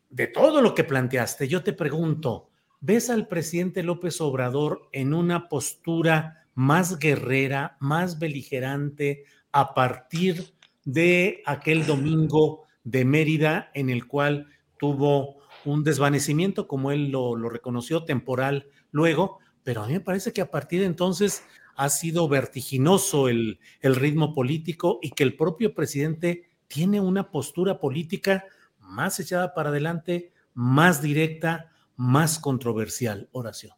de 0.10 0.28
todo 0.28 0.62
lo 0.62 0.76
que 0.76 0.84
planteaste, 0.84 1.48
yo 1.48 1.64
te 1.64 1.74
pregunto, 1.74 2.50
¿ves 2.82 3.10
al 3.10 3.28
presidente 3.28 3.82
López 3.82 4.22
Obrador 4.22 4.90
en 4.92 5.14
una 5.14 5.50
postura 5.50 6.46
más 6.54 7.00
guerrera, 7.00 7.78
más 7.80 8.20
beligerante 8.20 9.26
a 9.52 9.74
partir 9.74 10.54
de 10.84 11.42
aquel 11.46 11.86
domingo 11.86 12.66
de 12.84 13.06
Mérida 13.06 13.72
en 13.74 13.90
el 13.90 14.08
cual 14.08 14.48
tuvo 14.78 15.38
un 15.66 15.84
desvanecimiento, 15.84 16.68
como 16.68 16.92
él 16.92 17.10
lo, 17.10 17.36
lo 17.36 17.50
reconoció, 17.50 18.04
temporal 18.06 18.68
luego, 18.92 19.40
pero 19.64 19.82
a 19.82 19.88
mí 19.88 19.94
me 19.94 20.00
parece 20.00 20.32
que 20.32 20.42
a 20.42 20.52
partir 20.52 20.82
de 20.82 20.86
entonces 20.86 21.44
ha 21.76 21.90
sido 21.90 22.28
vertiginoso 22.28 23.28
el, 23.28 23.60
el, 23.82 23.96
ritmo 23.96 24.34
político 24.34 25.00
y 25.02 25.12
que 25.12 25.24
el 25.24 25.36
propio 25.36 25.74
presidente 25.74 26.50
tiene 26.68 27.02
una 27.02 27.32
postura 27.32 27.80
política 27.80 28.46
más 28.80 29.20
echada 29.20 29.54
para 29.54 29.70
adelante, 29.70 30.32
más 30.54 31.02
directa, 31.02 31.72
más 31.96 32.40
controversial. 32.40 33.30
Oración. 33.32 33.74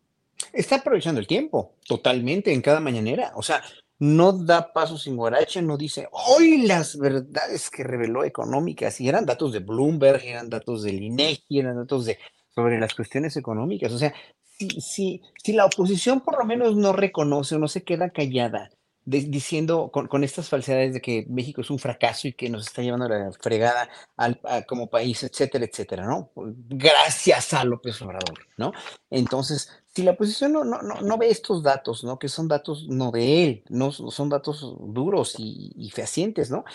Está 0.53 0.77
aprovechando 0.77 1.19
el 1.19 1.27
tiempo 1.27 1.75
totalmente 1.87 2.53
en 2.53 2.61
cada 2.61 2.79
mañanera. 2.79 3.31
O 3.35 3.41
sea, 3.41 3.63
no 3.99 4.31
da 4.31 4.73
paso 4.73 4.97
sin 4.97 5.15
guarache, 5.15 5.61
no 5.61 5.77
dice, 5.77 6.07
hoy 6.11 6.67
las 6.67 6.97
verdades 6.97 7.69
que 7.69 7.83
reveló 7.83 8.23
económicas, 8.23 9.01
y 9.01 9.09
eran 9.09 9.25
datos 9.25 9.51
de 9.53 9.59
Bloomberg, 9.59 10.23
eran 10.23 10.49
datos 10.49 10.83
del 10.83 11.01
INEGI, 11.01 11.59
eran 11.59 11.77
datos 11.77 12.05
de 12.05 12.19
sobre 12.53 12.79
las 12.79 12.95
cuestiones 12.95 13.37
económicas. 13.37 13.91
O 13.91 13.97
sea, 13.97 14.13
si, 14.57 14.81
si, 14.81 15.21
si 15.43 15.53
la 15.53 15.65
oposición 15.65 16.21
por 16.21 16.37
lo 16.37 16.45
menos 16.45 16.75
no 16.75 16.93
reconoce 16.93 17.55
o 17.55 17.59
no 17.59 17.67
se 17.67 17.83
queda 17.83 18.09
callada 18.09 18.69
diciendo 19.07 19.89
con, 19.89 20.07
con, 20.07 20.25
estas 20.25 20.49
falsedades 20.49 20.93
de 20.93 20.99
que 20.99 21.25
México 21.29 21.61
es 21.61 21.69
un 21.69 21.79
fracaso 21.79 22.27
y 22.27 22.33
que 22.33 22.49
nos 22.49 22.67
está 22.67 22.81
llevando 22.81 23.07
la 23.07 23.31
fregada 23.31 23.87
al, 24.17 24.41
como 24.67 24.89
país, 24.89 25.23
etcétera, 25.23 25.63
etcétera, 25.63 26.05
¿no? 26.05 26.29
Gracias 26.35 27.53
a 27.53 27.63
López 27.63 28.01
Obrador, 28.01 28.37
¿no? 28.57 28.73
Entonces, 29.09 29.71
si 29.95 30.03
la 30.03 30.11
oposición 30.11 30.51
no, 30.51 30.65
no, 30.65 30.81
no, 30.81 30.99
no 30.99 31.17
ve 31.17 31.29
estos 31.29 31.63
datos, 31.63 32.03
¿no? 32.03 32.19
Que 32.19 32.27
son 32.27 32.49
datos 32.49 32.87
no 32.89 33.11
de 33.11 33.45
él, 33.45 33.63
no 33.69 33.93
son 33.93 34.27
datos 34.27 34.75
duros 34.77 35.35
y, 35.37 35.71
y 35.77 35.89
fehacientes, 35.89 36.51
¿no? 36.51 36.65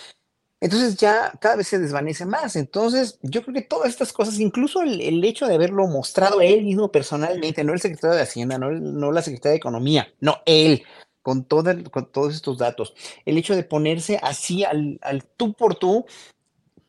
Entonces 0.62 0.96
ya 0.96 1.32
cada 1.40 1.56
vez 1.56 1.66
se 1.66 1.80
desvanece 1.80 2.24
más. 2.24 2.54
Entonces 2.54 3.18
yo 3.20 3.42
creo 3.42 3.52
que 3.52 3.62
todas 3.62 3.90
estas 3.90 4.12
cosas, 4.12 4.38
incluso 4.38 4.80
el, 4.80 5.00
el, 5.00 5.24
hecho 5.24 5.46
de 5.46 5.56
haberlo 5.56 5.88
mostrado 5.88 6.40
él 6.40 6.62
mismo 6.62 6.92
personalmente, 6.92 7.64
no 7.64 7.72
el 7.72 7.80
secretario 7.80 8.14
de 8.14 8.22
Hacienda, 8.22 8.58
no, 8.58 8.70
no 8.70 9.10
la 9.10 9.22
secretaria 9.22 9.54
de 9.54 9.56
Economía, 9.56 10.14
no 10.20 10.38
él, 10.46 10.84
con, 11.20 11.42
con 11.42 12.12
todos 12.12 12.32
estos 12.32 12.58
datos. 12.58 12.94
El 13.24 13.38
hecho 13.38 13.56
de 13.56 13.64
ponerse 13.64 14.20
así 14.22 14.62
al, 14.62 15.00
al 15.02 15.24
tú 15.24 15.52
por 15.52 15.74
tú 15.74 16.06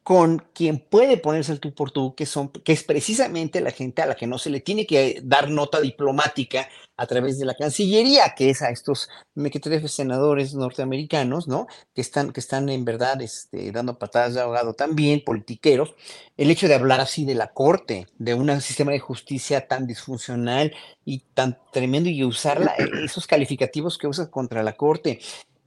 con 0.04 0.46
quien 0.54 0.80
puede 0.80 1.18
ponerse 1.18 1.54
el 1.54 1.62
tú 1.62 1.74
por 1.74 1.92
tú, 1.92 2.14
que, 2.14 2.26
son, 2.26 2.50
que 2.50 2.74
es 2.74 2.84
precisamente 2.84 3.62
la 3.62 3.72
gente 3.72 4.02
a 4.02 4.06
la 4.06 4.16
que 4.16 4.28
no 4.28 4.38
se 4.38 4.50
le 4.50 4.60
tiene 4.60 4.86
que 4.86 5.22
dar 5.24 5.50
nota 5.50 5.80
diplomática 5.80 6.68
a 6.98 7.08
través 7.08 7.40
de 7.40 7.46
la 7.46 7.56
Cancillería, 7.56 8.36
que 8.36 8.50
es 8.50 8.62
a 8.62 8.70
estos 8.70 9.10
mequetrefes 9.34 9.94
senadores 9.94 10.54
norteamericanos, 10.54 11.48
¿no? 11.48 11.68
Que 11.96 12.02
están, 12.02 12.32
que 12.32 12.40
están 12.40 12.70
en 12.70 12.86
verdad 12.86 13.22
este, 13.22 13.72
dando 13.72 13.98
patadas 13.98 14.36
de 14.36 14.42
ahogado 14.42 14.74
también, 14.74 15.24
politiqueros. 15.24 15.96
El 16.38 16.52
hecho 16.52 16.68
de 16.68 16.76
hablar 16.76 17.00
así 17.00 17.26
de 17.26 17.36
la 17.36 17.48
Corte, 17.48 18.08
de 18.20 18.34
un 18.34 18.62
sistema 18.62 18.92
de 18.92 19.00
justicia 19.00 19.68
tan 19.68 19.88
disfuncional 19.88 20.74
y 21.06 21.20
tan 21.34 21.58
tremendo 21.72 22.10
y 22.10 22.24
usar 22.24 22.76
esos 23.04 23.26
calificativos 23.26 23.98
que 23.98 24.08
usa 24.08 24.30
contra 24.30 24.64
la 24.64 24.74
Corte, 24.74 25.20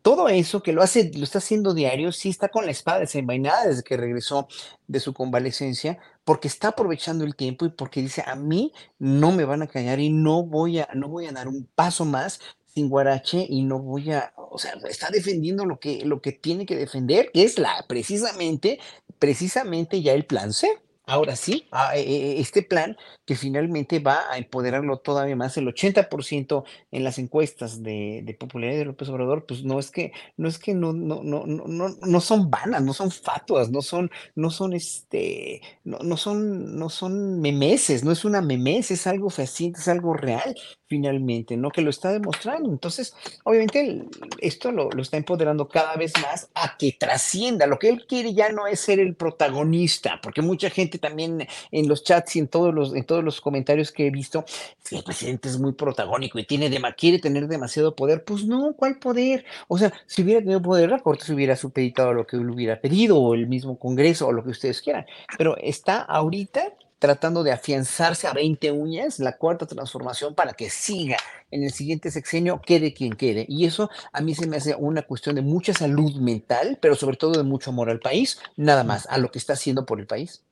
todo 0.07 0.29
eso 0.29 0.63
que 0.63 0.73
lo 0.73 0.83
hace, 0.83 1.11
lo 1.17 1.25
está 1.25 1.39
haciendo 1.39 1.75
diario, 1.75 2.13
sí 2.13 2.29
está 2.29 2.49
con 2.49 2.65
la 2.65 2.71
espada 2.71 3.01
desenvainada 3.01 3.67
desde 3.67 3.83
que 3.83 3.97
regresó 3.97 4.47
de 4.87 5.01
su 5.01 5.13
convalecencia, 5.13 5.99
porque 6.23 6.47
está 6.47 6.69
aprovechando 6.69 7.25
el 7.25 7.35
tiempo 7.35 7.67
y 7.67 7.71
porque 7.71 8.03
dice, 8.03 8.23
a 8.25 8.37
mí 8.37 8.73
no 9.01 9.33
me 9.33 9.45
van 9.45 9.63
a 9.63 9.67
callar 9.67 9.99
y 9.99 10.11
no 10.11 10.45
voy 10.45 10.79
a, 10.79 10.89
no 10.95 11.09
voy 11.09 11.27
a 11.27 11.33
dar 11.33 11.49
un 11.49 11.69
paso 11.75 12.05
más 12.05 12.39
sin 12.73 12.89
guarache 12.89 13.49
y 13.51 13.65
no 13.65 13.81
voy 13.81 14.13
a, 14.13 14.33
o 14.37 14.59
sea, 14.59 14.75
está 14.89 15.11
defendiendo 15.11 15.65
lo 15.65 15.81
que, 15.81 16.05
lo 16.05 16.23
que 16.23 16.31
tiene 16.31 16.67
que 16.67 16.77
defender, 16.77 17.33
que 17.35 17.43
es 17.43 17.59
la, 17.59 17.85
precisamente, 17.89 18.79
precisamente 19.19 20.03
ya 20.03 20.13
el 20.13 20.25
plan 20.25 20.53
C. 20.53 20.69
Ahora 21.09 21.37
sí, 21.37 21.69
este 21.95 22.63
plan 22.63 22.97
que 23.25 23.37
finalmente 23.37 24.01
va 24.01 24.25
a 24.29 24.39
empoderarlo 24.39 24.99
todavía 24.99 25.37
más, 25.37 25.57
el 25.57 25.69
80% 25.69 26.65
en 26.91 27.05
las 27.05 27.21
encuestas 27.21 27.81
de, 27.85 28.23
de, 28.25 28.35
popularidad 28.35 28.81
de 28.81 28.85
López 28.87 29.09
Obrador, 29.09 29.47
pues 29.47 29.63
no 29.63 29.79
es 29.79 29.93
que, 29.93 30.11
no 30.37 30.49
es 30.49 30.59
que 30.59 30.75
no, 30.75 30.93
no, 30.93 31.23
no, 31.23 31.47
no, 31.47 31.89
no 31.89 32.21
son 32.21 32.51
vanas, 32.51 32.83
no 32.83 32.93
son 32.93 33.13
fatuas, 33.13 33.71
no 33.71 33.83
son, 33.83 34.11
no 34.35 34.51
son 34.51 34.73
este, 34.73 35.61
no, 35.85 35.99
no 36.01 36.17
son, 36.17 36.77
no 36.77 36.91
son 36.91 37.41
memeses, 37.41 38.03
no 38.03 38.11
es 38.11 38.25
una 38.25 38.43
memes, 38.43 38.91
es 38.91 39.07
algo 39.07 39.31
fehaciente, 39.31 39.79
es 39.79 39.87
algo 39.87 40.13
real 40.13 40.57
finalmente, 40.87 41.57
¿no? 41.57 41.71
Que 41.71 41.83
lo 41.83 41.91
está 41.91 42.13
demostrando. 42.13 42.71
Entonces, 42.71 43.15
obviamente, 43.45 44.05
esto 44.39 44.73
lo, 44.73 44.91
lo, 44.91 45.03
está 45.03 45.17
empoderando 45.17 45.69
cada 45.69 45.97
vez 45.97 46.13
más 46.23 46.49
a 46.55 46.77
que 46.77 46.97
trascienda. 46.99 47.67
Lo 47.67 47.79
que 47.79 47.89
él 47.89 48.07
quiere 48.07 48.35
ya 48.35 48.51
no 48.51 48.67
es 48.67 48.81
ser 48.81 49.01
el 49.01 49.15
protagonista, 49.15 50.21
porque 50.23 50.43
mucha 50.43 50.71
gente 50.71 50.99
también 50.99 51.47
en 51.71 51.89
los 51.89 52.05
chats 52.05 52.37
y 52.37 52.39
en 52.39 52.49
todos 52.49 52.73
los, 52.73 52.95
en 52.95 53.05
todos 53.05 53.25
los 53.25 53.41
comentarios 53.41 53.93
que 53.93 54.07
he 54.07 54.11
visto, 54.11 54.45
si 54.83 54.97
el 54.97 55.05
presidente 55.05 55.49
es 55.49 55.59
muy 55.59 55.73
protagónico 55.73 56.39
y 56.39 56.45
tiene 56.45 56.71
de, 56.71 56.81
quiere 56.97 57.19
tener 57.19 57.49
demasiado 57.49 57.97
poder, 57.97 58.25
pues 58.25 58.45
no, 58.45 58.75
¿cuál 58.75 58.99
poder? 58.99 59.45
O 59.69 59.79
sea, 59.79 59.93
si 60.07 60.23
hubiera 60.23 60.41
tenido 60.41 60.63
poder, 60.63 60.91
la 60.91 61.01
Corte 61.01 61.25
se 61.25 61.35
hubiera 61.35 61.57
supeditado 61.57 62.13
lo 62.13 62.27
que 62.27 62.37
él 62.37 62.49
hubiera 62.49 62.81
pedido, 62.81 63.19
o 63.19 63.35
el 63.35 63.47
mismo 63.49 63.79
Congreso, 63.79 64.29
o 64.29 64.33
lo 64.33 64.45
que 64.45 64.51
ustedes 64.51 64.81
quieran. 64.83 65.07
Pero 65.37 65.57
está 65.59 66.03
ahorita 66.03 66.76
tratando 66.99 67.43
de 67.43 67.53
afianzarse 67.53 68.27
a 68.27 68.33
20 68.33 68.73
uñas, 68.73 69.19
la 69.19 69.37
cuarta 69.37 69.67
transformación 69.67 70.35
para 70.35 70.55
que 70.55 70.71
siga 70.71 71.17
en 71.51 71.63
el 71.63 71.73
siguiente 71.73 72.11
sexenio, 72.11 72.61
quede 72.65 72.95
quien 72.95 73.13
quede. 73.13 73.45
Y 73.49 73.67
eso 73.67 73.91
a 74.13 74.21
mí 74.21 74.35
se 74.35 74.47
me 74.47 74.57
hace 74.57 74.75
una 74.75 75.03
cuestión 75.03 75.37
de 75.37 75.43
mucha 75.43 75.75
salud 75.75 76.15
mental, 76.17 76.79
pero 76.81 76.95
sobre 76.95 77.17
todo 77.17 77.33
de 77.33 77.43
mucho 77.43 77.71
amor 77.71 77.91
al 77.91 78.01
país, 78.01 78.39
nada 78.57 78.85
más, 78.85 79.07
a 79.07 79.19
lo 79.19 79.31
que 79.31 79.39
está 79.39 79.53
haciendo 79.53 79.85
por 79.85 80.01
el 80.01 80.07
país. 80.07 80.43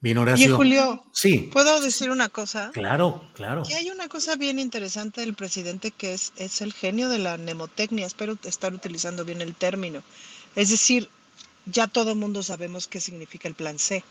Bien, 0.00 0.16
Horacio. 0.16 0.52
Y 0.52 0.56
Julio, 0.56 1.04
sí. 1.12 1.50
¿puedo 1.52 1.80
decir 1.80 2.10
una 2.10 2.28
cosa? 2.28 2.70
Claro, 2.72 3.28
claro. 3.34 3.64
Que 3.64 3.74
hay 3.74 3.90
una 3.90 4.08
cosa 4.08 4.36
bien 4.36 4.60
interesante 4.60 5.22
del 5.22 5.34
presidente 5.34 5.90
que 5.90 6.14
es, 6.14 6.32
es 6.36 6.60
el 6.62 6.72
genio 6.72 7.08
de 7.08 7.18
la 7.18 7.36
mnemotecnia, 7.36 8.06
espero 8.06 8.38
estar 8.44 8.72
utilizando 8.72 9.24
bien 9.24 9.40
el 9.40 9.56
término. 9.56 10.04
Es 10.54 10.70
decir, 10.70 11.10
ya 11.66 11.88
todo 11.88 12.12
el 12.12 12.16
mundo 12.16 12.44
sabemos 12.44 12.86
qué 12.86 13.00
significa 13.00 13.48
el 13.48 13.54
plan 13.54 13.78
C 13.78 14.04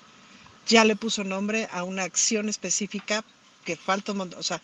ya 0.67 0.85
le 0.85 0.95
puso 0.95 1.23
nombre 1.23 1.67
a 1.71 1.83
una 1.83 2.03
acción 2.03 2.49
específica 2.49 3.23
que 3.65 3.75
falta 3.75 4.11
un 4.11 4.19
montón. 4.19 4.39
O 4.39 4.43
sea, 4.43 4.61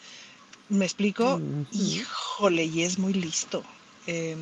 ¿me 0.69 0.85
explico? 0.85 1.41
Híjole, 1.71 2.65
y 2.65 2.83
es 2.83 2.99
muy 2.99 3.13
listo. 3.13 3.63
Eh, 4.07 4.35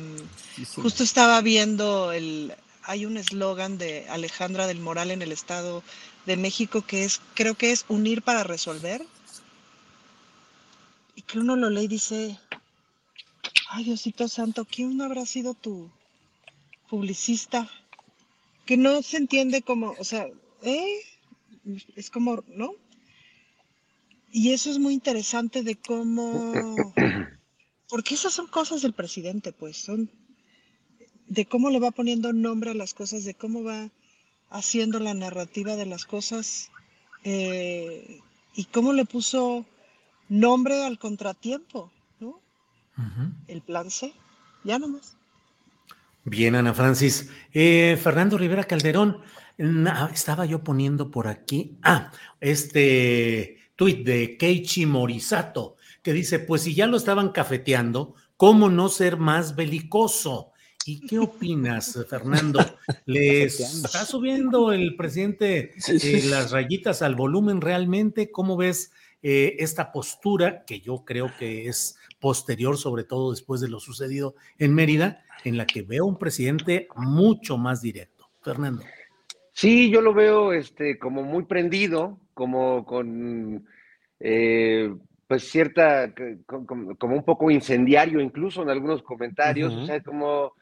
sí, 0.56 0.64
sí. 0.64 0.80
Justo 0.80 1.02
estaba 1.02 1.40
viendo 1.40 2.12
el. 2.12 2.54
Hay 2.84 3.06
un 3.06 3.16
eslogan 3.16 3.78
de 3.78 4.08
Alejandra 4.08 4.66
del 4.66 4.80
Moral 4.80 5.12
en 5.12 5.22
el 5.22 5.30
Estado 5.30 5.84
de 6.26 6.36
México 6.36 6.82
que 6.82 7.04
es, 7.04 7.20
creo 7.34 7.54
que 7.54 7.72
es 7.72 7.84
unir 7.88 8.22
para 8.22 8.44
resolver. 8.44 9.04
Y 11.14 11.22
que 11.22 11.38
uno 11.38 11.56
lo 11.56 11.70
lee 11.70 11.84
y 11.84 11.88
dice, 11.88 12.38
ay 13.68 13.84
Diosito 13.84 14.28
Santo, 14.28 14.64
¿quién 14.64 14.96
no 14.96 15.04
habrá 15.04 15.26
sido 15.26 15.54
tu 15.54 15.90
publicista? 16.88 17.70
Que 18.66 18.76
no 18.76 19.02
se 19.02 19.18
entiende 19.18 19.62
como, 19.62 19.94
o 19.98 20.04
sea, 20.04 20.26
¿eh? 20.62 21.02
Es 21.96 22.10
como, 22.10 22.44
¿no? 22.48 22.72
Y 24.30 24.52
eso 24.52 24.70
es 24.70 24.78
muy 24.78 24.94
interesante 24.94 25.62
de 25.62 25.76
cómo, 25.76 26.76
porque 27.88 28.14
esas 28.14 28.32
son 28.32 28.46
cosas 28.46 28.82
del 28.82 28.94
presidente, 28.94 29.52
pues, 29.52 29.76
son 29.76 30.10
de 31.28 31.46
cómo 31.46 31.70
le 31.70 31.80
va 31.80 31.90
poniendo 31.90 32.32
nombre 32.32 32.70
a 32.70 32.74
las 32.74 32.94
cosas, 32.94 33.24
de 33.24 33.34
cómo 33.34 33.62
va 33.62 33.90
haciendo 34.50 34.98
la 34.98 35.14
narrativa 35.14 35.76
de 35.76 35.86
las 35.86 36.04
cosas 36.04 36.70
eh, 37.24 38.20
y 38.54 38.64
cómo 38.66 38.92
le 38.92 39.04
puso 39.04 39.64
nombre 40.28 40.84
al 40.84 40.98
contratiempo, 40.98 41.90
¿no? 42.20 42.40
Uh 42.98 43.02
-huh. 43.02 43.32
El 43.48 43.62
plan 43.62 43.90
C, 43.90 44.12
ya 44.64 44.78
nomás. 44.78 45.16
Bien, 46.24 46.54
Ana 46.54 46.72
Francis. 46.72 47.30
Eh, 47.52 47.98
Fernando 48.00 48.38
Rivera 48.38 48.64
Calderón, 48.64 49.18
estaba 50.12 50.44
yo 50.46 50.64
poniendo 50.64 51.10
por 51.10 51.28
aquí, 51.28 51.78
ah, 51.82 52.12
este 52.40 53.58
tuit 53.76 54.04
de 54.04 54.36
Keiichi 54.36 54.86
Morisato, 54.86 55.76
que 56.02 56.12
dice, 56.12 56.40
pues 56.40 56.62
si 56.62 56.74
ya 56.74 56.86
lo 56.86 56.96
estaban 56.96 57.30
cafeteando, 57.30 58.14
¿cómo 58.36 58.68
no 58.68 58.88
ser 58.88 59.16
más 59.16 59.54
belicoso? 59.54 60.52
¿Y 60.84 61.06
qué 61.06 61.20
opinas, 61.20 61.96
Fernando? 62.10 62.58
¿Les 63.06 63.60
está 63.60 64.04
subiendo 64.04 64.72
el 64.72 64.96
presidente 64.96 65.74
eh, 65.88 66.22
las 66.28 66.50
rayitas 66.50 67.02
al 67.02 67.14
volumen 67.14 67.60
realmente? 67.60 68.32
¿Cómo 68.32 68.56
ves 68.56 68.90
eh, 69.22 69.56
esta 69.60 69.92
postura, 69.92 70.64
que 70.66 70.80
yo 70.80 71.04
creo 71.04 71.30
que 71.38 71.68
es 71.68 71.96
posterior, 72.18 72.76
sobre 72.76 73.04
todo 73.04 73.30
después 73.30 73.60
de 73.60 73.68
lo 73.68 73.78
sucedido 73.78 74.34
en 74.58 74.74
Mérida, 74.74 75.22
en 75.44 75.56
la 75.56 75.66
que 75.66 75.82
veo 75.82 76.04
un 76.04 76.18
presidente 76.18 76.88
mucho 76.96 77.58
más 77.58 77.80
directo? 77.80 78.28
Fernando. 78.40 78.82
Sí, 79.52 79.90
yo 79.90 80.00
lo 80.00 80.14
veo 80.14 80.52
este, 80.52 80.98
como 80.98 81.22
muy 81.22 81.44
prendido, 81.44 82.18
como 82.34 82.84
con 82.84 83.66
eh, 84.18 84.94
pues 85.26 85.50
cierta, 85.50 86.12
como, 86.46 86.96
como, 86.96 87.16
un 87.16 87.24
poco 87.24 87.50
incendiario 87.50 88.20
incluso 88.20 88.62
en 88.62 88.70
algunos 88.70 89.02
comentarios, 89.02 89.72
uh 89.72 89.76
-huh. 89.76 89.82
o 89.82 89.86
sea, 89.86 90.00
como, 90.02 90.52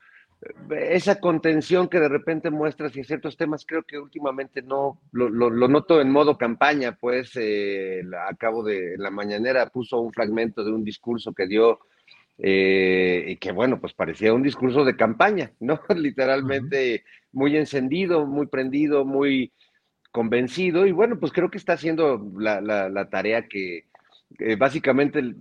esa 0.71 1.21
contención 1.21 1.89
que 1.89 2.01
de 2.01 2.09
repente 2.09 2.51
muestra 2.51 2.87
hacia 2.87 3.05
ciertos 3.05 3.37
temas, 3.37 3.67
creo 3.67 3.83
que 3.83 3.99
últimamente 3.99 4.62
no, 4.62 5.01
lo, 5.12 5.29
lo, 5.29 5.69
noto 5.69 6.01
en 6.01 6.11
modo 6.11 6.39
campaña, 6.39 6.97
pues 6.99 7.33
eh, 7.37 8.03
a 8.29 8.35
cabo 8.37 8.62
de 8.62 8.97
la 8.97 9.11
mañanera 9.11 9.67
puso 9.67 10.01
un 10.01 10.12
fragmento 10.12 10.65
de 10.65 10.73
un 10.73 10.83
discurso 10.83 11.35
que 11.35 11.47
dio 11.47 11.81
eh, 12.43 13.25
y 13.29 13.37
que 13.37 13.53
bueno, 13.53 13.81
pues 13.81 13.93
parecía 13.93 14.33
un 14.33 14.43
discurso 14.43 14.85
de 14.85 14.97
campaña, 14.97 15.53
¿no? 15.61 15.81
Literalmente 15.95 17.05
muy 17.33 17.57
encendido, 17.57 18.27
muy 18.27 18.47
prendido, 18.47 19.05
muy 19.05 19.53
convencido 20.11 20.87
y 20.87 20.93
bueno, 20.93 21.19
pues 21.21 21.33
creo 21.33 21.51
que 21.51 21.59
está 21.59 21.75
haciendo 21.75 22.33
la, 22.39 22.61
la, 22.61 23.11
tarea 23.11 23.47
que 23.47 23.85
eh, 24.39 24.57
básicamente 24.57 25.35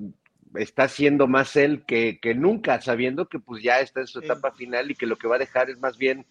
está 0.56 0.84
haciendo 0.84 1.28
más 1.28 1.56
él 1.56 1.84
que, 1.86 2.20
nunca, 2.36 2.82
sabiendo 2.82 3.28
que 3.28 3.40
pues 3.40 3.64
ya 3.64 3.80
está 3.80 4.02
en 4.02 4.08
su 4.08 4.20
etapa 4.20 4.52
final 4.52 4.92
y 4.92 4.96
que 4.96 5.06
lo 5.06 5.16
que 5.16 5.28
va 5.28 5.36
a 5.36 5.40
dejar 5.40 5.70
es 5.70 5.80
más 5.80 5.98
bien 5.98 6.26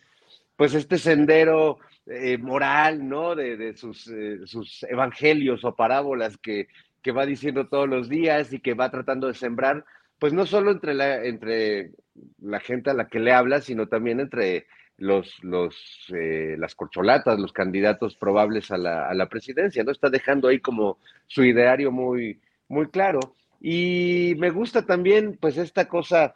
pues 0.56 0.74
este 0.74 0.98
sendero 0.98 1.78
eh, 2.06 2.36
moral, 2.36 3.08
¿no? 3.08 3.34
De, 3.36 3.74
sus, 3.76 4.08
eh, 4.08 4.40
sus, 4.44 4.82
evangelios 4.84 5.64
o 5.64 5.76
parábolas 5.76 6.36
que, 6.36 6.68
que, 7.02 7.12
va 7.12 7.26
diciendo 7.26 7.68
todos 7.68 7.88
los 7.88 8.08
días 8.08 8.52
y 8.52 8.58
que 8.58 8.74
va 8.74 8.90
tratando 8.90 9.28
de 9.28 9.34
sembrar, 9.34 9.84
pues 10.18 10.32
no 10.32 10.46
solo 10.46 10.70
entre 10.70 10.94
la, 10.94 11.24
entre 11.24 11.92
la 12.40 12.60
gente 12.60 12.90
a 12.90 12.94
la 12.94 13.08
que 13.08 13.20
le 13.20 13.32
habla, 13.32 13.60
sino 13.60 13.86
también 13.86 14.20
entre 14.20 14.66
los, 14.96 15.32
los, 15.42 15.76
eh, 16.12 16.56
las 16.58 16.74
corcholatas, 16.74 17.38
los 17.38 17.52
candidatos 17.52 18.16
probables 18.16 18.70
a 18.70 18.78
la, 18.78 19.08
a 19.08 19.14
la 19.14 19.28
presidencia, 19.28 19.84
¿no? 19.84 19.92
Está 19.92 20.10
dejando 20.10 20.48
ahí 20.48 20.58
como 20.58 20.98
su 21.28 21.44
ideario 21.44 21.92
muy, 21.92 22.40
muy 22.68 22.88
claro. 22.88 23.20
Y 23.60 24.34
me 24.38 24.50
gusta 24.50 24.86
también, 24.86 25.38
pues, 25.40 25.56
esta 25.56 25.88
cosa 25.88 26.34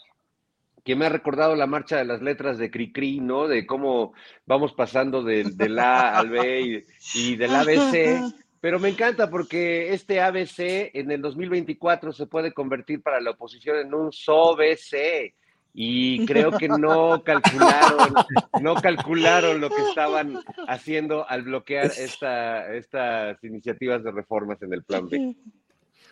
que 0.84 0.96
me 0.96 1.06
ha 1.06 1.08
recordado 1.08 1.54
la 1.54 1.66
marcha 1.66 1.96
de 1.96 2.04
las 2.04 2.22
letras 2.22 2.58
de 2.58 2.70
Cricri, 2.70 3.20
¿no? 3.20 3.46
De 3.46 3.66
cómo 3.66 4.14
vamos 4.46 4.72
pasando 4.72 5.22
del, 5.22 5.78
A 5.78 6.18
al 6.18 6.30
B 6.30 6.84
y, 7.14 7.36
del 7.36 7.54
ABC. 7.54 8.34
Pero 8.62 8.78
me 8.78 8.90
encanta 8.90 9.28
porque 9.28 9.92
este 9.92 10.20
ABC 10.20 10.92
en 10.94 11.10
el 11.10 11.20
2024 11.20 12.12
se 12.12 12.26
puede 12.26 12.54
convertir 12.54 13.02
para 13.02 13.20
la 13.20 13.32
oposición 13.32 13.78
en 13.78 13.92
un 13.92 14.12
SOBC. 14.12 15.34
Y 15.74 16.24
creo 16.26 16.52
que 16.52 16.68
no 16.68 17.24
calcularon, 17.24 18.14
no 18.60 18.76
calcularon 18.76 19.60
lo 19.60 19.68
que 19.68 19.82
estaban 19.82 20.38
haciendo 20.68 21.28
al 21.28 21.42
bloquear 21.42 21.86
esta, 21.86 22.72
estas 22.72 23.42
iniciativas 23.42 24.04
de 24.04 24.12
reformas 24.12 24.62
en 24.62 24.72
el 24.72 24.84
plan 24.84 25.08
B. 25.08 25.34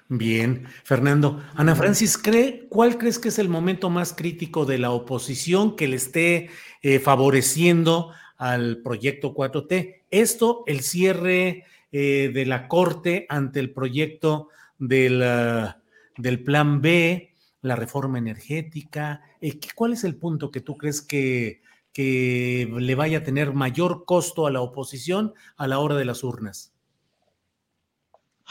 Bien, 0.09 0.67
Fernando. 0.83 1.41
Ana 1.55 1.77
Francis, 1.77 2.19
¿cree, 2.19 2.67
¿cuál 2.69 2.99
crees 2.99 3.21
que 3.21 3.29
es 3.29 3.39
el 3.39 3.49
momento 3.49 3.91
más 3.91 4.13
crítico 4.13 4.67
de 4.67 4.79
la 4.79 4.91
oposición 4.91 5.77
que 5.77 5.87
le 5.87 5.95
esté 5.95 6.51
eh, 6.83 6.99
favoreciendo 6.99 8.13
al 8.39 8.79
proyecto 8.83 9.35
4T? 9.35 10.03
Esto, 10.11 10.65
el 10.67 10.81
cierre 10.81 11.65
eh, 11.93 12.31
de 12.33 12.47
la 12.47 12.69
Corte 12.69 13.27
ante 13.29 13.61
el 13.61 13.73
proyecto 13.73 14.49
del, 14.79 15.23
ah, 15.23 15.83
del 16.17 16.43
Plan 16.43 16.81
B, 16.81 17.35
la 17.63 17.77
reforma 17.77 18.19
energética. 18.19 19.23
Eh, 19.41 19.59
¿Cuál 19.75 19.93
es 19.93 20.05
el 20.05 20.17
punto 20.17 20.51
que 20.51 20.61
tú 20.61 20.77
crees 20.77 21.03
que, 21.03 21.63
que 21.93 22.73
le 22.79 22.95
vaya 22.95 23.19
a 23.19 23.25
tener 23.25 23.53
mayor 23.53 24.05
costo 24.05 24.47
a 24.47 24.51
la 24.51 24.61
oposición 24.61 25.35
a 25.57 25.67
la 25.67 25.79
hora 25.79 25.97
de 25.97 26.05
las 26.05 26.25
urnas? 26.25 26.73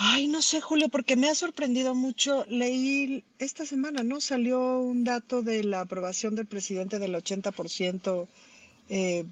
Ay, 0.02 0.28
no 0.28 0.42
sé, 0.42 0.62
Julio, 0.62 0.88
porque 0.88 1.18
me 1.18 1.30
ha 1.30 1.36
sorprendido 1.36 1.94
mucho. 1.94 2.46
Leí 2.48 3.26
esta 3.38 3.66
semana, 3.66 4.02
¿no? 4.02 4.22
Salió 4.22 4.80
un 4.80 5.04
dato 5.04 5.42
de 5.42 5.62
la 5.66 5.82
aprobación 5.82 6.36
del 6.36 6.46
presidente 6.46 7.00
del 7.00 7.14
80%, 7.16 8.30
eh, 8.88 9.26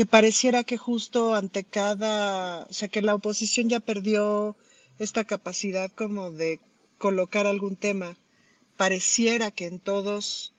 que 0.00 0.06
pareciera 0.06 0.64
que 0.64 0.78
justo 0.78 1.34
ante 1.34 1.62
cada, 1.62 2.62
o 2.62 2.72
sea, 2.72 2.88
que 2.88 3.02
la 3.02 3.14
oposición 3.14 3.68
ya 3.68 3.80
perdió 3.80 4.56
esta 4.98 5.24
capacidad 5.24 5.92
como 5.92 6.30
de 6.30 6.58
colocar 6.96 7.46
algún 7.46 7.76
tema. 7.76 8.16
Pareciera 8.78 9.50
que 9.50 9.66
en 9.66 9.78
todos, 9.78 10.54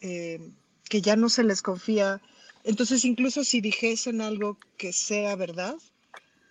eh, 0.00 0.40
que 0.88 1.02
ya 1.02 1.14
no 1.14 1.28
se 1.28 1.44
les 1.44 1.60
confía. 1.60 2.22
Entonces, 2.64 3.04
incluso 3.04 3.44
si 3.44 3.60
dijesen 3.60 4.22
algo 4.22 4.56
que 4.78 4.94
sea 4.94 5.36
verdad, 5.36 5.76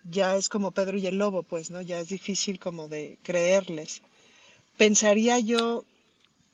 ya 0.04 0.36
es 0.36 0.48
como 0.48 0.70
Pedro 0.70 0.98
y 0.98 1.08
el 1.08 1.18
Lobo, 1.18 1.42
pues, 1.42 1.72
¿no? 1.72 1.82
Ya 1.82 1.98
es 1.98 2.10
difícil 2.10 2.60
como 2.60 2.86
de 2.86 3.18
creerles. 3.24 4.02
Pensaría 4.76 5.40
yo, 5.40 5.84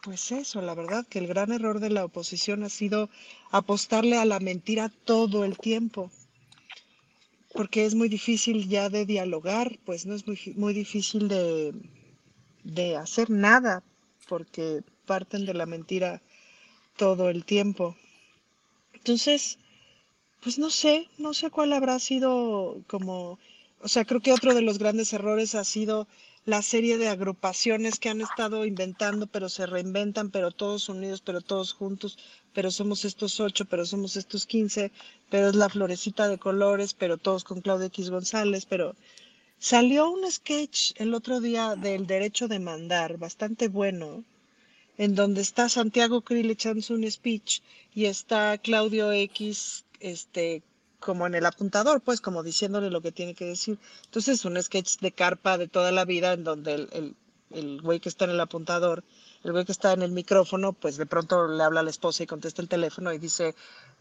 pues 0.03 0.33
eso, 0.33 0.61
la 0.61 0.74
verdad, 0.74 1.07
que 1.07 1.20
el 1.20 1.29
gran 1.29 1.53
error 1.53 1.79
de 1.79 1.91
la 1.91 2.05
oposición 2.05 2.65
ha 2.65 2.69
sido 2.69 3.09
apostarle 3.51 4.19
a 4.19 4.24
la 4.24 4.41
mentira 4.41 4.91
todo 5.05 5.45
el 5.45 5.57
tiempo, 5.57 6.11
porque 7.55 7.87
es 7.87 7.95
muy 7.95 8.09
difícil 8.09 8.69
ya 8.69 8.89
de 8.89 9.07
dialogar, 9.07 9.79
pues 9.85 10.05
no 10.05 10.15
es 10.15 10.27
muy, 10.27 10.39
muy 10.57 10.74
difícil 10.74 11.29
de, 11.29 11.73
de 12.65 12.97
hacer 12.97 13.31
nada, 13.31 13.85
porque 14.29 14.83
parten 15.07 15.47
de 15.47 15.55
la 15.55 15.66
mentira 15.66 16.20
todo 16.97 17.31
el 17.31 17.45
tiempo. 17.45 17.97
Entonces, 18.95 19.59
pues 20.43 20.59
no 20.59 20.70
sé, 20.70 21.09
no 21.19 21.33
sé 21.33 21.51
cuál 21.51 21.73
habrá 21.73 22.01
sido 22.01 22.83
como, 22.89 23.39
o 23.81 23.89
sea, 23.89 24.05
creo 24.05 24.20
que 24.20 24.33
otro 24.33 24.53
de 24.55 24.62
los 24.62 24.79
grandes 24.79 25.12
errores 25.12 25.55
ha 25.55 25.65
sido 25.65 26.09
la 26.44 26.60
serie 26.62 26.98
de 26.98 27.09
agrupaciones 27.09 28.01
que 28.01 28.09
han 28.09 28.20
estado 28.20 28.64
inventando, 28.64 29.28
pero 29.28 29.48
se 29.48 29.66
reinventan, 29.66 30.31
pero 30.31 30.51
todos 30.51 30.89
unidos, 30.89 31.20
pero 31.20 31.40
todos 31.40 31.73
juntos, 31.73 32.19
pero 32.52 32.70
somos 32.70 33.05
estos 33.05 33.39
ocho, 33.39 33.64
pero 33.64 33.86
somos 33.86 34.16
estos 34.16 34.47
quince, 34.47 34.90
pero 35.31 35.48
es 35.48 35.55
la 35.55 35.69
florecita 35.69 36.28
de 36.28 36.39
colores, 36.39 36.94
pero 36.94 37.16
todos 37.16 37.44
con 37.44 37.60
Claudia 37.60 37.86
X 37.86 38.10
González, 38.10 38.66
pero 38.66 38.97
salió 39.59 40.10
un 40.10 40.31
sketch 40.31 40.93
el 40.97 41.14
otro 41.14 41.40
día 41.40 41.77
del 41.77 42.06
derecho 42.09 42.48
de 42.48 42.59
mandar, 42.59 43.19
bastante 43.19 43.69
bueno, 43.69 44.24
en 44.98 45.14
donde 45.14 45.43
está 45.43 45.69
Santiago 45.69 46.23
Krill 46.23 46.51
echándose 46.51 46.93
un 46.93 47.09
speech 47.09 47.60
y 47.94 48.06
está 48.06 48.59
Claudio 48.59 49.12
X 49.12 49.85
este, 50.01 50.62
como 51.03 51.27
en 51.27 51.35
el 51.35 51.45
apuntador, 51.45 52.01
pues 52.01 52.20
como 52.20 52.43
diciéndole 52.43 52.89
lo 52.89 53.03
que 53.03 53.12
tiene 53.12 53.35
que 53.35 53.45
decir. 53.45 53.79
Entonces, 54.05 54.45
un 54.45 54.61
sketch 54.62 54.99
de 55.01 55.12
carpa 55.12 55.59
de 55.59 55.69
toda 55.69 55.93
la 55.93 56.05
vida 56.05 56.33
en 56.33 56.45
donde 56.45 56.74
el, 56.74 57.15
el, 57.51 57.83
güey 57.83 58.01
que 58.01 58.09
está 58.09 58.24
en 58.24 58.31
el 58.31 58.41
apuntador, 58.41 59.05
el 59.45 59.53
güey 59.53 59.65
que 59.65 59.73
está 59.73 59.93
en 59.93 60.03
el 60.03 60.12
micrófono, 60.12 60.73
pues 60.73 60.97
de 60.97 61.05
pronto 61.07 61.49
le 61.49 61.62
habla 61.62 61.81
a 61.81 61.83
la 61.83 61.91
esposa 61.91 62.23
y 62.23 62.27
contesta 62.27 62.62
el 62.62 62.69
teléfono 62.69 63.12
y 63.12 63.19
dice, 63.19 63.55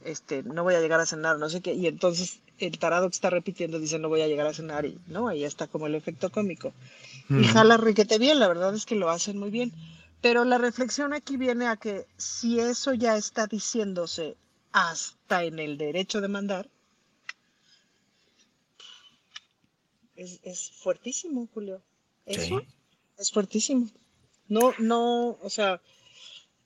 este, 0.06 0.44
no 0.44 0.64
voy 0.64 0.76
a 0.76 0.80
llegar 0.80 1.00
a 1.00 1.06
cenar, 1.06 1.38
no 1.40 1.50
sé 1.50 1.62
qué, 1.62 1.74
y 1.74 1.88
entonces 1.88 2.40
el 2.60 2.78
tarado 2.78 3.10
que 3.10 3.16
está 3.16 3.30
repitiendo 3.30 3.80
dice, 3.80 3.98
no 3.98 4.08
voy 4.08 4.22
a 4.22 4.28
llegar 4.28 4.48
a 4.48 4.54
cenar, 4.54 4.86
y 4.86 5.00
no, 5.08 5.28
ahí 5.28 5.44
está 5.44 5.68
como 5.68 5.88
el 5.88 5.96
efecto 5.96 6.30
cómico. 6.30 6.74
Y 7.30 7.44
jala 7.46 7.78
riquete 7.78 8.20
bien, 8.20 8.40
la 8.40 8.48
verdad 8.48 8.76
es 8.76 8.86
que 8.86 8.96
lo 8.96 9.10
hacen 9.10 9.38
muy 9.38 9.50
bien. 9.50 9.74
Pero 10.22 10.46
la 10.46 10.60
reflexión 10.60 11.14
aquí 11.14 11.36
viene 11.36 11.68
a 11.68 11.78
que 11.78 12.06
si 12.18 12.60
eso 12.60 12.94
ya 12.94 13.18
está 13.18 13.48
diciéndose 13.48 14.38
hasta 14.72 15.44
en 15.44 15.60
el 15.60 15.78
derecho 15.78 16.22
de 16.22 16.28
mandar, 16.28 16.70
es, 20.22 20.72
fuertísimo, 20.72 21.48
Julio. 21.54 21.82
Eso 22.26 22.62
es 23.18 23.32
fuertísimo. 23.32 23.90
No, 24.48 24.74
no, 24.80 25.38
o 25.42 25.50
sea, 25.50 25.82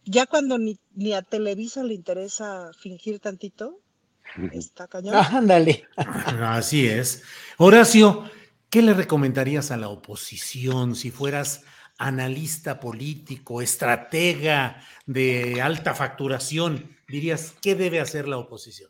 ya 0.06 0.26
cuando 0.26 0.58
ni, 0.58 0.78
ni, 0.94 1.14
a 1.14 1.22
Televisa 1.22 1.84
le 1.84 1.94
interesa 1.94 2.72
fingir 2.80 3.20
tantito, 3.20 3.80
está 4.54 4.88
cañón. 4.88 5.16
Ándale. 5.16 5.86
Así 5.96 6.88
es. 6.88 7.24
Horacio, 7.58 8.30
¿qué 8.70 8.82
le 8.82 8.94
recomendarías 8.94 9.72
a 9.72 9.78
la 9.78 9.90
oposición 9.90 10.96
si 10.96 11.12
fueras 11.12 11.64
analista 11.98 12.80
político, 12.80 13.62
estratega 13.62 14.84
de 15.06 15.62
alta 15.62 15.94
facturación? 15.94 16.96
dirías, 17.08 17.54
¿qué 17.62 17.76
debe 17.76 18.00
hacer 18.00 18.28
la 18.28 18.38
oposición? 18.38 18.90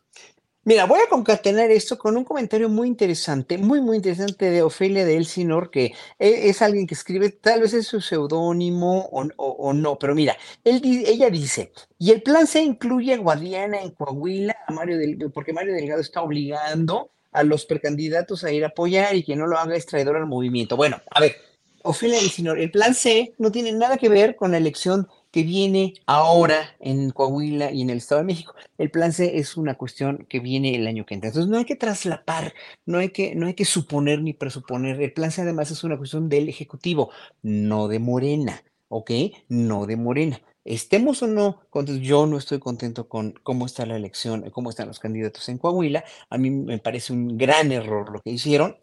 Mira, 0.66 0.84
voy 0.84 0.98
a 0.98 1.08
concatenar 1.08 1.70
esto 1.70 1.96
con 1.96 2.16
un 2.16 2.24
comentario 2.24 2.68
muy 2.68 2.88
interesante, 2.88 3.56
muy, 3.56 3.80
muy 3.80 3.98
interesante 3.98 4.50
de 4.50 4.62
Ofelia 4.62 5.04
de 5.04 5.16
Elsinor, 5.16 5.70
que 5.70 5.94
e, 6.18 6.48
es 6.48 6.60
alguien 6.60 6.88
que 6.88 6.94
escribe, 6.94 7.30
tal 7.30 7.60
vez 7.60 7.72
es 7.72 7.86
su 7.86 8.00
seudónimo 8.00 9.08
o, 9.12 9.72
no, 9.72 9.96
pero 9.96 10.16
mira, 10.16 10.36
él, 10.64 10.80
ella 11.06 11.30
dice, 11.30 11.70
y 12.00 12.10
el 12.10 12.20
plan 12.20 12.48
se 12.48 12.62
incluye 12.62 13.14
a 13.14 13.18
Guadiana 13.18 13.80
en 13.80 13.92
Coahuila, 13.92 14.56
a 14.66 14.72
Mario 14.72 14.98
Delgado, 14.98 15.30
porque 15.30 15.52
Mario 15.52 15.72
Delgado 15.72 16.00
está 16.00 16.20
obligando 16.22 17.12
a 17.30 17.44
los 17.44 17.64
precandidatos 17.64 18.42
a 18.42 18.50
ir 18.50 18.64
a 18.64 18.68
apoyar 18.68 19.14
y 19.14 19.22
que 19.22 19.36
no 19.36 19.46
lo 19.46 19.58
haga 19.58 19.76
es 19.76 19.86
traidor 19.86 20.16
al 20.16 20.26
movimiento. 20.26 20.76
Bueno, 20.76 21.00
a 21.12 21.20
ver, 21.20 21.36
Ofelia 21.84 22.18
Elsinor, 22.18 22.58
el 22.58 22.72
plan 22.72 22.96
C 22.96 23.34
no 23.38 23.52
tiene 23.52 23.70
nada 23.70 23.98
que 23.98 24.08
ver 24.08 24.34
con 24.34 24.50
la 24.50 24.56
elección 24.56 25.06
que 25.36 25.42
viene 25.42 25.92
ahora 26.06 26.74
en 26.80 27.10
Coahuila 27.10 27.70
y 27.70 27.82
en 27.82 27.90
el 27.90 27.98
Estado 27.98 28.22
de 28.22 28.26
México. 28.26 28.54
El 28.78 28.90
plan 28.90 29.12
C 29.12 29.36
es 29.36 29.58
una 29.58 29.74
cuestión 29.74 30.24
que 30.30 30.40
viene 30.40 30.74
el 30.74 30.86
año 30.86 31.04
que 31.04 31.12
entra. 31.12 31.28
Entonces 31.28 31.50
no 31.50 31.58
hay 31.58 31.66
que 31.66 31.76
traslapar, 31.76 32.54
no 32.86 32.96
hay 32.96 33.10
que, 33.10 33.34
no 33.34 33.46
hay 33.46 33.52
que 33.52 33.66
suponer 33.66 34.22
ni 34.22 34.32
presuponer. 34.32 34.98
El 34.98 35.12
plan 35.12 35.30
C 35.30 35.42
además 35.42 35.70
es 35.70 35.84
una 35.84 35.98
cuestión 35.98 36.30
del 36.30 36.48
Ejecutivo, 36.48 37.10
no 37.42 37.86
de 37.86 37.98
Morena, 37.98 38.64
¿ok? 38.88 39.10
No 39.50 39.84
de 39.84 39.96
Morena. 39.96 40.40
estemos 40.64 41.22
o 41.22 41.26
no 41.26 41.60
yo 42.00 42.26
no 42.26 42.38
estoy 42.38 42.58
contento 42.58 43.06
con 43.06 43.34
cómo 43.42 43.66
está 43.66 43.84
la 43.84 43.96
elección, 43.96 44.48
cómo 44.52 44.70
están 44.70 44.88
los 44.88 45.00
candidatos 45.00 45.46
en 45.50 45.58
Coahuila. 45.58 46.02
A 46.30 46.38
mí 46.38 46.48
me 46.48 46.78
parece 46.78 47.12
un 47.12 47.36
gran 47.36 47.72
error 47.72 48.10
lo 48.10 48.22
que 48.22 48.30
hicieron 48.30 48.78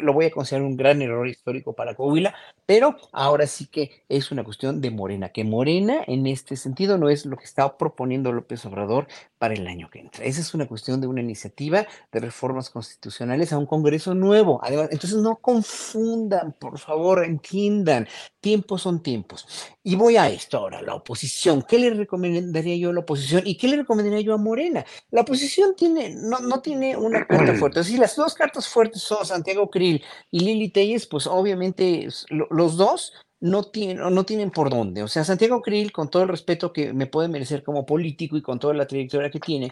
lo 0.00 0.12
voy 0.12 0.26
a 0.26 0.30
considerar 0.30 0.66
un 0.66 0.76
gran 0.76 1.02
error 1.02 1.26
histórico 1.28 1.74
para 1.74 1.94
Coahuila, 1.94 2.34
pero 2.66 2.96
ahora 3.12 3.46
sí 3.46 3.66
que 3.66 4.04
es 4.08 4.30
una 4.32 4.44
cuestión 4.44 4.80
de 4.80 4.90
Morena, 4.90 5.30
que 5.30 5.44
Morena 5.44 6.02
en 6.06 6.26
este 6.26 6.56
sentido 6.56 6.98
no 6.98 7.08
es 7.08 7.24
lo 7.24 7.36
que 7.36 7.44
está 7.44 7.78
proponiendo 7.78 8.32
López 8.32 8.66
Obrador 8.66 9.06
para 9.38 9.54
el 9.54 9.66
año 9.66 9.88
que 9.90 10.00
entra. 10.00 10.24
Esa 10.24 10.40
es 10.40 10.54
una 10.54 10.66
cuestión 10.66 11.00
de 11.00 11.06
una 11.06 11.20
iniciativa 11.20 11.86
de 12.10 12.20
reformas 12.20 12.70
constitucionales 12.70 13.52
a 13.52 13.58
un 13.58 13.66
Congreso 13.66 14.14
nuevo. 14.14 14.60
Además, 14.62 14.88
entonces 14.90 15.18
no 15.18 15.36
confundan, 15.36 16.54
por 16.58 16.78
favor, 16.78 17.24
entiendan, 17.24 18.08
tiempos 18.40 18.82
son 18.82 19.02
tiempos. 19.02 19.46
Y 19.82 19.94
voy 19.94 20.16
a 20.16 20.28
esto 20.28 20.58
ahora, 20.58 20.82
la 20.82 20.94
oposición. 20.94 21.62
¿Qué 21.62 21.78
le 21.78 21.90
recomendaría 21.90 22.76
yo 22.76 22.90
a 22.90 22.92
la 22.92 23.00
oposición 23.00 23.42
y 23.44 23.56
qué 23.56 23.68
le 23.68 23.76
recomendaría 23.76 24.20
yo 24.20 24.34
a 24.34 24.38
Morena? 24.38 24.84
La 25.10 25.20
oposición 25.20 25.76
tiene, 25.76 26.10
no, 26.10 26.40
no 26.40 26.60
tiene 26.60 26.96
una 26.96 27.26
carta 27.26 27.54
fuerte. 27.58 27.80
Decir, 27.80 27.98
las 27.98 28.16
dos 28.16 28.34
cartas 28.34 28.68
fuertes 28.68 29.02
son 29.02 29.24
Santiago 29.24 29.70
Krill 29.70 30.02
y 30.30 30.40
Lili 30.40 30.70
Telles, 30.70 31.06
pues 31.06 31.26
obviamente 31.26 32.08
los 32.56 32.76
dos 32.76 33.12
no 33.40 33.62
tienen, 33.64 34.50
por 34.50 34.70
dónde. 34.70 35.02
O 35.02 35.08
sea, 35.08 35.24
Santiago 35.24 35.62
Krill, 35.62 35.92
con 35.92 36.10
todo 36.10 36.22
el 36.22 36.28
respeto 36.28 36.72
que 36.72 36.92
me 36.92 37.06
puede 37.06 37.28
merecer 37.28 37.62
como 37.62 37.86
político 37.86 38.36
y 38.36 38.42
con 38.42 38.58
toda 38.58 38.74
la 38.74 38.86
trayectoria 38.86 39.30
que 39.30 39.40
tiene, 39.40 39.70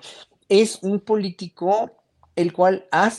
es 0.49 0.79
un 0.83 1.01
político 1.01 1.91
el 2.37 2.53
cual 2.53 2.87
ha, 2.91 3.13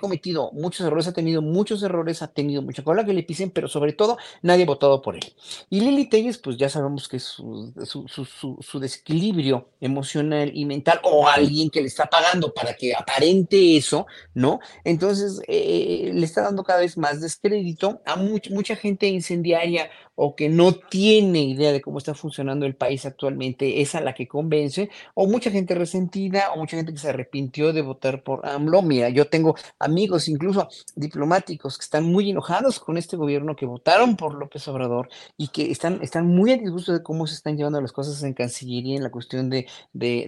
cometido 0.00 0.50
muchos 0.52 0.86
errores, 0.86 1.06
ha 1.06 1.12
tenido 1.12 1.42
muchos 1.42 1.82
errores, 1.82 2.22
ha 2.22 2.28
tenido 2.28 2.62
mucha 2.62 2.82
cola 2.82 3.04
que 3.04 3.12
le 3.12 3.22
pisen, 3.22 3.50
pero 3.50 3.68
sobre 3.68 3.92
todo 3.92 4.18
nadie 4.42 4.64
ha 4.64 4.66
votado 4.66 5.00
por 5.00 5.14
él. 5.14 5.34
Y 5.70 5.80
Lili 5.80 6.06
Telles, 6.08 6.38
pues 6.38 6.56
ya 6.56 6.68
sabemos 6.68 7.08
que 7.08 7.20
su, 7.20 7.72
su, 7.86 8.80
desequilibrio 8.80 9.68
emocional 9.80 10.50
y 10.54 10.64
mental, 10.64 11.00
o 11.04 11.28
alguien 11.28 11.70
que 11.70 11.80
le 11.80 11.86
está 11.86 12.06
pagando 12.06 12.52
para 12.52 12.74
que 12.74 12.94
aparente 12.94 13.76
eso, 13.76 14.06
¿no? 14.34 14.60
Entonces 14.84 15.40
eh, 15.46 16.10
le 16.12 16.24
está 16.24 16.42
dando 16.42 16.64
cada 16.64 16.80
vez 16.80 16.98
más 16.98 17.20
descrédito 17.20 18.02
a 18.04 18.16
mucha 18.16 18.76
gente 18.76 19.06
incendiaria 19.06 19.90
o 20.14 20.36
que 20.36 20.48
no 20.48 20.72
tiene 20.74 21.40
idea 21.40 21.72
de 21.72 21.80
cómo 21.80 21.98
está 21.98 22.14
funcionando 22.14 22.66
el 22.66 22.74
país 22.74 23.06
actualmente, 23.06 23.80
es 23.80 23.94
a 23.94 24.00
la 24.00 24.14
que 24.14 24.28
convence, 24.28 24.90
o 25.14 25.26
mucha 25.26 25.50
gente 25.50 25.74
resentida, 25.74 26.52
o 26.52 26.58
mucha 26.58 26.76
gente 26.76 26.92
que 26.92 26.98
se 26.98 27.08
arrepintió 27.08 27.72
de 27.72 27.82
votar 27.82 28.22
por 28.22 28.31
AMLO. 28.44 28.82
Mira, 28.82 29.08
yo 29.08 29.28
tengo 29.28 29.54
amigos, 29.78 30.28
incluso 30.28 30.68
diplomáticos, 30.94 31.78
que 31.78 31.84
están 31.84 32.04
muy 32.04 32.30
enojados 32.30 32.80
con 32.80 32.96
este 32.96 33.16
gobierno, 33.16 33.56
que 33.56 33.66
votaron 33.66 34.16
por 34.16 34.34
López 34.34 34.66
Obrador 34.68 35.08
y 35.36 35.48
que 35.48 35.70
están, 35.70 36.00
están 36.02 36.26
muy 36.26 36.52
a 36.52 36.56
disgusto 36.56 36.92
de 36.92 37.02
cómo 37.02 37.26
se 37.26 37.34
están 37.34 37.56
llevando 37.56 37.80
las 37.80 37.92
cosas 37.92 38.22
en 38.22 38.34
Cancillería 38.34 38.96
en 38.96 39.02
la 39.02 39.10
cuestión 39.10 39.50
de, 39.50 39.66
de, 39.92 40.26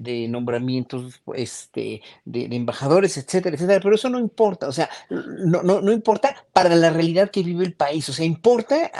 de, 0.00 0.26
nombramientos 0.28 1.20
este, 1.34 2.02
de, 2.24 2.44
embajadores, 2.56 3.16
etcétera, 3.16 3.56
etcétera. 3.56 3.80
Pero 3.82 3.94
eso 3.94 4.08
no 4.08 4.18
importa, 4.18 4.68
o 4.68 4.72
sea, 4.72 4.88
no, 5.10 5.62
no, 5.62 5.80
no 5.80 5.92
importa 5.92 6.34
para 6.52 6.74
la 6.74 6.90
realidad 6.90 7.30
que 7.30 7.42
vive 7.42 7.64
el 7.64 7.74
país, 7.74 8.08
o 8.08 8.12
sea, 8.12 8.24
importa 8.24 8.90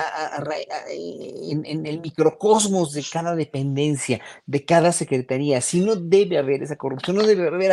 en, 0.90 1.86
el 1.86 2.00
microcosmos 2.00 2.92
de 2.92 3.04
cada 3.10 3.34
dependencia, 3.34 4.20
de 4.46 4.64
cada 4.64 4.92
secretaría. 4.92 5.60
Si 5.60 5.80
no 5.80 5.96
debe 5.96 6.38
haber 6.38 6.62
esa 6.62 6.76
corrupción, 6.76 7.16
no 7.16 7.22
debe 7.24 7.48
haber 7.48 7.72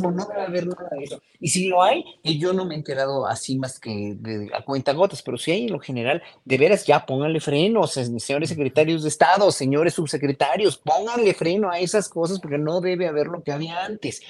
no 0.00 0.26
debe 0.26 0.42
haber 0.42 0.66
nada 0.66 0.88
de 0.90 1.04
eso. 1.04 1.22
Y 1.40 1.48
si 1.48 1.68
lo 1.68 1.82
hay, 1.82 2.04
yo 2.22 2.52
no 2.52 2.64
me 2.64 2.74
he 2.74 2.78
enterado 2.78 3.26
así 3.26 3.58
más 3.58 3.78
que 3.80 4.14
de, 4.16 4.50
a 4.54 4.64
cuenta 4.64 4.92
gotas, 4.92 5.22
pero 5.22 5.36
si 5.36 5.50
hay 5.50 5.64
en 5.64 5.72
lo 5.72 5.80
general, 5.80 6.22
de 6.44 6.58
veras 6.58 6.86
ya 6.86 7.06
pónganle 7.06 7.40
freno, 7.40 7.86
señores 7.86 8.48
secretarios 8.48 9.02
de 9.02 9.08
Estado, 9.08 9.50
señores 9.50 9.94
subsecretarios, 9.94 10.78
pónganle 10.78 11.34
freno 11.34 11.70
a 11.70 11.78
esas 11.78 12.08
cosas 12.08 12.40
porque 12.40 12.58
no 12.58 12.80
debe 12.80 13.08
haber 13.08 13.26
lo 13.26 13.42
que 13.42 13.52
había 13.52 13.84
antes. 13.84 14.22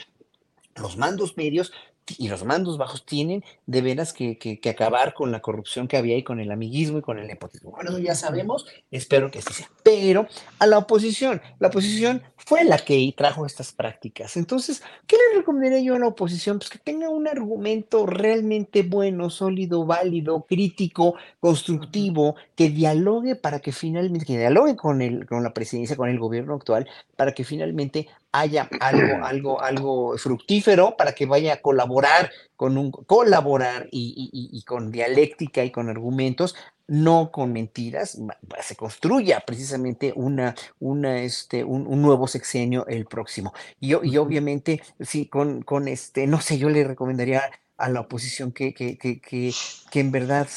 Los 0.76 0.96
mandos 0.96 1.36
medios 1.36 1.72
y 2.18 2.28
los 2.28 2.44
mandos 2.44 2.76
bajos 2.76 3.06
tienen 3.06 3.44
de 3.66 3.80
veras 3.80 4.12
que, 4.12 4.38
que, 4.38 4.68
acabar 4.68 5.14
con 5.14 5.32
la 5.32 5.40
corrupción 5.40 5.88
que 5.88 5.96
había 5.96 6.16
y 6.16 6.22
con 6.22 6.40
el 6.40 6.50
amiguismo 6.50 6.98
y 6.98 7.02
con 7.02 7.18
el 7.18 7.26
nepotismo. 7.26 7.70
Bueno, 7.70 7.98
ya 7.98 8.14
sabemos, 8.14 8.66
espero 8.90 9.30
que 9.30 9.38
así 9.38 9.52
sea. 9.54 9.70
Pero 9.82 10.26
a 10.58 10.66
la 10.66 10.78
oposición, 10.78 11.40
la 11.58 11.68
oposición 11.68 12.22
fue 12.36 12.64
la 12.64 12.78
que 12.78 13.12
trajo 13.16 13.46
estas 13.46 13.72
prácticas. 13.72 14.36
Entonces, 14.36 14.82
¿qué 15.06 15.16
le 15.16 15.38
recomendaría 15.38 15.80
yo 15.80 15.94
a 15.94 15.98
la 15.98 16.08
oposición? 16.08 16.58
Pues 16.58 16.70
que 16.70 16.78
tenga 16.78 17.08
un 17.08 17.26
argumento 17.26 18.06
realmente 18.06 18.82
bueno, 18.82 19.30
sólido, 19.30 19.86
válido, 19.86 20.44
crítico, 20.46 21.14
constructivo, 21.40 22.36
que 22.54 22.68
dialogue 22.68 23.36
para 23.36 23.60
que 23.60 23.72
finalmente, 23.72 24.26
que 24.26 24.38
dialogue 24.38 24.76
con, 24.76 25.00
el, 25.00 25.26
con 25.26 25.42
la 25.42 25.54
presidencia, 25.54 25.96
con 25.96 26.10
el 26.10 26.18
gobierno 26.18 26.54
actual, 26.54 26.88
para 27.16 27.32
que 27.32 27.44
finalmente 27.44 28.08
haya 28.34 28.68
algo, 28.80 29.24
algo, 29.24 29.62
algo 29.62 30.18
fructífero 30.18 30.96
para 30.96 31.12
que 31.12 31.26
vaya 31.26 31.54
a 31.54 31.62
colaborar 31.62 32.30
con 32.56 32.76
un 32.76 32.90
colaborar 32.90 33.88
y, 33.90 34.62
con 34.66 34.90
dialéctica 34.90 35.64
y 35.64 35.70
con 35.70 35.88
argumentos, 35.88 36.54
no 36.86 37.30
con 37.32 37.52
mentiras, 37.52 38.18
se 38.60 38.76
construya 38.76 39.40
precisamente 39.40 40.12
una, 40.16 40.54
una, 40.78 41.20
este, 41.20 41.64
un, 41.64 42.02
nuevo 42.02 42.26
sexenio 42.26 42.86
el 42.86 43.06
próximo. 43.06 43.52
Y, 43.80 43.94
y 44.06 44.16
obviamente, 44.18 44.82
sí, 45.00 45.26
con, 45.26 45.62
con 45.62 45.88
este, 45.88 46.26
no 46.26 46.40
sé, 46.40 46.58
yo 46.58 46.68
le 46.68 46.84
recomendaría 46.84 47.42
a 47.76 47.88
la 47.88 48.00
oposición 48.00 48.52
que, 48.52 48.74
que, 48.74 48.96
que, 48.96 49.18
que 49.20 50.00
en 50.00 50.12
verdad 50.12 50.48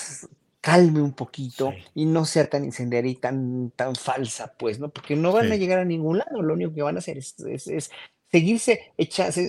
calme 0.68 1.02
un 1.02 1.14
poquito 1.14 1.74
y 1.96 2.04
no 2.04 2.26
sea 2.26 2.50
tan 2.50 2.66
incendiaria 2.66 3.10
y 3.10 3.16
tan, 3.16 3.72
tan 3.74 3.96
falsa, 3.96 4.54
pues, 4.60 4.80
¿no? 4.80 4.90
Porque 4.90 5.16
no 5.16 5.32
van 5.32 5.50
a 5.50 5.56
llegar 5.56 5.80
a 5.80 5.86
ningún 5.86 6.18
lado, 6.18 6.42
lo 6.42 6.56
único 6.56 6.74
que 6.74 6.82
van 6.82 6.98
a 6.98 7.00
hacer 7.00 7.18
es, 7.18 7.36
es, 7.40 7.90
seguirse, 8.30 8.92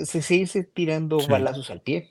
seguirse 0.04 0.62
tirando 0.62 1.18
balazos 1.26 1.70
al 1.70 1.80
pie. 1.80 2.08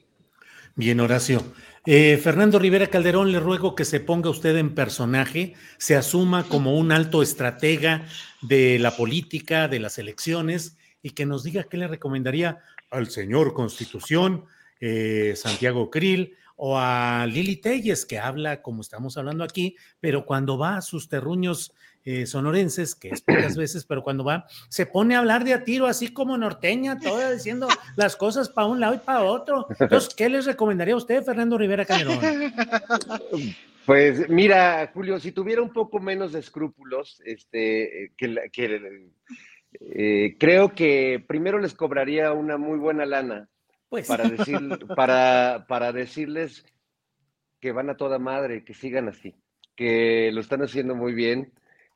Bien, 0.76 1.00
Horacio. 1.00 1.42
Eh, 1.86 2.20
Fernando 2.22 2.60
Rivera 2.60 2.88
Calderón, 2.88 3.32
le 3.32 3.40
ruego 3.40 3.76
que 3.76 3.86
se 3.86 4.02
ponga 4.02 4.30
usted 4.30 4.58
en 4.58 4.76
personaje, 4.76 5.54
se 5.78 5.96
asuma 5.96 6.44
como 6.44 6.78
un 6.78 6.92
alto 6.92 7.24
estratega 7.24 8.06
de 8.42 8.78
la 8.78 8.98
política, 8.98 9.70
de 9.70 9.80
las 9.80 10.00
elecciones, 10.00 10.76
y 11.02 11.12
que 11.12 11.26
nos 11.26 11.46
diga 11.46 11.64
qué 11.64 11.78
le 11.78 11.88
recomendaría 11.88 12.60
al 12.92 13.10
señor 13.10 13.54
Constitución, 13.54 14.44
eh, 14.82 15.32
Santiago 15.38 15.90
Krill, 15.90 16.36
o 16.58 16.78
a 16.78 17.26
Lili 17.28 17.56
Telles, 17.56 18.06
que 18.06 18.18
habla 18.18 18.62
como 18.62 18.82
estamos 18.82 19.16
hablando 19.18 19.44
aquí, 19.44 19.78
pero 20.02 20.26
cuando 20.26 20.58
va 20.58 20.78
a 20.78 20.82
sus 20.82 21.08
terruños 21.08 21.74
eh, 22.04 22.26
sonorenses, 22.26 22.96
que 22.96 23.10
es 23.10 23.22
pocas 23.22 23.56
veces, 23.58 23.86
pero 23.86 24.04
cuando 24.04 24.24
va, 24.24 24.46
se 24.68 24.86
pone 24.86 25.16
a 25.16 25.20
hablar 25.20 25.44
de 25.44 25.54
a 25.54 25.64
tiro, 25.64 25.86
así 25.86 26.10
como 26.10 26.38
norteña, 26.38 27.00
toda 27.00 27.32
diciendo 27.32 27.68
las 27.96 28.16
cosas 28.16 28.50
para 28.50 28.68
un 28.68 28.80
lado 28.80 28.96
y 28.96 29.00
para 29.00 29.24
otro. 29.24 29.68
Entonces, 29.80 30.14
¿qué 30.16 30.30
les 30.30 30.46
recomendaría 30.46 30.96
a 30.96 30.98
usted, 30.98 31.24
Fernando 31.24 31.58
Rivera 31.58 31.86
Calderón? 31.86 32.20
Pues 33.86 34.28
mira, 34.28 34.92
Julio, 34.94 35.18
si 35.18 35.32
tuviera 35.32 35.62
un 35.62 35.72
poco 35.72 36.02
menos 36.02 36.34
de 36.34 36.42
escrúpulos, 36.42 37.22
este, 37.24 38.12
que, 38.18 38.36
que 38.52 39.10
eh, 39.80 40.36
creo 40.38 40.76
que 40.76 41.24
primero 41.26 41.58
les 41.58 41.74
cobraría 41.74 42.34
una 42.34 42.58
muy 42.58 42.78
buena 42.78 43.06
lana 43.06 43.48
pues. 43.90 44.08
Para, 44.08 44.30
decir, 44.30 44.60
para, 44.96 45.66
para 45.68 45.92
decirles 45.92 46.66
que 47.60 47.72
van 47.72 47.90
a 47.90 47.98
toda 47.98 48.20
madre, 48.20 48.64
que 48.64 48.74
sigan 48.74 49.08
así, 49.08 49.36
que 49.76 50.32
lo 50.34 50.42
están 50.42 50.62
haciendo 50.62 50.96
muy 50.96 51.14
bien, 51.14 51.54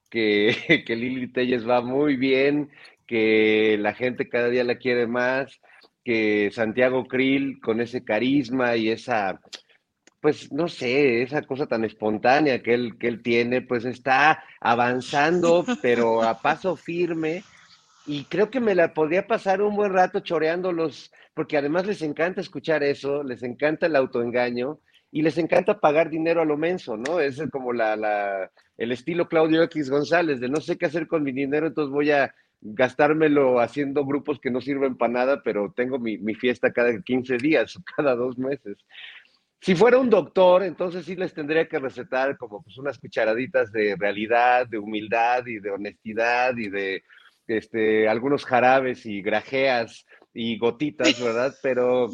que, 0.09 0.55
que 0.85 0.95
Lili 0.95 1.27
Telles 1.31 1.67
va 1.67 1.81
muy 1.81 2.15
bien, 2.15 2.71
que 3.07 3.77
la 3.79 3.93
gente 3.93 4.29
cada 4.29 4.49
día 4.49 4.63
la 4.63 4.77
quiere 4.77 5.07
más, 5.07 5.59
que 6.03 6.49
Santiago 6.51 7.05
Krill 7.05 7.59
con 7.61 7.81
ese 7.81 8.03
carisma 8.03 8.75
y 8.75 8.89
esa, 8.89 9.39
pues 10.19 10.51
no 10.51 10.67
sé, 10.67 11.21
esa 11.21 11.41
cosa 11.43 11.67
tan 11.67 11.83
espontánea 11.83 12.61
que 12.63 12.73
él, 12.73 12.97
que 12.97 13.07
él 13.07 13.21
tiene, 13.21 13.61
pues 13.61 13.85
está 13.85 14.43
avanzando, 14.59 15.65
pero 15.81 16.23
a 16.23 16.39
paso 16.41 16.75
firme. 16.75 17.43
Y 18.07 18.23
creo 18.25 18.49
que 18.49 18.59
me 18.59 18.73
la 18.73 18.93
podría 18.93 19.27
pasar 19.27 19.61
un 19.61 19.75
buen 19.75 19.93
rato 19.93 20.21
choreando 20.21 20.71
los, 20.71 21.11
porque 21.33 21.57
además 21.57 21.85
les 21.85 22.01
encanta 22.01 22.41
escuchar 22.41 22.83
eso, 22.83 23.23
les 23.23 23.43
encanta 23.43 23.85
el 23.85 23.95
autoengaño 23.95 24.79
y 25.11 25.21
les 25.21 25.37
encanta 25.37 25.79
pagar 25.79 26.09
dinero 26.09 26.41
a 26.41 26.45
lo 26.45 26.57
menso, 26.57 26.97
¿no? 26.97 27.19
Es 27.19 27.41
como 27.51 27.73
la, 27.73 28.49
el 28.77 28.91
estilo 28.91 29.27
Claudio 29.27 29.63
X 29.63 29.89
González, 29.89 30.39
de 30.39 30.49
no 30.49 30.61
sé 30.61 30.77
qué 30.77 30.85
hacer 30.85 31.07
con 31.07 31.23
mi 31.23 31.31
dinero, 31.31 31.67
entonces 31.67 31.91
voy 31.91 32.11
a 32.11 32.33
gastármelo 32.61 33.59
haciendo 33.59 34.05
grupos 34.05 34.39
que 34.39 34.51
no 34.51 34.61
sirven 34.61 34.95
para 34.95 35.13
nada, 35.13 35.41
pero 35.43 35.73
tengo 35.75 35.99
mi, 35.99 36.17
mi 36.17 36.35
fiesta 36.35 36.71
cada 36.71 37.01
15 37.01 37.37
días 37.37 37.75
o 37.75 37.81
cada 37.95 38.15
dos 38.15 38.37
meses. 38.37 38.77
Si 39.59 39.75
fuera 39.75 39.99
un 39.99 40.09
doctor, 40.09 40.63
entonces 40.63 41.05
sí 41.05 41.15
les 41.15 41.33
tendría 41.33 41.67
que 41.67 41.77
recetar 41.77 42.35
como 42.37 42.63
pues 42.63 42.77
unas 42.77 42.97
cucharaditas 42.97 43.71
de 43.71 43.95
realidad, 43.95 44.67
de 44.67 44.79
humildad 44.79 45.45
y 45.45 45.59
de 45.59 45.69
honestidad 45.69 46.57
y 46.57 46.69
de 46.69 47.03
este, 47.47 48.07
algunos 48.07 48.45
jarabes 48.45 49.05
y 49.05 49.21
grajeas 49.21 50.05
y 50.33 50.57
gotitas, 50.57 51.19
¿verdad? 51.19 51.55
Pero, 51.61 52.09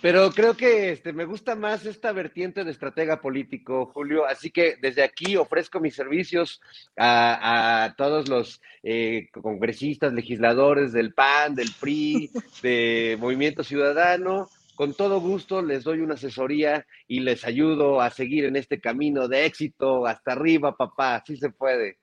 Pero 0.00 0.30
creo 0.30 0.56
que 0.56 0.92
este, 0.92 1.12
me 1.12 1.24
gusta 1.24 1.56
más 1.56 1.84
esta 1.84 2.12
vertiente 2.12 2.64
de 2.64 2.70
estratega 2.70 3.20
político, 3.20 3.86
Julio. 3.86 4.26
Así 4.26 4.50
que 4.50 4.76
desde 4.80 5.02
aquí 5.02 5.36
ofrezco 5.36 5.80
mis 5.80 5.94
servicios 5.94 6.60
a, 6.96 7.94
todos 7.96 8.28
los 8.28 8.60
eh, 8.82 9.28
congresistas, 9.32 10.12
legisladores 10.12 10.92
del 10.92 11.14
PAN, 11.14 11.54
del 11.54 11.70
PRI, 11.80 12.30
de 12.62 13.16
Movimiento 13.20 13.64
Ciudadano. 13.64 14.48
Con 14.76 14.94
todo 14.94 15.18
gusto 15.18 15.60
les 15.60 15.82
doy 15.82 15.98
una 15.98 16.14
asesoría 16.14 16.86
y 17.08 17.18
les 17.18 17.44
ayudo 17.44 18.00
a 18.00 18.10
seguir 18.10 18.44
en 18.44 18.54
este 18.54 18.80
camino 18.80 19.26
de 19.26 19.44
éxito 19.44 20.06
hasta 20.06 20.32
arriba, 20.32 20.76
papá. 20.76 21.16
Así 21.16 21.36
se 21.36 21.50
puede. 21.50 21.98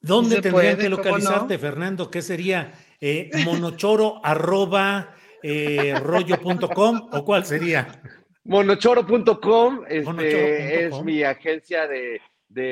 ¿Dónde 0.00 0.42
tendrían 0.42 0.76
que 0.76 0.88
localizarte, 0.88 1.58
Fernando? 1.58 2.10
¿Qué 2.10 2.20
sería? 2.20 2.72
Eh, 3.06 3.28
monochoro 3.44 4.18
arroba 4.24 5.14
eh, 5.42 5.94
rollo.com 6.00 7.10
o 7.12 7.22
cuál 7.22 7.44
sería? 7.44 8.00
Monochoro.com 8.44 9.84
este, 9.86 10.86
es 10.86 11.02
mi 11.02 11.22
agencia 11.22 11.86
de, 11.86 12.22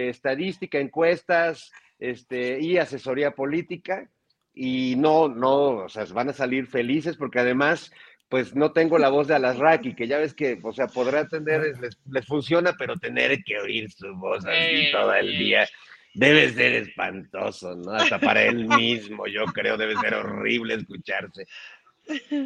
estadística, 0.08 0.78
encuestas 0.78 1.70
este, 1.98 2.58
y 2.60 2.78
asesoría 2.78 3.32
política. 3.32 4.08
Y 4.54 4.94
no, 4.96 5.28
no, 5.28 5.84
o 5.84 5.88
sea, 5.90 6.06
van 6.14 6.30
a 6.30 6.32
salir 6.32 6.66
felices 6.66 7.18
porque 7.18 7.40
además, 7.40 7.92
pues 8.30 8.56
no 8.56 8.72
tengo 8.72 8.96
la 8.96 9.10
voz 9.10 9.28
de 9.28 9.34
Alasraki, 9.34 9.94
que 9.94 10.08
ya 10.08 10.16
ves 10.16 10.32
que, 10.32 10.58
o 10.62 10.72
sea, 10.72 10.86
podrá 10.86 11.20
atender, 11.20 11.74
les, 12.08 12.26
funciona, 12.26 12.74
pero 12.78 12.96
tener 12.96 13.44
que 13.44 13.58
oír 13.58 13.90
su 13.90 14.14
voz 14.14 14.46
así 14.46 14.90
todo 14.92 15.12
el 15.12 15.38
día 15.38 15.68
debe 16.14 16.52
ser 16.52 16.74
espantoso, 16.74 17.74
¿no? 17.74 17.92
Hasta 17.92 18.18
para 18.18 18.42
él 18.44 18.66
mismo, 18.66 19.26
yo 19.26 19.44
creo, 19.46 19.76
debe 19.76 19.96
ser 19.96 20.14
horrible 20.14 20.74
escucharse. 20.74 21.46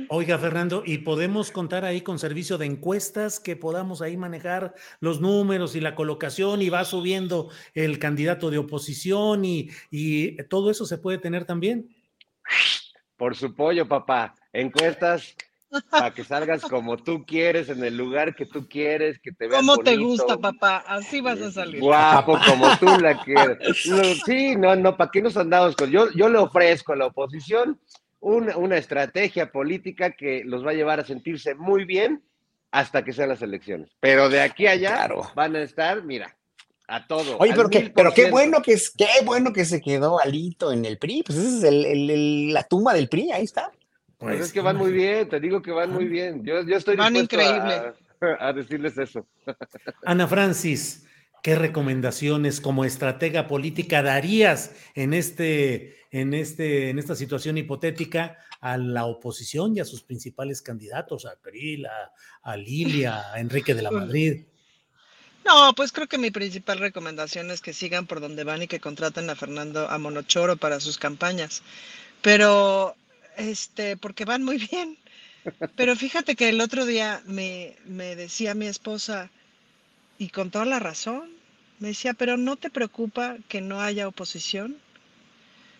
Oiga, 0.09 0.39
Fernando, 0.39 0.83
¿y 0.85 0.99
podemos 0.99 1.51
contar 1.51 1.85
ahí 1.85 2.03
con 2.03 2.19
servicio 2.19 2.59
de 2.59 2.67
encuestas 2.67 3.41
que 3.41 3.57
podamos 3.57 4.03
ahí 4.03 4.17
manejar 4.17 4.75
los 5.01 5.21
números 5.21 5.75
y 5.75 5.81
la 5.81 5.95
colocación 5.95 6.61
y 6.61 6.69
va 6.69 6.85
subiendo 6.85 7.51
el 7.75 7.99
candidato 7.99 8.51
de 8.51 8.59
oposición 8.59 9.45
y, 9.45 9.71
y 9.91 10.37
todo 10.45 10.71
eso 10.71 10.85
se 10.85 10.99
puede 10.99 11.19
tener 11.19 11.47
también? 11.47 11.89
Por 13.17 13.35
su 13.35 13.55
pollo, 13.55 13.89
papá. 13.89 14.35
Encuestas 14.53 15.35
para 15.91 16.13
que 16.13 16.25
salgas 16.25 16.63
como 16.63 16.97
tú 16.97 17.25
quieres, 17.27 17.69
en 17.69 17.85
el 17.85 17.97
lugar 17.97 18.35
que 18.35 18.47
tú 18.47 18.69
quieres, 18.69 19.19
que 19.19 19.33
te 19.33 19.49
veas 19.49 19.61
Como 19.61 19.79
te 19.79 19.97
gusta, 19.97 20.37
papá? 20.39 20.85
Así 20.87 21.21
vas 21.21 21.41
a 21.41 21.51
salir. 21.51 21.81
Guapo, 21.81 22.39
como 22.47 22.77
tú 22.79 22.87
la 23.01 23.19
quieres. 23.25 23.59
sí, 24.25 24.57
no, 24.57 24.77
no, 24.77 24.97
¿para 24.97 25.11
qué 25.11 25.23
nos 25.23 25.37
andamos 25.37 25.77
con...? 25.77 25.91
Yo, 25.91 26.11
yo 26.13 26.29
le 26.29 26.39
ofrezco 26.39 26.93
a 26.93 26.97
la 26.97 27.07
oposición 27.07 27.79
una, 28.21 28.77
estrategia 28.77 29.53
política 29.53 30.13
que 30.13 30.43
los 30.45 30.65
va 30.67 30.71
a 30.71 30.75
llevar 30.75 31.01
a 31.01 31.05
sentirse 31.05 31.55
muy 31.55 31.85
bien 31.85 32.23
hasta 32.71 33.05
que 33.05 33.13
sean 33.13 33.29
las 33.29 33.43
elecciones. 33.43 33.91
Pero 34.01 34.29
de 34.29 34.41
aquí 34.41 34.67
a 34.67 34.73
allá 34.73 35.09
van 35.35 35.57
a 35.57 35.63
estar, 35.63 36.03
mira, 36.03 36.37
a 36.89 37.07
todo. 37.07 37.39
Oye, 37.39 37.53
pero, 37.55 37.69
qué, 37.69 37.93
pero 37.95 38.13
qué 38.13 38.31
bueno 38.31 38.63
que 38.63 38.73
es, 38.73 38.91
qué 38.91 39.07
bueno 39.25 39.53
que 39.53 39.65
se 39.65 39.81
quedó 39.81 40.21
Alito 40.21 40.73
en 40.73 40.85
el 40.85 40.99
PRI, 40.99 41.23
pues 41.25 41.39
esa 41.39 41.69
es 41.69 42.53
la 42.53 42.63
tumba 42.65 42.95
del 42.95 43.09
PRI, 43.09 43.33
ahí 43.33 43.45
está. 43.45 43.71
Pues, 44.19 44.41
es 44.41 44.53
que 44.53 44.61
van 44.61 44.77
muy 44.77 44.93
bien, 44.93 45.29
te 45.29 45.41
digo 45.41 45.61
que 45.61 45.73
van 45.73 45.91
muy 45.91 46.07
bien. 46.07 46.45
Yo, 46.45 46.63
yo 46.63 46.77
estoy 46.77 46.97
van 46.97 47.17
increíble. 47.17 47.93
A, 48.21 48.49
a 48.49 48.53
decirles 48.53 48.97
eso. 48.97 49.27
Ana 50.05 50.27
Francis, 50.27 51.07
¿qué 51.43 51.55
recomendaciones 51.55 52.61
como 52.61 52.85
estratega 52.85 53.47
política 53.47 54.03
darías 54.03 54.75
en 54.95 55.13
este 55.13 55.97
en, 56.11 56.35
este, 56.35 56.91
en 56.91 56.99
esta 56.99 57.15
situación 57.15 57.59
hipotética 57.59 58.39
a 58.61 58.79
la 58.79 59.05
oposición 59.05 59.77
y 59.77 59.81
a 59.81 59.85
sus 59.85 60.03
principales 60.03 60.63
candidatos, 60.63 61.27
a 61.27 61.37
Krill, 61.37 61.87
a, 62.43 62.57
Lilia, 62.57 63.33
a 63.33 63.41
Enrique 63.41 63.75
de 63.75 63.83
la 63.83 63.91
pues 63.91 64.03
Madrid. 64.03 64.45
No, 65.45 65.75
pues 65.75 65.93
creo 65.93 66.09
que 66.09 66.19
mi 66.19 66.31
principal 66.31 66.79
recomendación 66.79 67.51
es 67.51 67.61
que 67.61 67.73
sigan 67.73 68.07
por 68.07 68.21
donde 68.21 68.45
van 68.45 68.63
y 68.63 68.67
que 68.67 68.81
contraten 68.81 69.31
a 69.31 69.37
Fernando 69.37 69.89
a 69.89 69.99
Monochoro 69.99 70.57
para 70.57 70.81
sus 70.81 70.99
campañas. 70.99 71.63
Pero, 72.23 72.97
este, 73.37 73.97
porque 73.97 74.25
van 74.25 74.43
muy 74.43 74.59
bien. 74.59 74.99
Pero 75.77 75.95
fíjate 75.95 76.35
que 76.35 76.49
el 76.49 76.61
otro 76.61 76.87
día 76.87 77.23
me, 77.27 77.77
me 77.85 78.17
decía 78.17 78.55
mi 78.55 78.67
esposa, 78.67 79.31
y 80.19 80.29
con 80.29 80.51
toda 80.51 80.65
la 80.65 80.79
razón, 80.79 81.31
me 81.79 81.89
decía, 81.89 82.15
pero 82.15 82.37
¿no 82.37 82.57
te 82.57 82.71
preocupa 82.71 83.37
que 83.49 83.61
no 83.61 83.81
haya 83.81 84.09
oposición? 84.09 84.77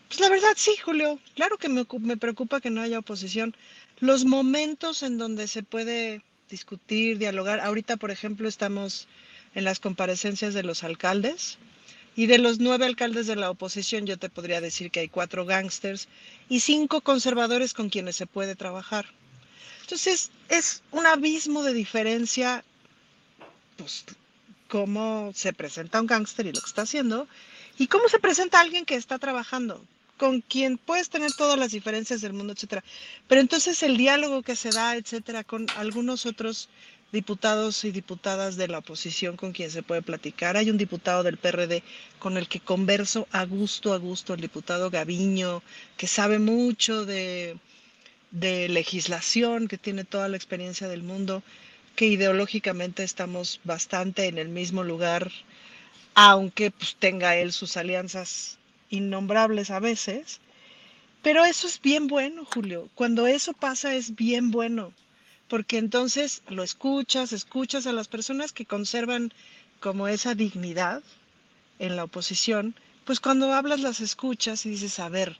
Pues 0.09 0.21
la 0.21 0.29
verdad 0.29 0.53
sí, 0.57 0.77
Julio. 0.77 1.19
Claro 1.35 1.59
que 1.59 1.69
me, 1.69 1.87
me, 2.01 2.17
preocupa 2.17 2.61
que 2.61 2.71
no 2.71 2.81
haya 2.81 2.99
oposición. 2.99 3.57
Los 3.99 4.25
momentos 4.25 5.03
en 5.03 5.19
donde 5.19 5.49
se 5.49 5.63
puede 5.63 6.23
discutir, 6.51 7.19
dialogar. 7.19 7.61
Ahorita, 7.61 7.97
por 7.97 8.11
ejemplo, 8.11 8.49
estamos 8.49 9.09
en 9.55 9.65
las 9.65 9.81
comparecencias 9.81 10.55
de 10.55 10.63
los 10.63 10.85
alcaldes. 10.85 11.59
Y 12.17 12.27
de 12.27 12.39
los 12.39 12.59
nueve 12.59 12.87
alcaldes 12.87 13.27
de 13.27 13.37
la 13.37 13.51
oposición, 13.51 14.07
yo 14.07 14.19
te 14.19 14.31
podría 14.31 14.63
decir 14.63 14.91
que 14.91 15.01
hay 15.01 15.09
cuatro 15.09 15.45
gángsters 15.45 16.09
y 16.49 16.61
cinco 16.61 17.03
conservadores 17.03 17.75
con 17.75 17.91
quienes 17.91 18.17
se 18.17 18.27
puede 18.27 18.57
trabajar. 18.57 19.07
Entonces, 19.83 20.31
es 20.49 20.83
un 20.91 21.07
abismo 21.07 21.63
de 21.63 21.75
diferencia, 21.75 22.65
pues, 23.77 24.05
cómo 24.69 25.31
se 25.35 25.53
presenta 25.53 26.01
un 26.01 26.07
gángster 26.07 26.47
y 26.47 26.53
lo 26.53 26.61
que 26.61 26.67
está 26.67 26.83
haciendo, 26.83 27.29
y 27.79 27.87
cómo 27.87 28.09
se 28.09 28.19
presenta 28.19 28.61
alguien 28.61 28.87
que 28.87 28.97
está 28.97 29.19
trabajando 29.19 29.85
con 30.17 30.41
quien 30.41 30.79
puedes 30.79 31.11
tener 31.11 31.33
todas 31.35 31.59
las 31.59 31.73
diferencias 31.73 32.23
del 32.23 32.33
mundo, 32.33 32.55
etcétera. 32.55 32.83
Pero 33.29 33.41
entonces 33.41 33.83
el 33.83 33.99
diálogo 33.99 34.43
que 34.43 34.57
se 34.57 34.71
da, 34.71 34.97
etcétera, 34.97 35.45
con 35.45 35.67
algunos 35.77 36.25
otros 36.25 36.71
diputados 37.13 37.85
y 37.85 37.93
diputadas 37.93 38.57
de 38.57 38.69
la 38.69 38.79
oposición 38.79 39.37
con 39.37 39.53
quien 39.53 39.71
se 39.71 39.83
puede 39.83 40.03
platicar. 40.03 40.57
Hay 40.57 40.71
un 40.71 40.79
diputado 40.79 41.23
del 41.23 41.37
PRD 41.37 41.83
con 42.19 42.37
el 42.37 42.49
que 42.49 42.61
converso 42.61 43.29
a 43.31 43.45
gusto, 43.45 43.93
a 43.93 43.99
gusto, 43.99 44.35
el 44.35 44.41
diputado 44.41 44.91
Gaviño, 44.91 45.63
que 45.97 46.09
sabe 46.09 46.39
mucho 46.39 47.07
de, 47.07 47.59
legislación, 48.33 49.69
que 49.69 49.79
tiene 49.79 50.05
toda 50.05 50.29
la 50.29 50.37
experiencia 50.37 50.89
del 50.89 51.03
mundo, 51.03 51.43
que 51.95 52.07
ideológicamente 52.07 53.03
estamos 53.05 53.61
bastante 53.65 54.27
en 54.27 54.39
el 54.39 54.49
mismo 54.49 54.83
lugar, 54.85 55.31
aunque 56.15 56.71
pues, 56.71 56.97
tenga 56.99 57.37
él 57.37 57.53
sus 57.53 57.77
alianzas 57.77 58.59
innombrables 58.91 59.71
a 59.71 59.81
veces, 59.81 60.41
pero 61.23 61.45
eso 61.45 61.67
es 61.67 61.81
bien 61.81 62.07
bueno, 62.09 62.45
Julio. 62.45 62.89
Cuando 62.95 63.27
eso 63.27 63.53
pasa 63.53 63.95
es 63.95 64.15
bien 64.15 64.51
bueno, 64.51 64.93
porque 65.49 65.79
entonces 65.79 66.43
lo 66.49 66.63
escuchas, 66.63 67.33
escuchas 67.33 67.87
a 67.87 67.93
las 67.93 68.09
personas 68.09 68.53
que 68.53 68.67
conservan 68.67 69.33
como 69.81 70.09
esa 70.09 70.35
dignidad 70.35 71.03
en 71.79 71.97
la 71.97 72.05
oposición, 72.05 72.75
pues 73.05 73.21
cuando 73.21 73.53
hablas 73.53 73.81
las 73.81 74.01
escuchas 74.01 74.67
y 74.67 74.71
dices, 74.71 74.99
a 74.99 75.09
ver, 75.09 75.39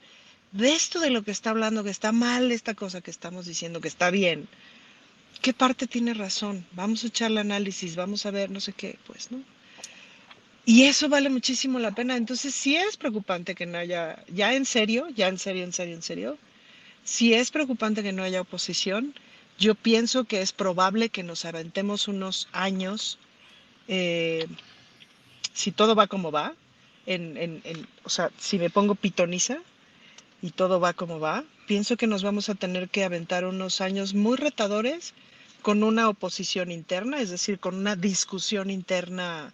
de 0.51 0.73
esto 0.73 0.99
de 0.99 1.09
lo 1.09 1.23
que 1.23 1.31
está 1.31 1.49
hablando, 1.49 1.83
que 1.83 1.89
está 1.89 2.11
mal 2.11 2.51
esta 2.51 2.73
cosa 2.73 3.01
que 3.01 3.11
estamos 3.11 3.45
diciendo, 3.45 3.81
que 3.81 3.89
está 3.89 4.09
bien, 4.09 4.47
¿qué 5.41 5.53
parte 5.53 5.87
tiene 5.87 6.13
razón? 6.13 6.65
Vamos 6.71 7.03
a 7.03 7.07
echarle 7.07 7.41
análisis, 7.41 7.95
vamos 7.95 8.25
a 8.25 8.31
ver, 8.31 8.49
no 8.49 8.59
sé 8.59 8.73
qué, 8.73 8.97
pues, 9.05 9.31
¿no? 9.31 9.43
Y 10.65 10.83
eso 10.83 11.07
vale 11.07 11.29
muchísimo 11.29 11.79
la 11.79 11.91
pena. 11.91 12.17
Entonces, 12.17 12.53
sí 12.53 12.75
es 12.75 12.97
preocupante 12.97 13.55
que 13.55 13.65
no 13.65 13.77
haya, 13.77 14.21
ya 14.27 14.53
en 14.53 14.65
serio, 14.65 15.07
ya 15.15 15.29
en 15.29 15.39
serio, 15.39 15.63
en 15.63 15.71
serio, 15.71 15.95
en 15.95 16.01
serio, 16.01 16.37
si 17.05 17.33
es 17.33 17.51
preocupante 17.51 18.03
que 18.03 18.11
no 18.11 18.21
haya 18.21 18.41
oposición. 18.41 19.15
Yo 19.57 19.73
pienso 19.75 20.25
que 20.25 20.41
es 20.41 20.51
probable 20.51 21.09
que 21.09 21.23
nos 21.23 21.45
aventemos 21.45 22.07
unos 22.07 22.47
años, 22.51 23.17
eh, 23.87 24.47
si 25.53 25.71
todo 25.71 25.95
va 25.95 26.07
como 26.07 26.31
va, 26.31 26.53
o 28.03 28.09
sea, 28.09 28.31
si 28.37 28.59
me 28.59 28.69
pongo 28.69 28.93
pitoniza 28.95 29.57
y 30.41 30.51
todo 30.51 30.79
va 30.79 30.93
como 30.93 31.19
va, 31.19 31.43
pienso 31.65 31.97
que 31.97 32.05
nos 32.05 32.21
vamos 32.21 32.49
a 32.49 32.55
tener 32.55 32.89
que 32.89 33.03
aventar 33.03 33.45
unos 33.45 33.81
años 33.81 34.13
muy 34.13 34.37
retadores 34.37 35.13
con 35.61 35.83
una 35.83 36.07
oposición 36.09 36.71
interna, 36.71 37.19
es 37.19 37.29
decir, 37.29 37.59
con 37.59 37.75
una 37.75 37.95
discusión 37.95 38.69
interna 38.69 39.53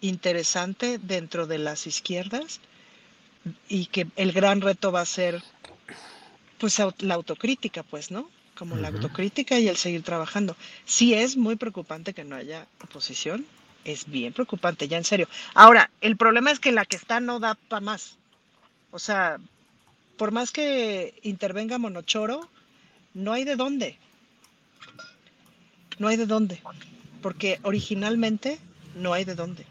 interesante 0.00 0.98
dentro 0.98 1.46
de 1.46 1.58
las 1.58 1.86
izquierdas 1.86 2.60
y 3.68 3.86
que 3.86 4.08
el 4.16 4.32
gran 4.32 4.60
reto 4.60 4.90
va 4.90 5.02
a 5.02 5.06
ser 5.06 5.42
pues 6.58 6.80
la 6.98 7.14
autocrítica, 7.14 7.82
pues, 7.82 8.10
¿no? 8.10 8.28
Como 8.56 8.76
la 8.76 8.88
autocrítica 8.88 9.58
y 9.58 9.68
el 9.68 9.76
seguir 9.76 10.02
trabajando. 10.02 10.56
Sí 10.84 11.14
es 11.14 11.36
muy 11.36 11.56
preocupante 11.56 12.14
que 12.14 12.24
no 12.24 12.36
haya 12.36 12.66
oposición, 12.82 13.44
es 13.84 14.06
bien 14.06 14.32
preocupante, 14.32 14.88
ya 14.88 14.96
en 14.96 15.04
serio. 15.04 15.28
Ahora, 15.54 15.90
el 16.00 16.16
problema 16.16 16.50
es 16.50 16.58
que 16.58 16.72
la 16.72 16.84
que 16.84 16.96
está 16.96 17.20
no 17.20 17.38
da 17.38 17.54
para 17.54 17.80
más. 17.80 18.16
O 18.90 18.98
sea, 18.98 19.38
por 20.16 20.32
más 20.32 20.50
que 20.50 21.14
intervenga 21.22 21.78
Monochoro, 21.78 22.48
no 23.14 23.32
hay 23.32 23.44
de 23.44 23.56
dónde. 23.56 23.98
No 25.98 26.08
hay 26.08 26.16
de 26.16 26.26
dónde. 26.26 26.62
Porque 27.22 27.60
originalmente 27.62 28.58
no 28.94 29.12
hay 29.12 29.24
de 29.24 29.34
dónde. 29.34 29.66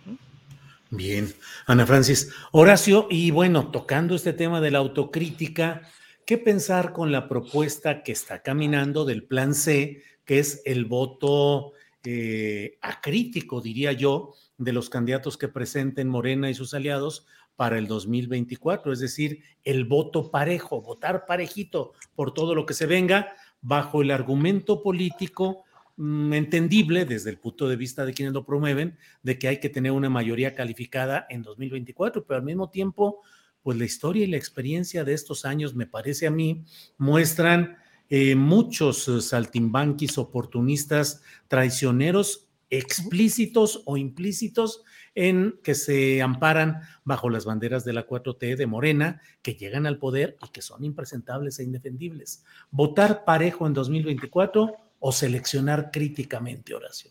Bien, 0.91 1.33
Ana 1.65 1.85
Francis. 1.85 2.31
Horacio, 2.51 3.07
y 3.09 3.31
bueno, 3.31 3.71
tocando 3.71 4.15
este 4.15 4.33
tema 4.33 4.61
de 4.61 4.71
la 4.71 4.79
autocrítica, 4.79 5.89
¿qué 6.25 6.37
pensar 6.37 6.91
con 6.91 7.11
la 7.11 7.29
propuesta 7.29 8.03
que 8.03 8.11
está 8.11 8.41
caminando 8.41 9.05
del 9.05 9.23
plan 9.23 9.53
C 9.53 10.03
que 10.25 10.39
es 10.39 10.61
el 10.65 10.85
voto 10.85 11.73
eh, 12.03 12.77
acrítico, 12.81 13.61
diría 13.61 13.93
yo, 13.93 14.33
de 14.57 14.73
los 14.73 14.89
candidatos 14.89 15.37
que 15.37 15.47
presenten 15.47 16.09
Morena 16.09 16.49
y 16.49 16.53
sus 16.53 16.73
aliados 16.73 17.25
para 17.55 17.77
el 17.77 17.87
2024, 17.87 18.91
es 18.91 18.99
decir, 18.99 19.43
el 19.63 19.85
voto 19.85 20.29
parejo, 20.29 20.81
votar 20.81 21.25
parejito 21.25 21.93
por 22.15 22.33
todo 22.33 22.53
lo 22.53 22.65
que 22.65 22.73
se 22.73 22.85
venga, 22.85 23.33
bajo 23.61 24.01
el 24.01 24.11
argumento 24.11 24.83
político 24.83 25.63
mm, 25.95 26.33
entendible 26.33 27.05
desde 27.05 27.29
el 27.29 27.39
punto 27.39 27.69
de 27.69 27.77
vista 27.77 28.05
de 28.05 28.13
quienes 28.13 28.33
lo 28.33 28.45
promueven, 28.45 28.97
de 29.23 29.39
que 29.39 29.47
hay 29.47 29.59
que 29.59 29.69
tener 29.69 29.93
una 29.93 30.09
mayoría 30.09 30.53
calificada 30.53 31.25
en 31.29 31.43
2024, 31.43 32.25
pero 32.25 32.39
al 32.39 32.45
mismo 32.45 32.69
tiempo, 32.69 33.21
pues 33.65 33.79
la 33.79 33.85
historia 33.85 34.23
y 34.23 34.27
la 34.27 34.37
experiencia 34.37 35.03
de 35.03 35.15
estos 35.15 35.43
años, 35.43 35.73
me 35.73 35.87
parece 35.87 36.27
a 36.27 36.29
mí, 36.29 36.63
muestran 36.99 37.77
eh, 38.11 38.35
muchos 38.35 39.07
eh, 39.07 39.21
saltimbanquis 39.21 40.19
oportunistas 40.19 41.23
traicioneros 41.47 42.47
explícitos 42.69 43.81
o 43.85 43.97
implícitos 43.97 44.83
en 45.15 45.59
que 45.63 45.73
se 45.73 46.21
amparan 46.21 46.81
bajo 47.05 47.31
las 47.31 47.45
banderas 47.45 47.83
de 47.83 47.93
la 47.93 48.05
4T 48.05 48.55
de 48.55 48.67
Morena, 48.67 49.19
que 49.41 49.55
llegan 49.55 49.87
al 49.87 49.97
poder 49.97 50.37
y 50.45 50.49
que 50.49 50.61
son 50.61 50.83
impresentables 50.83 51.57
e 51.57 51.63
indefendibles. 51.63 52.43
¿Votar 52.69 53.25
parejo 53.25 53.65
en 53.65 53.73
2024 53.73 54.75
o 54.99 55.11
seleccionar 55.11 55.89
críticamente, 55.89 56.75
Horacio? 56.75 57.09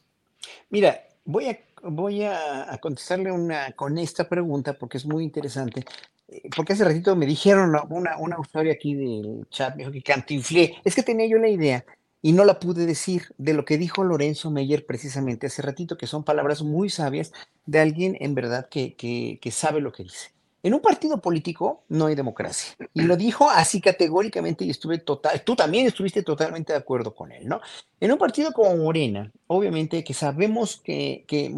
Mira, 0.70 1.02
voy 1.24 1.48
a, 1.48 1.58
voy 1.82 2.22
a, 2.22 2.78
contestarle 2.80 3.32
una, 3.32 3.72
con 3.72 3.98
esta 3.98 4.28
pregunta 4.28 4.74
porque 4.74 4.98
es 4.98 5.04
muy 5.04 5.24
interesante. 5.24 5.84
Eh, 6.28 6.48
porque 6.54 6.72
hace 6.72 6.84
ratito 6.84 7.14
me 7.16 7.26
dijeron 7.26 7.74
una, 7.90 8.16
una 8.18 8.38
usuaria 8.38 8.72
aquí 8.72 8.94
del 8.94 9.46
chat, 9.50 9.74
me 9.74 9.82
dijo 9.82 9.92
que 9.92 10.02
cantinflé. 10.02 10.76
Es 10.84 10.94
que 10.94 11.02
tenía 11.02 11.26
yo 11.26 11.38
la 11.38 11.48
idea 11.48 11.84
y 12.24 12.32
no 12.32 12.46
la 12.46 12.58
pude 12.58 12.86
decir 12.86 13.34
de 13.36 13.52
lo 13.52 13.66
que 13.66 13.76
dijo 13.76 14.02
Lorenzo 14.02 14.50
Meyer 14.50 14.86
precisamente 14.86 15.48
hace 15.48 15.60
ratito, 15.60 15.98
que 15.98 16.06
son 16.06 16.24
palabras 16.24 16.62
muy 16.62 16.88
sabias 16.88 17.34
de 17.66 17.80
alguien 17.80 18.16
en 18.18 18.34
verdad 18.34 18.66
que, 18.70 18.94
que, 18.96 19.50
sabe 19.50 19.82
lo 19.82 19.92
que 19.92 20.04
dice. 20.04 20.32
En 20.62 20.72
un 20.72 20.80
partido 20.80 21.20
político 21.20 21.84
no 21.90 22.06
hay 22.06 22.14
democracia. 22.14 22.74
Y 22.94 23.02
lo 23.02 23.18
dijo 23.18 23.50
así 23.50 23.82
categóricamente 23.82 24.64
y 24.64 24.70
estuve 24.70 24.96
total, 24.96 25.42
tú 25.44 25.54
también 25.54 25.86
estuviste 25.86 26.22
totalmente 26.22 26.72
de 26.72 26.78
acuerdo 26.78 27.14
con 27.14 27.30
él, 27.30 27.46
¿no? 27.46 27.60
En 28.00 28.10
un 28.10 28.16
partido 28.16 28.52
como 28.52 28.74
Morena, 28.74 29.30
obviamente 29.46 30.02
que 30.02 30.14
sabemos 30.14 30.80
que, 30.82 31.26
que 31.28 31.54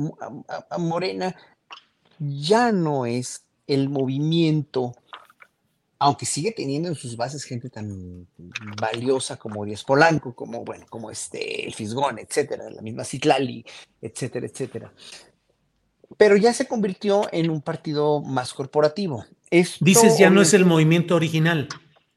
Morena 0.77 1.37
ya 2.19 2.73
no 2.73 3.07
es 3.07 3.46
el 3.67 3.89
movimiento 3.89 4.95
aunque 5.99 6.27
sigue 6.27 6.53
teniendo 6.53 6.89
en 6.89 6.95
sus 6.95 7.17
bases 7.17 7.45
gente 7.45 7.71
tan 7.71 8.27
valiosa 8.81 9.37
como 9.37 9.65
Díaz 9.65 9.83
Polanco, 9.85 10.35
como, 10.35 10.65
bueno, 10.65 10.85
como 10.89 11.11
este, 11.11 11.67
el 11.67 11.75
Fisgón, 11.75 12.19
etcétera, 12.19 12.69
la 12.71 12.83
misma 12.83 13.05
Citlali, 13.05 13.65
etcétera, 14.01 14.47
etcétera. 14.47 14.93
Pero 16.17 16.37
ya 16.37 16.53
se 16.53 16.69
convirtió 16.69 17.29
en 17.33 17.51
un 17.51 17.63
partido 17.63 18.21
más 18.21 18.53
corporativo. 18.53 19.25
Dices, 19.51 20.19
ya 20.19 20.31
no 20.31 20.43
es 20.43 20.55
el 20.55 20.65
movimiento 20.65 21.15
original. 21.15 21.69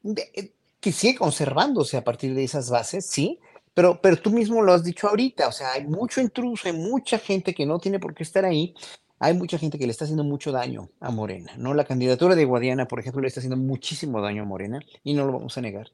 Eh, 0.04 0.52
que 0.80 0.92
sigue 0.92 1.16
conservándose 1.16 1.96
a 1.96 2.04
partir 2.04 2.34
de 2.34 2.44
esas 2.44 2.70
bases, 2.70 3.06
sí, 3.06 3.38
pero, 3.74 4.00
pero 4.00 4.16
tú 4.16 4.30
mismo 4.30 4.62
lo 4.62 4.72
has 4.72 4.82
dicho 4.82 5.08
ahorita, 5.08 5.48
o 5.48 5.52
sea, 5.52 5.72
hay 5.72 5.86
mucho 5.86 6.20
intruso, 6.20 6.68
hay 6.68 6.74
mucha 6.74 7.18
gente 7.18 7.54
que 7.54 7.66
no 7.66 7.78
tiene 7.78 7.98
por 7.98 8.14
qué 8.14 8.22
estar 8.22 8.44
ahí, 8.44 8.74
hay 9.20 9.34
mucha 9.34 9.58
gente 9.58 9.78
que 9.78 9.86
le 9.86 9.92
está 9.92 10.04
haciendo 10.04 10.24
mucho 10.24 10.50
daño 10.50 10.88
a 10.98 11.10
Morena, 11.10 11.52
¿no? 11.58 11.74
La 11.74 11.84
candidatura 11.84 12.34
de 12.34 12.46
Guadiana, 12.46 12.88
por 12.88 13.00
ejemplo, 13.00 13.20
le 13.20 13.28
está 13.28 13.40
haciendo 13.40 13.58
muchísimo 13.58 14.20
daño 14.22 14.42
a 14.42 14.46
Morena 14.46 14.80
y 15.04 15.12
no 15.12 15.26
lo 15.26 15.32
vamos 15.32 15.56
a 15.58 15.60
negar. 15.60 15.88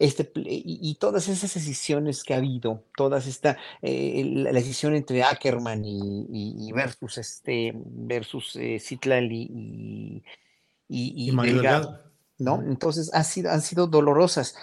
Este, 0.00 0.32
y, 0.34 0.96
todas 0.96 1.28
esas 1.28 1.54
decisiones 1.54 2.24
que 2.24 2.34
ha 2.34 2.38
habido, 2.38 2.84
todas 2.96 3.28
esta, 3.28 3.56
eh, 3.82 4.24
la, 4.34 4.50
decisión 4.50 4.96
entre 4.96 5.22
Ackerman 5.22 5.84
y, 5.84 6.72
versus 6.72 7.18
este, 7.18 7.72
versus 7.72 8.56
eh, 8.56 8.82
y, 9.30 10.24
y, 10.88 11.30
y, 11.30 11.32
¿no? 12.38 12.62
Entonces 12.62 13.14
ha 13.14 13.22
sido, 13.22 13.52
han 13.52 13.62
sido 13.62 13.86
dolorosas 13.86 14.56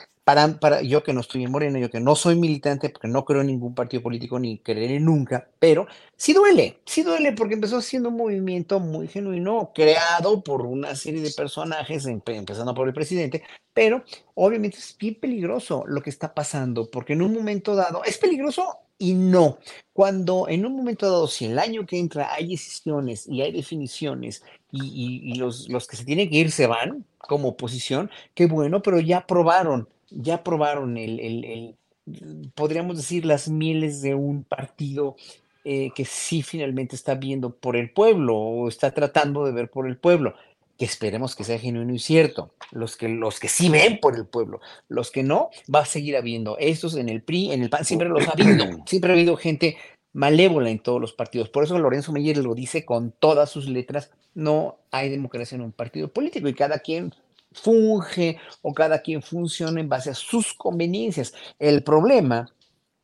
para, 0.60 0.81
yo 0.81 1.03
que 1.03 1.14
no 1.14 1.22
estoy 1.22 1.43
en 1.43 1.51
Morena, 1.51 1.80
yo 1.80 1.89
que 1.89 1.99
no 1.99 2.15
soy 2.15 2.35
militante, 2.35 2.89
porque 2.89 3.07
no 3.07 3.26
creo 3.26 3.41
en 3.41 3.47
ningún 3.47 3.73
partido 3.73 4.03
político 4.03 4.39
ni 4.39 4.60
creeré 4.60 4.99
nunca, 4.99 5.49
pero 5.60 5.88
sí 6.15 6.34
duele, 6.34 6.80
sí 6.85 7.03
duele 7.03 7.34
porque 7.34 7.56
empezó 7.56 7.81
siendo 7.81 8.10
un 8.10 8.18
movimiento 8.18 8.80
muy 8.80 9.07
genuino, 9.07 9.72
creado 9.73 10.43
por 10.43 10.61
una 10.61 10.95
serie 10.95 11.22
de 11.22 11.31
personajes, 11.31 12.06
empezando 12.06 12.73
por 12.73 12.88
el 12.88 12.93
presidente, 12.93 13.43
pero 13.73 14.03
obviamente 14.35 14.77
es 14.77 14.95
bien 14.97 15.15
peligroso 15.15 15.84
lo 15.88 16.01
que 16.01 16.10
está 16.10 16.34
pasando, 16.34 16.89
porque 16.89 17.14
en 17.14 17.22
un 17.22 17.34
momento 17.34 17.76
dado 17.76 18.03
es 18.03 18.18
peligroso 18.18 18.80
y 18.97 19.14
no. 19.14 19.60
Cuando 19.93 20.47
en 20.49 20.65
un 20.65 20.76
momento 20.76 21.06
dado, 21.07 21.27
si 21.27 21.45
el 21.45 21.57
año 21.57 21.85
que 21.85 21.97
entra 21.97 22.34
hay 22.34 22.49
decisiones 22.49 23.27
y 23.27 23.41
hay 23.41 23.51
definiciones 23.51 24.43
y, 24.72 25.35
los, 25.35 25.69
los 25.69 25.88
que 25.88 25.95
se 25.95 26.06
tienen 26.06 26.30
que 26.30 26.35
ir 26.35 26.51
se 26.51 26.68
van 26.68 27.06
como 27.18 27.49
oposición, 27.49 28.11
qué 28.35 28.45
bueno, 28.45 28.81
pero 28.81 28.99
ya 28.99 29.26
probaron 29.26 29.88
ya 30.11 30.44
probaron 30.44 30.98
el, 30.98 31.76
podríamos 32.56 32.98
decir, 32.98 33.26
las 33.26 33.49
mieles 33.49 34.02
de 34.02 34.15
un 34.15 34.44
partido 34.44 35.15
eh, 35.64 35.91
que 35.95 36.06
sí 36.06 36.41
finalmente 36.41 36.95
está 36.95 37.15
viendo 37.15 37.52
por 37.52 37.76
el 37.76 37.91
pueblo 37.91 38.36
o 38.38 38.68
está 38.68 38.91
tratando 38.94 39.45
de 39.45 39.52
ver 39.52 39.69
por 39.69 39.88
el 39.88 39.98
pueblo, 39.98 40.34
que 40.77 40.86
esperemos 40.86 41.36
que 41.36 41.44
sea 41.44 41.60
genuino 41.60 41.94
y 41.94 41.99
cierto. 41.99 42.53
Los 42.72 42.95
que, 42.95 43.10
los 43.10 43.40
que 43.40 43.49
sí 43.49 43.69
ven 43.69 43.99
por 43.99 44.15
el 44.15 44.26
pueblo, 44.26 44.61
los 44.88 45.11
que 45.11 45.23
no, 45.23 45.49
va 45.73 45.81
a 45.81 45.86
seguir 45.86 46.15
habiendo. 46.15 46.57
Estos 46.57 46.95
en 46.95 47.10
el 47.10 47.22
PRI, 47.22 47.52
en 47.52 47.64
el 47.64 47.69
PAN, 47.69 47.86
siempre 47.86 48.10
los 48.10 48.27
ha 48.27 48.31
habido. 48.31 48.65
Siempre 48.86 49.11
ha 49.11 49.15
habido 49.15 49.36
gente 49.36 49.77
malévola 50.14 50.69
en 50.69 50.80
todos 50.80 50.99
los 50.99 51.14
partidos. 51.14 51.49
Por 51.49 51.64
eso 51.64 51.77
Lorenzo 51.77 52.11
Meyer 52.11 52.38
lo 52.38 52.56
dice 52.56 52.86
con 52.86 53.11
todas 53.11 53.49
sus 53.49 53.68
letras, 53.68 54.11
no 54.34 54.77
hay 54.91 55.10
democracia 55.10 55.56
en 55.56 55.61
un 55.61 55.72
partido 55.72 56.07
político 56.07 56.48
y 56.48 56.53
cada 56.53 56.80
quien 56.80 57.14
funge 57.61 58.38
o 58.61 58.73
cada 58.73 59.02
quien 59.02 59.22
funciona 59.22 59.80
en 59.80 59.90
base 59.90 60.10
a 60.10 60.15
sus 60.15 60.53
conveniencias. 60.53 61.34
El 61.60 61.84
problema 61.84 62.52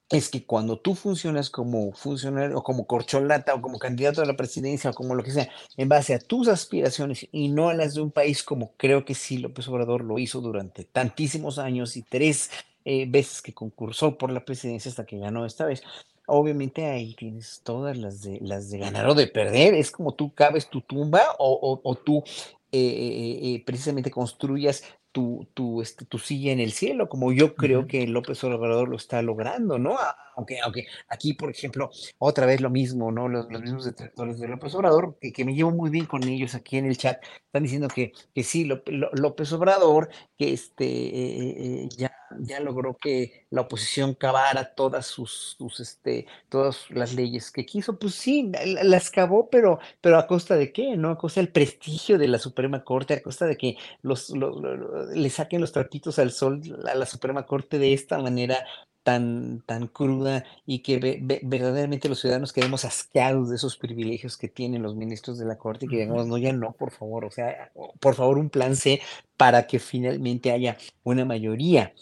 es 0.10 0.30
que 0.30 0.46
cuando 0.46 0.78
tú 0.78 0.94
funcionas 0.94 1.50
como 1.50 1.92
funcionario 1.94 2.58
o 2.58 2.64
como 2.64 2.86
corcholata 2.86 3.56
o 3.56 3.62
como 3.62 3.80
candidato 3.80 4.22
a 4.22 4.26
la 4.26 4.38
presidencia 4.38 4.92
o 4.92 4.94
como 4.94 5.16
lo 5.16 5.24
que 5.24 5.32
sea, 5.32 5.50
en 5.78 5.90
base 5.90 6.14
a 6.14 6.20
tus 6.20 6.48
aspiraciones 6.48 7.28
y 7.32 7.50
no 7.50 7.70
a 7.70 7.74
las 7.74 7.96
de 7.96 8.02
un 8.02 8.12
país 8.12 8.44
como 8.44 8.74
creo 8.78 9.04
que 9.04 9.16
sí 9.16 9.38
López 9.40 9.68
Obrador 9.68 10.04
lo 10.04 10.20
hizo 10.20 10.42
durante 10.42 10.84
tantísimos 10.84 11.58
años 11.58 11.98
y 11.98 12.04
tres 12.04 12.52
eh, 12.86 13.08
veces 13.10 13.42
que 13.42 13.54
concursó 13.54 14.16
por 14.18 14.32
la 14.32 14.46
presidencia 14.46 14.90
hasta 14.90 15.06
que 15.08 15.18
ganó 15.18 15.44
esta 15.44 15.66
vez, 15.66 15.82
obviamente 16.28 16.86
ahí 16.86 17.16
tienes 17.16 17.62
todas 17.64 17.98
las 17.98 18.22
de, 18.22 18.40
ganar 18.78 19.08
o 19.08 19.16
de 19.16 19.26
perder. 19.26 19.74
Es 19.74 19.90
como 19.90 20.14
tú 20.14 20.32
cabes 20.34 20.70
tu 20.70 20.82
tumba 20.82 21.36
o, 21.40 21.82
o 21.84 21.96
tú 21.96 22.24
eh, 22.72 22.80
eh, 22.80 23.56
eh, 23.56 23.64
precisamente 23.66 24.12
construyas 24.12 24.84
tu, 25.16 25.48
tu, 25.54 25.82
este, 25.82 26.04
tu 26.04 26.20
silla 26.20 26.52
en 26.52 26.60
el 26.60 26.74
cielo, 26.74 27.08
como 27.08 27.32
yo 27.32 27.56
creo 27.56 27.88
que 27.88 28.06
López 28.06 28.44
Obrador 28.44 28.90
lo 28.90 28.98
está 28.98 29.22
logrando, 29.22 29.80
¿no? 29.80 29.96
Aunque, 30.36 30.60
aunque 30.60 30.88
aquí, 31.08 31.34
por 31.34 31.50
ejemplo, 31.50 31.90
otra 32.18 32.46
vez 32.46 32.60
lo 32.60 32.70
mismo, 32.70 33.14
¿no? 33.14 33.30
Los, 33.30 33.48
mismos 33.48 33.86
detractores 33.86 34.42
de 34.42 34.50
López 34.50 34.76
Obrador, 34.76 35.18
que, 35.22 35.32
que, 35.32 35.46
me 35.46 35.56
llevo 35.56 35.72
muy 35.72 35.90
bien 35.90 36.06
con 36.06 36.22
ellos 36.28 36.54
aquí 36.54 36.76
en 36.76 36.86
el 36.86 36.98
chat, 36.98 37.24
están 37.46 37.64
diciendo 37.64 37.88
que, 37.88 38.12
que 38.34 38.44
sí, 38.44 38.66
López 38.66 39.54
Obrador, 39.54 40.10
que 40.38 40.52
este, 40.52 41.88
ya 41.96 42.12
ya 42.40 42.60
logró 42.60 42.96
que 42.96 43.46
la 43.50 43.62
oposición 43.62 44.14
cavara 44.14 44.74
todas 44.76 45.06
sus, 45.06 45.56
sus, 45.58 45.80
este, 45.80 46.26
todas 46.50 46.90
las 46.90 47.14
leyes 47.14 47.52
que 47.52 47.66
quiso. 47.66 47.98
Pues 47.98 48.16
sí, 48.16 48.52
las 48.84 49.10
cavó, 49.10 49.50
pero, 49.50 49.80
pero 50.02 50.18
a 50.18 50.28
costa 50.28 50.56
de 50.56 50.72
qué, 50.72 50.98
¿no? 50.98 51.12
A 51.12 51.18
costa 51.18 51.42
del 51.42 51.52
prestigio 51.52 52.18
de 52.18 52.28
la 52.28 52.40
Suprema 52.40 52.84
Corte, 52.84 53.14
a 53.14 53.22
costa 53.22 53.46
de 53.46 53.58
que 53.58 53.78
los, 54.02 54.32
le 55.14 55.30
saquen 55.30 55.62
los 55.62 55.72
tratitos 55.72 56.20
al 56.20 56.32
sol 56.32 56.62
a 56.92 56.96
la 56.96 57.06
Suprema 57.06 57.46
Corte 57.46 57.80
de 57.80 57.94
esta 57.94 58.18
manera 58.20 58.66
tan, 59.04 59.62
tan 59.68 59.88
cruda 59.88 60.44
y 60.66 60.80
que 60.80 61.22
verdaderamente 61.44 62.10
los 62.10 62.20
ciudadanos 62.20 62.52
quedemos 62.52 62.86
asqueados 62.86 63.50
de 63.50 63.56
esos 63.56 63.78
privilegios 63.78 64.36
que 64.36 64.48
tienen 64.48 64.82
los 64.82 64.96
ministros 64.96 65.38
de 65.38 65.46
la 65.46 65.58
Corte 65.58 65.86
y 65.86 65.90
que 65.90 65.98
digamos, 65.98 66.26
no, 66.26 66.40
ya 66.40 66.52
no, 66.54 66.72
por 66.72 66.92
favor, 66.92 67.24
o 67.24 67.32
sea, 67.32 67.72
por 68.00 68.16
favor, 68.16 68.40
un 68.40 68.50
plan 68.50 68.76
C 68.76 69.00
para 69.38 69.68
que 69.68 69.78
finalmente 69.78 70.52
haya 70.52 70.78
una 71.04 71.24
mayoría 71.24 71.94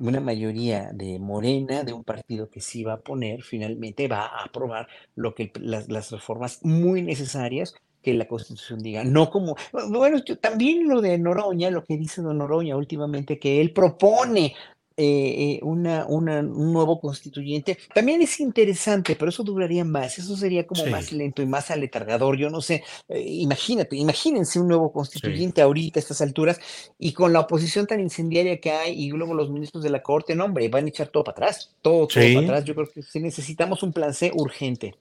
una 0.00 0.20
mayoría 0.20 0.90
de 0.92 1.18
Morena, 1.18 1.82
de 1.82 1.92
un 1.92 2.04
partido 2.04 2.48
que 2.48 2.60
sí 2.60 2.84
va 2.84 2.94
a 2.94 3.00
poner, 3.00 3.42
finalmente 3.42 4.08
va 4.08 4.26
a 4.26 4.44
aprobar 4.44 4.88
lo 5.14 5.34
que 5.34 5.50
las, 5.60 5.88
las 5.88 6.10
reformas 6.10 6.60
muy 6.62 7.02
necesarias 7.02 7.74
que 8.02 8.14
la 8.14 8.26
Constitución 8.28 8.80
diga, 8.80 9.04
no 9.04 9.30
como, 9.30 9.56
bueno, 9.90 10.22
también 10.40 10.88
lo 10.88 11.00
de 11.00 11.18
Noroña, 11.18 11.70
lo 11.70 11.84
que 11.84 11.96
dice 11.96 12.22
don 12.22 12.38
Noroña 12.38 12.76
últimamente, 12.76 13.38
que 13.38 13.60
él 13.60 13.72
propone 13.72 14.54
eh, 15.00 15.60
una, 15.62 16.06
una- 16.06 16.40
un 16.40 16.72
nuevo 16.72 17.00
constituyente. 17.00 17.78
También 17.94 18.20
es 18.20 18.40
interesante, 18.40 19.14
pero 19.14 19.28
eso 19.28 19.44
duraría 19.44 19.84
más, 19.84 20.18
eso 20.18 20.36
sería 20.36 20.66
como 20.66 20.84
más 20.86 21.12
lento 21.12 21.40
y 21.40 21.46
más 21.46 21.70
aletargador. 21.70 22.36
Yo 22.36 22.50
no 22.50 22.60
sé, 22.60 22.82
eh, 23.08 23.20
imagínate, 23.20 23.94
imagínense 23.96 24.58
un 24.58 24.66
nuevo 24.66 24.88
sí. 24.88 24.94
constituyente 24.94 25.62
ahorita 25.62 26.00
a 26.00 26.02
estas 26.02 26.20
alturas 26.20 26.58
y 26.98 27.12
con 27.12 27.32
la 27.32 27.40
oposición 27.40 27.86
tan 27.86 28.00
incendiaria 28.00 28.60
que 28.60 28.72
hay 28.72 29.00
y 29.00 29.10
luego 29.10 29.34
los 29.34 29.50
ministros 29.50 29.84
de 29.84 29.90
la 29.90 30.02
Corte, 30.02 30.34
no, 30.34 30.46
hombre, 30.46 30.68
van 30.68 30.86
a 30.86 30.88
echar 30.88 31.08
todo 31.08 31.22
para 31.22 31.36
atrás, 31.46 31.76
todo, 31.80 32.08
todo 32.08 32.20
para 32.34 32.40
atrás. 32.40 32.64
Yo 32.64 32.74
creo 32.74 32.88
que 33.12 33.20
necesitamos 33.20 33.84
un 33.84 33.92
plan 33.92 34.12
C 34.12 34.32
urgente. 34.34 34.96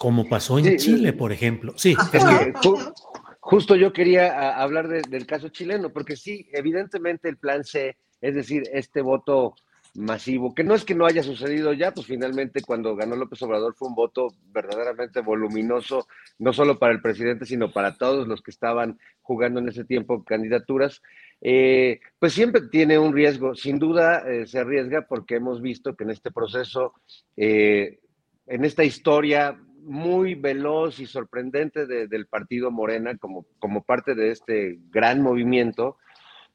Como 0.00 0.26
pasó 0.26 0.58
en 0.58 0.64
Sí, 0.64 0.76
Chile, 0.78 1.12
por 1.12 1.30
ejemplo. 1.30 1.74
Sí, 1.76 1.92
Es 1.92 2.08
Fernando. 2.08 2.40
que 2.40 2.52
ju- 2.54 2.94
justo 3.38 3.76
yo 3.76 3.92
quería 3.92 4.32
a- 4.32 4.62
hablar 4.62 4.88
de- 4.88 5.02
del 5.02 5.26
caso 5.26 5.50
chileno, 5.50 5.90
porque 5.92 6.16
sí, 6.16 6.48
evidentemente 6.54 7.28
el 7.28 7.36
plan 7.36 7.64
C, 7.64 7.98
es 8.22 8.34
decir, 8.34 8.62
este 8.72 9.02
voto 9.02 9.54
masivo, 9.94 10.54
que 10.54 10.64
no 10.64 10.74
es 10.74 10.86
que 10.86 10.94
no 10.94 11.04
haya 11.04 11.22
sucedido 11.22 11.74
ya, 11.74 11.92
pues 11.92 12.06
finalmente 12.06 12.62
cuando 12.62 12.96
ganó 12.96 13.14
López 13.14 13.42
Obrador 13.42 13.74
fue 13.74 13.88
un 13.88 13.94
voto 13.94 14.28
verdaderamente 14.46 15.20
voluminoso, 15.20 16.06
no 16.38 16.54
solo 16.54 16.78
para 16.78 16.94
el 16.94 17.02
presidente, 17.02 17.44
sino 17.44 17.70
para 17.70 17.98
todos 17.98 18.26
los 18.26 18.40
que 18.40 18.52
estaban 18.52 18.98
jugando 19.20 19.60
en 19.60 19.68
ese 19.68 19.84
tiempo 19.84 20.24
candidaturas. 20.24 21.02
Eh, 21.42 22.00
pues 22.18 22.32
siempre 22.32 22.62
tiene 22.70 22.98
un 22.98 23.12
riesgo, 23.12 23.54
sin 23.54 23.78
duda 23.78 24.20
eh, 24.26 24.46
se 24.46 24.60
arriesga 24.60 25.02
porque 25.06 25.34
hemos 25.34 25.60
visto 25.60 25.94
que 25.94 26.04
en 26.04 26.10
este 26.10 26.30
proceso, 26.30 26.94
eh, 27.36 27.98
en 28.46 28.64
esta 28.64 28.82
historia 28.82 29.58
muy 29.90 30.34
veloz 30.34 31.00
y 31.00 31.06
sorprendente 31.06 31.86
de- 31.86 32.06
del 32.06 32.26
partido 32.26 32.70
Morena 32.70 33.16
como, 33.18 33.44
como 33.58 33.82
parte 33.82 34.14
de 34.14 34.30
este 34.30 34.78
gran 34.90 35.20
movimiento, 35.20 35.96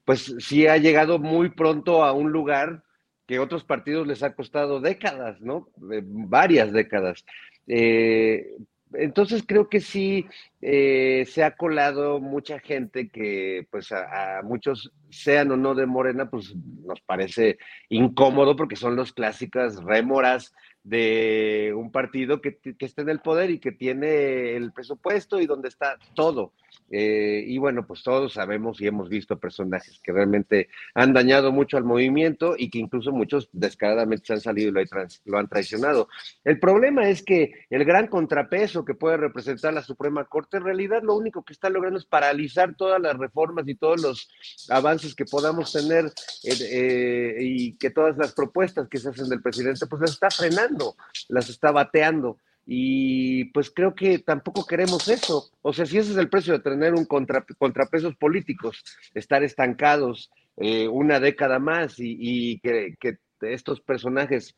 pues 0.06 0.36
sí 0.40 0.68
ha 0.68 0.78
llegado 0.78 1.20
muy 1.20 1.50
pronto 1.50 2.04
a 2.04 2.14
un 2.14 2.32
lugar 2.32 2.84
que 3.28 3.40
otros 3.40 3.64
partidos 3.64 4.08
les 4.08 4.24
ha 4.24 4.34
costado 4.36 4.80
décadas, 4.80 5.42
¿no? 5.42 5.68
Eh, 5.92 6.02
varias 6.06 6.72
décadas. 6.72 7.26
Eh, 7.68 8.56
entonces 8.94 9.44
creo 9.46 9.68
que 9.68 9.82
sí 9.82 10.26
eh, 10.68 11.28
se 11.28 11.44
ha 11.44 11.52
colado 11.52 12.20
mucha 12.20 12.60
gente 12.60 13.10
que 13.10 13.68
pues 13.70 13.92
a, 13.92 14.40
a 14.40 14.42
muchos, 14.42 14.92
sean 15.12 15.52
o 15.52 15.58
no 15.58 15.76
de 15.76 15.86
Morena, 15.86 16.28
pues 16.28 16.56
nos 16.56 17.02
parece 17.02 17.60
incómodo 17.88 18.56
porque 18.56 18.76
son 18.76 18.96
los 18.96 19.14
clásicas 19.14 19.76
rémoras 19.84 20.56
de 20.86 21.72
un 21.76 21.92
partido 21.92 22.42
que, 22.42 22.58
que 22.58 22.86
está 22.86 23.04
en 23.04 23.10
el 23.10 23.20
poder 23.20 23.50
y 23.50 23.60
que 23.60 23.72
tiene 23.72 24.56
el 24.56 24.72
presupuesto 24.72 25.40
y 25.42 25.48
donde 25.48 25.68
está 25.68 25.98
todo. 26.14 26.54
Eh, 26.92 27.44
y 27.48 27.58
bueno, 27.58 27.88
pues 27.88 28.04
todos 28.04 28.34
sabemos 28.34 28.80
y 28.80 28.86
hemos 28.86 29.10
visto 29.10 29.40
personajes 29.40 30.00
que 30.04 30.12
realmente 30.12 30.70
han 30.94 31.14
dañado 31.14 31.52
mucho 31.52 31.78
al 31.78 31.84
movimiento 31.84 32.54
y 32.56 32.70
que 32.70 32.78
incluso 32.78 33.12
muchos 33.12 33.50
descaradamente 33.52 34.28
se 34.28 34.34
han 34.34 34.42
salido 34.42 34.70
y 34.70 34.72
lo, 34.72 34.82
lo 35.26 35.38
han 35.40 35.48
traicionado. 35.48 36.08
El 36.44 36.60
problema 36.60 37.10
es 37.10 37.24
que 37.24 37.66
el 37.72 37.84
gran 37.84 38.06
contrapeso 38.06 38.86
que 38.86 38.94
puede 38.94 39.18
representar 39.18 39.74
la 39.74 39.82
Suprema 39.82 40.26
Corte, 40.26 40.55
en 40.58 40.64
realidad 40.64 41.04
lo 41.04 41.16
único 41.16 41.44
que 41.44 41.54
está 41.54 41.70
logrando 41.70 42.00
es 42.00 42.06
paralizar 42.06 42.76
todas 42.76 43.02
las 43.02 43.18
reformas 43.18 43.68
y 43.68 43.76
todos 43.76 44.02
los 44.02 44.30
avances 44.70 45.16
que 45.16 45.26
podamos 45.26 45.72
tener 45.72 46.06
eh, 46.44 46.58
eh, 46.62 47.38
y 47.42 47.78
que 47.78 47.90
todas 47.90 48.18
las 48.18 48.34
propuestas 48.34 48.88
que 48.88 48.98
se 48.98 49.10
hacen 49.10 49.30
del 49.30 49.42
presidente, 49.42 49.88
pues 49.88 50.02
las 50.02 50.12
está 50.12 50.30
frenando, 50.30 50.96
las 51.30 51.50
está 51.50 51.72
bateando. 51.72 52.40
Y 52.68 53.46
pues 53.46 53.70
creo 53.70 53.94
que 53.94 54.20
tampoco 54.20 54.66
queremos 54.66 55.08
eso. 55.08 55.52
O 55.62 55.72
sea, 55.72 55.86
si 55.86 56.00
ese 56.00 56.12
es 56.12 56.18
el 56.18 56.30
precio 56.30 56.54
de 56.54 56.60
tener 56.60 56.96
un 56.96 57.06
contra, 57.06 57.46
contrapesos 57.60 58.16
políticos, 58.16 58.84
estar 59.14 59.44
estancados 59.44 60.32
eh, 60.58 60.88
una 60.88 61.20
década 61.20 61.60
más 61.60 61.96
y, 61.98 62.60
que 62.60 63.18
estos 63.42 63.82
personajes 63.82 64.56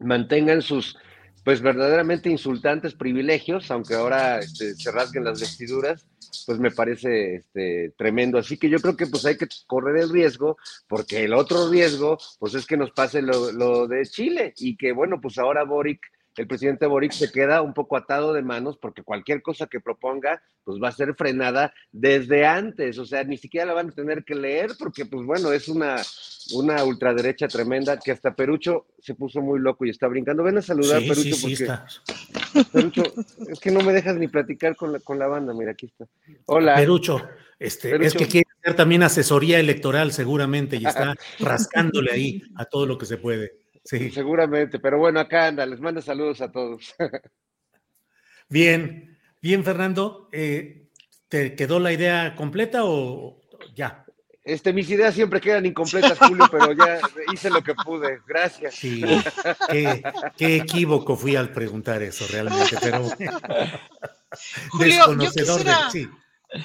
mantengan 0.00 0.62
sus 0.62 0.96
pues 1.44 1.60
verdaderamente 1.60 2.30
insultantes 2.30 2.94
privilegios, 2.94 3.70
aunque 3.70 3.94
ahora 3.94 4.38
este, 4.38 4.74
se 4.74 4.90
rasguen 4.90 5.24
las 5.24 5.40
vestiduras, 5.40 6.06
pues 6.46 6.58
me 6.58 6.70
parece 6.70 7.36
este, 7.36 7.92
tremendo. 7.96 8.38
Así 8.38 8.56
que 8.58 8.68
yo 8.68 8.78
creo 8.78 8.96
que 8.96 9.06
pues 9.06 9.24
hay 9.24 9.36
que 9.36 9.48
correr 9.66 9.96
el 10.02 10.10
riesgo, 10.10 10.56
porque 10.88 11.24
el 11.24 11.34
otro 11.34 11.70
riesgo, 11.70 12.18
pues 12.38 12.54
es 12.54 12.66
que 12.66 12.76
nos 12.76 12.90
pase 12.90 13.22
lo, 13.22 13.52
lo 13.52 13.86
de 13.86 14.04
Chile 14.06 14.52
y 14.58 14.76
que 14.76 14.92
bueno, 14.92 15.20
pues 15.20 15.38
ahora 15.38 15.64
Boric, 15.64 16.00
el 16.36 16.46
presidente 16.46 16.86
Boric 16.86 17.12
se 17.12 17.30
queda 17.30 17.62
un 17.62 17.74
poco 17.74 17.96
atado 17.96 18.32
de 18.32 18.42
manos 18.42 18.78
porque 18.78 19.02
cualquier 19.02 19.42
cosa 19.42 19.66
que 19.66 19.80
proponga, 19.80 20.42
pues 20.64 20.80
va 20.82 20.88
a 20.88 20.92
ser 20.92 21.14
frenada 21.14 21.74
desde 21.92 22.46
antes, 22.46 22.98
o 22.98 23.04
sea, 23.04 23.24
ni 23.24 23.36
siquiera 23.36 23.66
la 23.66 23.74
van 23.74 23.88
a 23.88 23.92
tener 23.92 24.24
que 24.24 24.34
leer 24.34 24.70
porque 24.78 25.06
pues 25.06 25.26
bueno, 25.26 25.52
es 25.52 25.68
una, 25.68 25.96
una 26.54 26.84
ultraderecha 26.84 27.48
tremenda 27.48 27.98
que 27.98 28.12
hasta 28.12 28.34
Perucho 28.34 28.86
se 28.98 29.14
puso 29.14 29.40
muy 29.40 29.58
loco 29.60 29.84
y 29.84 29.90
está 29.90 30.06
brincando. 30.08 30.42
Ven 30.42 30.58
a 30.58 30.62
saludar, 30.62 31.00
Sí, 31.00 31.08
Perucho, 31.08 31.34
sí, 31.34 31.56
sí, 31.56 31.64
porque. 31.64 32.68
Perucho, 32.72 33.02
es 33.48 33.60
que 33.60 33.70
no 33.70 33.80
me 33.80 33.92
dejas 33.92 34.16
ni 34.16 34.28
platicar 34.28 34.76
con 34.76 34.92
la, 34.92 35.00
con 35.00 35.18
la 35.18 35.26
banda, 35.26 35.52
mira, 35.52 35.72
aquí 35.72 35.86
está. 35.86 36.06
Hola. 36.46 36.76
Perucho, 36.76 37.20
este, 37.58 37.88
es 37.88 37.98
Perucho. 37.98 38.18
que 38.18 38.26
quiere 38.26 38.48
hacer 38.62 38.76
también 38.76 39.02
asesoría 39.02 39.58
electoral 39.58 40.12
seguramente 40.12 40.76
y 40.76 40.86
está 40.86 41.14
rascándole 41.38 42.12
ahí 42.12 42.42
a 42.56 42.64
todo 42.64 42.86
lo 42.86 42.98
que 42.98 43.06
se 43.06 43.16
puede. 43.16 43.60
Sí. 43.90 44.10
Seguramente, 44.12 44.78
pero 44.78 44.98
bueno, 44.98 45.18
acá 45.18 45.48
anda, 45.48 45.66
les 45.66 45.80
manda 45.80 46.00
saludos 46.00 46.40
a 46.40 46.52
todos. 46.52 46.94
Bien, 48.48 49.18
bien, 49.40 49.64
Fernando. 49.64 50.28
eh, 50.32 50.88
¿Te 51.28 51.54
quedó 51.54 51.78
la 51.78 51.92
idea 51.92 52.34
completa 52.34 52.80
o 52.84 53.40
ya? 53.74 54.04
Este, 54.42 54.72
mis 54.72 54.88
ideas 54.90 55.14
siempre 55.14 55.40
quedan 55.40 55.66
incompletas, 55.66 56.18
Julio, 56.18 56.46
pero 56.50 56.72
ya 56.72 56.98
hice 57.32 57.50
lo 57.50 57.62
que 57.62 57.74
pude. 57.74 58.20
Gracias. 58.26 58.74
Sí, 58.74 59.02
qué, 59.68 60.02
qué 60.36 60.56
equívoco 60.56 61.16
fui 61.16 61.36
al 61.36 61.52
preguntar 61.52 62.02
eso 62.02 62.26
realmente, 62.30 62.76
pero. 62.80 63.02
Julio, 64.70 64.88
yo 64.96 65.14
desconocedor 65.14 65.58
quisiera- 65.58 65.84
de. 65.84 65.90
Sí, 65.92 66.08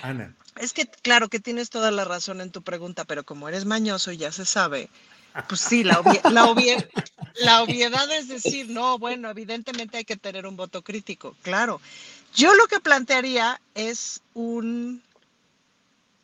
Ana. 0.02 0.36
Es 0.60 0.74
que 0.74 0.86
claro 0.88 1.28
que 1.28 1.40
tienes 1.40 1.70
toda 1.70 1.92
la 1.92 2.06
razón 2.06 2.42
en 2.42 2.52
tu 2.52 2.64
pregunta, 2.64 3.04
pero 3.06 3.24
como 3.24 3.50
eres 3.50 3.66
mañoso 3.66 4.12
y 4.12 4.18
ya 4.18 4.32
se 4.32 4.46
sabe, 4.46 4.90
pues 5.44 5.62
sí, 5.62 5.84
la, 5.84 6.02
la, 6.32 6.54
la 7.36 7.62
obviedad 7.64 8.12
es 8.12 8.28
decir, 8.28 8.70
no, 8.70 8.98
bueno, 8.98 9.30
evidentemente 9.30 9.98
hay 9.98 10.06
que 10.06 10.18
tener 10.18 10.46
un 10.46 10.56
voto 10.56 10.82
crítico, 10.82 11.36
claro. 11.42 11.82
Yo 12.34 12.54
lo 12.54 12.68
que 12.68 12.80
plantearía 12.80 13.62
es 13.76 14.22
un, 14.34 15.02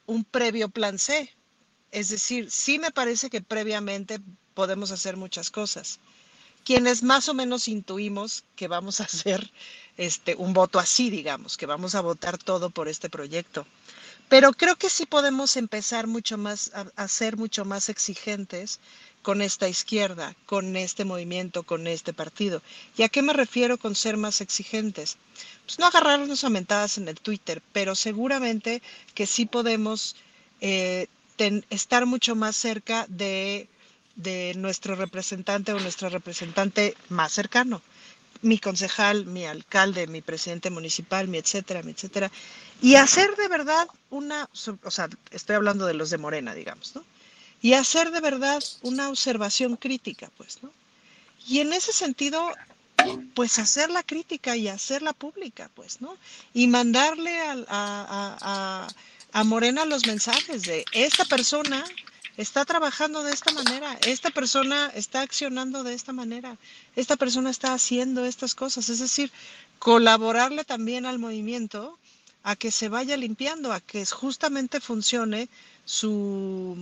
un 0.06 0.24
previo 0.26 0.70
plan 0.70 1.00
C. 1.00 1.34
Es 1.92 2.10
decir, 2.10 2.52
sí 2.52 2.80
me 2.80 2.92
parece 2.92 3.30
que 3.30 3.42
previamente 3.42 4.20
podemos 4.54 4.92
hacer 4.92 5.18
muchas 5.18 5.50
cosas. 5.50 6.00
Quienes 6.64 7.02
más 7.02 7.28
o 7.30 7.34
menos 7.34 7.68
intuimos 7.68 8.44
que 8.56 8.68
vamos 8.68 9.00
a 9.02 9.06
hacer 9.06 9.52
este, 9.98 10.36
un 10.36 10.54
voto 10.54 10.80
así, 10.80 11.10
digamos, 11.10 11.58
que 11.58 11.66
vamos 11.66 11.96
a 11.96 12.02
votar 12.02 12.38
todo 12.38 12.70
por 12.70 12.88
este 12.88 13.10
proyecto. 13.10 13.66
Pero 14.32 14.53
creo 14.53 14.78
que 14.78 14.90
sí 14.90 15.06
podemos 15.06 15.58
empezar 15.58 16.08
mucho 16.08 16.38
más 16.38 16.72
a, 16.95 17.08
ser 17.10 17.36
mucho 17.36 17.66
más 17.66 17.90
exigentes 17.90 18.80
con 19.22 19.41
esta 19.41 19.68
izquierda, 19.68 20.38
con 20.45 20.78
este 20.78 21.03
movimiento, 21.03 21.64
con 21.64 21.86
este 21.86 22.14
partido. 22.14 22.62
¿Y 22.95 23.03
a 23.03 23.10
qué 23.10 23.22
me 23.22 23.34
refiero 23.34 23.78
con 23.78 23.94
ser 23.94 24.16
más 24.16 24.40
exigentes? 24.40 25.18
Pues 25.66 25.80
no 25.80 25.86
agarrarnos 25.86 26.45
a 26.45 26.49
mentadas 26.49 26.98
en 26.98 27.10
el 27.10 27.20
Twitter, 27.20 27.62
pero 27.74 27.94
seguramente 27.94 28.82
que 29.16 29.28
sí 29.28 29.45
podemos 29.45 30.16
eh, 30.62 31.08
estar 31.70 32.06
mucho 32.06 32.34
más 32.34 32.56
cerca 32.56 33.06
de, 33.10 33.68
de 34.16 34.53
nuestro 34.56 34.95
representante 34.95 35.74
o 35.74 35.80
nuestro 35.82 36.08
representante 36.08 36.95
más 37.10 37.34
cercano 37.34 37.82
mi 38.41 38.59
concejal, 38.59 39.26
mi 39.26 39.45
alcalde, 39.45 40.07
mi 40.07 40.22
presidente 40.22 40.69
municipal, 40.69 41.27
mi 41.27 41.38
etcétera, 41.38 41.84
mi 41.84 41.91
etcétera, 41.91 42.31
y 42.81 42.95
hacer 42.95 43.35
de 43.38 43.47
verdad 43.47 43.88
una, 44.09 44.49
o 44.84 44.91
sea, 44.91 45.09
estoy 45.31 45.55
hablando 45.55 45.85
de 45.85 45.93
los 45.93 46.09
de 46.09 46.18
Morena, 46.18 46.53
digamos, 46.55 46.95
¿no? 46.95 47.05
Y 47.61 47.73
hacer 47.73 48.11
de 48.11 48.22
verdad 48.22 48.63
una 48.81 49.09
observación 49.09 49.77
crítica, 49.77 50.30
pues, 50.38 50.63
¿no? 50.63 50.72
Y 51.47 51.59
en 51.59 51.73
ese 51.73 51.93
sentido, 51.93 52.57
pues 53.34 53.59
hacer 53.59 53.89
la 53.89 54.03
crítica 54.03 54.55
y 54.57 54.68
hacerla 54.68 55.13
pública, 55.13 55.69
pues, 55.76 56.01
¿no? 56.01 56.18
Y 56.53 56.68
mandarle 56.68 57.39
a, 57.41 57.53
a- 57.68 58.38
a- 58.41 58.95
a 59.34 59.43
Morena 59.45 59.85
los 59.85 60.05
mensajes 60.05 60.65
de 60.65 60.88
esta 60.91 61.26
persona 61.26 61.89
está 62.38 62.66
trabajando 62.66 63.24
de 63.24 63.34
esta 63.34 63.52
manera, 63.52 63.98
esta 64.06 64.30
persona 64.30 64.91
está 64.95 65.22
accionando 65.22 65.84
de 65.84 65.94
esta 65.94 66.14
manera, 66.14 66.58
esta 66.95 67.16
persona 67.16 67.49
está 67.49 67.74
haciendo 67.74 68.26
estas 68.26 68.56
cosas, 68.56 68.90
es 68.90 68.99
decir, 68.99 69.32
colaborarle 69.80 70.64
también 70.64 71.06
al 71.06 71.20
movimiento 71.20 71.98
a 72.44 72.56
que 72.56 72.72
se 72.72 72.90
vaya 72.90 73.18
limpiando, 73.18 73.72
a 73.72 73.82
que 73.82 74.06
justamente 74.06 74.80
funcione 74.80 75.49
su, 75.86 76.78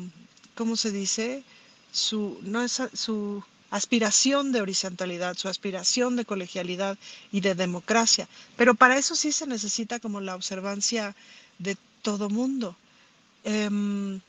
¿cómo 0.55 0.75
se 0.75 0.91
dice? 0.91 1.43
Su, 1.91 2.39
no 2.43 2.61
es 2.61 2.81
su 2.93 3.43
aspiración 3.71 4.51
de 4.51 4.61
horizontalidad, 4.61 5.37
su 5.37 5.47
aspiración 5.47 6.15
de 6.15 6.25
colegialidad 6.25 6.97
y 7.31 7.41
de 7.41 7.55
democracia. 7.55 8.27
Pero 8.55 8.73
para 8.75 8.97
eso 8.97 9.15
sí 9.15 9.31
se 9.31 9.47
necesita 9.47 9.99
como 9.99 10.21
la 10.21 10.35
observancia 10.35 11.15
de 11.57 11.77
todo 12.01 12.29
mundo. 12.29 12.75
Em, 13.43 14.21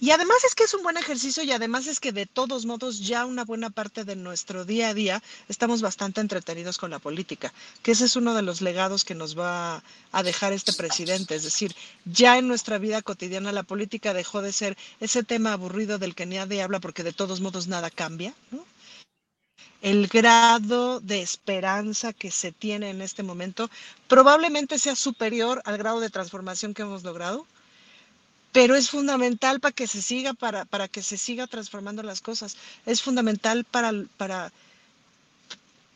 Y 0.00 0.12
además 0.12 0.36
es 0.44 0.54
que 0.54 0.62
es 0.62 0.74
un 0.74 0.84
buen 0.84 0.96
ejercicio 0.96 1.42
y 1.42 1.50
además 1.50 1.88
es 1.88 1.98
que 1.98 2.12
de 2.12 2.26
todos 2.26 2.66
modos 2.66 3.00
ya 3.00 3.26
una 3.26 3.44
buena 3.44 3.68
parte 3.68 4.04
de 4.04 4.14
nuestro 4.14 4.64
día 4.64 4.90
a 4.90 4.94
día 4.94 5.22
estamos 5.48 5.82
bastante 5.82 6.20
entretenidos 6.20 6.78
con 6.78 6.90
la 6.90 7.00
política, 7.00 7.52
que 7.82 7.90
ese 7.92 8.04
es 8.04 8.14
uno 8.14 8.32
de 8.34 8.42
los 8.42 8.60
legados 8.60 9.04
que 9.04 9.16
nos 9.16 9.36
va 9.36 9.82
a 10.12 10.22
dejar 10.22 10.52
este 10.52 10.72
presidente. 10.72 11.34
Es 11.34 11.42
decir, 11.42 11.74
ya 12.04 12.38
en 12.38 12.46
nuestra 12.46 12.78
vida 12.78 13.02
cotidiana 13.02 13.50
la 13.50 13.64
política 13.64 14.14
dejó 14.14 14.40
de 14.40 14.52
ser 14.52 14.78
ese 15.00 15.24
tema 15.24 15.52
aburrido 15.52 15.98
del 15.98 16.14
que 16.14 16.26
nadie 16.26 16.62
habla 16.62 16.78
porque 16.78 17.02
de 17.02 17.12
todos 17.12 17.40
modos 17.40 17.66
nada 17.66 17.90
cambia. 17.90 18.34
El 19.82 20.06
grado 20.06 21.00
de 21.00 21.22
esperanza 21.22 22.12
que 22.12 22.30
se 22.30 22.52
tiene 22.52 22.90
en 22.90 23.02
este 23.02 23.24
momento 23.24 23.68
probablemente 24.06 24.78
sea 24.78 24.94
superior 24.94 25.60
al 25.64 25.76
grado 25.76 25.98
de 25.98 26.10
transformación 26.10 26.72
que 26.72 26.82
hemos 26.82 27.02
logrado 27.02 27.46
pero 28.58 28.74
es 28.74 28.90
fundamental 28.90 29.60
para 29.60 29.70
que 29.70 29.86
se 29.86 30.02
siga, 30.02 30.34
para, 30.34 30.64
para 30.64 30.88
que 30.88 31.00
se 31.00 31.16
siga 31.16 31.46
transformando 31.46 32.02
las 32.02 32.20
cosas. 32.20 32.56
Es 32.86 33.00
fundamental 33.00 33.62
para, 33.62 33.92
para, 34.16 34.52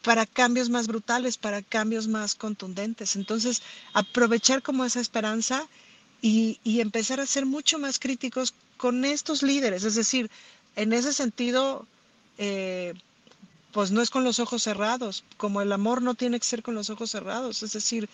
para 0.05 0.27
cambios 0.27 0.71
más 0.71 0.87
brutales, 0.87 1.39
para 1.39 1.61
cambios 1.63 2.07
más 2.07 2.37
contundentes. 2.37 3.17
Entonces, 3.17 3.63
aprovechar 3.95 4.63
como 4.63 4.85
esa 4.85 5.01
esperanza 5.01 5.67
y, 6.21 6.61
y 6.63 6.79
empezar 6.79 7.19
a 7.19 7.27
ser 7.27 7.47
mucho 7.47 7.81
más 7.81 7.99
críticos 7.99 8.55
con 8.77 9.05
estos 9.05 9.43
líderes. 9.43 9.83
Es 9.83 9.97
decir, 9.97 10.31
en 10.77 10.93
ese 10.93 11.13
sentido, 11.13 11.85
eh, 12.39 12.95
pues 13.73 13.91
no 13.91 14.03
es 14.03 14.11
con 14.11 14.23
los 14.23 14.39
ojos 14.39 14.63
cerrados, 14.63 15.25
como 15.37 15.63
el 15.63 15.73
amor 15.73 16.01
no 16.01 16.15
tiene 16.15 16.39
que 16.39 16.47
ser 16.47 16.63
con 16.63 16.77
los 16.77 16.91
ojos 16.91 17.11
cerrados. 17.11 17.65
Es 17.65 17.73
decir, 17.73 18.09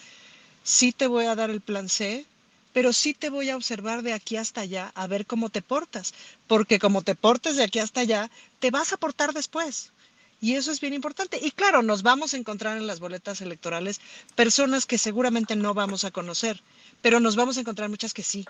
sí 0.63 0.93
te 0.93 1.07
voy 1.07 1.27
a 1.27 1.35
dar 1.35 1.51
el 1.51 1.61
plan 1.61 1.91
C, 1.91 2.25
pero 2.73 2.93
sí 2.93 3.15
te 3.15 3.31
voy 3.31 3.51
a 3.51 3.57
observar 3.57 4.03
de 4.03 4.13
aquí 4.13 4.37
hasta 4.37 4.61
allá 4.63 4.93
a 4.95 5.07
ver 5.07 5.27
cómo 5.27 5.49
te 5.49 5.63
portas, 5.63 6.15
porque 6.47 6.79
como 6.79 7.03
te 7.03 7.15
portes 7.15 7.57
de 7.57 7.65
aquí 7.65 7.79
hasta 7.79 8.01
allá, 8.01 8.31
te 8.59 8.71
vas 8.71 8.93
a 8.93 8.97
portar 8.97 9.33
después. 9.33 9.93
Y 10.41 10.55
eso 10.55 10.71
es 10.71 10.81
bien 10.81 10.95
importante. 10.95 11.39
Y 11.43 11.51
claro, 11.51 11.83
nos 11.83 12.03
vamos 12.03 12.33
a 12.33 12.37
encontrar 12.37 12.77
en 12.77 12.87
las 12.87 13.01
boletas 13.01 13.41
electorales 13.41 14.01
personas 14.37 14.87
que 14.87 14.99
seguramente 14.99 15.57
no 15.57 15.75
vamos 15.75 16.05
a 16.05 16.11
conocer, 16.11 16.63
pero 17.03 17.19
nos 17.19 17.35
vamos 17.35 17.57
a 17.57 17.61
encontrar 17.61 17.89
muchas 17.89 18.15
que 18.15 18.23
sí. 18.23 18.45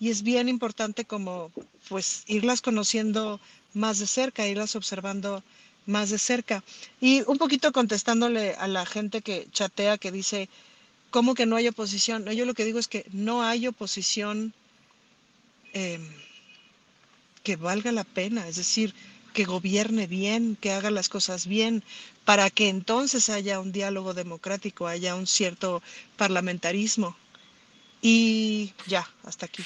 Y 0.00 0.10
es 0.10 0.22
bien 0.22 0.48
importante 0.48 1.04
como 1.04 1.52
pues 1.88 2.24
irlas 2.26 2.60
conociendo 2.60 3.40
más 3.74 3.98
de 3.98 4.06
cerca, 4.06 4.46
irlas 4.46 4.74
observando 4.74 5.42
más 5.86 6.10
de 6.10 6.18
cerca. 6.18 6.62
Y 7.00 7.22
un 7.26 7.38
poquito 7.38 7.72
contestándole 7.72 8.54
a 8.54 8.66
la 8.68 8.84
gente 8.84 9.22
que 9.22 9.48
chatea, 9.52 9.98
que 9.98 10.12
dice, 10.12 10.48
¿Cómo 11.10 11.34
que 11.34 11.46
no 11.46 11.56
hay 11.56 11.68
oposición? 11.68 12.26
Yo 12.26 12.44
lo 12.44 12.54
que 12.54 12.64
digo 12.64 12.78
es 12.78 12.88
que 12.88 13.06
no 13.12 13.42
hay 13.42 13.66
oposición 13.66 14.52
em, 15.72 16.06
que 17.42 17.56
valga 17.56 17.92
la 17.92 18.04
pena, 18.04 18.46
es 18.46 18.56
decir, 18.56 18.94
que 19.32 19.44
gobierne 19.44 20.06
bien, 20.06 20.56
que 20.56 20.72
haga 20.72 20.90
las 20.90 21.08
cosas 21.08 21.46
bien, 21.46 21.82
para 22.24 22.50
que 22.50 22.68
entonces 22.68 23.30
haya 23.30 23.60
un 23.60 23.72
diálogo 23.72 24.12
democrático, 24.12 24.86
haya 24.86 25.14
un 25.14 25.26
cierto 25.26 25.82
parlamentarismo. 26.16 27.16
Y 28.02 28.74
ya, 28.86 29.08
hasta 29.24 29.46
aquí. 29.46 29.64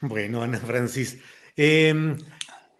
Bueno, 0.00 0.42
Ana 0.42 0.58
Francis. 0.58 1.18
Em, 1.56 2.16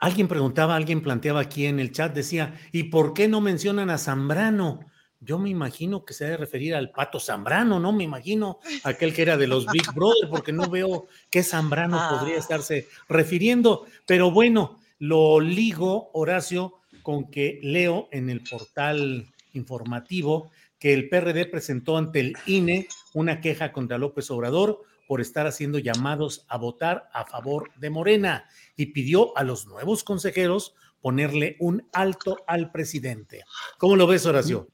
alguien 0.01 0.27
preguntaba, 0.27 0.75
alguien 0.75 1.03
planteaba 1.03 1.41
aquí 1.41 1.67
en 1.67 1.79
el 1.79 1.93
chat, 1.93 2.15
decía, 2.15 2.59
¿y 2.73 2.85
por 2.85 3.15
qué 3.15 3.29
no 3.29 3.41
mencionan 3.41 3.91
a 3.91 3.99
Zambrano? 3.99 4.90
Yo 5.21 5.39
me 5.39 5.51
imagino 5.51 6.05
que 6.05 6.15
se 6.15 6.25
debe 6.25 6.39
referir 6.39 6.75
al 6.75 6.91
Pato 6.91 7.21
Zambrano, 7.21 7.79
¿no? 7.79 7.93
Me 7.93 8.05
imagino 8.05 8.59
aquel 8.85 9.15
que 9.15 9.23
era 9.23 9.37
de 9.37 9.47
los 9.47 9.67
Big 9.67 9.93
Brother, 9.95 10.29
porque 10.31 10.53
no 10.53 10.69
veo 10.69 11.07
qué 11.31 11.43
Zambrano 11.43 12.01
podría 12.11 12.37
ah. 12.37 12.41
estarse 12.41 12.89
refiriendo. 13.09 13.87
Pero 14.07 14.31
bueno, 14.31 14.81
lo 14.99 15.41
ligo, 15.41 16.11
Horacio, 16.15 16.75
con 17.03 17.31
que 17.31 17.61
leo 17.63 18.09
en 18.13 18.31
el 18.31 18.43
portal 18.43 19.31
informativo 19.53 20.51
que 20.79 20.95
el 20.95 21.09
PRD 21.09 21.47
presentó 21.47 21.99
ante 21.99 22.21
el 22.21 22.35
INE 22.47 22.89
una 23.13 23.41
queja 23.41 23.73
contra 23.73 23.99
López 23.99 24.31
Obrador 24.31 24.81
por 25.07 25.21
estar 25.21 25.47
haciendo 25.47 25.79
llamados 25.79 26.47
a 26.49 26.57
votar 26.57 27.11
a 27.13 27.27
favor 27.27 27.71
de 27.77 27.91
Morena 27.91 28.49
y 28.77 28.87
pidió 28.87 29.37
a 29.37 29.45
los 29.45 29.67
nuevos 29.67 30.05
consejeros 30.05 30.75
ponerle 31.01 31.57
un 31.59 31.87
alto 31.93 32.39
al 32.47 32.71
presidente. 32.71 33.45
¿Cómo 33.77 33.97
lo 33.97 34.07
ves, 34.07 34.25
Horacio? 34.25 34.69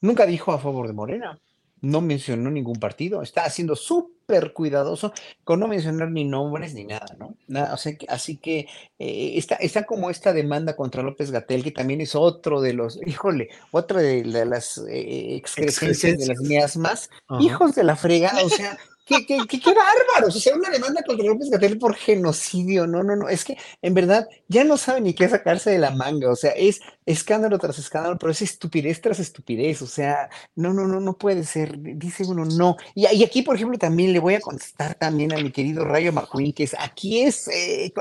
Nunca 0.00 0.26
dijo 0.26 0.52
a 0.52 0.58
favor 0.58 0.86
de 0.86 0.92
Morena, 0.92 1.38
no 1.80 2.00
mencionó 2.00 2.50
ningún 2.50 2.78
partido, 2.78 3.22
está 3.22 3.44
haciendo 3.44 3.76
súper 3.76 4.52
cuidadoso 4.52 5.12
con 5.44 5.60
no 5.60 5.68
mencionar 5.68 6.10
ni 6.10 6.24
nombres 6.24 6.74
ni 6.74 6.84
nada, 6.84 7.16
¿no? 7.18 7.34
Nada, 7.46 7.74
o 7.74 7.76
sea, 7.76 7.94
así 8.08 8.36
que 8.36 8.66
eh, 8.98 9.32
está, 9.36 9.56
está 9.56 9.84
como 9.84 10.10
esta 10.10 10.32
demanda 10.32 10.76
contra 10.76 11.02
López 11.02 11.30
Gatel, 11.30 11.62
que 11.62 11.70
también 11.70 12.00
es 12.00 12.14
otro 12.14 12.60
de 12.60 12.72
los, 12.72 12.98
híjole, 13.06 13.48
otra 13.70 14.00
de, 14.00 14.24
las 14.24 14.78
eh, 14.88 15.42
de 15.56 16.26
las 16.26 16.40
miasmas, 16.40 17.10
hijos 17.40 17.74
de 17.74 17.84
la 17.84 17.96
fregada, 17.96 18.44
o 18.44 18.48
sea, 18.48 18.78
qué, 19.08 19.26
qué, 19.26 19.38
qué. 19.48 19.74
O 20.26 20.30
sea, 20.30 20.54
una 20.54 20.70
demanda 20.70 21.02
contra 21.02 21.26
López 21.26 21.50
Gatel 21.50 21.78
por 21.78 21.94
genocidio. 21.94 22.86
No, 22.86 23.02
no, 23.02 23.16
no. 23.16 23.28
Es 23.28 23.44
que 23.44 23.56
en 23.82 23.94
verdad 23.94 24.28
ya 24.48 24.64
no 24.64 24.76
sabe 24.76 25.00
ni 25.00 25.14
qué 25.14 25.28
sacarse 25.28 25.70
de 25.70 25.78
la 25.78 25.90
manga. 25.90 26.30
O 26.30 26.36
sea, 26.36 26.50
es 26.52 26.80
escándalo 27.06 27.58
tras 27.58 27.78
escándalo, 27.78 28.18
pero 28.18 28.32
es 28.32 28.42
estupidez 28.42 29.00
tras 29.00 29.18
estupidez. 29.18 29.82
O 29.82 29.86
sea, 29.86 30.28
no, 30.54 30.72
no, 30.72 30.86
no, 30.86 31.00
no 31.00 31.16
puede 31.16 31.44
ser. 31.44 31.76
Dice 31.78 32.24
uno 32.24 32.44
no. 32.44 32.76
Y, 32.94 33.06
aquí, 33.24 33.42
por 33.42 33.56
ejemplo, 33.56 33.78
también 33.78 34.12
le 34.12 34.18
voy 34.18 34.34
a 34.34 34.40
contestar 34.40 34.94
también 34.94 35.32
a 35.32 35.36
mi 35.36 35.50
querido 35.50 35.84
Rayo 35.84 36.12
McQueen, 36.12 36.52
que 36.52 36.64
es 36.64 36.76
aquí 36.78 37.22
es, 37.22 37.48
eh, 37.48 37.92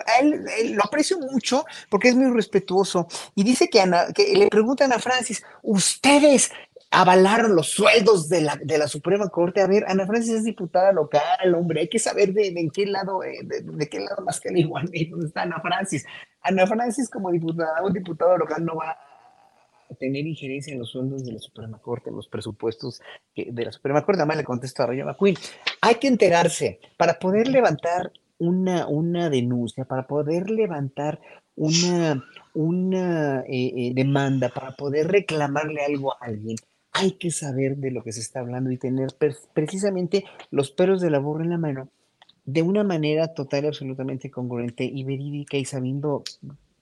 lo 0.66 0.84
aprecio 0.84 1.20
mucho 1.20 1.66
porque 1.90 2.10
es 2.10 2.16
muy 2.16 2.32
respetuoso. 2.36 3.08
Y 3.36 3.44
dice 3.44 3.70
que, 3.70 3.82
Ana, 3.82 4.08
que 4.14 4.34
le 4.36 4.48
preguntan 4.48 4.92
a 4.92 5.00
Francis, 5.00 5.44
ustedes 5.64 6.52
avalaron 6.92 7.56
los 7.56 7.70
sueldos 7.70 8.30
de 8.30 8.42
la, 8.42 8.56
de 8.64 8.78
la 8.78 8.88
Suprema 8.88 9.28
Corte. 9.30 9.62
A 9.62 9.68
ver, 9.68 9.86
Ana 9.88 10.06
Francis 10.06 10.36
es 10.36 10.44
diputada 10.44 10.92
local, 10.92 11.56
hombre, 11.56 11.82
hay 11.82 11.90
que 11.90 12.00
saber 12.00 12.34
de, 12.34 12.48
en 12.48 12.70
qué 12.70 12.86
lado, 12.86 13.24
eh, 13.24 13.40
de, 13.44 13.90
qué 13.90 14.00
lado 14.00 14.24
más 14.24 14.40
que 14.40 14.50
el 14.50 14.58
igual 14.58 14.90
está 14.94 15.44
Ana 15.44 15.60
Francis. 15.62 16.06
Ana 16.42 16.66
Francis 16.66 17.10
como 17.10 17.32
diputada, 17.32 17.84
un 17.84 17.94
diputado 17.94 18.38
local 18.38 18.64
no 18.64 18.76
va 18.76 18.92
a 18.92 19.96
tener 19.96 20.26
injerencia 20.26 20.74
en 20.74 20.80
los 20.80 20.92
sueldos 20.92 21.26
de 21.26 21.34
la 21.34 21.40
Suprema 21.40 21.78
Corte, 21.80 22.10
en 22.10 22.16
los 22.16 22.28
presupuestos 22.28 23.02
de 23.36 23.66
la 23.66 23.72
Suprema 23.72 24.04
Corte. 24.06 24.22
Además 24.22 24.38
le 24.38 24.44
contesto 24.44 24.84
a 24.84 24.88
Rayo 24.88 25.06
McQueen. 25.06 25.36
Hay 25.82 25.96
que 25.96 26.08
enterarse 26.08 26.80
para 26.98 27.20
poder 27.20 27.48
levantar 27.48 28.12
una, 28.38 28.88
una 28.88 29.30
denuncia, 29.30 29.86
para 29.86 30.06
poder 30.06 30.50
levantar 30.50 31.20
una, 31.56 32.24
una 32.54 33.42
eh, 33.42 33.74
eh, 33.76 33.92
demanda, 33.96 34.50
para 34.50 34.72
poder 34.72 35.08
reclamarle 35.08 35.84
algo 35.84 36.14
a 36.14 36.26
alguien 36.26 36.58
hay 36.98 37.12
que 37.12 37.32
saber 37.32 37.78
de 37.78 37.92
lo 37.92 38.04
que 38.04 38.12
se 38.12 38.22
está 38.22 38.40
hablando 38.40 38.72
y 38.72 38.78
tener 38.78 39.10
precisamente 39.54 40.26
los 40.52 40.72
pelos 40.72 41.00
de 41.02 41.12
la 41.12 41.20
burra 41.20 41.44
en 41.44 41.52
la 41.52 41.58
mano 41.58 41.90
de 42.46 42.62
una 42.62 42.84
manera 42.84 43.34
total 43.34 43.66
y 43.66 43.68
absolutamente 43.68 44.32
congruente 44.32 44.84
y 44.86 45.04
verídica 45.04 45.58
y 45.58 45.66
sabiendo, 45.66 46.24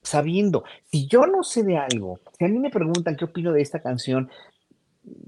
sabiendo, 0.00 0.64
si 0.90 1.06
yo 1.08 1.26
no 1.26 1.42
sé 1.42 1.64
de 1.64 1.76
algo, 1.76 2.20
si 2.38 2.44
a 2.44 2.48
mí 2.48 2.58
me 2.58 2.70
preguntan 2.70 3.16
qué 3.16 3.24
opino 3.24 3.52
de 3.52 3.62
esta 3.62 3.80
canción, 3.80 4.30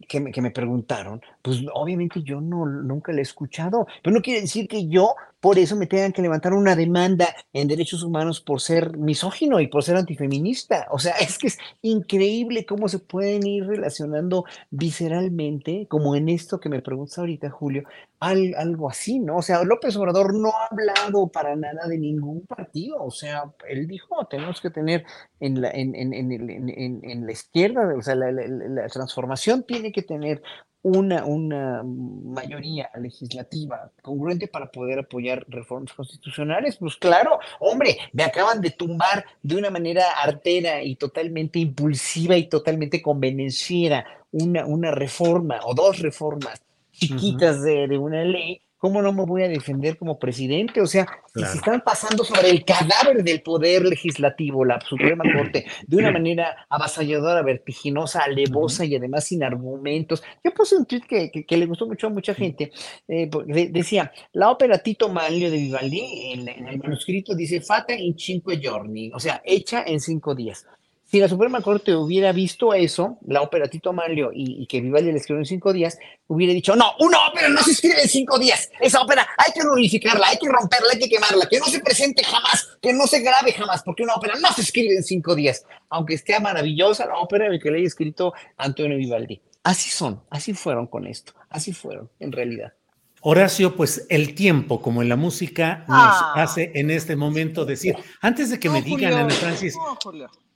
que 0.09 0.21
me, 0.21 0.33
que 0.33 0.41
me, 0.41 0.51
preguntaron, 0.51 1.21
pues 1.43 1.63
obviamente 1.73 2.23
yo 2.23 2.41
no, 2.41 2.67
nunca 2.67 3.13
la 3.13 3.19
he 3.19 3.23
escuchado, 3.23 3.87
pero 4.03 4.15
no 4.15 4.23
quiere 4.23 4.41
decir 4.41 4.67
que 4.67 4.89
yo 4.89 5.15
por 5.41 5.59
eso 5.59 5.77
me 5.77 5.87
tengan 5.87 6.13
que 6.13 6.23
levantar 6.23 6.53
una 6.53 6.75
demanda 6.75 7.29
en 7.53 7.69
derechos 7.69 8.03
humanos 8.03 8.41
por 8.41 8.61
ser 8.61 8.97
misógino 8.97 9.61
y 9.61 9.69
por 9.69 9.85
ser 9.85 9.97
antifeminista. 9.97 10.87
O 10.91 10.99
sea, 10.99 11.15
es 11.21 11.39
que 11.39 11.49
es 11.49 11.59
increíble 11.83 12.67
cómo 12.67 12.89
se 12.89 12.99
pueden 12.99 13.47
ir 13.47 13.67
relacionando 13.67 14.45
visceralmente, 14.71 15.87
como 15.89 16.17
en 16.17 16.29
esto 16.29 16.59
que 16.61 16.69
me 16.69 16.83
preguntas 16.83 17.19
ahorita, 17.19 17.51
Julio, 17.51 17.85
algo 18.21 18.91
así, 18.91 19.21
¿no? 19.21 19.37
O 19.37 19.43
sea, 19.43 19.63
López 19.63 19.97
Obrador 19.97 20.35
no 20.35 20.49
ha 20.49 20.67
hablado 20.71 21.29
para 21.29 21.55
nada 21.55 21.87
de 21.87 21.99
ningún 21.99 22.45
partido. 22.47 23.03
O 23.03 23.11
sea, 23.11 23.45
él 23.69 23.87
dijo, 23.87 24.27
tenemos 24.27 24.61
que 24.61 24.71
tener 24.71 25.05
en 25.39 25.61
la, 25.61 25.71
en, 25.71 25.95
en, 25.95 26.13
en, 26.13 27.01
en 27.05 27.27
la 27.27 27.33
izquierda, 27.33 27.95
o 27.97 28.03
sea, 28.03 28.17
la 28.17 28.89
transformación 28.89 29.65
tiene 29.65 29.93
que 29.93 30.03
tener 30.03 30.43
una, 30.83 31.25
una 31.25 31.83
mayoría 31.83 32.91
legislativa 33.01 33.91
congruente 34.03 34.49
para 34.49 34.71
poder 34.71 35.01
apoyar 35.01 35.45
reformas 35.49 35.93
constitucionales. 35.93 36.77
Pues 36.77 36.97
claro, 36.97 37.39
hombre, 37.61 37.99
me 38.13 38.23
acaban 38.23 38.61
de 38.61 38.71
tumbar 38.71 39.25
de 39.43 39.57
una 39.57 39.71
manera 39.71 40.13
artera 40.23 40.83
y 40.83 40.97
totalmente 40.97 41.59
impulsiva 41.59 42.37
y 42.37 42.49
totalmente 42.49 43.03
convenenciera 43.03 44.07
una, 44.31 44.67
una 44.67 44.91
reforma 44.91 45.61
o 45.65 45.75
dos 45.75 45.99
reformas 46.01 46.61
chiquitas 46.93 47.63
de, 47.63 47.87
de, 47.89 47.99
una 47.99 48.25
ley 48.25 48.61
¿cómo 48.79 49.03
no 49.03 49.13
me 49.13 49.25
voy 49.25 49.43
a 49.43 49.49
defender 49.49 49.99
como 49.99 50.19
presidente? 50.19 50.81
O 50.81 50.87
sea, 50.87 51.07
si 51.35 51.45
se 51.45 51.59
están 51.59 51.83
pasando 51.83 52.25
sobre 52.25 52.51
el 52.51 52.65
cadáver 52.65 53.23
del 53.23 53.43
poder 53.43 53.85
legislativo, 53.85 54.65
la 54.65 54.81
Suprema 54.81 55.25
Corte, 55.37 55.67
de 55.87 55.97
una 55.97 56.11
manera 56.11 56.67
avasalladora, 56.71 57.43
vertiginosa, 57.43 58.21
alevosa 58.21 58.85
y 58.85 58.97
además 58.97 59.25
sin 59.25 59.43
argumentos. 59.43 60.23
Yo 60.43 60.53
puse 60.53 60.77
un 60.77 60.87
tweet 60.87 61.03
que, 61.03 61.57
le 61.57 61.67
gustó 61.67 61.87
mucho 61.87 62.07
a 62.07 62.11
mucha 62.11 62.35
gente. 62.35 62.73
Eh, 63.09 63.29
decía, 63.71 64.13
la 64.33 64.51
ópera 64.51 64.79
Tito 64.79 65.09
Manlio 65.09 65.51
de 65.51 65.57
Vivaldi, 65.57 66.33
en, 66.33 66.49
en, 66.49 66.69
el 66.69 66.79
manuscrito 66.79 67.35
dice, 67.35 67.61
fata 67.61 67.95
in 67.95 68.17
cinque 68.17 68.59
giorni, 68.61 69.11
o 69.13 69.19
sea, 69.19 69.43
hecha 69.45 69.83
en 69.87 70.01
cinco 70.01 70.35
días. 70.35 70.67
Si 71.11 71.19
la 71.19 71.29
Suprema 71.29 71.63
Corte 71.63 71.95
hubiera 71.95 72.33
visto 72.33 72.75
eso, 72.75 73.17
la 73.27 73.41
ópera 73.41 73.67
Tito 73.67 73.95
Manlio 73.95 74.31
y, 74.31 74.67
que 74.67 74.83
Vivaldi 74.83 75.11
la 75.11 75.17
escribió 75.17 75.41
en 75.41 75.47
cinco 75.47 75.73
días, 75.73 75.99
hubiera 76.27 76.53
dicho, 76.53 76.77
no, 76.77 76.85
una 76.99 77.29
ópera 77.29 77.49
no 77.49 77.63
se 77.63 77.71
escribe 77.71 78.03
en 78.03 78.09
cinco 78.11 78.39
días. 78.39 78.69
Esa 78.79 79.01
ópera 79.01 79.27
hay 79.39 79.51
que 79.55 79.67
unificarla, 79.67 80.27
hay 80.29 80.37
que 80.37 80.51
romperla, 80.51 80.89
hay 80.93 80.99
que 80.99 81.09
quemarla, 81.09 81.49
que 81.49 81.61
no 81.61 81.65
se 81.65 81.81
presente 81.81 82.23
jamás, 82.23 82.77
que 82.83 82.93
no 82.93 83.07
se 83.07 83.21
grabe 83.21 83.55
jamás, 83.55 83.83
porque 83.83 84.03
una 84.03 84.17
ópera 84.17 84.35
no 84.39 84.53
se 84.53 84.61
escribe 84.61 84.97
en 84.97 85.03
cinco 85.03 85.35
días, 85.35 85.65
aunque 85.89 86.13
esté 86.13 86.39
maravillosa 86.41 87.07
la 87.07 87.17
ópera 87.17 87.47
que 87.59 87.71
le 87.71 87.79
haya 87.79 87.87
escrito 87.87 88.35
Antonio 88.59 88.99
Vivaldi. 88.99 89.41
Así 89.63 89.89
son, 89.89 90.23
así 90.29 90.53
fueron 90.53 90.87
con 90.89 91.07
esto, 91.07 91.33
así 91.49 91.73
fueron, 91.73 92.11
en 92.21 92.33
realidad. 92.33 92.75
Horacio, 93.23 93.77
pues 93.77 94.07
el 94.11 94.35
tiempo, 94.35 94.83
como 94.83 95.01
en 95.01 95.09
la 95.09 95.17
música, 95.17 95.87
nos 95.89 95.99
ah. 95.99 96.35
hace 96.37 96.71
en 96.75 96.91
este 96.91 97.17
momento 97.17 97.65
decir, 97.65 97.97
antes 98.21 98.51
de 98.51 98.61
que 98.61 98.69
me 98.69 98.83
digan, 98.83 99.15
Ana 99.15 99.31
Francis, 99.31 99.75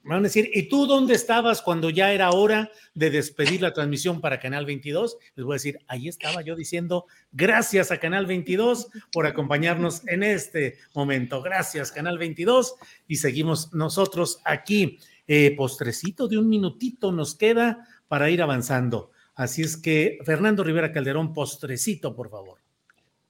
me 0.03 0.15
van 0.15 0.19
a 0.19 0.23
decir, 0.23 0.49
¿y 0.53 0.63
tú 0.63 0.85
dónde 0.85 1.15
estabas 1.15 1.61
cuando 1.61 1.89
ya 1.89 2.11
era 2.11 2.31
hora 2.31 2.69
de 2.93 3.09
despedir 3.09 3.61
la 3.61 3.73
transmisión 3.73 4.19
para 4.19 4.39
Canal 4.39 4.65
22? 4.65 5.17
Les 5.35 5.45
voy 5.45 5.53
a 5.53 5.55
decir, 5.55 5.79
ahí 5.87 6.09
estaba 6.09 6.41
yo 6.41 6.55
diciendo, 6.55 7.05
gracias 7.31 7.89
a 7.89 7.99
Canal 7.99 8.25
22 8.25 8.89
por 9.13 9.25
acompañarnos 9.25 10.05
en 10.07 10.23
este 10.23 10.77
momento. 10.93 11.41
Gracias, 11.41 11.91
Canal 11.91 12.17
22. 12.17 12.75
Y 13.07 13.15
seguimos 13.15 13.73
nosotros 13.73 14.41
aquí. 14.43 14.99
Eh, 15.25 15.55
postrecito 15.55 16.27
de 16.27 16.37
un 16.37 16.49
minutito 16.49 17.13
nos 17.13 17.35
queda 17.35 17.87
para 18.09 18.29
ir 18.29 18.41
avanzando. 18.41 19.11
Así 19.35 19.61
es 19.61 19.77
que, 19.77 20.19
Fernando 20.25 20.65
Rivera 20.65 20.91
Calderón, 20.91 21.33
postrecito, 21.33 22.13
por 22.13 22.29
favor. 22.29 22.59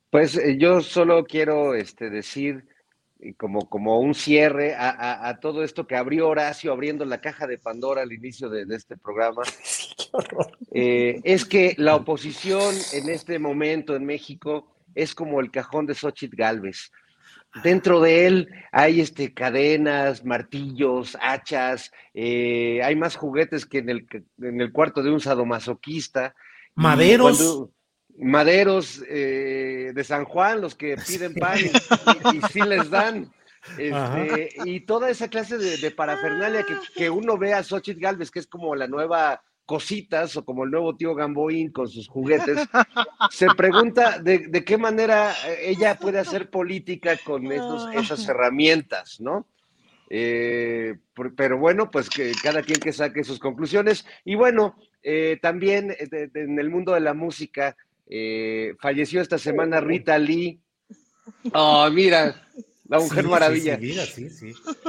Pues 0.10 0.36
eh, 0.38 0.58
yo 0.58 0.82
solo 0.82 1.24
quiero 1.24 1.76
este, 1.76 2.10
decir 2.10 2.66
como, 3.38 3.70
como 3.70 4.00
un 4.00 4.14
cierre 4.14 4.76
a, 4.78 5.40
todo 5.42 5.64
esto 5.64 5.88
que 5.88 5.96
abrió 5.96 6.28
Horacio 6.28 6.72
abriendo 6.72 7.06
la 7.06 7.22
caja 7.22 7.48
de 7.48 7.58
Pandora 7.58 8.02
al 8.02 8.12
inicio 8.12 8.50
de, 8.50 8.66
este 8.76 8.98
programa, 8.98 9.44
eh, 10.72 11.22
es 11.24 11.46
que 11.46 11.76
la 11.78 11.96
oposición 11.96 12.76
en 12.92 13.10
este 13.10 13.40
momento 13.40 13.96
en 13.96 14.06
México 14.06 14.68
es 14.94 15.16
como 15.16 15.40
el 15.40 15.52
cajón 15.52 15.86
de 15.86 15.96
Xochitl 15.96 16.36
Galvez. 16.36 16.92
Dentro 17.64 18.02
de 18.02 18.26
él 18.26 18.50
hay 18.72 19.00
este, 19.00 19.34
cadenas, 19.34 20.26
martillos, 20.26 21.16
hachas, 21.22 21.92
eh, 22.14 22.82
hay 22.84 22.96
más 22.96 23.16
juguetes 23.16 23.66
que 23.66 23.78
en 23.78 23.90
el, 23.90 24.08
en 24.42 24.60
el 24.60 24.72
cuarto 24.72 25.04
de 25.04 25.12
un 25.12 25.20
sadomasoquista. 25.20 26.36
Maderos 26.76 27.70
maderos 28.18 29.04
eh, 29.10 29.92
de 29.94 30.04
San 30.04 30.26
Juan, 30.26 30.62
los 30.62 30.76
que 30.76 30.96
piden 31.08 31.34
pan 31.34 31.58
y, 31.60 32.42
sí 32.52 32.62
les 32.62 32.90
dan. 32.90 33.32
Este, 33.78 34.50
y 34.66 34.82
toda 34.82 35.10
esa 35.10 35.30
clase 35.30 35.58
de, 35.58 35.92
parafernalia 35.92 36.66
que, 36.96 37.10
uno 37.10 37.38
ve 37.38 37.54
a 37.54 37.64
Xochitl 37.64 38.00
Galvez, 38.00 38.30
que 38.30 38.40
es 38.40 38.48
como 38.48 38.76
la 38.76 38.88
nueva 38.88 39.42
cositas 39.66 40.36
o 40.36 40.44
como 40.44 40.66
el 40.66 40.72
nuevo 40.72 40.98
tío 40.98 41.16
Gamboín 41.16 41.72
con 41.72 41.88
sus 41.88 42.10
juguetes, 42.10 42.68
se 43.32 43.48
pregunta 43.56 44.20
de, 44.20 44.66
qué 44.66 44.78
manera 44.78 45.34
ella 45.62 45.96
puede 45.96 46.20
hacer 46.20 46.50
política 46.50 47.18
con 47.24 47.50
esas 47.52 48.28
herramientas, 48.28 49.22
¿no? 49.22 49.48
Eh, 50.10 50.96
pero 51.36 51.58
bueno, 51.58 51.90
pues 51.90 52.10
que 52.10 52.34
cada 52.44 52.62
quien 52.62 52.80
que 52.80 52.94
saque 52.94 53.24
sus 53.24 53.40
conclusiones. 53.40 54.06
Y 54.24 54.36
bueno, 54.36 54.76
eh, 55.02 55.40
también 55.42 55.96
en 56.00 56.60
el 56.60 56.70
mundo 56.70 56.94
de 56.94 57.00
la 57.00 57.16
música, 57.16 57.76
eh, 58.16 58.76
falleció 58.80 59.22
esta 59.22 59.40
semana 59.40 59.82
Rita 59.82 60.20
Lee. 60.20 60.62
Oh, 61.52 61.90
mira, 61.90 62.48
la 62.88 63.00
mujer 63.00 63.26
maravilla. 63.26 63.80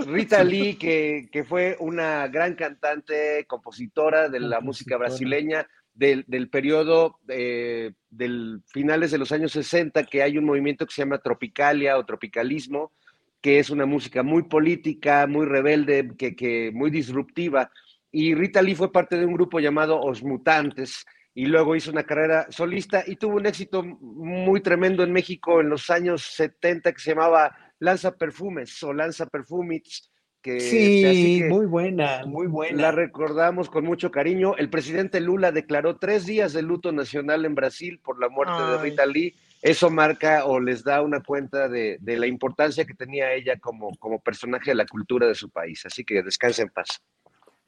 Rita 0.06 0.44
Lee, 0.44 0.74
que, 0.74 1.30
que, 1.32 1.42
fue 1.42 1.74
una 1.80 2.28
gran 2.28 2.54
cantante, 2.54 3.46
compositora 3.46 4.28
de 4.28 4.40
la 4.40 4.60
música 4.60 4.98
brasileña 4.98 5.66
del, 5.94 6.26
del 6.26 6.50
periodo 6.50 7.18
eh, 7.28 7.92
del 8.10 8.60
finales 8.66 9.10
de 9.10 9.16
los 9.16 9.32
años 9.32 9.52
60, 9.52 10.04
que 10.04 10.22
hay 10.22 10.36
un 10.36 10.44
movimiento 10.44 10.84
que 10.84 10.92
se 10.92 11.00
llama 11.00 11.16
Tropicalia 11.16 11.96
o 11.96 12.04
Tropicalismo, 12.04 12.92
que 13.40 13.58
es 13.58 13.70
una 13.70 13.86
música 13.86 14.22
muy 14.22 14.42
política, 14.42 15.26
muy 15.26 15.46
rebelde, 15.46 16.10
que, 16.18 16.36
que 16.36 16.70
muy 16.74 16.90
disruptiva. 16.90 17.70
Y 18.12 18.34
Rita 18.34 18.60
Lee 18.60 18.74
fue 18.74 18.92
parte 18.92 19.16
de 19.16 19.24
un 19.24 19.32
grupo 19.32 19.60
llamado 19.60 19.98
Os 19.98 20.22
Mutantes, 20.22 21.06
y 21.34 21.46
luego 21.46 21.74
hizo 21.74 21.90
una 21.90 22.04
carrera 22.04 22.46
solista 22.50 23.02
y 23.06 23.16
tuvo 23.16 23.36
un 23.36 23.46
éxito 23.46 23.82
muy 23.82 24.60
tremendo 24.60 25.02
en 25.02 25.12
México 25.12 25.60
en 25.60 25.68
los 25.68 25.90
años 25.90 26.22
70 26.22 26.92
que 26.92 27.00
se 27.00 27.10
llamaba 27.10 27.56
Lanza 27.80 28.16
Perfumes 28.16 28.82
o 28.84 28.92
Lanza 28.92 29.26
Perfumits. 29.26 30.10
Que, 30.40 30.60
sí, 30.60 31.42
muy 31.48 31.64
buena, 31.64 32.26
muy 32.26 32.46
buena. 32.46 32.82
La 32.82 32.92
recordamos 32.92 33.70
con 33.70 33.84
mucho 33.84 34.10
cariño. 34.10 34.54
El 34.58 34.68
presidente 34.68 35.18
Lula 35.18 35.52
declaró 35.52 35.96
tres 35.96 36.26
días 36.26 36.52
de 36.52 36.60
luto 36.60 36.92
nacional 36.92 37.46
en 37.46 37.54
Brasil 37.54 37.98
por 38.04 38.20
la 38.20 38.28
muerte 38.28 38.62
de 38.62 38.78
Rita 38.78 39.06
Lee. 39.06 39.34
Eso 39.62 39.88
marca 39.88 40.44
o 40.44 40.60
les 40.60 40.84
da 40.84 41.00
una 41.00 41.22
cuenta 41.22 41.70
de, 41.70 41.98
la 42.02 42.26
importancia 42.26 42.84
que 42.84 42.92
tenía 42.92 43.32
ella 43.32 43.58
como, 43.58 43.96
como 43.96 44.20
personaje 44.20 44.72
de 44.72 44.74
la 44.74 44.84
cultura 44.84 45.26
de 45.26 45.34
su 45.34 45.48
país. 45.48 45.86
Así 45.86 46.04
que 46.04 46.22
descanse 46.22 46.60
en 46.60 46.68
paz. 46.68 47.00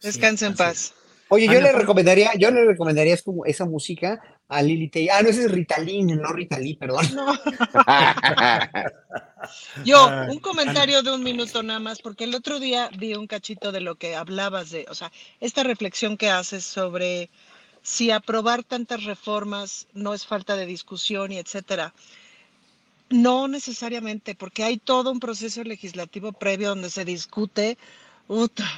Descanse 0.03 0.45
en 0.45 0.55
paz. 0.55 0.95
Oye, 1.29 1.47
yo 1.47 1.61
le 1.61 1.73
recomendaría, 1.73 2.31
yo 2.39 2.53
le 2.53 2.65
recomendaría 2.65 3.17
esa 3.47 3.65
música 3.65 4.21
a 4.49 4.63
Lili 4.63 4.89
Ah, 5.13 5.23
no, 5.23 5.29
ese 5.29 5.47
es 5.47 5.51
Ritalin, 5.51 6.07
no 6.07 6.33
Ritalin, 6.33 6.79
perdón. 6.79 7.05
yo, 9.85 9.99
ah, 9.99 10.29
un 10.31 10.39
comentario 10.39 11.03
de 11.03 11.13
un 11.13 11.25
minuto 11.25 11.65
nada 11.65 11.81
más, 11.81 12.01
porque 12.01 12.25
el 12.25 12.35
otro 12.35 12.61
día 12.61 12.89
vi 12.97 13.15
un 13.15 13.27
cachito 13.27 13.73
de 13.73 13.81
lo 13.81 13.97
que 13.97 14.15
hablabas 14.15 14.71
de, 14.71 14.87
o 14.89 14.95
sea, 14.95 15.11
esta 15.41 15.65
reflexión 15.65 16.17
que 16.17 16.31
haces 16.31 16.65
sobre 16.65 17.29
si 17.83 18.13
aprobar 18.13 18.63
tantas 18.63 19.03
reformas 19.05 19.89
no 19.95 20.15
es 20.15 20.27
falta 20.27 20.57
de 20.57 20.67
discusión 20.67 21.33
y 21.33 21.39
etcétera. 21.39 21.93
No 23.09 23.49
necesariamente, 23.49 24.35
porque 24.35 24.65
hay 24.65 24.79
todo 24.79 25.11
un 25.11 25.21
proceso 25.21 25.63
legislativo 25.65 26.33
previo 26.33 26.71
donde 26.71 26.91
se 26.91 27.05
discute 27.05 27.79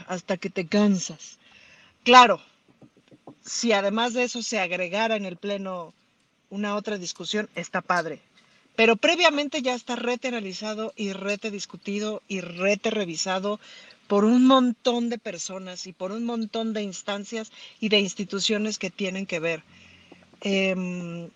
hasta 0.07 0.37
que 0.37 0.51
te 0.51 0.66
cansas. 0.66 1.39
Claro, 2.09 2.41
si 3.45 3.73
además 3.73 4.15
de 4.15 4.23
eso 4.23 4.43
se 4.43 4.59
agregara 4.59 5.15
en 5.17 5.27
el 5.27 5.37
Pleno 5.37 5.93
una 6.49 6.75
otra 6.75 6.97
discusión, 6.97 7.51
está 7.55 7.83
padre. 7.83 8.23
Pero 8.77 8.97
previamente 8.97 9.61
ya 9.61 9.75
está 9.75 9.95
rete 9.95 10.29
analizado 10.29 10.95
y 10.97 11.13
rete 11.13 11.51
discutido 11.51 12.23
y 12.27 12.41
rete 12.41 12.91
revisado 12.91 13.61
por 14.07 14.25
un 14.25 14.47
montón 14.47 15.11
de 15.11 15.19
personas 15.19 15.87
y 15.87 15.93
por 15.93 16.11
un 16.13 16.25
montón 16.25 16.73
de 16.73 16.81
instancias 16.81 17.53
y 17.79 17.91
de 17.91 18.01
instituciones 18.01 18.79
que 18.79 18.89
tienen 18.89 19.27
que 19.27 19.41
ver. 19.41 19.63
Em, 20.41 21.29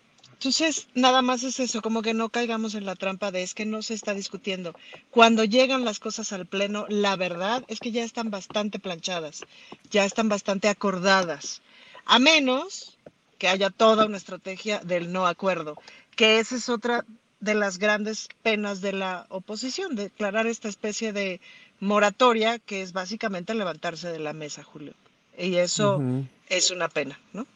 entonces, 0.45 0.87
nada 0.93 1.21
más 1.21 1.43
es 1.43 1.61
eso, 1.61 1.81
como 1.81 2.01
que 2.01 2.13
no 2.13 2.27
caigamos 2.27 2.75
en 2.75 2.85
la 2.85 2.95
trampa 2.95 3.31
de 3.31 3.43
es 3.43 3.53
que 3.53 3.65
no 3.65 3.81
se 3.81 3.93
está 3.93 4.13
discutiendo. 4.13 4.75
Cuando 5.09 5.45
llegan 5.45 5.85
las 5.85 5.99
cosas 5.99 6.33
al 6.33 6.45
Pleno, 6.45 6.85
la 6.89 7.15
verdad 7.15 7.63
es 7.69 7.79
que 7.79 7.93
ya 7.93 8.03
están 8.03 8.29
bastante 8.29 8.77
planchadas, 8.77 9.45
ya 9.89 10.03
están 10.03 10.27
bastante 10.27 10.67
acordadas, 10.67 11.61
a 12.03 12.19
menos 12.19 12.97
que 13.37 13.47
haya 13.47 13.69
toda 13.69 14.05
una 14.05 14.17
estrategia 14.17 14.79
del 14.79 15.13
no 15.13 15.27
acuerdo, 15.27 15.77
que 16.17 16.39
esa 16.39 16.57
es 16.57 16.67
otra 16.67 17.05
de 17.39 17.55
las 17.55 17.77
grandes 17.77 18.27
penas 18.41 18.81
de 18.81 18.91
la 18.91 19.25
oposición, 19.29 19.95
declarar 19.95 20.45
esta 20.45 20.67
especie 20.67 21.13
de 21.13 21.39
moratoria 21.79 22.59
que 22.59 22.81
es 22.81 22.91
básicamente 22.91 23.53
levantarse 23.53 24.11
de 24.11 24.19
la 24.19 24.33
mesa, 24.33 24.61
Julio. 24.61 24.93
Y 25.37 25.55
eso 25.55 26.01
es 26.49 26.69
una 26.69 26.89
pena, 26.89 27.17
¿no? 27.31 27.47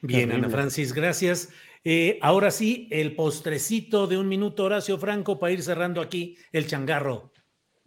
Bien, 0.00 0.32
Ana 0.32 0.48
Francis, 0.48 0.94
gracias. 0.94 1.50
Eh, 1.84 2.18
ahora 2.22 2.50
sí, 2.50 2.88
el 2.90 3.14
postrecito 3.14 4.06
de 4.06 4.18
un 4.18 4.28
minuto, 4.28 4.64
Horacio 4.64 4.98
Franco, 4.98 5.38
para 5.38 5.52
ir 5.52 5.62
cerrando 5.62 6.00
aquí 6.00 6.36
el 6.52 6.66
changarro. 6.66 7.32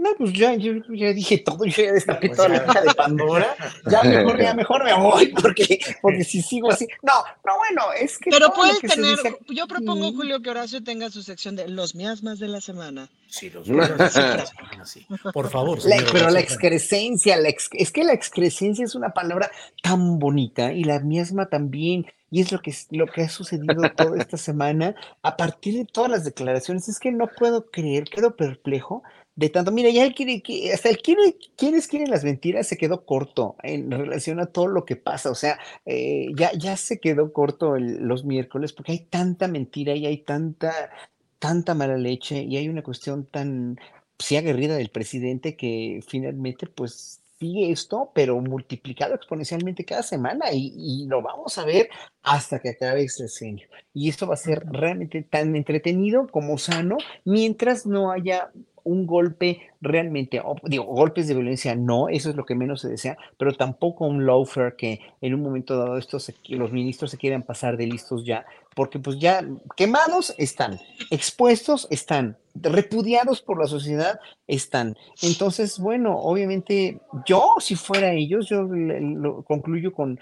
No, 0.01 0.09
pues 0.17 0.33
ya, 0.33 0.55
yo 0.55 0.73
ya 0.89 1.13
dije 1.13 1.37
todo, 1.37 1.63
yo 1.63 1.83
ya 1.83 1.91
destapé 1.91 2.29
pues 2.29 2.37
toda 2.37 2.49
la 2.49 2.65
caja 2.65 2.81
de 2.81 2.93
Pandora. 2.95 3.55
Ya 3.85 4.01
mejor, 4.01 4.41
ya 4.41 4.53
mejor 4.55 4.83
me 4.83 4.93
voy, 4.95 5.27
porque, 5.27 5.79
porque 6.01 6.23
si 6.23 6.41
sigo 6.41 6.71
así. 6.71 6.87
No, 7.03 7.13
no, 7.45 7.57
bueno, 7.57 7.93
es 7.93 8.17
que. 8.17 8.31
Pero 8.31 8.51
puedes 8.51 8.79
tener. 8.79 9.19
Yo 9.49 9.67
propongo, 9.67 10.11
Julio, 10.13 10.41
que 10.41 10.49
Horacio 10.49 10.83
tenga 10.83 11.11
su 11.11 11.21
sección 11.21 11.55
de 11.55 11.67
los 11.67 11.93
miasmas 11.93 12.39
de 12.39 12.47
la 12.47 12.61
semana. 12.61 13.09
Sí, 13.27 13.51
los 13.51 13.69
miasmas 13.69 14.15
de 14.15 14.21
la 14.21 14.45
semana, 14.47 14.85
sí. 14.87 15.05
Por 15.31 15.51
favor. 15.51 15.77
pero 16.11 16.31
la 16.31 16.39
excrescencia, 16.39 17.37
la 17.37 17.49
es 17.49 17.91
que 17.91 18.03
la 18.03 18.13
excrescencia 18.13 18.83
es 18.83 18.95
una 18.95 19.11
palabra 19.11 19.51
tan 19.83 20.17
bonita 20.17 20.73
y 20.73 20.83
la 20.83 20.99
miasma 20.99 21.47
también 21.47 22.07
y 22.31 22.41
es 22.41 22.51
lo 22.51 22.59
que, 22.59 22.73
lo 22.91 23.05
que 23.07 23.23
ha 23.23 23.29
sucedido 23.29 23.83
toda 23.95 24.17
esta 24.17 24.37
semana 24.37 24.95
a 25.21 25.37
partir 25.37 25.75
de 25.75 25.85
todas 25.85 26.09
las 26.09 26.23
declaraciones. 26.23 26.87
Es 26.87 26.99
que 26.99 27.11
no 27.11 27.27
puedo 27.27 27.69
creer, 27.69 28.05
quedo 28.05 28.35
perplejo 28.35 29.03
de 29.35 29.49
tanto, 29.49 29.71
mira, 29.71 29.89
ya 29.89 30.03
él 30.05 30.13
quiere, 30.13 30.41
que 30.41 30.73
hasta 30.73 30.89
el 30.89 31.01
quiere, 31.01 31.37
quienes 31.55 31.87
quieren 31.87 32.09
las 32.09 32.23
mentiras 32.23 32.67
se 32.67 32.77
quedó 32.77 33.05
corto 33.05 33.55
en 33.63 33.89
relación 33.89 34.39
a 34.39 34.47
todo 34.47 34.67
lo 34.67 34.85
que 34.85 34.97
pasa, 34.97 35.31
o 35.31 35.35
sea, 35.35 35.57
eh, 35.85 36.27
ya, 36.35 36.51
ya 36.53 36.75
se 36.77 36.99
quedó 36.99 37.31
corto 37.33 37.77
los 37.77 38.25
miércoles 38.25 38.73
porque 38.73 38.91
hay 38.93 38.99
tanta 38.99 39.47
mentira 39.47 39.95
y 39.95 40.05
hay 40.05 40.17
tanta, 40.19 40.91
tanta 41.39 41.73
mala 41.75 41.97
leche 41.97 42.43
y 42.43 42.57
hay 42.57 42.67
una 42.69 42.83
cuestión 42.83 43.25
tan, 43.25 43.79
sí 44.19 44.35
aguerrida 44.37 44.75
del 44.75 44.89
presidente 44.89 45.55
que 45.55 46.01
finalmente 46.07 46.67
pues 46.67 47.20
sigue 47.41 47.71
esto, 47.71 48.11
pero 48.13 48.39
multiplicado 48.39 49.15
exponencialmente 49.15 49.83
cada 49.83 50.03
semana 50.03 50.53
y, 50.53 50.71
y, 50.77 51.07
lo 51.07 51.23
vamos 51.23 51.57
a 51.57 51.65
ver 51.65 51.89
hasta 52.21 52.59
que 52.59 52.69
acabe 52.69 53.03
este 53.03 53.27
sueño. 53.27 53.65
Y 53.95 54.09
esto 54.09 54.27
va 54.27 54.35
a 54.35 54.37
ser 54.37 54.63
realmente 54.69 55.23
tan 55.23 55.55
entretenido 55.55 56.27
como 56.27 56.59
sano 56.59 56.97
mientras 57.25 57.87
no 57.87 58.11
haya 58.11 58.51
un 58.83 59.05
golpe 59.05 59.61
realmente, 59.81 60.41
digo, 60.63 60.85
golpes 60.85 61.27
de 61.27 61.33
violencia 61.33 61.75
no, 61.75 62.09
eso 62.09 62.29
es 62.29 62.35
lo 62.35 62.45
que 62.45 62.55
menos 62.55 62.81
se 62.81 62.89
desea, 62.89 63.17
pero 63.37 63.53
tampoco 63.53 64.05
un 64.05 64.25
lawfare 64.25 64.75
que 64.75 64.99
en 65.21 65.33
un 65.33 65.41
momento 65.41 65.77
dado 65.77 65.97
estos, 65.97 66.31
los 66.47 66.71
ministros 66.71 67.11
se 67.11 67.17
quieran 67.17 67.43
pasar 67.43 67.77
de 67.77 67.87
listos 67.87 68.25
ya, 68.25 68.45
porque 68.75 68.99
pues 68.99 69.19
ya 69.19 69.45
quemados 69.75 70.33
están, 70.37 70.79
expuestos 71.09 71.87
están, 71.89 72.37
repudiados 72.53 73.41
por 73.41 73.59
la 73.59 73.67
sociedad 73.67 74.19
están. 74.47 74.95
Entonces, 75.21 75.79
bueno, 75.79 76.17
obviamente 76.17 76.99
yo, 77.25 77.55
si 77.59 77.75
fuera 77.75 78.13
ellos, 78.13 78.47
yo 78.49 78.63
lo 78.63 79.43
concluyo 79.43 79.93
con, 79.93 80.19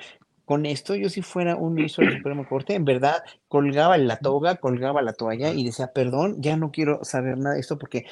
con 0.49 0.65
esto, 0.65 0.95
yo 0.95 1.09
si 1.09 1.21
fuera 1.21 1.55
un 1.55 1.75
ministro 1.75 2.03
del 2.03 2.17
Supremo 2.17 2.43
Corte, 2.49 2.73
en 2.73 2.83
verdad 2.83 3.23
colgaba 3.47 3.99
la 3.99 4.17
toga, 4.17 4.55
colgaba 4.55 5.03
la 5.03 5.13
toalla 5.13 5.53
y 5.53 5.63
decía, 5.63 5.93
perdón, 5.93 6.41
ya 6.41 6.57
no 6.57 6.71
quiero 6.71 7.03
saber 7.03 7.37
nada 7.37 7.53
de 7.53 7.61
esto 7.61 7.77
porque 7.77 8.07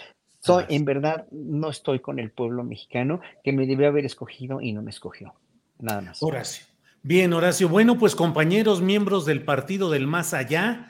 soy, 0.47 0.65
en 0.69 0.85
verdad, 0.85 1.27
no 1.31 1.69
estoy 1.69 1.99
con 1.99 2.19
el 2.19 2.31
pueblo 2.31 2.63
mexicano 2.63 3.21
que 3.43 3.53
me 3.53 3.67
debió 3.67 3.87
haber 3.87 4.05
escogido 4.05 4.61
y 4.61 4.73
no 4.73 4.81
me 4.81 4.91
escogió. 4.91 5.35
Nada 5.79 6.01
más. 6.01 6.23
Horacio. 6.23 6.65
Bien, 7.03 7.31
Horacio. 7.31 7.69
Bueno, 7.69 7.97
pues 7.97 8.15
compañeros, 8.15 8.81
miembros 8.81 9.25
del 9.25 9.43
Partido 9.43 9.89
del 9.89 10.07
Más 10.07 10.33
Allá, 10.33 10.89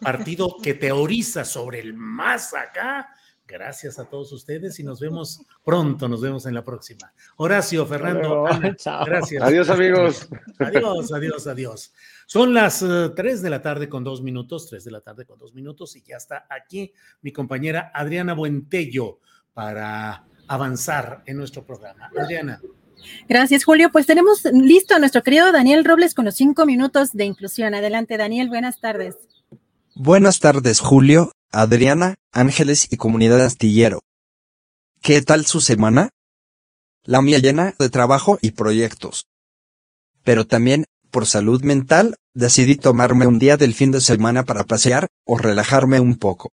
partido 0.00 0.56
que 0.62 0.74
teoriza 0.74 1.44
sobre 1.44 1.80
el 1.80 1.94
más 1.94 2.54
acá, 2.54 3.14
Gracias 3.46 3.98
a 3.98 4.04
todos 4.04 4.32
ustedes 4.32 4.78
y 4.78 4.84
nos 4.84 5.00
vemos 5.00 5.42
pronto, 5.64 6.08
nos 6.08 6.20
vemos 6.20 6.46
en 6.46 6.54
la 6.54 6.64
próxima. 6.64 7.12
Horacio, 7.36 7.84
Fernando, 7.86 8.44
gracias. 9.06 9.42
Adiós 9.42 9.68
amigos. 9.68 10.28
Adiós, 10.58 11.12
adiós, 11.12 11.46
adiós. 11.46 11.92
Son 12.26 12.54
las 12.54 12.78
3 12.78 13.18
eh, 13.18 13.42
de 13.42 13.50
la 13.50 13.60
tarde 13.60 13.88
con 13.88 14.04
dos 14.04 14.22
minutos, 14.22 14.68
3 14.68 14.84
de 14.84 14.90
la 14.90 15.00
tarde 15.00 15.26
con 15.26 15.38
dos 15.38 15.54
minutos 15.54 15.96
y 15.96 16.02
ya 16.02 16.16
está 16.16 16.46
aquí 16.48 16.92
mi 17.20 17.32
compañera 17.32 17.90
Adriana 17.92 18.34
Buentello 18.34 19.20
para 19.52 20.24
avanzar 20.48 21.22
en 21.26 21.36
nuestro 21.36 21.66
programa. 21.66 22.10
Adriana. 22.18 22.60
Gracias, 23.28 23.64
Julio. 23.64 23.90
Pues 23.90 24.06
tenemos 24.06 24.44
listo 24.44 24.94
a 24.94 24.98
nuestro 24.98 25.22
querido 25.22 25.50
Daniel 25.52 25.84
Robles 25.84 26.14
con 26.14 26.24
los 26.24 26.36
cinco 26.36 26.66
minutos 26.66 27.12
de 27.12 27.24
inclusión. 27.24 27.74
Adelante, 27.74 28.16
Daniel, 28.16 28.48
buenas 28.48 28.80
tardes. 28.80 29.16
Buenas 29.94 30.40
tardes, 30.40 30.80
Julio. 30.80 31.32
Adriana, 31.54 32.14
Ángeles 32.32 32.88
y 32.90 32.96
comunidad 32.96 33.44
astillero. 33.44 34.00
¿Qué 35.02 35.20
tal 35.20 35.44
su 35.44 35.60
semana? 35.60 36.08
La 37.04 37.20
mía 37.20 37.40
llena 37.40 37.74
de 37.78 37.90
trabajo 37.90 38.38
y 38.40 38.52
proyectos. 38.52 39.26
Pero 40.24 40.46
también, 40.46 40.86
por 41.10 41.26
salud 41.26 41.62
mental, 41.62 42.16
decidí 42.32 42.76
tomarme 42.76 43.26
un 43.26 43.38
día 43.38 43.58
del 43.58 43.74
fin 43.74 43.90
de 43.90 44.00
semana 44.00 44.44
para 44.44 44.64
pasear, 44.64 45.08
o 45.26 45.36
relajarme 45.36 46.00
un 46.00 46.16
poco. 46.16 46.52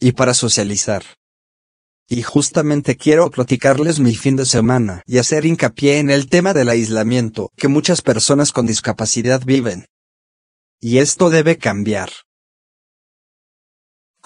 Y 0.00 0.12
para 0.12 0.32
socializar. 0.32 1.04
Y 2.08 2.22
justamente 2.22 2.96
quiero 2.96 3.28
platicarles 3.30 4.00
mi 4.00 4.14
fin 4.14 4.36
de 4.36 4.46
semana 4.46 5.02
y 5.04 5.18
hacer 5.18 5.44
hincapié 5.44 5.98
en 5.98 6.08
el 6.08 6.30
tema 6.30 6.54
del 6.54 6.70
aislamiento 6.70 7.50
que 7.56 7.68
muchas 7.68 8.00
personas 8.00 8.52
con 8.52 8.66
discapacidad 8.66 9.42
viven. 9.44 9.84
Y 10.80 10.96
esto 10.96 11.28
debe 11.28 11.58
cambiar. 11.58 12.08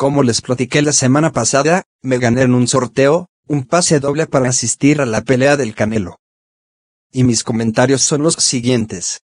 Como 0.02 0.24
les 0.24 0.40
platiqué 0.40 0.82
la 0.82 0.90
semana 0.90 1.30
pasada, 1.30 1.84
me 2.02 2.18
gané 2.18 2.42
en 2.42 2.54
un 2.54 2.66
sorteo, 2.66 3.28
un 3.46 3.64
pase 3.64 4.00
doble 4.00 4.26
para 4.26 4.48
asistir 4.48 5.00
a 5.00 5.06
la 5.06 5.22
pelea 5.22 5.56
del 5.56 5.76
Canelo. 5.76 6.18
Y 7.12 7.22
mis 7.22 7.44
comentarios 7.44 8.02
son 8.02 8.24
los 8.24 8.34
siguientes. 8.34 9.20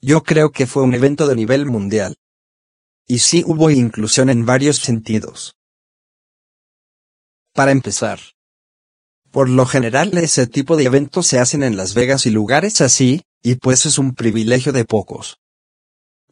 Yo 0.00 0.22
creo 0.22 0.52
que 0.52 0.66
fue 0.66 0.84
un 0.84 0.94
evento 0.94 1.26
de 1.26 1.36
nivel 1.36 1.66
mundial. 1.66 2.16
Y 3.06 3.18
sí 3.18 3.44
hubo 3.46 3.68
inclusión 3.68 4.30
en 4.30 4.46
varios 4.46 4.78
sentidos. 4.78 5.54
Para 7.52 7.72
empezar. 7.72 8.20
Por 9.32 9.50
lo 9.50 9.66
general 9.66 10.16
ese 10.16 10.46
tipo 10.46 10.78
de 10.78 10.84
eventos 10.84 11.26
se 11.26 11.40
hacen 11.40 11.62
en 11.62 11.76
Las 11.76 11.92
Vegas 11.92 12.24
y 12.24 12.30
lugares 12.30 12.80
así, 12.80 13.20
y 13.42 13.56
pues 13.56 13.84
es 13.84 13.98
un 13.98 14.14
privilegio 14.14 14.72
de 14.72 14.86
pocos. 14.86 15.40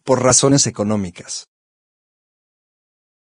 Por 0.05 0.23
razones 0.23 0.67
económicas. 0.67 1.52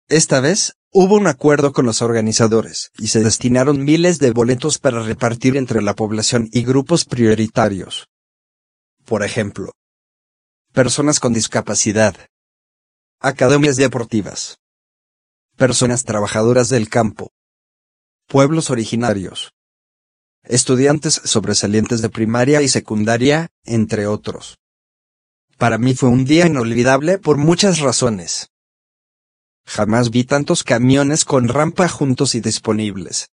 Esta 0.08 0.40
vez, 0.40 0.74
hubo 0.90 1.16
un 1.16 1.26
acuerdo 1.26 1.72
con 1.72 1.86
los 1.86 2.02
organizadores, 2.02 2.90
y 2.98 3.08
se 3.08 3.20
destinaron 3.20 3.84
miles 3.84 4.18
de 4.18 4.30
boletos 4.30 4.78
para 4.78 5.02
repartir 5.02 5.56
entre 5.56 5.82
la 5.82 5.94
población 5.94 6.48
y 6.52 6.62
grupos 6.64 7.04
prioritarios. 7.04 8.08
Por 9.04 9.22
ejemplo, 9.22 9.72
personas 10.72 11.18
con 11.18 11.32
discapacidad, 11.32 12.14
academias 13.20 13.76
deportivas, 13.76 14.58
personas 15.56 16.04
trabajadoras 16.04 16.68
del 16.68 16.88
campo, 16.88 17.30
pueblos 18.26 18.70
originarios, 18.70 19.52
estudiantes 20.44 21.20
sobresalientes 21.24 22.02
de 22.02 22.10
primaria 22.10 22.62
y 22.62 22.68
secundaria, 22.68 23.48
entre 23.64 24.06
otros. 24.06 24.58
Para 25.56 25.78
mí 25.78 25.94
fue 25.94 26.08
un 26.08 26.24
día 26.24 26.46
inolvidable 26.46 27.18
por 27.18 27.36
muchas 27.36 27.78
razones. 27.78 28.51
Jamás 29.66 30.10
vi 30.10 30.24
tantos 30.24 30.64
camiones 30.64 31.24
con 31.24 31.48
rampa 31.48 31.88
juntos 31.88 32.34
y 32.34 32.40
disponibles. 32.40 33.28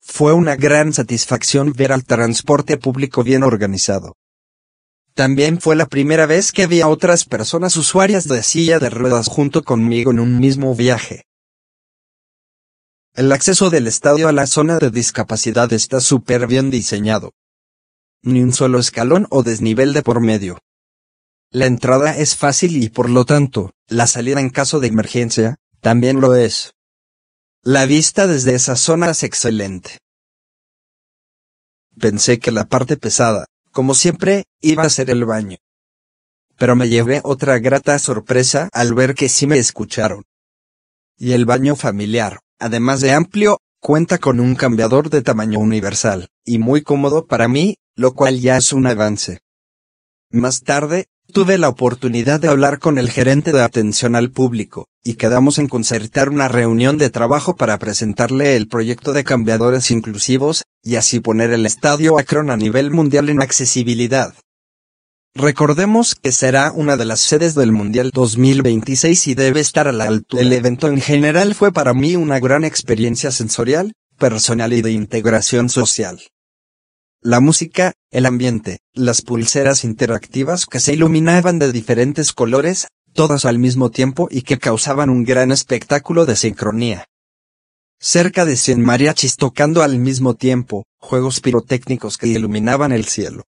Fue 0.00 0.32
una 0.32 0.56
gran 0.56 0.92
satisfacción 0.92 1.72
ver 1.72 1.92
al 1.92 2.04
transporte 2.04 2.76
público 2.76 3.22
bien 3.22 3.42
organizado. 3.42 4.16
También 5.14 5.60
fue 5.60 5.76
la 5.76 5.86
primera 5.86 6.26
vez 6.26 6.50
que 6.50 6.66
vi 6.66 6.80
a 6.80 6.88
otras 6.88 7.24
personas 7.24 7.76
usuarias 7.76 8.26
de 8.26 8.42
silla 8.42 8.78
de 8.80 8.90
ruedas 8.90 9.28
junto 9.28 9.62
conmigo 9.62 10.10
en 10.10 10.18
un 10.18 10.40
mismo 10.40 10.74
viaje. 10.74 11.22
El 13.14 13.30
acceso 13.30 13.70
del 13.70 13.86
estadio 13.86 14.26
a 14.26 14.32
la 14.32 14.48
zona 14.48 14.78
de 14.78 14.90
discapacidad 14.90 15.72
está 15.72 16.00
súper 16.00 16.48
bien 16.48 16.68
diseñado. 16.68 17.30
Ni 18.22 18.42
un 18.42 18.52
solo 18.52 18.80
escalón 18.80 19.28
o 19.30 19.44
desnivel 19.44 19.92
de 19.92 20.02
por 20.02 20.20
medio. 20.20 20.58
La 21.54 21.66
entrada 21.66 22.16
es 22.16 22.34
fácil 22.34 22.82
y 22.82 22.88
por 22.88 23.08
lo 23.08 23.24
tanto, 23.24 23.70
la 23.86 24.08
salida 24.08 24.40
en 24.40 24.50
caso 24.50 24.80
de 24.80 24.88
emergencia, 24.88 25.54
también 25.80 26.20
lo 26.20 26.34
es. 26.34 26.72
La 27.62 27.86
vista 27.86 28.26
desde 28.26 28.56
esa 28.56 28.74
zona 28.74 29.10
es 29.10 29.22
excelente. 29.22 29.98
Pensé 31.96 32.40
que 32.40 32.50
la 32.50 32.64
parte 32.64 32.96
pesada, 32.96 33.46
como 33.70 33.94
siempre, 33.94 34.46
iba 34.60 34.82
a 34.82 34.90
ser 34.90 35.10
el 35.10 35.24
baño. 35.24 35.58
Pero 36.58 36.74
me 36.74 36.88
llevé 36.88 37.20
otra 37.22 37.60
grata 37.60 38.00
sorpresa 38.00 38.68
al 38.72 38.92
ver 38.92 39.14
que 39.14 39.28
sí 39.28 39.46
me 39.46 39.58
escucharon. 39.58 40.24
Y 41.16 41.34
el 41.34 41.44
baño 41.44 41.76
familiar, 41.76 42.40
además 42.58 43.00
de 43.00 43.12
amplio, 43.12 43.60
cuenta 43.78 44.18
con 44.18 44.40
un 44.40 44.56
cambiador 44.56 45.08
de 45.08 45.22
tamaño 45.22 45.60
universal, 45.60 46.26
y 46.44 46.58
muy 46.58 46.82
cómodo 46.82 47.28
para 47.28 47.46
mí, 47.46 47.76
lo 47.94 48.12
cual 48.14 48.40
ya 48.40 48.56
es 48.56 48.72
un 48.72 48.88
avance. 48.88 49.38
Más 50.30 50.64
tarde, 50.64 51.06
Tuve 51.34 51.58
la 51.58 51.68
oportunidad 51.68 52.38
de 52.38 52.46
hablar 52.46 52.78
con 52.78 52.96
el 52.96 53.10
gerente 53.10 53.50
de 53.50 53.60
atención 53.60 54.14
al 54.14 54.30
público, 54.30 54.86
y 55.02 55.14
quedamos 55.14 55.58
en 55.58 55.66
concertar 55.66 56.28
una 56.28 56.46
reunión 56.46 56.96
de 56.96 57.10
trabajo 57.10 57.56
para 57.56 57.76
presentarle 57.80 58.54
el 58.54 58.68
proyecto 58.68 59.12
de 59.12 59.24
cambiadores 59.24 59.90
inclusivos, 59.90 60.62
y 60.84 60.94
así 60.94 61.18
poner 61.18 61.50
el 61.50 61.66
estadio 61.66 62.20
Akron 62.20 62.50
a 62.50 62.56
nivel 62.56 62.92
mundial 62.92 63.30
en 63.30 63.42
accesibilidad. 63.42 64.32
Recordemos 65.34 66.14
que 66.14 66.30
será 66.30 66.70
una 66.70 66.96
de 66.96 67.04
las 67.04 67.18
sedes 67.18 67.56
del 67.56 67.72
Mundial 67.72 68.12
2026 68.14 69.26
y 69.26 69.34
debe 69.34 69.58
estar 69.58 69.88
a 69.88 69.92
la 69.92 70.04
altura. 70.04 70.40
El 70.40 70.52
evento 70.52 70.86
en 70.86 71.00
general 71.00 71.56
fue 71.56 71.72
para 71.72 71.94
mí 71.94 72.14
una 72.14 72.38
gran 72.38 72.62
experiencia 72.62 73.32
sensorial, 73.32 73.92
personal 74.20 74.72
y 74.72 74.82
de 74.82 74.92
integración 74.92 75.68
social. 75.68 76.20
La 77.26 77.40
música, 77.40 77.94
el 78.10 78.26
ambiente, 78.26 78.80
las 78.92 79.22
pulseras 79.22 79.82
interactivas 79.84 80.66
que 80.66 80.78
se 80.78 80.92
iluminaban 80.92 81.58
de 81.58 81.72
diferentes 81.72 82.34
colores, 82.34 82.88
todas 83.14 83.46
al 83.46 83.58
mismo 83.58 83.90
tiempo 83.90 84.28
y 84.30 84.42
que 84.42 84.58
causaban 84.58 85.08
un 85.08 85.24
gran 85.24 85.50
espectáculo 85.50 86.26
de 86.26 86.36
sincronía. 86.36 87.06
Cerca 87.98 88.44
de 88.44 88.58
100 88.58 88.82
mariachis 88.82 89.36
tocando 89.36 89.82
al 89.82 89.98
mismo 89.98 90.34
tiempo, 90.34 90.84
juegos 90.98 91.40
pirotécnicos 91.40 92.18
que 92.18 92.26
iluminaban 92.26 92.92
el 92.92 93.06
cielo. 93.06 93.44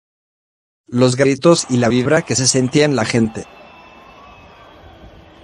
los 0.87 1.17
gritos 1.17 1.67
y 1.69 1.75
la 1.75 1.89
vibra 1.89 2.21
que 2.21 2.37
se 2.37 2.47
sentía 2.47 2.85
en 2.85 2.95
la 2.95 3.03
gente. 3.03 3.45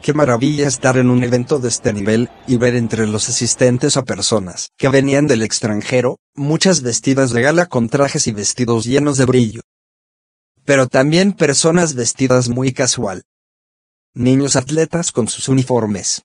Qué 0.02 0.16
maravilla 0.16 0.68
estar 0.68 0.98
en 0.98 1.12
un 1.12 1.24
evento 1.24 1.60
de 1.60 1.70
este 1.70 1.94
nivel 1.94 2.32
y 2.48 2.58
ver 2.58 2.74
entre 2.76 3.06
los 3.06 3.30
asistentes 3.30 3.98
a 3.98 4.04
personas 4.04 4.72
que 4.76 4.90
venían 4.90 5.28
del 5.28 5.44
extranjero, 5.44 6.18
muchas 6.34 6.82
vestidas 6.82 7.30
de 7.32 7.44
gala 7.44 7.68
con 7.68 7.88
trajes 7.88 8.26
y 8.26 8.32
vestidos 8.32 8.86
llenos 8.86 9.18
de 9.18 9.26
brillo. 9.26 9.62
Pero 10.66 10.88
también 10.88 11.34
personas 11.34 11.94
vestidas 11.94 12.50
muy 12.50 12.72
casual. 12.74 13.26
Niños 14.16 14.56
atletas 14.56 15.12
con 15.12 15.28
sus 15.28 15.48
uniformes. 15.50 16.24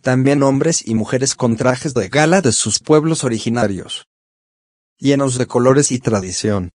También 0.00 0.44
hombres 0.44 0.86
y 0.86 0.94
mujeres 0.94 1.34
con 1.34 1.56
trajes 1.56 1.94
de 1.94 2.08
gala 2.08 2.42
de 2.42 2.52
sus 2.52 2.78
pueblos 2.78 3.24
originarios. 3.24 4.06
Llenos 4.98 5.36
de 5.36 5.46
colores 5.46 5.90
y 5.90 5.98
tradición. 5.98 6.70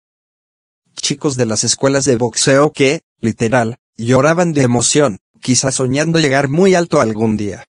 Chicos 0.94 1.36
de 1.36 1.46
las 1.46 1.64
escuelas 1.64 2.04
de 2.04 2.16
boxeo 2.16 2.72
que, 2.72 3.02
literal, 3.20 3.78
lloraban 3.96 4.52
de 4.52 4.62
emoción 4.62 5.18
quizás 5.38 5.76
soñando 5.76 6.18
llegar 6.18 6.48
muy 6.48 6.74
alto 6.74 7.00
algún 7.00 7.36
día. 7.36 7.64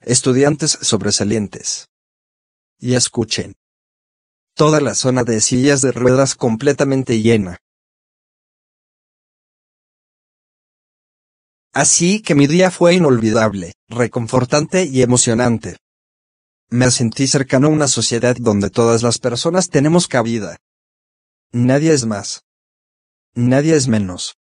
Estudiantes 0.00 0.78
sobresalientes. 0.80 1.88
Y 2.78 2.94
escuchen. 2.94 3.54
Toda 4.54 4.80
la 4.80 4.94
zona 4.94 5.24
de 5.24 5.40
sillas 5.40 5.82
de 5.82 5.92
ruedas 5.92 6.34
completamente 6.34 7.20
llena. 7.20 7.58
Así 11.72 12.20
que 12.20 12.34
mi 12.34 12.46
día 12.46 12.70
fue 12.70 12.94
inolvidable, 12.94 13.74
reconfortante 13.88 14.84
y 14.84 15.02
emocionante. 15.02 15.76
Me 16.68 16.90
sentí 16.90 17.26
cercano 17.26 17.68
a 17.68 17.70
una 17.70 17.88
sociedad 17.88 18.36
donde 18.38 18.70
todas 18.70 19.02
las 19.02 19.18
personas 19.18 19.70
tenemos 19.70 20.08
cabida. 20.08 20.56
Nadie 21.52 21.92
es 21.92 22.06
más. 22.06 22.42
Nadie 23.34 23.76
es 23.76 23.86
menos. 23.86 24.39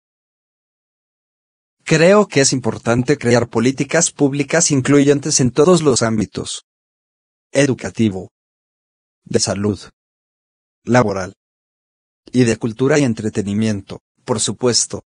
Creo 1.85 2.29
que 2.29 2.41
es 2.41 2.53
importante 2.53 3.19
crear 3.19 3.49
políticas 3.49 4.13
públicas 4.13 4.71
incluyentes 4.71 5.41
en 5.41 5.51
todos 5.51 5.83
los 5.83 6.03
ámbitos. 6.03 6.65
Educativo. 7.51 8.31
De 9.25 9.41
salud. 9.41 9.81
Laboral. 10.85 11.35
Y 12.31 12.45
de 12.45 12.57
cultura 12.57 12.99
y 13.01 13.03
entretenimiento, 13.03 14.01
por 14.25 14.39
supuesto. 14.39 15.03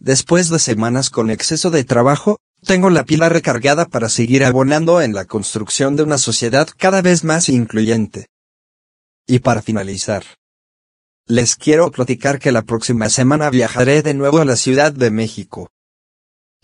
Después 0.00 0.48
de 0.48 0.58
semanas 0.58 1.10
con 1.10 1.30
exceso 1.30 1.70
de 1.70 1.84
trabajo, 1.84 2.38
tengo 2.62 2.88
la 2.88 3.04
pila 3.04 3.28
recargada 3.28 3.84
para 3.84 4.08
seguir 4.08 4.42
abonando 4.42 5.02
en 5.02 5.12
la 5.12 5.26
construcción 5.26 5.96
de 5.96 6.02
una 6.02 6.16
sociedad 6.16 6.66
cada 6.78 7.02
vez 7.02 7.24
más 7.24 7.50
incluyente. 7.50 8.28
Y 9.26 9.40
para 9.40 9.60
finalizar, 9.60 10.24
les 11.26 11.56
quiero 11.56 11.90
platicar 11.90 12.38
que 12.38 12.52
la 12.52 12.62
próxima 12.62 13.10
semana 13.10 13.50
viajaré 13.50 14.02
de 14.02 14.14
nuevo 14.14 14.38
a 14.38 14.44
la 14.46 14.56
Ciudad 14.56 14.92
de 14.92 15.10
México 15.10 15.70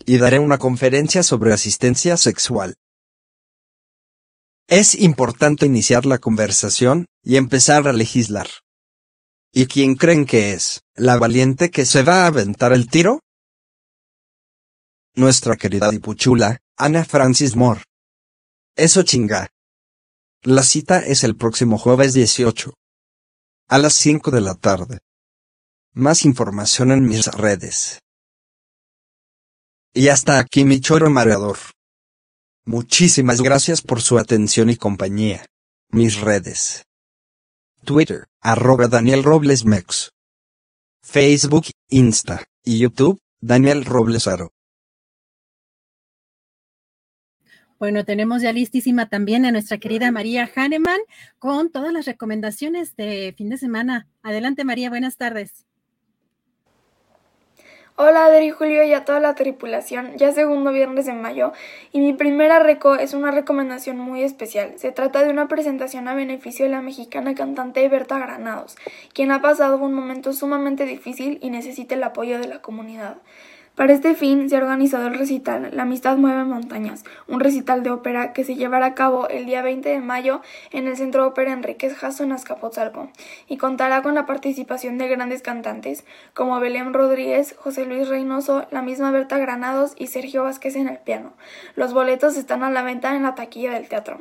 y 0.05 0.17
daré 0.17 0.39
una 0.39 0.57
conferencia 0.57 1.23
sobre 1.23 1.53
asistencia 1.53 2.17
sexual. 2.17 2.75
Es 4.67 4.95
importante 4.95 5.65
iniciar 5.65 6.05
la 6.05 6.17
conversación 6.17 7.05
y 7.23 7.35
empezar 7.35 7.87
a 7.87 7.93
legislar. 7.93 8.47
¿Y 9.51 9.65
quién 9.65 9.95
creen 9.95 10.25
que 10.25 10.53
es? 10.53 10.81
¿La 10.95 11.17
valiente 11.17 11.71
que 11.71 11.85
se 11.85 12.03
va 12.03 12.23
a 12.23 12.27
aventar 12.27 12.71
el 12.71 12.89
tiro? 12.89 13.19
Nuestra 15.13 15.57
querida 15.57 15.91
dipuchula, 15.91 16.59
Ana 16.77 17.03
Francis 17.03 17.55
Moore. 17.57 17.83
Eso 18.77 19.03
chinga. 19.03 19.49
La 20.43 20.63
cita 20.63 20.99
es 20.99 21.25
el 21.25 21.35
próximo 21.35 21.77
jueves 21.77 22.13
18. 22.13 22.73
A 23.67 23.77
las 23.77 23.93
5 23.93 24.31
de 24.31 24.41
la 24.41 24.55
tarde. 24.55 24.99
Más 25.93 26.23
información 26.23 26.91
en 26.91 27.03
mis 27.03 27.27
redes. 27.27 27.99
Y 29.93 30.07
hasta 30.07 30.39
aquí 30.39 30.63
mi 30.63 30.79
choro 30.79 31.09
mareador. 31.09 31.57
Muchísimas 32.63 33.41
gracias 33.41 33.81
por 33.81 34.01
su 34.01 34.17
atención 34.17 34.69
y 34.69 34.77
compañía. 34.77 35.45
Mis 35.89 36.21
redes. 36.21 36.85
Twitter, 37.83 38.27
arroba 38.39 38.87
Daniel 38.87 39.23
Robles 39.23 39.65
Mex. 39.65 40.11
Facebook, 41.03 41.65
Insta 41.89 42.43
y 42.63 42.79
YouTube, 42.79 43.19
Daniel 43.41 43.83
Robles 43.83 44.27
Aro. 44.27 44.51
Bueno, 47.77 48.05
tenemos 48.05 48.43
ya 48.43 48.53
listísima 48.53 49.09
también 49.09 49.45
a 49.45 49.51
nuestra 49.51 49.77
querida 49.77 50.11
María 50.11 50.49
Hahnemann 50.55 51.01
con 51.37 51.69
todas 51.69 51.91
las 51.91 52.05
recomendaciones 52.05 52.95
de 52.95 53.33
fin 53.35 53.49
de 53.49 53.57
semana. 53.57 54.07
Adelante 54.21 54.63
María, 54.63 54.89
buenas 54.89 55.17
tardes. 55.17 55.65
Hola 57.97 58.25
Adri, 58.25 58.51
Julio 58.51 58.83
y 58.83 58.93
a 58.93 59.03
toda 59.03 59.19
la 59.19 59.35
tripulación, 59.35 60.15
ya 60.15 60.31
segundo 60.31 60.71
viernes 60.71 61.05
de 61.05 61.13
mayo, 61.13 61.51
y 61.91 61.99
mi 61.99 62.13
primera 62.13 62.57
reco 62.59 62.95
es 62.95 63.13
una 63.13 63.31
recomendación 63.31 63.99
muy 63.99 64.23
especial. 64.23 64.73
Se 64.77 64.93
trata 64.93 65.23
de 65.23 65.29
una 65.29 65.49
presentación 65.49 66.07
a 66.07 66.15
beneficio 66.15 66.63
de 66.63 66.71
la 66.71 66.81
mexicana 66.81 67.35
cantante 67.35 67.87
Berta 67.89 68.17
Granados, 68.17 68.77
quien 69.13 69.29
ha 69.31 69.41
pasado 69.41 69.77
un 69.77 69.93
momento 69.93 70.31
sumamente 70.31 70.85
difícil 70.85 71.37
y 71.41 71.49
necesita 71.49 71.95
el 71.95 72.03
apoyo 72.03 72.39
de 72.39 72.47
la 72.47 72.61
comunidad. 72.61 73.17
Para 73.81 73.93
este 73.93 74.13
fin 74.13 74.47
se 74.47 74.55
ha 74.55 74.59
organizado 74.59 75.07
el 75.07 75.17
recital 75.17 75.71
La 75.73 75.81
Amistad 75.81 76.15
Mueve 76.15 76.43
Montañas, 76.43 77.03
un 77.27 77.39
recital 77.39 77.81
de 77.81 77.89
ópera 77.89 78.31
que 78.31 78.43
se 78.43 78.53
llevará 78.53 78.85
a 78.85 78.93
cabo 78.93 79.27
el 79.27 79.47
día 79.47 79.63
20 79.63 79.89
de 79.89 79.99
mayo 79.99 80.41
en 80.69 80.87
el 80.87 80.95
Centro 80.95 81.25
Ópera 81.25 81.51
Enríquez 81.51 81.95
Jasso 81.95 82.23
en 82.23 82.31
Azcapotzalco 82.31 83.09
y 83.47 83.57
contará 83.57 84.03
con 84.03 84.13
la 84.13 84.27
participación 84.27 84.99
de 84.99 85.07
grandes 85.07 85.41
cantantes 85.41 86.05
como 86.35 86.59
Belén 86.59 86.93
Rodríguez, 86.93 87.55
José 87.57 87.85
Luis 87.85 88.07
Reynoso, 88.07 88.67
la 88.69 88.83
misma 88.83 89.09
Berta 89.09 89.39
Granados 89.39 89.93
y 89.97 90.05
Sergio 90.05 90.43
Vázquez 90.43 90.75
en 90.75 90.87
el 90.87 90.99
piano. 90.99 91.33
Los 91.75 91.91
boletos 91.91 92.37
están 92.37 92.61
a 92.61 92.69
la 92.69 92.83
venta 92.83 93.15
en 93.15 93.23
la 93.23 93.33
taquilla 93.33 93.73
del 93.73 93.89
teatro. 93.89 94.19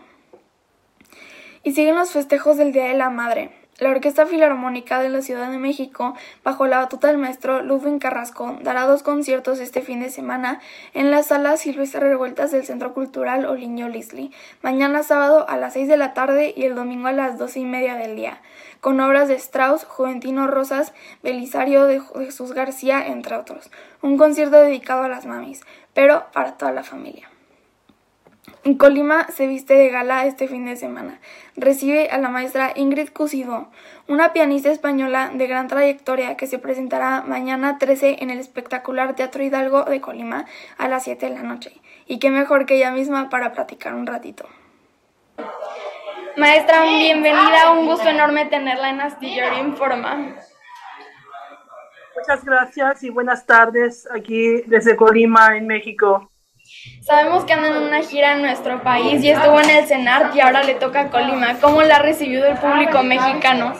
Y 1.64 1.72
siguen 1.72 1.96
los 1.96 2.12
festejos 2.12 2.56
del 2.56 2.72
Día 2.72 2.84
de 2.84 2.94
la 2.94 3.10
Madre. 3.10 3.59
La 3.80 3.88
Orquesta 3.88 4.26
Filarmónica 4.26 5.00
de 5.00 5.08
la 5.08 5.22
Ciudad 5.22 5.50
de 5.50 5.56
México, 5.56 6.14
bajo 6.44 6.66
la 6.66 6.76
batuta 6.76 7.06
del 7.06 7.16
maestro 7.16 7.62
Ludwig 7.62 7.98
Carrasco, 7.98 8.58
dará 8.62 8.84
dos 8.84 9.02
conciertos 9.02 9.58
este 9.58 9.80
fin 9.80 10.00
de 10.00 10.10
semana 10.10 10.60
en 10.92 11.10
la 11.10 11.22
sala 11.22 11.56
Silvestre 11.56 12.00
Revueltas 12.00 12.52
del 12.52 12.66
Centro 12.66 12.92
Cultural 12.92 13.46
Oliño 13.46 13.88
Lisli, 13.88 14.32
mañana 14.60 15.02
sábado 15.02 15.48
a 15.48 15.56
las 15.56 15.72
6 15.72 15.88
de 15.88 15.96
la 15.96 16.12
tarde 16.12 16.52
y 16.54 16.64
el 16.64 16.74
domingo 16.74 17.08
a 17.08 17.12
las 17.12 17.38
doce 17.38 17.60
y 17.60 17.64
media 17.64 17.94
del 17.94 18.16
día, 18.16 18.42
con 18.82 19.00
obras 19.00 19.28
de 19.28 19.36
Strauss, 19.36 19.84
Juventino 19.84 20.46
Rosas, 20.46 20.92
Belisario 21.22 21.86
de 21.86 22.02
Jesús 22.18 22.52
García, 22.52 23.06
entre 23.06 23.36
otros. 23.36 23.70
Un 24.02 24.18
concierto 24.18 24.58
dedicado 24.58 25.04
a 25.04 25.08
las 25.08 25.24
mamis, 25.24 25.62
pero 25.94 26.26
para 26.34 26.58
toda 26.58 26.72
la 26.72 26.82
familia. 26.82 27.29
En 28.62 28.74
Colima 28.74 29.26
se 29.28 29.46
viste 29.46 29.72
de 29.72 29.88
gala 29.88 30.26
este 30.26 30.46
fin 30.46 30.66
de 30.66 30.76
semana. 30.76 31.18
Recibe 31.56 32.10
a 32.10 32.18
la 32.18 32.28
maestra 32.28 32.72
Ingrid 32.76 33.08
Cusido, 33.08 33.68
una 34.06 34.34
pianista 34.34 34.70
española 34.70 35.30
de 35.32 35.46
gran 35.46 35.66
trayectoria 35.66 36.36
que 36.36 36.46
se 36.46 36.58
presentará 36.58 37.22
mañana 37.22 37.78
13 37.78 38.18
en 38.20 38.28
el 38.28 38.38
espectacular 38.38 39.14
Teatro 39.14 39.42
Hidalgo 39.42 39.84
de 39.84 40.02
Colima 40.02 40.44
a 40.76 40.88
las 40.88 41.04
7 41.04 41.30
de 41.30 41.34
la 41.36 41.42
noche. 41.42 41.72
Y 42.06 42.18
qué 42.18 42.28
mejor 42.30 42.66
que 42.66 42.76
ella 42.76 42.90
misma 42.90 43.30
para 43.30 43.52
platicar 43.52 43.94
un 43.94 44.06
ratito. 44.06 44.46
Maestra, 46.36 46.82
bienvenida, 46.82 47.72
un 47.72 47.86
gusto 47.86 48.10
enorme 48.10 48.44
tenerla 48.44 48.90
en 48.90 49.00
Astillero 49.00 49.58
Informa. 49.58 50.36
Muchas 52.14 52.44
gracias 52.44 53.02
y 53.04 53.08
buenas 53.08 53.46
tardes 53.46 54.06
aquí 54.14 54.62
desde 54.66 54.96
Colima, 54.96 55.56
en 55.56 55.66
México. 55.66 56.29
Sabemos 57.02 57.44
que 57.44 57.52
anda 57.52 57.68
en 57.68 57.82
una 57.82 58.02
gira 58.02 58.34
en 58.34 58.42
nuestro 58.42 58.82
país 58.82 59.22
y 59.22 59.30
estuvo 59.30 59.60
en 59.60 59.70
el 59.70 59.86
CENART 59.86 60.34
y 60.34 60.40
ahora 60.40 60.62
le 60.62 60.74
toca 60.74 61.02
a 61.02 61.10
Colima. 61.10 61.58
¿Cómo 61.60 61.82
la 61.82 61.96
ha 61.96 62.02
recibido 62.02 62.46
el 62.46 62.56
público 62.56 63.02
mexicano? 63.02 63.74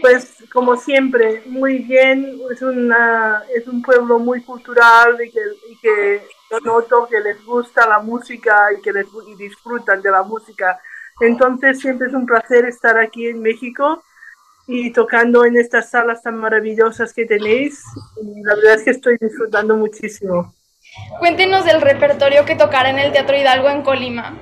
Pues 0.00 0.44
como 0.52 0.76
siempre, 0.76 1.42
muy 1.46 1.78
bien. 1.78 2.40
Es, 2.50 2.62
una, 2.62 3.44
es 3.54 3.66
un 3.68 3.82
pueblo 3.82 4.18
muy 4.18 4.42
cultural 4.42 5.16
y 5.22 5.30
que, 5.30 6.22
noto 6.64 7.06
que 7.08 7.20
les 7.20 7.44
gusta 7.44 7.86
la 7.86 8.00
música 8.00 8.68
y 8.76 8.82
que 8.82 8.92
les, 8.92 9.06
y 9.26 9.34
disfrutan 9.36 10.02
de 10.02 10.10
la 10.10 10.22
música. 10.22 10.80
Entonces 11.20 11.80
siempre 11.80 12.08
es 12.08 12.14
un 12.14 12.26
placer 12.26 12.64
estar 12.64 12.98
aquí 12.98 13.28
en 13.28 13.40
México 13.40 14.02
y 14.66 14.92
tocando 14.92 15.44
en 15.44 15.56
estas 15.56 15.90
salas 15.90 16.22
tan 16.22 16.36
maravillosas 16.36 17.12
que 17.12 17.26
tenéis. 17.26 17.82
Y 18.22 18.42
la 18.42 18.54
verdad 18.54 18.74
es 18.74 18.82
que 18.82 18.90
estoy 18.90 19.16
disfrutando 19.20 19.76
muchísimo. 19.76 20.54
Cuéntenos 21.18 21.64
del 21.64 21.80
repertorio 21.80 22.44
que 22.44 22.54
tocará 22.54 22.90
en 22.90 22.98
el 22.98 23.12
Teatro 23.12 23.36
Hidalgo 23.36 23.68
en 23.68 23.82
Colima. 23.82 24.38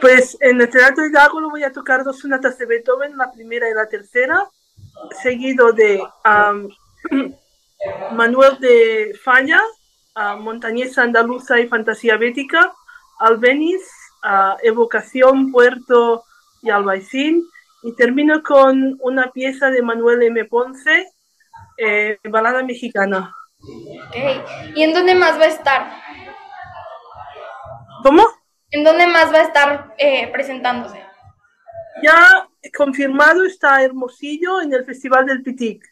Pues 0.00 0.36
en 0.40 0.60
el 0.60 0.70
Teatro 0.70 1.06
Hidalgo 1.06 1.40
lo 1.40 1.50
voy 1.50 1.64
a 1.64 1.72
tocar 1.72 2.04
dos 2.04 2.20
sonatas 2.20 2.56
de 2.58 2.66
Beethoven, 2.66 3.16
la 3.16 3.30
primera 3.32 3.68
y 3.68 3.74
la 3.74 3.88
tercera, 3.88 4.48
seguido 5.22 5.72
de 5.72 6.02
Manuel 8.12 8.58
de 8.60 9.12
Falla, 9.22 9.60
Montañesa 10.38 11.02
Andaluza 11.02 11.60
y 11.60 11.68
Fantasía 11.68 12.16
Bética, 12.16 12.72
Albeniz, 13.18 13.82
Evocación, 14.62 15.52
Puerto 15.52 16.24
y 16.62 16.70
Albaicín, 16.70 17.44
Y 17.82 17.94
termino 17.94 18.42
con 18.42 18.98
una 19.00 19.30
pieza 19.30 19.70
de 19.70 19.82
Manuel 19.82 20.22
M. 20.22 20.44
Ponce, 20.46 21.06
eh, 21.76 22.18
balada 22.24 22.62
mexicana. 22.64 23.34
Ok. 23.60 24.16
¿Y 24.74 24.82
en 24.82 24.92
dónde 24.92 25.14
más 25.14 25.38
va 25.38 25.44
a 25.44 25.48
estar? 25.48 25.90
¿Cómo? 28.02 28.26
¿En 28.70 28.84
dónde 28.84 29.06
más 29.06 29.32
va 29.32 29.38
a 29.38 29.42
estar 29.42 29.94
eh, 29.98 30.28
presentándose? 30.28 31.02
Ya 32.02 32.48
confirmado 32.76 33.44
está 33.44 33.82
Hermosillo 33.82 34.60
en 34.60 34.72
el 34.72 34.84
Festival 34.84 35.26
del 35.26 35.42
Pitic. 35.42 35.84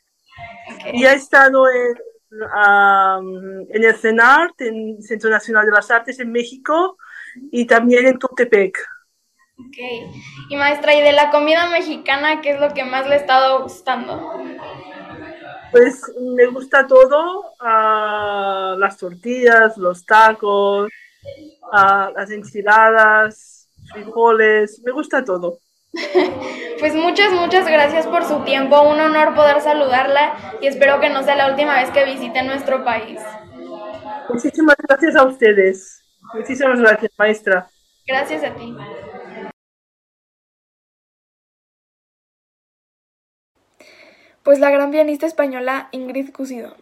Y 0.92 1.04
ha 1.04 1.12
estado 1.12 1.64
en, 1.70 1.96
en 3.70 3.84
el 3.84 3.96
CENART, 3.96 4.60
en 4.60 5.02
Centro 5.02 5.30
Nacional 5.30 5.64
de 5.64 5.72
las 5.72 5.90
Artes 5.90 6.20
en 6.20 6.30
México, 6.30 6.98
y 7.50 7.66
también 7.66 8.06
en 8.06 8.18
Tultepec. 8.18 8.78
Ok. 9.58 9.76
Y 10.50 10.56
maestra, 10.56 10.94
¿y 10.94 11.00
de 11.00 11.12
la 11.12 11.30
comida 11.30 11.68
mexicana 11.70 12.40
qué 12.42 12.50
es 12.50 12.60
lo 12.60 12.74
que 12.74 12.84
más 12.84 13.06
le 13.06 13.14
ha 13.14 13.18
estado 13.18 13.62
gustando? 13.62 14.42
Pues 15.70 16.00
me 16.20 16.46
gusta 16.46 16.86
todo, 16.86 17.54
ah, 17.60 18.76
las 18.78 18.96
tortillas, 18.96 19.76
los 19.76 20.04
tacos, 20.04 20.88
ah, 21.72 22.10
las 22.14 22.30
enchiladas, 22.30 23.68
frijoles, 23.92 24.80
me 24.84 24.92
gusta 24.92 25.24
todo. 25.24 25.58
Pues 26.78 26.94
muchas, 26.94 27.32
muchas 27.32 27.66
gracias 27.66 28.06
por 28.06 28.22
su 28.22 28.40
tiempo. 28.40 28.82
Un 28.82 29.00
honor 29.00 29.34
poder 29.34 29.62
saludarla 29.62 30.34
y 30.60 30.66
espero 30.66 31.00
que 31.00 31.08
no 31.08 31.22
sea 31.22 31.34
la 31.34 31.48
última 31.48 31.74
vez 31.76 31.90
que 31.90 32.04
visite 32.04 32.42
nuestro 32.42 32.84
país. 32.84 33.18
Muchísimas 34.28 34.76
gracias 34.86 35.16
a 35.16 35.24
ustedes. 35.24 36.02
Muchísimas 36.34 36.78
gracias, 36.80 37.12
maestra. 37.16 37.66
Gracias 38.06 38.44
a 38.44 38.54
ti. 38.54 38.76
Pues 44.46 44.60
la 44.60 44.70
gran 44.70 44.92
pianista 44.92 45.26
española 45.26 45.88
Ingrid 45.90 46.30
Cusido. 46.30 46.76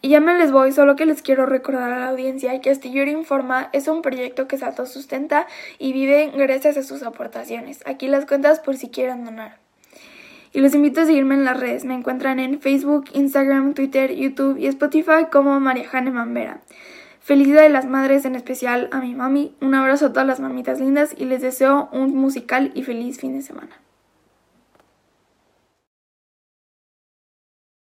Y 0.00 0.08
ya 0.08 0.20
me 0.20 0.32
les 0.32 0.50
voy, 0.50 0.72
solo 0.72 0.96
que 0.96 1.04
les 1.04 1.20
quiero 1.20 1.44
recordar 1.44 1.92
a 1.92 1.98
la 1.98 2.08
audiencia 2.08 2.58
que 2.62 2.70
Astillero 2.70 3.10
Informa 3.10 3.68
es 3.74 3.86
un 3.86 4.00
proyecto 4.00 4.48
que 4.48 4.56
se 4.56 4.64
autosustenta 4.64 5.46
y 5.78 5.92
vive 5.92 6.32
gracias 6.34 6.78
a 6.78 6.82
sus 6.82 7.02
aportaciones. 7.02 7.80
Aquí 7.84 8.08
las 8.08 8.24
cuentas 8.24 8.60
por 8.60 8.78
si 8.78 8.88
quieren 8.88 9.26
donar. 9.26 9.58
Y 10.54 10.60
los 10.60 10.74
invito 10.74 11.02
a 11.02 11.04
seguirme 11.04 11.34
en 11.34 11.44
las 11.44 11.60
redes. 11.60 11.84
Me 11.84 11.92
encuentran 11.92 12.40
en 12.40 12.62
Facebook, 12.62 13.10
Instagram, 13.12 13.74
Twitter, 13.74 14.14
YouTube 14.14 14.56
y 14.58 14.66
Spotify 14.66 15.26
como 15.30 15.60
María 15.60 15.86
Jane 15.86 16.10
Mambera. 16.10 16.62
Feliz 17.20 17.48
Día 17.48 17.60
de 17.60 17.68
las 17.68 17.84
Madres, 17.84 18.24
en 18.24 18.36
especial 18.36 18.88
a 18.90 19.00
mi 19.00 19.14
mami. 19.14 19.54
Un 19.60 19.74
abrazo 19.74 20.06
a 20.06 20.12
todas 20.14 20.26
las 20.26 20.40
mamitas 20.40 20.80
lindas 20.80 21.14
y 21.14 21.26
les 21.26 21.42
deseo 21.42 21.90
un 21.92 22.16
musical 22.16 22.72
y 22.74 22.84
feliz 22.84 23.20
fin 23.20 23.34
de 23.34 23.42
semana. 23.42 23.82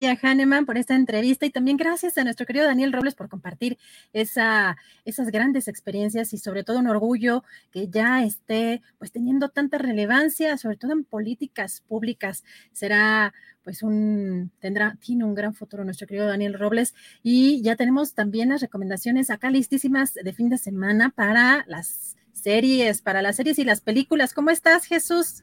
Hahnemann 0.09 0.65
por 0.65 0.79
esta 0.79 0.95
entrevista 0.95 1.45
y 1.45 1.51
también 1.51 1.77
gracias 1.77 2.17
a 2.17 2.25
nuestro 2.25 2.47
querido 2.47 2.65
Daniel 2.65 2.93
Robles 2.93 3.15
por 3.15 3.29
compartir 3.29 3.79
esa, 4.13 4.77
esas 5.05 5.31
grandes 5.31 5.69
experiencias 5.69 6.33
y 6.33 6.39
sobre 6.39 6.65
todo 6.65 6.79
un 6.79 6.87
orgullo 6.87 7.45
que 7.71 7.89
ya 7.89 8.25
esté 8.25 8.83
pues 8.99 9.13
teniendo 9.13 9.51
tanta 9.51 9.79
relevancia, 9.79 10.57
sobre 10.57 10.77
todo 10.77 10.93
en 10.93 11.05
políticas 11.05 11.83
públicas. 11.87 12.45
Será 12.73 13.35
pues 13.63 13.83
un, 13.83 14.51
tendrá, 14.59 14.97
tiene 15.01 15.25
un 15.25 15.35
gran 15.35 15.55
futuro 15.55 15.85
nuestro 15.85 16.07
querido 16.07 16.27
Daniel 16.27 16.59
Robles 16.59 16.95
y 17.23 17.61
ya 17.63 17.77
tenemos 17.77 18.15
también 18.15 18.49
las 18.49 18.63
recomendaciones 18.63 19.29
acá 19.29 19.51
listísimas 19.51 20.15
de 20.15 20.33
fin 20.33 20.49
de 20.49 20.57
semana 20.57 21.11
para 21.11 21.65
las 21.69 22.17
series, 22.33 23.03
para 23.03 23.21
las 23.21 23.37
series 23.37 23.59
y 23.59 23.65
las 23.65 23.83
películas. 23.83 24.33
¿Cómo 24.33 24.51
estás, 24.51 24.87
Jesús? 24.87 25.43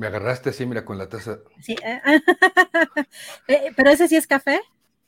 Me 0.00 0.06
agarraste 0.06 0.48
así, 0.48 0.64
mira, 0.64 0.82
con 0.84 0.96
la 0.96 1.08
taza. 1.10 1.40
Sí, 1.60 1.76
eh, 1.84 2.00
eh, 3.48 3.72
pero 3.76 3.90
ese 3.90 4.08
sí 4.08 4.16
es 4.16 4.26
café. 4.26 4.60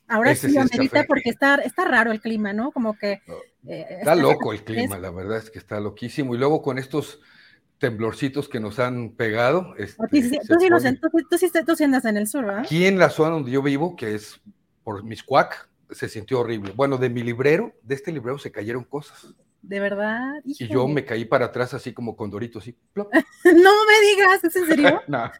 Ahora 0.06 0.32
Ese 0.32 0.51
sí, 0.51 0.56
es 0.59 0.62
amerita 0.62 0.97
café. 0.97 1.06
porque 1.09 1.31
está, 1.31 1.55
está 1.56 1.85
raro 1.86 2.12
el 2.12 2.20
clima, 2.20 2.52
¿no? 2.52 2.73
Como 2.73 2.98
que. 2.98 3.23
eh, 3.66 3.86
Está 4.01 4.14
loco 4.14 4.52
el 4.52 4.59
es- 4.59 4.64
clima, 4.64 4.98
la 4.98 5.10
verdad 5.10 5.39
es 5.39 5.51
que 5.51 5.59
está 5.59 5.81
loquísimo. 5.81 6.35
Y 6.35 6.39
luego 6.39 6.60
con 6.60 6.77
estos 6.78 7.20
temblorcitos 7.78 8.51
que 8.51 8.60
nos 8.60 8.78
han 8.78 9.12
pegado, 9.16 9.74
este, 9.78 10.02
Sí, 10.10 10.23
sí, 10.23 10.28
sí, 10.28 10.39
se 10.43 10.55
tú, 10.55 10.60
sí 10.60 10.69
los- 10.69 10.82
pone- 10.82 10.98
tú, 10.98 11.09
tú 11.31 11.39
sí, 11.39 11.51
tú 11.66 11.74
sí 11.74 11.85
andas 11.85 12.05
en 12.05 12.19
el 12.19 12.27
sur, 12.28 12.44
¿verdad? 12.44 12.64
Aquí 12.64 12.85
en 12.85 12.98
la 12.98 13.09
zona 13.09 13.31
donde 13.31 13.51
yo 13.51 13.62
vivo, 13.62 13.97
que 13.97 14.14
es 14.14 14.40
por 14.85 15.02
Miscuac, 15.05 15.70
se 15.90 16.09
sintió 16.10 16.40
horrible. 16.40 16.73
Bueno, 16.77 16.98
de 16.98 17.09
mi 17.09 17.23
librero, 17.23 17.73
de 17.82 17.94
este 17.94 18.12
librero 18.12 18.39
se 18.39 18.52
cayeron 18.52 18.85
cosas. 18.85 19.35
De 19.62 19.78
verdad. 19.78 20.43
Y 20.44 20.66
yo 20.66 20.89
me 20.89 21.05
caí 21.05 21.24
para 21.24 21.47
atrás 21.47 21.72
así 21.72 21.93
como 21.94 22.16
condorito, 22.16 22.59
así. 22.59 22.76
plop. 22.93 23.12
no 23.44 23.70
me 23.86 24.06
digas, 24.10 24.44
¿es 24.44 24.56
en 24.56 24.66
serio? 24.66 25.02
No, 25.09 25.30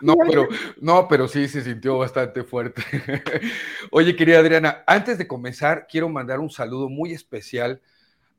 no, 0.00 0.14
pero, 0.26 0.48
no, 0.80 1.08
pero 1.08 1.26
sí 1.26 1.48
se 1.48 1.62
sintió 1.62 1.98
bastante 1.98 2.44
fuerte. 2.44 2.82
Oye, 3.90 4.14
querida 4.14 4.38
Adriana, 4.38 4.84
antes 4.86 5.18
de 5.18 5.26
comenzar, 5.26 5.86
quiero 5.90 6.08
mandar 6.08 6.38
un 6.38 6.50
saludo 6.50 6.88
muy 6.88 7.12
especial 7.12 7.80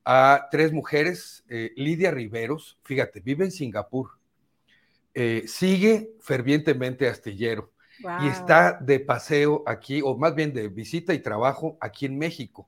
a 0.05 0.47
tres 0.49 0.71
mujeres. 0.71 1.43
eh, 1.49 1.71
Lidia 1.75 2.11
Riveros, 2.11 2.80
fíjate, 2.84 3.19
vive 3.19 3.45
en 3.45 3.51
Singapur. 3.51 4.11
Eh, 5.13 5.43
sigue 5.47 6.13
fervientemente 6.21 7.07
Astillero 7.07 7.71
y 8.21 8.27
está 8.27 8.77
de 8.81 8.99
paseo 8.99 9.63
aquí, 9.65 10.01
o 10.03 10.17
más 10.17 10.34
bien 10.34 10.53
de 10.53 10.67
visita 10.67 11.13
y 11.13 11.19
trabajo 11.19 11.77
aquí 11.80 12.05
en 12.05 12.17
México. 12.17 12.67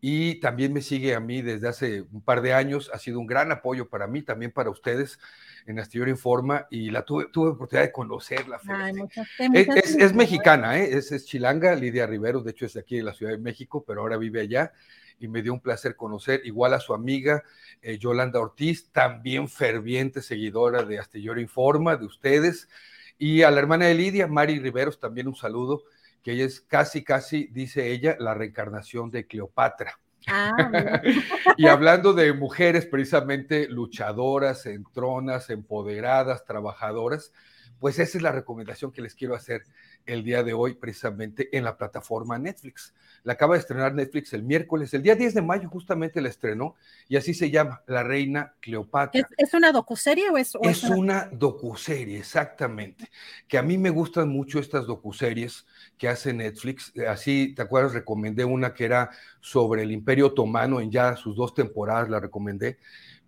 Y 0.00 0.36
también 0.40 0.72
me 0.72 0.82
sigue 0.82 1.14
a 1.14 1.20
mí 1.20 1.42
desde 1.42 1.68
hace 1.68 2.02
un 2.12 2.20
par 2.20 2.42
de 2.42 2.52
años. 2.52 2.90
Ha 2.92 2.98
sido 2.98 3.18
un 3.18 3.26
gran 3.26 3.50
apoyo 3.50 3.88
para 3.88 4.06
mí, 4.06 4.22
también 4.22 4.52
para 4.52 4.70
ustedes 4.70 5.18
en 5.66 5.78
Astillero 5.80 6.10
Informa. 6.10 6.66
Y 6.70 6.90
la 6.90 7.02
tuve, 7.02 7.26
tuve 7.32 7.50
oportunidad 7.50 7.86
de 7.86 7.92
conocerla. 7.92 8.60
Ay, 8.68 8.92
muchas, 8.92 9.26
Es, 9.38 9.66
muchas 9.66 9.84
es- 9.86 9.96
es 9.96 10.12
mexicana, 10.14 10.78
¿eh? 10.78 10.96
es, 10.96 11.12
es 11.12 11.24
chilanga, 11.24 11.74
Lidia 11.74 12.06
Riveros, 12.06 12.44
de 12.44 12.50
hecho 12.50 12.66
es 12.66 12.74
de 12.74 12.80
aquí 12.80 12.96
de 12.98 13.02
la 13.04 13.14
Ciudad 13.14 13.32
de 13.32 13.38
México, 13.38 13.84
pero 13.86 14.02
ahora 14.02 14.16
vive 14.18 14.40
allá 14.42 14.72
y 15.18 15.28
me 15.28 15.40
dio 15.42 15.54
un 15.54 15.60
placer 15.60 15.96
conocer, 15.96 16.42
igual 16.44 16.74
a 16.74 16.78
su 16.80 16.92
amiga 16.92 17.42
eh, 17.80 17.96
Yolanda 17.98 18.38
Ortiz, 18.38 18.90
también 18.92 19.48
ferviente 19.48 20.20
seguidora 20.20 20.82
de 20.84 20.98
Astillero 20.98 21.40
Informa, 21.40 21.96
de 21.96 22.04
ustedes, 22.04 22.68
y 23.16 23.40
a 23.42 23.50
la 23.50 23.60
hermana 23.60 23.86
de 23.86 23.94
Lidia, 23.94 24.26
Mari 24.26 24.58
Riveros, 24.58 25.00
también 25.00 25.26
un 25.26 25.34
saludo, 25.34 25.84
que 26.26 26.32
ella 26.32 26.46
es 26.46 26.60
casi, 26.60 27.04
casi, 27.04 27.46
dice 27.52 27.92
ella, 27.92 28.16
la 28.18 28.34
reencarnación 28.34 29.12
de 29.12 29.28
Cleopatra. 29.28 30.00
Ah. 30.26 30.56
Y 31.56 31.68
hablando 31.68 32.14
de 32.14 32.32
mujeres 32.32 32.84
precisamente 32.84 33.68
luchadoras, 33.68 34.66
entronas, 34.66 35.50
empoderadas, 35.50 36.44
trabajadoras, 36.44 37.32
pues 37.80 37.98
esa 37.98 38.18
es 38.18 38.22
la 38.22 38.32
recomendación 38.32 38.92
que 38.92 39.02
les 39.02 39.14
quiero 39.14 39.34
hacer 39.34 39.62
el 40.06 40.24
día 40.24 40.42
de 40.42 40.52
hoy 40.52 40.74
precisamente 40.74 41.56
en 41.56 41.64
la 41.64 41.76
plataforma 41.76 42.38
Netflix. 42.38 42.94
La 43.24 43.34
acaba 43.34 43.54
de 43.54 43.60
estrenar 43.60 43.94
Netflix 43.94 44.32
el 44.32 44.42
miércoles, 44.42 44.94
el 44.94 45.02
día 45.02 45.16
10 45.16 45.34
de 45.34 45.42
mayo 45.42 45.68
justamente 45.68 46.20
la 46.20 46.28
estrenó 46.28 46.76
y 47.08 47.16
así 47.16 47.34
se 47.34 47.50
llama, 47.50 47.82
La 47.86 48.02
Reina 48.02 48.54
Cleopatra. 48.60 49.20
¿Es, 49.20 49.26
es 49.48 49.54
una 49.54 49.72
docuserie 49.72 50.30
o 50.30 50.38
es, 50.38 50.54
o 50.54 50.60
Es 50.62 50.84
una 50.84 51.28
docuserie, 51.32 52.18
exactamente. 52.18 53.10
Que 53.48 53.58
a 53.58 53.62
mí 53.62 53.78
me 53.78 53.90
gustan 53.90 54.28
mucho 54.28 54.58
estas 54.58 54.86
docuseries 54.86 55.66
que 55.98 56.08
hace 56.08 56.32
Netflix. 56.32 56.92
Así, 57.08 57.52
¿te 57.54 57.62
acuerdas? 57.62 57.94
Recomendé 57.94 58.44
una 58.44 58.74
que 58.74 58.84
era 58.84 59.10
sobre 59.40 59.82
el 59.82 59.90
Imperio 59.90 60.28
Otomano, 60.28 60.80
en 60.80 60.90
ya 60.90 61.16
sus 61.16 61.36
dos 61.36 61.54
temporadas 61.54 62.08
la 62.08 62.20
recomendé. 62.20 62.78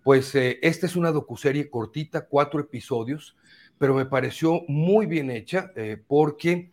Pues 0.02 0.34
eh, 0.34 0.58
esta 0.62 0.86
es 0.86 0.96
una 0.96 1.12
docuserie 1.12 1.68
cortita, 1.68 2.26
cuatro 2.26 2.60
episodios, 2.60 3.36
pero 3.78 3.94
me 3.94 4.06
pareció 4.06 4.62
muy 4.68 5.06
bien 5.06 5.30
hecha 5.30 5.72
eh, 5.76 6.02
porque 6.06 6.72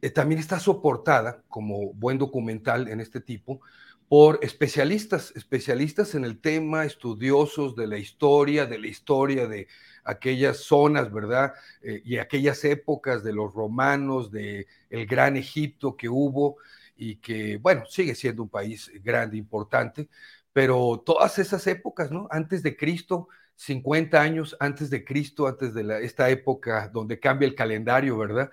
eh, 0.00 0.10
también 0.10 0.40
está 0.40 0.60
soportada 0.60 1.42
como 1.48 1.92
buen 1.94 2.18
documental 2.18 2.88
en 2.88 3.00
este 3.00 3.20
tipo 3.20 3.60
por 4.08 4.38
especialistas, 4.42 5.32
especialistas 5.34 6.14
en 6.14 6.24
el 6.24 6.38
tema, 6.38 6.84
estudiosos 6.84 7.74
de 7.74 7.86
la 7.86 7.98
historia, 7.98 8.66
de 8.66 8.78
la 8.78 8.86
historia 8.86 9.46
de 9.46 9.66
aquellas 10.04 10.58
zonas, 10.58 11.10
¿verdad? 11.12 11.54
Eh, 11.82 12.02
y 12.04 12.18
aquellas 12.18 12.64
épocas 12.64 13.24
de 13.24 13.32
los 13.32 13.54
romanos, 13.54 14.30
de 14.30 14.66
el 14.90 15.06
gran 15.06 15.36
Egipto 15.36 15.96
que 15.96 16.08
hubo 16.08 16.58
y 16.96 17.16
que, 17.16 17.56
bueno, 17.56 17.86
sigue 17.86 18.14
siendo 18.14 18.42
un 18.42 18.50
país 18.50 18.90
grande, 19.02 19.36
importante, 19.36 20.08
pero 20.52 21.02
todas 21.04 21.38
esas 21.38 21.66
épocas, 21.66 22.10
¿no? 22.10 22.28
Antes 22.30 22.62
de 22.62 22.76
Cristo, 22.76 23.28
50 23.56 24.20
años 24.20 24.56
antes 24.60 24.90
de 24.90 25.04
Cristo, 25.04 25.46
antes 25.46 25.74
de 25.74 26.04
esta 26.04 26.30
época 26.30 26.88
donde 26.92 27.20
cambia 27.20 27.46
el 27.48 27.54
calendario, 27.54 28.18
¿verdad? 28.18 28.50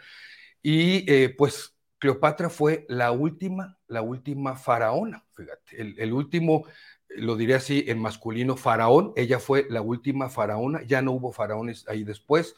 Y 0.62 1.12
eh, 1.12 1.30
pues 1.38 1.76
Cleopatra 2.00 2.50
fue 2.50 2.86
la 2.90 3.12
última, 3.12 3.78
la 3.88 4.02
última 4.02 4.56
faraona, 4.56 5.26
fíjate, 5.36 5.82
el, 5.82 5.96
el 6.00 6.14
último, 6.14 6.66
lo 7.10 7.36
diré 7.36 7.56
así 7.56 7.86
en 7.88 8.00
masculino, 8.00 8.58
faraón, 8.58 9.14
ella 9.16 9.40
fue 9.40 9.68
la 9.70 9.82
última 9.82 10.30
faraona, 10.30 10.84
ya 10.86 11.02
no 11.02 11.12
hubo 11.14 11.32
faraones 11.32 11.88
ahí 11.88 12.04
después. 12.04 12.56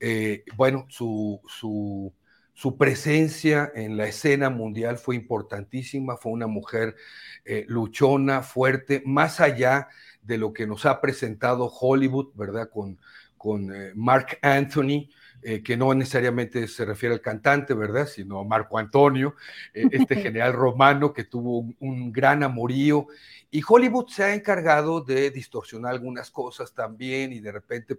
Eh, 0.00 0.44
bueno, 0.56 0.86
su, 0.88 1.40
su, 1.48 2.12
su 2.54 2.76
presencia 2.76 3.70
en 3.74 3.96
la 3.96 4.06
escena 4.06 4.50
mundial 4.50 4.98
fue 4.98 5.16
importantísima, 5.16 6.16
fue 6.16 6.32
una 6.32 6.46
mujer 6.46 6.96
eh, 7.44 7.64
luchona, 7.68 8.42
fuerte, 8.42 9.02
más 9.06 9.40
allá 9.40 9.88
de 10.26 10.38
lo 10.38 10.52
que 10.52 10.66
nos 10.66 10.86
ha 10.86 11.00
presentado 11.00 11.66
Hollywood, 11.66 12.32
¿verdad? 12.34 12.68
Con, 12.68 12.98
con 13.36 13.72
eh, 13.74 13.92
Mark 13.94 14.38
Anthony, 14.42 15.08
eh, 15.42 15.62
que 15.62 15.76
no 15.76 15.94
necesariamente 15.94 16.66
se 16.66 16.84
refiere 16.84 17.14
al 17.14 17.20
cantante, 17.20 17.74
¿verdad? 17.74 18.06
Sino 18.06 18.40
a 18.40 18.44
Marco 18.44 18.78
Antonio, 18.78 19.36
eh, 19.72 19.84
este 19.92 20.16
general 20.16 20.52
romano 20.52 21.12
que 21.12 21.24
tuvo 21.24 21.60
un, 21.60 21.76
un, 21.78 22.12
gran 22.12 22.42
amorío. 22.42 23.06
Y 23.50 23.62
Hollywood 23.66 24.08
se 24.08 24.24
ha 24.24 24.34
encargado 24.34 25.00
de 25.00 25.30
distorsionar 25.30 25.92
algunas 25.92 26.30
cosas 26.30 26.74
también 26.74 27.32
y 27.32 27.38
de 27.38 27.52
repente 27.52 27.96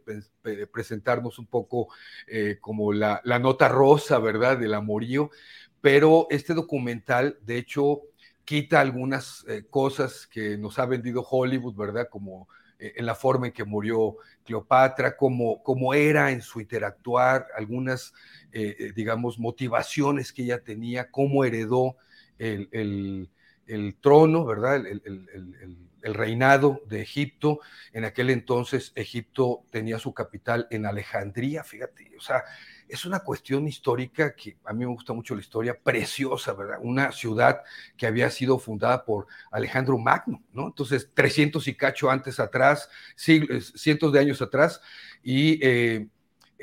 presentarnos 0.71 1.39
un 1.39 1.47
poco 1.47 1.87
como 2.59 2.91
la, 2.91 3.21
la, 3.23 3.39
nota 3.39 3.69
rosa, 3.69 4.19
¿verdad? 4.19 4.57
Del 4.57 4.73
amorío. 4.73 5.31
Pero 5.79 6.27
este 6.29 6.53
documental, 6.53 7.39
de 7.41 7.57
hecho, 7.57 8.01
quita 8.47 8.79
algunas 8.79 9.43
eh, 9.49 9.65
cosas 9.69 10.25
que 10.25 10.57
nos 10.57 10.79
ha 10.79 10.85
vendido 10.85 11.21
Hollywood, 11.21 11.75
¿verdad? 11.75 12.07
Como 12.09 12.47
eh, 12.79 12.93
en 12.95 13.05
la 13.05 13.13
forma 13.13 13.47
en 13.47 13.51
que 13.51 13.65
murió 13.65 14.15
Cleopatra, 14.45 15.17
como, 15.17 15.93
era 15.93 16.31
en 16.31 16.41
su 16.41 16.61
interactuar, 16.61 17.47
algunas, 17.57 18.13
eh, 18.53 18.93
digamos, 18.95 19.37
motivaciones 19.37 20.31
que 20.31 20.43
ella 20.43 20.63
tenía, 20.63 21.11
cómo 21.11 21.43
heredó 21.43 21.97
el, 22.37 22.69
el, 22.71 23.29
el 23.65 23.97
trono, 23.99 24.45
¿verdad? 24.45 24.77
El, 24.77 25.01
el, 25.03 26.13
reinado 26.13 26.81
de 26.87 27.01
Egipto. 27.01 27.59
En 27.91 28.05
aquel 28.05 28.29
entonces 28.29 28.93
Egipto 28.95 29.65
tenía 29.71 29.99
su 29.99 30.13
capital 30.13 30.65
en 30.71 30.85
Alejandría, 30.85 31.65
fíjate, 31.65 32.13
o 32.17 32.21
sea, 32.21 32.45
es 32.89 33.05
una 33.05 33.19
cuestión 33.19 33.67
histórica 33.67 34.35
que 34.35 34.57
a 34.63 34.73
mí 34.73 34.79
me 34.79 34.91
gusta 34.91 35.13
mucho 35.13 35.35
la 35.35 35.41
historia, 35.41 35.77
preciosa, 35.81 36.53
¿verdad? 36.53 36.79
Una 36.81 37.11
ciudad 37.11 37.61
que 37.97 38.07
había 38.07 38.29
sido 38.29 38.59
fundada 38.59 39.03
por 39.03 39.27
Alejandro 39.51 39.97
Magno, 39.97 40.43
¿no? 40.53 40.67
Entonces, 40.67 41.09
300 41.13 41.67
y 41.67 41.75
cacho 41.75 42.09
antes 42.09 42.39
atrás, 42.39 42.89
siglos, 43.15 43.73
cientos 43.75 44.13
de 44.13 44.19
años 44.19 44.41
atrás, 44.41 44.81
y 45.21 45.59
eh, 45.65 46.07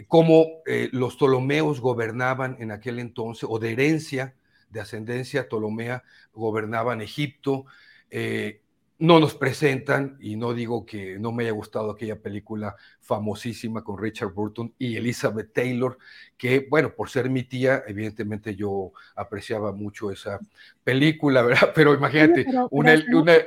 cómo 0.09 0.47
eh, 0.67 0.89
los 0.93 1.17
Ptolomeos 1.17 1.81
gobernaban 1.81 2.57
en 2.59 2.71
aquel 2.71 2.99
entonces, 2.99 3.47
o 3.49 3.59
de 3.59 3.73
herencia, 3.73 4.35
de 4.71 4.81
ascendencia 4.81 5.49
Ptolomea, 5.49 6.03
gobernaban 6.33 7.01
Egipto. 7.01 7.67
Eh, 8.11 8.61
no 8.99 9.19
nos 9.19 9.35
presentan, 9.35 10.17
y 10.21 10.37
no 10.37 10.55
digo 10.55 10.87
que 10.87 11.19
no 11.19 11.33
me 11.33 11.45
haya 11.45 11.53
gustado 11.53 11.91
aquella 11.91 12.17
película 12.17 12.77
famosísima 13.01 13.83
con 13.83 13.99
Richard 13.99 14.33
Burton 14.33 14.73
y 14.79 14.97
Elizabeth 14.97 15.53
Taylor, 15.53 15.99
que, 16.37 16.67
bueno, 16.71 16.95
por 16.95 17.11
ser 17.11 17.29
mi 17.29 17.43
tía, 17.43 17.83
evidentemente 17.87 18.55
yo 18.55 18.93
apreciaba 19.17 19.73
mucho 19.73 20.11
esa 20.11 20.39
película, 20.85 21.43
¿verdad? 21.43 21.73
Pero 21.75 21.95
imagínate, 21.95 22.47
una, 22.71 22.93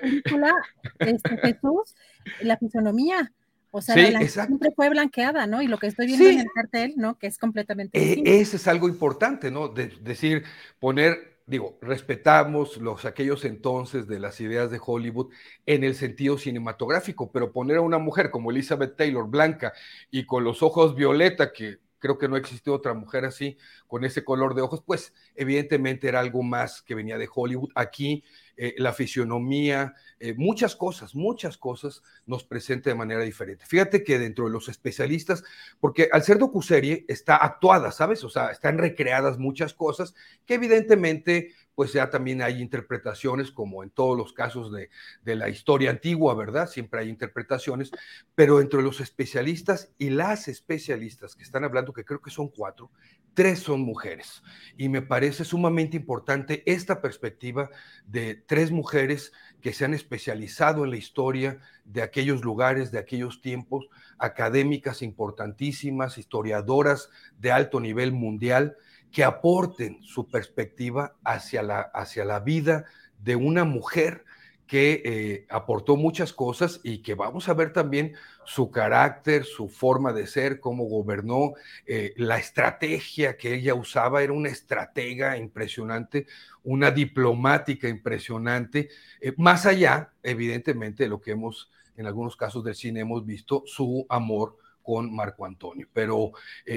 película, 0.02 0.54
este, 1.00 1.38
Jesús, 1.38 1.96
la 2.42 2.58
fisonomía. 2.58 3.32
O 3.72 3.82
sea, 3.82 3.96
siempre 3.96 4.72
fue 4.76 4.90
blanqueada, 4.90 5.46
¿no? 5.46 5.62
Y 5.62 5.68
lo 5.68 5.78
que 5.78 5.88
estoy 5.88 6.08
viendo 6.08 6.28
en 6.28 6.40
el 6.40 6.48
cartel, 6.54 6.94
¿no? 6.96 7.20
Que 7.20 7.28
es 7.28 7.38
completamente. 7.38 8.00
Eh, 8.00 8.24
ese 8.26 8.56
es 8.56 8.68
algo 8.68 8.88
importante, 8.88 9.52
¿no? 9.52 9.68
De, 9.68 9.88
decir, 10.02 10.44
poner 10.80 11.37
digo, 11.48 11.80
respetamos 11.82 12.78
los 12.78 13.06
aquellos 13.06 13.46
entonces 13.46 14.06
de 14.08 14.20
las 14.20 14.40
ideas 14.42 14.70
de 14.70 14.82
Hollywood 14.86 15.32
en 15.66 15.84
el 15.86 15.96
sentido 15.96 16.38
cinematográfico, 16.38 17.32
pero 17.32 17.54
poner 17.54 17.78
a 17.78 17.82
una 17.82 17.98
mujer 17.98 18.30
como 18.30 18.52
Elizabeth 18.52 18.98
Taylor, 18.98 19.28
blanca 19.30 19.74
y 20.12 20.26
con 20.26 20.44
los 20.44 20.62
ojos 20.62 20.94
violeta, 20.94 21.54
que 21.54 21.80
creo 22.08 22.18
que 22.18 22.30
no 22.30 22.38
existió 22.38 22.74
otra 22.74 22.94
mujer 22.94 23.26
así, 23.26 23.58
con 23.86 24.06
ese 24.06 24.24
color 24.24 24.56
de 24.56 24.62
ojos, 24.62 24.82
pues 24.86 25.14
evidentemente 25.36 26.08
era 26.08 26.22
algo 26.22 26.42
más 26.42 26.82
que 26.82 26.96
venía 26.96 27.18
de 27.18 27.28
Hollywood. 27.34 27.72
Aquí 27.76 28.24
eh, 28.56 28.76
la 28.78 28.94
fisionomía, 28.94 29.94
eh, 30.20 30.34
muchas 30.36 30.78
cosas, 30.78 31.16
muchas 31.16 31.58
cosas 31.58 32.02
nos 32.26 32.46
presenta 32.46 32.90
de 32.90 32.96
manera 32.96 33.22
diferente. 33.24 33.66
Fíjate 33.66 34.06
que 34.06 34.20
dentro 34.20 34.46
de 34.46 34.52
los 34.52 34.70
especialistas, 34.70 35.44
porque 35.82 36.08
al 36.12 36.24
ser 36.24 36.38
docuserie 36.38 37.04
está 37.10 37.36
actuada, 37.36 37.92
¿sabes? 37.92 38.24
O 38.24 38.30
sea, 38.30 38.52
están 38.52 38.78
recreadas 38.78 39.38
muchas 39.38 39.74
cosas 39.74 40.16
que 40.46 40.54
evidentemente 40.54 41.52
pues 41.78 41.94
ya 41.94 42.10
también 42.10 42.42
hay 42.42 42.60
interpretaciones, 42.60 43.52
como 43.52 43.84
en 43.84 43.92
todos 43.92 44.18
los 44.18 44.34
casos 44.34 44.72
de, 44.72 44.90
de, 45.22 45.36
la 45.36 45.48
historia 45.48 45.92
antigua, 45.92 46.34
¿verdad? 46.34 46.68
Siempre 46.68 47.02
hay 47.02 47.10
interpretaciones, 47.10 47.92
pero 48.34 48.62
entre 48.62 48.82
los 48.82 49.00
especialistas 49.00 49.94
y 50.00 50.10
las 50.10 50.48
especialistas 50.48 51.36
que 51.36 51.44
están 51.44 51.64
hablando, 51.64 51.94
que 51.94 52.04
creo 52.04 52.20
que 52.20 52.32
son 52.32 52.48
cuatro, 52.48 52.90
tres 53.36 53.60
son 53.60 53.82
mujeres. 53.82 54.42
Y 54.76 54.90
me 54.90 55.04
parece 55.04 55.46
sumamente 55.46 55.98
importante 55.98 56.64
esta 56.66 57.00
perspectiva 57.00 57.70
de 58.08 58.34
tres 58.34 58.72
mujeres 58.72 59.32
que 59.62 59.72
se 59.72 59.86
han 59.86 59.94
especializado 59.94 60.84
en 60.84 60.90
la 60.90 60.98
historia 60.98 61.60
de 61.86 62.02
aquellos 62.02 62.44
lugares, 62.44 62.92
de 62.92 62.98
aquellos 62.98 63.40
tiempos, 63.40 63.88
académicas 64.18 65.04
importantísimas, 65.04 66.18
historiadoras 66.18 67.12
de 67.38 67.52
alto 67.52 67.80
nivel 67.80 68.12
mundial, 68.12 68.78
que 69.18 69.24
aporten 69.24 69.98
su 70.04 70.30
perspectiva 70.30 71.16
hacia 71.24 71.64
la, 71.64 71.80
hacia 71.80 72.24
la 72.24 72.40
vida 72.40 72.86
de 73.18 73.36
una 73.36 73.64
mujer 73.64 74.26
que 74.68 75.02
eh, 75.04 75.48
aportó 75.50 75.96
muchas 75.96 76.34
cosas 76.34 76.80
y 76.84 77.00
que 77.00 77.16
vamos 77.16 77.50
a 77.50 77.56
ver 77.56 77.74
también 77.74 78.14
su 78.46 78.70
carácter, 78.70 79.44
su 79.44 79.70
forma 79.70 80.14
de 80.14 80.28
ser, 80.28 80.60
cómo 80.60 80.84
gobernó, 80.84 81.54
eh, 81.88 82.14
la 82.16 82.38
estrategia 82.38 83.38
que 83.38 83.56
ella 83.56 83.74
usaba, 83.74 84.22
era 84.22 84.34
una 84.34 84.50
estratega 84.50 85.36
impresionante, 85.36 86.28
una 86.62 86.92
diplomática 86.92 87.90
impresionante, 87.90 88.90
eh, 89.20 89.34
más 89.36 89.66
allá, 89.66 90.14
evidentemente, 90.22 91.06
de 91.06 91.10
lo 91.10 91.22
que 91.22 91.32
hemos, 91.32 91.72
en 91.96 92.06
algunos 92.06 92.38
casos 92.38 92.64
del 92.64 92.76
cine, 92.76 93.00
hemos 93.00 93.26
visto, 93.26 93.64
su 93.66 94.06
amor 94.10 94.60
con 94.88 95.14
Marco 95.14 95.46
Antonio. 95.46 95.86
Pero 95.92 96.32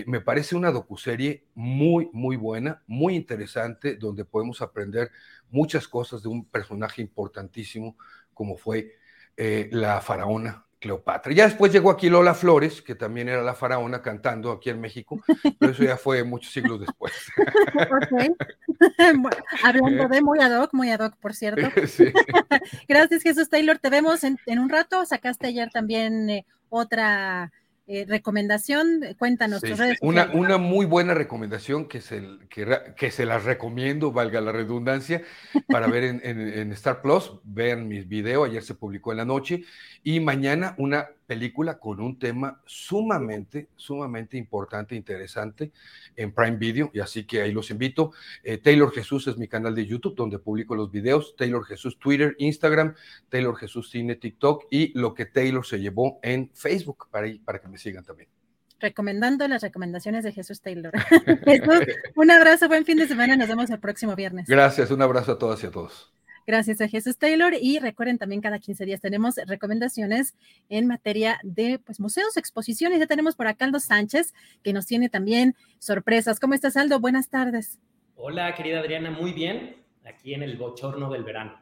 me 0.07 0.21
parece 0.21 0.57
una 0.57 0.73
docuserie 0.73 1.45
muy, 1.55 2.11
muy 2.13 2.35
buena, 2.35 2.83
muy 2.89 3.15
interesante, 3.15 3.95
donde 3.95 4.25
podemos 4.25 4.61
aprender 4.63 5.13
muchas 5.49 5.87
cosas 5.87 6.21
de 6.21 6.29
un 6.29 6.45
personaje 6.45 7.03
importantísimo 7.03 7.97
como 8.35 8.57
fue 8.57 8.97
eh, 9.37 9.69
la 9.71 10.01
faraona 10.01 10.67
Cleopatra. 10.81 11.33
Ya 11.33 11.45
después 11.45 11.73
llegó 11.73 11.91
aquí 11.91 12.09
Lola 12.09 12.35
Flores, 12.35 12.83
que 12.83 12.95
también 12.95 13.29
era 13.29 13.43
la 13.43 13.55
faraona 13.55 14.03
cantando 14.03 14.51
aquí 14.51 14.71
en 14.71 14.81
México, 14.81 15.23
pero 15.59 15.73
eso 15.73 15.85
ya 15.85 15.97
fue 15.97 16.25
muchos 16.25 16.53
siglos 16.53 16.81
después. 16.81 17.13
hablando 19.63 20.09
de 20.09 20.23
muy 20.23 20.41
ad 20.41 20.59
hoc, 20.59 20.73
muy 20.73 20.91
ad 20.91 21.01
hoc, 21.01 21.17
por 21.17 21.35
cierto. 21.35 21.61
Gracias, 22.89 23.23
Jesús 23.23 23.51
Taylor. 23.51 23.79
Te 23.79 23.91
vemos 23.91 24.25
en, 24.25 24.39
un 24.59 24.71
rato. 24.71 25.05
Sacaste 25.05 25.49
ayer 25.49 25.71
también 25.71 26.31
eh, 26.31 26.47
otra 26.71 27.53
eh, 27.93 28.07
recomendación, 28.07 29.01
cuéntanos 29.19 29.61
tus 29.61 29.77
redes 29.77 29.99
una, 30.01 30.31
una, 30.33 30.59
muy 30.59 30.87
buena 30.87 31.13
recomendación 31.13 31.89
que 31.89 32.01
se, 32.01 32.23
que, 32.49 32.65
que, 32.97 33.11
se 33.11 33.27
las 33.27 33.43
recomiendo, 33.43 34.13
valga 34.13 34.41
la 34.41 34.53
redundancia, 34.53 35.23
para 35.67 35.89
ver 35.89 36.05
en, 36.05 36.21
en, 36.23 36.71
Star 36.71 37.03
Plus. 37.03 37.33
Vean 37.43 37.89
mis 37.89 38.07
videos, 38.07 38.49
ayer 38.49 38.63
se 38.63 38.77
publicó 38.77 39.11
en 39.11 39.19
la 39.19 39.25
noche. 39.25 39.65
Y 40.05 40.21
mañana 40.21 40.77
una 40.79 41.09
película 41.31 41.79
con 41.79 42.01
un 42.01 42.19
tema 42.19 42.61
sumamente, 42.67 43.69
sumamente 43.77 44.37
importante, 44.37 44.97
interesante 44.97 45.71
en 46.17 46.35
Prime 46.35 46.57
Video, 46.57 46.91
y 46.93 46.99
así 46.99 47.23
que 47.23 47.41
ahí 47.41 47.53
los 47.53 47.71
invito. 47.71 48.11
Eh, 48.43 48.59
Taylor 48.59 48.91
Jesús 48.91 49.29
es 49.29 49.39
mi 49.39 49.47
canal 49.47 49.73
de 49.77 49.87
YouTube 49.87 50.17
donde 50.17 50.41
publico 50.41 50.75
los 50.75 50.91
videos, 50.91 51.37
Taylor 51.37 51.65
Jesús 51.65 52.01
Twitter, 52.01 52.35
Instagram, 52.39 52.97
Taylor 53.29 53.57
Jesús 53.57 53.91
Cine, 53.91 54.17
TikTok 54.17 54.65
y 54.73 54.99
lo 54.99 55.15
que 55.15 55.27
Taylor 55.27 55.65
se 55.65 55.79
llevó 55.79 56.19
en 56.25 56.51
Facebook 56.53 57.07
para, 57.13 57.29
para 57.45 57.61
que 57.61 57.69
me 57.69 57.79
sigan 57.79 58.05
también 58.05 58.29
recomendando 58.81 59.47
las 59.47 59.63
recomendaciones 59.63 60.25
de 60.25 60.33
Jesús 60.33 60.63
Taylor. 60.63 60.93
Jesús, 61.45 61.87
un 62.17 62.31
abrazo, 62.31 62.67
buen 62.67 62.85
fin 62.85 62.97
de 62.97 63.07
semana, 63.07 63.37
nos 63.37 63.47
vemos 63.47 63.71
el 63.71 63.79
próximo 63.79 64.17
viernes. 64.17 64.47
Gracias, 64.49 64.91
un 64.91 65.03
abrazo 65.03 65.33
a 65.33 65.39
todas 65.39 65.63
y 65.63 65.67
a 65.67 65.71
todos. 65.71 66.11
Gracias 66.51 66.81
a 66.81 66.89
Jesús 66.89 67.17
Taylor 67.17 67.55
y 67.55 67.79
recuerden 67.79 68.19
también 68.19 68.41
cada 68.41 68.59
15 68.59 68.85
días 68.85 69.01
tenemos 69.01 69.37
recomendaciones 69.47 70.35
en 70.69 70.89
materia 70.89 71.39
de 71.45 71.79
pues, 71.79 72.01
museos, 72.01 72.37
exposiciones. 72.37 72.99
Ya 72.99 73.07
tenemos 73.07 73.37
por 73.37 73.47
acá 73.47 73.67
Aldo 73.67 73.79
Sánchez 73.79 74.35
que 74.65 74.73
nos 74.73 74.85
tiene 74.85 75.09
también 75.09 75.55
sorpresas. 75.79 76.41
¿Cómo 76.41 76.55
estás 76.55 76.77
Aldo? 76.77 76.99
Buenas 76.99 77.29
tardes. 77.29 77.79
Hola 78.17 78.53
querida 78.57 78.81
Adriana, 78.81 79.13
muy 79.13 79.33
bien, 79.33 79.77
aquí 80.05 80.35
en 80.35 80.43
el 80.43 80.57
bochorno 80.57 81.09
del 81.09 81.23
verano. 81.23 81.57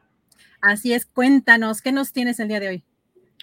Así 0.63 0.95
es, 0.95 1.05
cuéntanos, 1.05 1.83
¿qué 1.83 1.93
nos 1.93 2.15
tienes 2.15 2.41
el 2.41 2.49
día 2.49 2.61
de 2.61 2.69
hoy? 2.69 2.85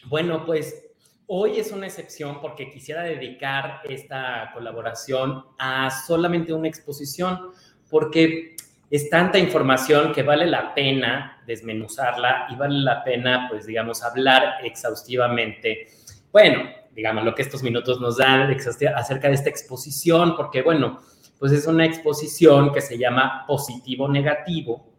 Bueno, 0.07 0.47
pues 0.47 0.83
hoy 1.27 1.59
es 1.59 1.71
una 1.71 1.85
excepción 1.85 2.41
porque 2.41 2.71
quisiera 2.71 3.03
dedicar 3.03 3.81
esta 3.87 4.49
colaboración 4.51 5.45
a 5.59 5.91
solamente 5.91 6.53
una 6.53 6.67
exposición, 6.67 7.51
porque 7.91 8.55
es 8.95 9.09
tanta 9.09 9.37
información 9.37 10.13
que 10.13 10.23
vale 10.23 10.45
la 10.45 10.73
pena 10.73 11.41
desmenuzarla 11.45 12.47
y 12.49 12.55
vale 12.55 12.79
la 12.79 13.03
pena, 13.03 13.47
pues, 13.49 13.65
digamos, 13.65 14.03
hablar 14.03 14.55
exhaustivamente. 14.63 15.87
Bueno, 16.31 16.69
digamos, 16.93 17.23
lo 17.23 17.35
que 17.35 17.41
estos 17.41 17.61
minutos 17.61 17.99
nos 17.99 18.17
dan 18.17 18.55
acerca 18.95 19.27
de 19.27 19.33
esta 19.33 19.49
exposición, 19.49 20.35
porque, 20.35 20.61
bueno, 20.61 20.99
pues 21.37 21.51
es 21.51 21.67
una 21.67 21.85
exposición 21.85 22.71
que 22.71 22.81
se 22.81 22.97
llama 22.97 23.43
Positivo-Negativo, 23.47 24.93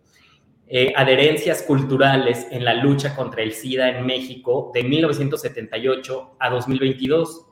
eh, 0.68 0.92
adherencias 0.96 1.62
culturales 1.62 2.46
en 2.50 2.64
la 2.64 2.74
lucha 2.74 3.14
contra 3.14 3.42
el 3.42 3.52
SIDA 3.52 3.88
en 3.90 4.04
México 4.04 4.72
de 4.74 4.82
1978 4.82 6.36
a 6.38 6.50
2022. 6.50 7.46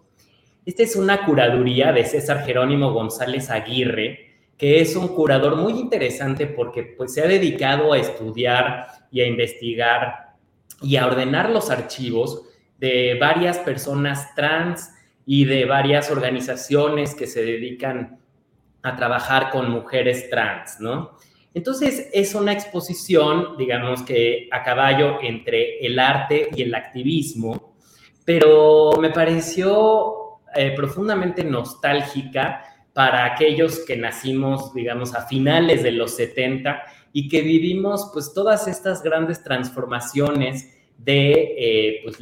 Esta 0.67 0.83
es 0.83 0.97
una 0.97 1.25
curaduría 1.25 1.93
de 1.93 2.05
César 2.05 2.45
Jerónimo 2.45 2.93
González 2.93 3.51
Aguirre, 3.51 4.34
que 4.57 4.81
es 4.81 4.97
un 4.97 5.09
curador 5.09 5.57
muy 5.57 5.73
interesante 5.73 6.47
porque 6.47 6.83
pues, 6.83 7.15
se 7.15 7.23
ha 7.23 7.27
dedicado 7.27 7.93
a 7.93 7.99
estudiar 7.99 8.87
y 9.11 9.21
a 9.21 9.27
investigar 9.27 10.35
y 10.83 10.97
a 10.97 11.07
ordenar 11.07 11.51
los 11.51 11.71
archivos 11.71 12.43
de 12.79 13.17
varias 13.21 13.59
personas 13.59 14.35
trans 14.35 14.91
y 15.27 15.45
de 15.45 15.65
varias 15.65 16.11
organizaciones 16.11 17.15
que 17.15 17.27
se 17.27 17.43
dedican 17.45 18.19
a 18.83 18.97
trabajar 18.97 19.51
con 19.51 19.71
mujeres 19.71 20.29
trans, 20.29 20.79
¿no? 20.79 21.17
Entonces 21.55 22.11
es 22.13 22.35
una 22.35 22.53
exposición, 22.53 23.57
digamos 23.57 24.03
que 24.03 24.49
a 24.51 24.63
caballo 24.63 25.19
entre 25.23 25.79
el 25.79 25.99
arte 25.99 26.51
y 26.55 26.63
el 26.63 26.75
activismo, 26.75 27.77
pero 28.25 28.93
me 29.01 29.11
pareció 29.11 30.41
eh, 30.55 30.73
profundamente 30.77 31.45
nostálgica 31.45 32.74
para 32.95 33.27
aquellos 33.27 33.81
que 33.81 33.97
nacimos, 33.97 34.73
digamos, 34.73 35.15
a 35.15 35.27
finales 35.27 35.83
de 35.83 35.93
los 35.93 36.13
70 36.17 36.83
y 37.13 37.29
que 37.29 37.43
vivimos 37.43 38.11
pues 38.15 38.33
todas 38.33 38.67
estas 38.67 39.03
grandes 39.03 39.43
transformaciones 39.43 40.73
de 40.97 41.55
eh, 41.59 42.01
pues, 42.05 42.19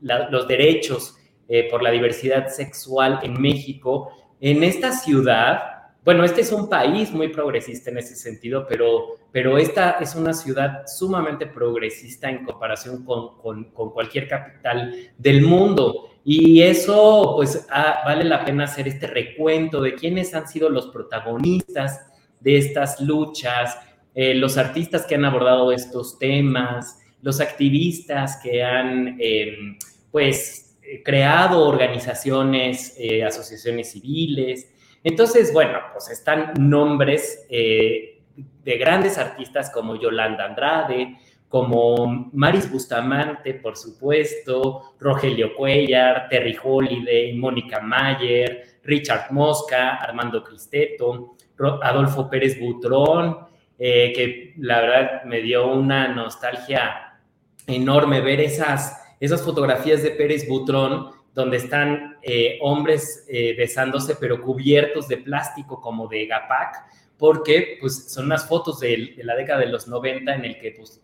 los 0.00 0.48
derechos 0.48 1.18
eh, 1.48 1.68
por 1.70 1.82
la 1.82 1.90
diversidad 1.90 2.48
sexual 2.48 3.20
en 3.22 3.38
México, 3.40 4.10
en 4.40 4.64
esta 4.64 4.92
ciudad 4.92 5.74
bueno, 6.04 6.22
este 6.22 6.42
es 6.42 6.52
un 6.52 6.68
país 6.68 7.10
muy 7.12 7.28
progresista 7.28 7.90
en 7.90 7.96
ese 7.96 8.14
sentido, 8.14 8.66
pero, 8.68 9.16
pero 9.32 9.56
esta 9.56 9.92
es 9.92 10.14
una 10.14 10.34
ciudad 10.34 10.86
sumamente 10.86 11.46
progresista 11.46 12.28
en 12.28 12.44
comparación 12.44 13.06
con, 13.06 13.70
cualquier 13.72 14.28
capital 14.28 14.94
del 15.16 15.40
mundo. 15.40 16.10
Y 16.24 16.62
eso, 16.62 17.34
pues, 17.36 17.66
ah, 17.70 18.02
vale 18.04 18.24
la 18.24 18.44
pena 18.44 18.64
hacer 18.64 18.88
este 18.88 19.06
recuento 19.06 19.80
de 19.80 19.94
quiénes 19.94 20.34
han 20.34 20.48
sido 20.48 20.70
los 20.70 20.86
protagonistas 20.88 22.00
de 22.40 22.56
estas 22.56 23.00
luchas, 23.00 23.78
eh, 24.14 24.34
los 24.34 24.56
artistas 24.56 25.04
que 25.06 25.16
han 25.16 25.24
abordado 25.24 25.70
estos 25.70 26.18
temas, 26.18 27.00
los 27.20 27.40
activistas 27.40 28.40
que 28.42 28.62
han, 28.62 29.16
em, 29.20 29.76
pues, 30.10 30.78
creado 31.04 31.66
organizaciones, 31.66 32.94
eh, 32.98 33.24
asociaciones 33.24 33.92
civiles, 33.92 34.74
entonces, 35.04 35.52
bueno, 35.52 35.78
pues 35.92 36.08
están 36.08 36.54
nombres 36.58 37.46
eh, 37.50 38.22
de 38.64 38.78
grandes 38.78 39.18
artistas 39.18 39.70
como 39.70 39.96
Yolanda 39.96 40.46
Andrade, 40.46 41.18
como 41.54 42.30
Maris 42.32 42.68
Bustamante, 42.68 43.54
por 43.54 43.76
supuesto, 43.76 44.96
Rogelio 44.98 45.54
Cuellar, 45.54 46.26
Terry 46.28 46.58
Holiday, 46.60 47.32
Mónica 47.34 47.78
Mayer, 47.78 48.80
Richard 48.82 49.30
Mosca, 49.30 49.98
Armando 49.98 50.42
Cristeto, 50.42 51.36
Adolfo 51.80 52.28
Pérez 52.28 52.58
Butrón, 52.58 53.38
eh, 53.78 54.12
que 54.16 54.54
la 54.56 54.80
verdad 54.80 55.24
me 55.26 55.42
dio 55.42 55.68
una 55.68 56.08
nostalgia 56.08 57.20
enorme 57.68 58.20
ver 58.20 58.40
esas, 58.40 59.14
esas 59.20 59.40
fotografías 59.40 60.02
de 60.02 60.10
Pérez 60.10 60.48
Butrón 60.48 61.12
donde 61.32 61.58
están 61.58 62.16
eh, 62.22 62.58
hombres 62.62 63.26
eh, 63.28 63.54
besándose, 63.56 64.16
pero 64.16 64.40
cubiertos 64.40 65.06
de 65.06 65.18
plástico 65.18 65.80
como 65.80 66.08
de 66.08 66.26
Gapac, 66.26 66.84
porque 67.24 67.78
pues, 67.80 68.12
son 68.12 68.26
unas 68.26 68.46
fotos 68.46 68.80
de, 68.80 69.14
la 69.24 69.34
década 69.34 69.60
de 69.60 69.68
los 69.68 69.88
90 69.88 70.34
en 70.34 70.44
el 70.44 70.58
que 70.58 70.72
pues, 70.72 71.00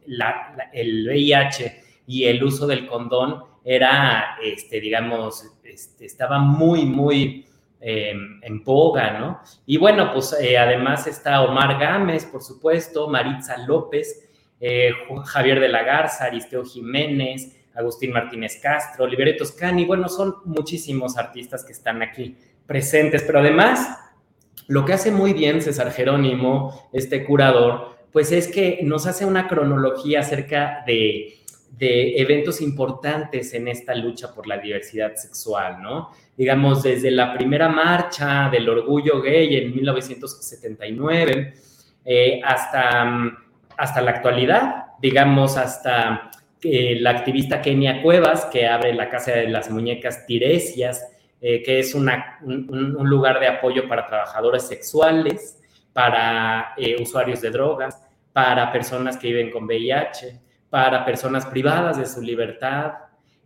el 0.75 1.09
VIH 1.09 1.83
y 2.07 2.27
el 2.27 2.45
uso 2.45 2.67
del 2.67 2.87
condón 2.87 3.43
era, 3.65 4.37
este, 4.45 4.83
digamos, 4.83 5.43
este, 5.65 6.05
estaba 6.05 6.39
muy, 6.39 6.85
muy 6.85 7.47
em, 7.81 8.39
en 8.43 8.63
boga, 8.63 9.19
¿no? 9.19 9.41
Y 9.65 9.79
bueno, 9.79 10.13
pues 10.13 10.37
eh, 10.39 10.59
además 10.59 11.07
está 11.07 11.41
Omar 11.41 11.79
Gámez, 11.79 12.27
por 12.27 12.43
supuesto, 12.43 13.09
Maritza 13.09 13.57
López, 13.67 14.29
Javier 15.25 15.59
de 15.59 15.69
la 15.71 15.85
Garza, 15.85 16.27
Aristeo 16.27 16.67
Jiménez, 16.67 17.67
Agustín 17.75 18.13
Martínez 18.13 18.61
Castro, 18.63 19.07
Libere 19.07 19.33
Toscani, 19.33 19.87
bueno, 19.87 20.07
son 20.11 20.35
muchísimos 20.45 21.17
artistas 21.17 21.65
que 21.65 21.73
están 21.73 22.03
aquí 22.03 22.37
presentes, 22.67 23.23
pero 23.23 23.39
además 23.39 24.10
lo 24.71 24.85
que 24.85 24.93
hace 24.93 25.11
muy 25.11 25.33
bien 25.33 25.61
César 25.61 25.91
Jerónimo, 25.91 26.89
este 26.93 27.25
curador, 27.25 27.97
pues 28.13 28.31
es 28.31 28.47
que 28.47 28.79
nos 28.85 29.05
hace 29.09 29.25
una 29.27 29.49
cronología 29.49 30.21
acerca 30.21 30.85
de, 30.87 31.37
eventos 31.81 32.61
importantes 32.61 33.53
en 33.55 33.67
esta 33.67 33.95
lucha 33.97 34.33
por 34.33 34.47
la 34.47 34.59
diversidad 34.59 35.17
sexual, 35.17 35.83
¿no? 35.83 36.11
Digamos, 36.37 36.85
desde 36.85 37.11
la 37.11 37.33
primera 37.33 37.69
marcha 37.69 38.49
del 38.49 38.69
orgullo 38.69 39.21
gay 39.21 39.57
en 39.57 39.75
1979 39.75 41.55
eh, 42.05 42.41
hasta, 42.45 43.39
hasta 43.77 44.03
la 44.03 44.11
actualidad, 44.11 44.85
digamos, 45.01 45.57
hasta 45.57 46.31
la 46.63 47.11
activista 47.11 47.61
Kenia 47.61 48.03
Cuevas, 48.03 48.45
que 48.45 48.69
abre 48.69 48.95
la 48.95 49.09
Casa 49.09 49.33
de 49.33 49.49
las 49.49 49.69
Muñecas 49.71 50.27
Tiresias, 50.27 51.09
eh, 51.43 51.63
que 51.63 51.79
es 51.79 51.95
un, 51.95 52.11
lugar 52.43 53.41
de 53.41 53.49
apoyo 53.49 53.89
para 53.89 54.07
trabajadores 54.07 54.67
sexuales, 54.67 55.59
para 55.93 56.75
eh, 56.77 57.01
usuarios 57.01 57.41
de 57.41 57.51
drogas, 57.51 58.03
para 58.33 58.71
personas 58.71 59.17
que 59.17 59.29
viven 59.29 59.51
con 59.51 59.65
VIH, 59.65 60.39
para 60.69 61.05
personas 61.05 61.47
privadas 61.47 61.97
de 61.97 62.07
su 62.07 62.21
libertad. 62.21 62.93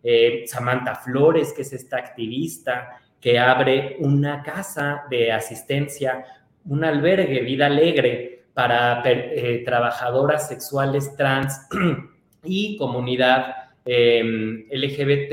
Eh, 0.03 0.43
Samantha 0.47 0.97
Flores, 0.97 1.53
que 1.55 1.63
es 1.63 1.73
esta 1.73 1.97
activista 1.97 2.99
que 3.21 3.39
abre 3.39 3.97
una 4.01 4.43
casa 4.43 5.05
de 5.09 5.33
asistencia, 5.33 6.25
un 6.67 6.85
albergue, 6.85 7.41
vida 7.41 7.67
alegre, 7.67 8.35
para 8.53 9.03
trabajadoras 9.65 10.47
sexuales 10.47 11.17
trans 11.17 11.67
y 12.45 12.77
comunidad 12.77 13.55
em, 13.85 14.67
LGBT 14.71 15.33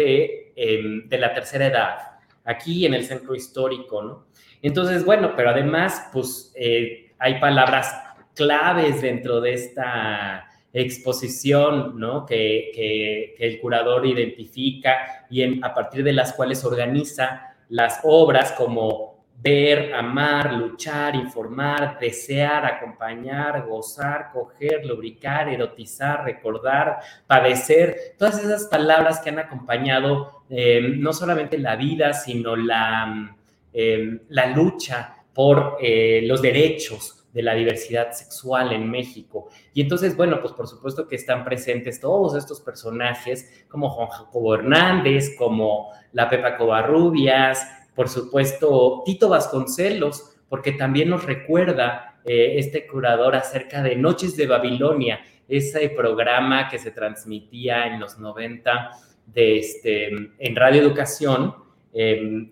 em, 0.55 1.07
de 1.07 1.17
la 1.17 1.33
tercera 1.33 1.67
edad, 1.67 2.10
aquí 2.45 2.85
en 2.85 2.93
el 2.93 3.05
centro 3.05 3.35
histórico, 3.35 4.01
¿no? 4.01 4.25
Entonces, 4.61 5.03
bueno, 5.05 5.33
pero 5.35 5.49
además, 5.49 6.09
pues 6.13 6.53
eh, 6.55 7.11
hay 7.17 7.39
palabras 7.39 7.93
claves 8.35 9.01
dentro 9.01 9.41
de 9.41 9.53
esta 9.53 10.47
exposición, 10.73 11.99
¿no? 11.99 12.25
Que, 12.25 12.71
que, 12.73 13.35
el 13.39 13.59
curador 13.59 14.05
identifica 14.05 15.25
y 15.29 15.61
a 15.63 15.73
partir 15.73 16.03
de 16.03 16.13
las 16.13 16.33
cuales 16.33 16.63
organiza 16.63 17.55
las 17.69 17.99
obras 18.03 18.51
como 18.53 19.11
ver, 19.41 19.93
amar, 19.93 20.53
luchar, 20.53 21.15
informar, 21.15 21.97
desear, 21.99 22.63
acompañar, 22.63 23.65
gozar, 23.67 24.29
coger, 24.31 24.85
lubricar, 24.85 25.49
erotizar, 25.49 26.23
recordar, 26.23 26.99
padecer, 27.25 28.13
todas 28.19 28.37
esas 28.43 28.65
palabras 28.67 29.19
que 29.19 29.29
han 29.31 29.39
acompañado 29.39 30.40
eh, 30.51 30.81
no 30.97 31.13
solamente 31.13 31.57
la 31.57 31.75
vida, 31.75 32.13
sino 32.13 32.55
la, 32.55 33.35
eh, 33.73 34.19
la 34.27 34.47
lucha 34.47 35.15
por 35.33 35.77
eh, 35.81 36.21
los 36.25 36.41
derechos 36.41 37.25
de 37.33 37.41
la 37.41 37.53
diversidad 37.53 38.11
sexual 38.11 38.73
en 38.73 38.91
México. 38.91 39.47
Y 39.73 39.81
entonces, 39.81 40.17
bueno, 40.17 40.41
pues 40.41 40.53
por 40.53 40.67
supuesto 40.67 41.07
que 41.07 41.15
están 41.15 41.45
presentes 41.45 42.01
todos 42.01 42.35
estos 42.35 42.59
personajes, 42.59 43.65
como 43.69 43.89
Juan 43.89 44.09
Jacobo 44.09 44.55
Hernández, 44.55 45.35
como 45.37 45.89
la 46.11 46.29
Pepa 46.29 46.57
Covarrubias, 46.57 47.65
por 47.95 48.09
supuesto, 48.09 49.03
Tito 49.05 49.29
Vasconcelos, 49.29 50.35
porque 50.49 50.73
también 50.73 51.09
nos 51.09 51.25
recuerda 51.25 52.19
eh, 52.25 52.55
este 52.57 52.85
curador 52.85 53.35
acerca 53.35 53.81
de 53.81 53.95
Noches 53.95 54.35
de 54.35 54.47
Babilonia, 54.47 55.21
ese 55.47 55.89
programa 55.89 56.67
que 56.67 56.79
se 56.79 56.91
transmitía 56.91 57.87
en 57.87 57.99
los 57.99 58.19
90 58.19 58.91
de 59.25 59.57
este, 59.59 60.07
en 60.39 60.55
Radio 60.55 60.81
Educación, 60.81 61.55
em, 61.93 62.51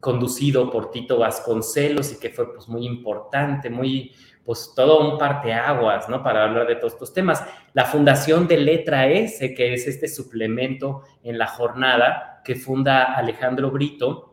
conducido 0.00 0.70
por 0.70 0.90
Tito 0.90 1.18
Vasconcelos 1.18 2.12
y 2.12 2.18
que 2.18 2.30
fue 2.30 2.54
pues, 2.54 2.68
muy 2.68 2.86
importante, 2.86 3.68
muy, 3.68 4.12
pues 4.44 4.72
todo 4.74 5.12
un 5.12 5.18
parteaguas, 5.18 6.08
¿no? 6.08 6.22
Para 6.22 6.44
hablar 6.44 6.66
de 6.66 6.76
todos 6.76 6.94
estos 6.94 7.12
temas. 7.12 7.44
La 7.74 7.84
fundación 7.84 8.48
de 8.48 8.56
Letra 8.56 9.08
S, 9.08 9.54
que 9.54 9.74
es 9.74 9.86
este 9.86 10.08
suplemento 10.08 11.02
en 11.22 11.38
la 11.38 11.46
jornada 11.46 12.40
que 12.44 12.54
funda 12.54 13.14
Alejandro 13.14 13.70
Brito, 13.70 14.30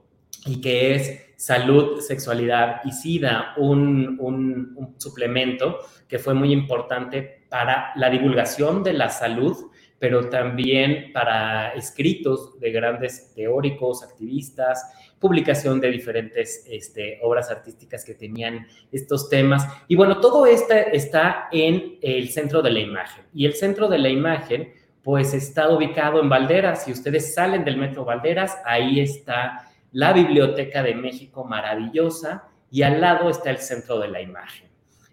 y 0.47 0.61
que 0.61 0.95
es 0.95 1.25
Salud, 1.35 1.99
Sexualidad 1.99 2.81
y 2.83 2.91
SIDA, 2.91 3.53
un, 3.57 4.17
un, 4.19 4.95
suplemento 4.97 5.79
que 6.07 6.17
fue 6.17 6.33
muy 6.33 6.51
importante 6.51 7.45
para 7.49 7.91
la 7.95 8.09
divulgación 8.09 8.83
de 8.83 8.93
la 8.93 9.09
salud, 9.09 9.55
pero 9.99 10.29
también 10.29 11.11
para 11.11 11.73
escritos 11.73 12.59
de 12.59 12.71
grandes 12.71 13.33
teóricos, 13.33 14.03
activistas, 14.03 14.83
publicación 15.19 15.79
de 15.79 15.89
diferentes 15.89 16.65
este, 16.69 17.19
obras 17.23 17.49
artísticas 17.49 18.05
que 18.05 18.13
tenían 18.13 18.67
estos 18.91 19.29
temas. 19.29 19.67
Y 19.87 19.95
bueno, 19.95 20.19
todo 20.19 20.45
esto 20.45 20.73
está 20.73 21.47
en 21.51 21.97
el 22.01 22.29
centro 22.29 22.61
de 22.61 22.71
la 22.71 22.79
imagen. 22.79 23.25
Y 23.33 23.45
el 23.45 23.53
centro 23.53 23.87
de 23.87 23.97
la 23.97 24.09
imagen, 24.09 24.73
pues 25.03 25.33
está 25.33 25.69
ubicado 25.69 26.21
en 26.21 26.29
Valderas. 26.29 26.83
Si 26.83 26.91
ustedes 26.91 27.33
salen 27.33 27.65
del 27.65 27.77
metro 27.77 28.05
Valderas, 28.05 28.57
ahí 28.65 28.99
está 28.99 29.67
la 29.91 30.13
Biblioteca 30.13 30.83
de 30.83 30.93
México 30.93 31.43
maravillosa 31.43 32.49
y 32.69 32.83
al 32.83 33.01
lado 33.01 33.29
está 33.29 33.49
el 33.49 33.57
Centro 33.57 33.99
de 33.99 34.09
la 34.09 34.21
Imagen. 34.21 34.66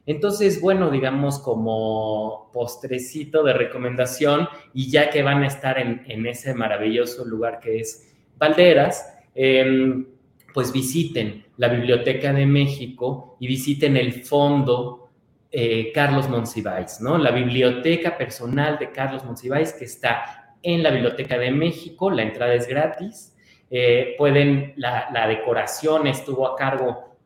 Entonces, 0.06 0.60
bueno, 0.60 0.90
digamos 0.90 1.38
como 1.38 2.50
postrecito 2.52 3.42
de 3.42 3.54
recomendación 3.54 4.48
y 4.74 4.90
ya 4.90 5.08
que 5.10 5.22
van 5.22 5.42
a 5.42 5.46
estar 5.46 5.78
en, 5.78 6.26
ese 6.26 6.54
maravilloso 6.54 7.24
lugar 7.24 7.58
que 7.58 7.80
es 7.80 8.14
Valderas, 8.36 9.16
em, 9.34 10.06
pues 10.52 10.72
visiten 10.72 11.46
la 11.56 11.68
Biblioteca 11.68 12.32
de 12.32 12.46
México 12.46 13.36
y 13.40 13.46
visiten 13.46 13.96
el 13.96 14.24
fondo 14.24 15.08
eh, 15.50 15.90
Carlos 15.92 16.28
Monsiváis, 16.28 17.00
¿no? 17.00 17.16
La 17.16 17.30
biblioteca 17.30 18.18
personal 18.18 18.78
de 18.78 18.90
Carlos 18.90 19.24
Monsiváis 19.24 19.72
que 19.72 19.84
está 19.84 20.56
en 20.62 20.82
la 20.82 20.90
Biblioteca 20.90 21.38
de 21.38 21.50
México, 21.50 22.10
la 22.10 22.22
entrada 22.22 22.54
es 22.54 22.66
gratis. 22.66 23.36
Eh, 23.70 24.14
pueden, 24.18 24.74
la, 24.76 25.08
la 25.12 25.26
decoración 25.26 26.06
estuvo 26.06 26.46
a 26.46 26.56
cargo 26.56 27.16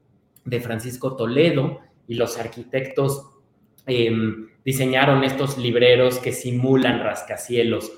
de 0.45 0.61
Francisco 0.61 1.17
Toledo 1.17 1.81
y 2.09 2.15
los 2.15 2.39
arquitectos 2.39 3.31
em, 3.87 4.49
diseñaron 4.65 5.23
estos 5.23 5.59
libreros 5.59 6.19
que 6.19 6.33
simulan 6.33 7.03
rascacielos 7.03 7.93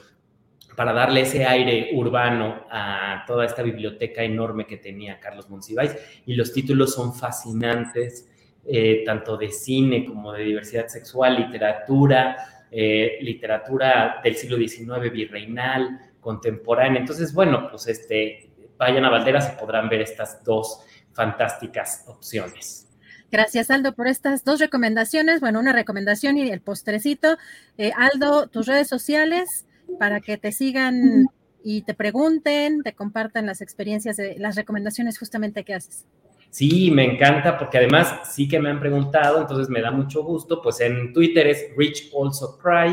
para 0.76 0.92
darle 0.92 1.22
ese 1.22 1.44
aire 1.44 1.90
urbano 1.94 2.66
a 2.70 3.24
toda 3.26 3.44
esta 3.44 3.62
biblioteca 3.62 4.22
enorme 4.22 4.66
que 4.66 4.76
tenía 4.78 5.20
Carlos 5.20 5.48
Monsiváis. 5.48 5.94
Y 6.26 6.34
los 6.34 6.52
títulos 6.52 6.94
son 6.94 7.14
fascinantes, 7.14 8.28
eh, 8.66 9.02
tanto 9.04 9.36
de 9.36 9.50
cine 9.50 10.04
como 10.04 10.32
de 10.32 10.44
diversidad 10.44 10.86
sexual, 10.88 11.36
literatura, 11.36 12.66
eh, 12.70 13.18
literatura 13.20 14.20
del 14.22 14.36
siglo 14.36 14.56
XIX 14.56 15.10
virreinal, 15.12 16.12
contemporánea. 16.20 17.00
Entonces, 17.00 17.34
bueno, 17.34 17.68
pues 17.68 17.86
este, 17.88 18.50
vayan 18.78 19.04
a 19.04 19.10
Valderas 19.10 19.52
y 19.52 19.60
podrán 19.60 19.88
ver 19.88 20.02
estas 20.02 20.42
dos 20.44 20.80
fantásticas 21.12 22.04
opciones. 22.06 22.89
Gracias, 23.30 23.70
Aldo, 23.70 23.94
por 23.94 24.08
estas 24.08 24.44
dos 24.44 24.58
recomendaciones. 24.58 25.40
Bueno, 25.40 25.60
una 25.60 25.72
recomendación 25.72 26.36
y 26.36 26.50
el 26.50 26.60
postrecito. 26.60 27.36
Eh, 27.78 27.92
Aldo, 27.96 28.48
tus 28.48 28.66
redes 28.66 28.88
sociales 28.88 29.66
para 29.98 30.20
que 30.20 30.36
te 30.36 30.52
sigan 30.52 31.26
y 31.62 31.82
te 31.82 31.94
pregunten, 31.94 32.82
te 32.82 32.92
compartan 32.92 33.46
las 33.46 33.60
experiencias, 33.60 34.16
las 34.36 34.56
recomendaciones 34.56 35.18
justamente 35.18 35.64
que 35.64 35.74
haces. 35.74 36.06
Sí, 36.50 36.90
me 36.90 37.04
encanta 37.04 37.56
porque 37.56 37.78
además 37.78 38.32
sí 38.34 38.48
que 38.48 38.58
me 38.58 38.70
han 38.70 38.80
preguntado, 38.80 39.40
entonces 39.40 39.68
me 39.68 39.80
da 39.80 39.92
mucho 39.92 40.24
gusto. 40.24 40.60
Pues 40.60 40.80
en 40.80 41.12
Twitter 41.12 41.46
es 41.46 41.66
Rich 41.76 42.10
Also 42.12 42.58
Cry, 42.58 42.92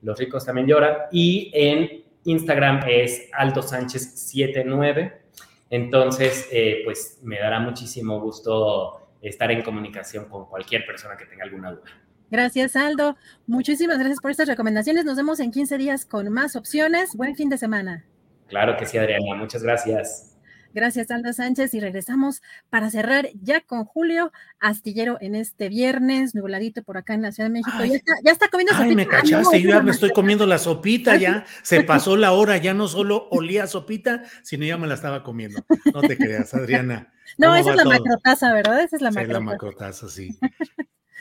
los 0.00 0.18
ricos 0.18 0.46
también 0.46 0.66
lloran, 0.66 0.96
y 1.12 1.50
en 1.52 2.04
Instagram 2.24 2.80
es 2.88 3.28
Aldo 3.32 3.60
Sánchez 3.60 4.14
79. 4.14 5.20
Entonces, 5.68 6.48
eh, 6.50 6.80
pues 6.84 7.18
me 7.22 7.38
dará 7.38 7.60
muchísimo 7.60 8.20
gusto 8.20 9.03
estar 9.28 9.50
en 9.50 9.62
comunicación 9.62 10.26
con 10.28 10.46
cualquier 10.46 10.84
persona 10.86 11.16
que 11.16 11.26
tenga 11.26 11.44
alguna 11.44 11.72
duda. 11.72 11.90
Gracias, 12.30 12.74
Aldo. 12.76 13.16
Muchísimas 13.46 13.98
gracias 13.98 14.20
por 14.20 14.30
estas 14.30 14.48
recomendaciones. 14.48 15.04
Nos 15.04 15.16
vemos 15.16 15.40
en 15.40 15.50
15 15.50 15.78
días 15.78 16.04
con 16.04 16.30
más 16.30 16.56
opciones. 16.56 17.14
Buen 17.14 17.36
fin 17.36 17.48
de 17.48 17.58
semana. 17.58 18.04
Claro 18.48 18.76
que 18.76 18.86
sí, 18.86 18.98
Adriana. 18.98 19.36
Muchas 19.36 19.62
gracias. 19.62 20.33
Gracias, 20.74 21.10
Aldo 21.12 21.32
Sánchez. 21.32 21.72
Y 21.72 21.80
regresamos 21.80 22.42
para 22.68 22.90
cerrar 22.90 23.28
ya 23.40 23.60
con 23.60 23.84
Julio 23.84 24.32
Astillero 24.58 25.16
en 25.20 25.36
este 25.36 25.68
viernes, 25.68 26.34
nubladito 26.34 26.82
por 26.82 26.98
acá 26.98 27.14
en 27.14 27.22
la 27.22 27.30
Ciudad 27.30 27.48
de 27.48 27.52
México. 27.52 28.02
ya, 28.24 28.32
está, 28.32 28.48
comiendo 28.48 28.74
ay, 28.76 28.94
me 28.94 29.06
cachaste, 29.06 29.62
yo 29.62 29.70
ya 29.70 29.80
me 29.80 29.92
estoy 29.92 30.10
comiendo 30.10 30.46
la 30.46 30.58
sopita, 30.58 31.16
ya 31.16 31.46
se 31.62 31.82
pasó 31.84 32.16
la 32.16 32.32
hora, 32.32 32.56
ya 32.56 32.74
no 32.74 32.88
solo 32.88 33.28
olía 33.30 33.68
sopita, 33.68 34.24
sino 34.42 34.64
ya 34.64 34.76
me 34.76 34.88
la 34.88 34.94
estaba 34.94 35.22
comiendo. 35.22 35.64
No 35.94 36.02
te 36.02 36.16
creas, 36.16 36.52
Adriana. 36.54 37.10
No, 37.38 37.56
esa 37.56 37.70
es 37.70 37.76
la 37.76 37.84
macrotaza, 37.86 38.52
¿verdad? 38.52 38.80
Esa 38.82 38.96
es 38.96 39.02
la 39.02 39.10
macrotaza. 39.10 39.26
Sí, 39.26 39.32
la 39.32 39.40
macrotaza, 39.40 40.08
sí. 40.08 40.38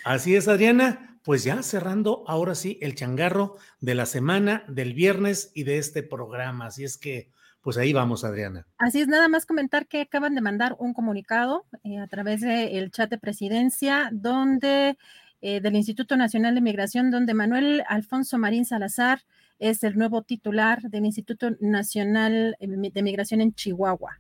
Así 0.04 0.36
es, 0.36 0.48
Adriana. 0.48 1.18
Pues 1.24 1.46
ya 1.46 1.64
cerrando 1.64 2.26
ahora 2.28 2.54
sí 2.54 2.78
el 2.82 2.94
changarro 2.94 3.56
de 3.80 3.96
la 3.96 4.06
semana, 4.06 4.66
del 4.68 4.94
viernes 4.94 5.52
y 5.56 5.64
de 5.64 5.78
este 5.78 6.04
programa. 6.04 6.68
Así 6.68 6.84
es 6.84 6.98
que 6.98 7.32
pues 7.64 7.78
ahí 7.78 7.94
vamos, 7.94 8.26
Adriana. 8.26 8.68
Así 8.78 9.00
es, 9.00 9.08
nada 9.08 9.30
más 9.30 9.46
comentar 9.46 9.88
que 9.88 10.02
acaban 10.02 10.36
de 10.36 10.42
mandar 10.42 10.76
un 10.80 10.94
comunicado 10.94 11.66
eh, 11.84 11.98
a 11.98 12.08
través 12.08 12.42
del 12.42 12.92
chat 12.92 13.10
de 13.10 13.18
presidencia, 13.18 14.10
donde 14.12 14.98
eh, 15.42 15.62
del 15.62 15.76
Instituto 15.76 16.18
Nacional 16.18 16.56
de 16.56 16.62
Migración, 16.62 17.10
donde 17.10 17.34
Manuel 17.34 17.84
Alfonso 17.88 18.38
Marín 18.38 18.66
Salazar 18.66 19.22
es 19.60 19.82
el 19.84 19.98
nuevo 19.98 20.24
titular 20.24 20.82
del 20.82 21.06
Instituto 21.06 21.52
Nacional 21.62 22.58
de 22.60 23.02
Migración 23.02 23.40
en 23.40 23.54
Chihuahua. 23.54 24.20